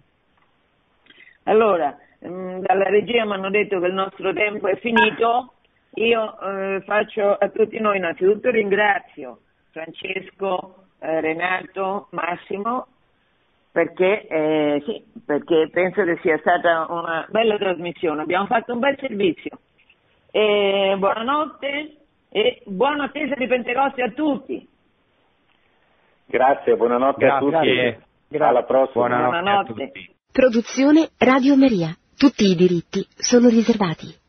Allora, 1.45 1.97
mm, 2.27 2.59
dalla 2.61 2.89
regia 2.89 3.25
mi 3.25 3.33
hanno 3.33 3.49
detto 3.49 3.81
che 3.81 3.87
il 3.87 3.95
nostro 3.95 4.33
tempo 4.35 4.69
è 4.69 4.77
finito, 4.77 5.55
io 5.95 6.41
eh, 6.41 6.83
faccio 6.85 7.33
a 7.33 7.49
tutti 7.49 7.79
noi 7.79 7.97
innanzitutto 7.97 8.51
ringrazio 8.51 9.39
Francesco, 9.71 10.85
eh, 11.01 11.21
Renato, 11.21 12.09
Massimo, 12.11 12.89
perché, 13.75 14.29
eh, 14.29 14.83
sì, 14.87 15.03
perché 15.27 15.69
penso 15.73 16.05
che 16.05 16.17
sia 16.23 16.39
stata 16.39 16.87
una 16.91 17.27
bella 17.29 17.59
trasmissione, 17.59 18.23
abbiamo 18.23 18.47
fatto 18.47 18.73
un 18.73 18.79
bel 18.79 18.97
servizio. 19.01 19.59
E 20.31 20.95
buonanotte 20.97 21.97
e 22.31 22.63
buona 22.67 23.07
attesa 23.07 23.35
di 23.35 23.49
Pentecoste 23.49 24.03
a 24.03 24.11
tutti. 24.13 24.69
Grazie, 26.27 26.77
buonanotte 26.77 27.27
Grazie. 27.27 27.35
a 27.35 27.41
tutti. 27.41 28.03
Grazie. 28.29 28.47
Alla 28.49 28.63
prossima. 28.63 29.09
Buonanotte. 29.09 29.73
buonanotte. 29.73 29.93
Produzione 30.31 31.09
Radio 31.19 31.57
Maria. 31.57 31.97
Tutti 32.17 32.45
i 32.45 32.55
diritti 32.55 33.05
sono 33.17 33.49
riservati. 33.49 34.23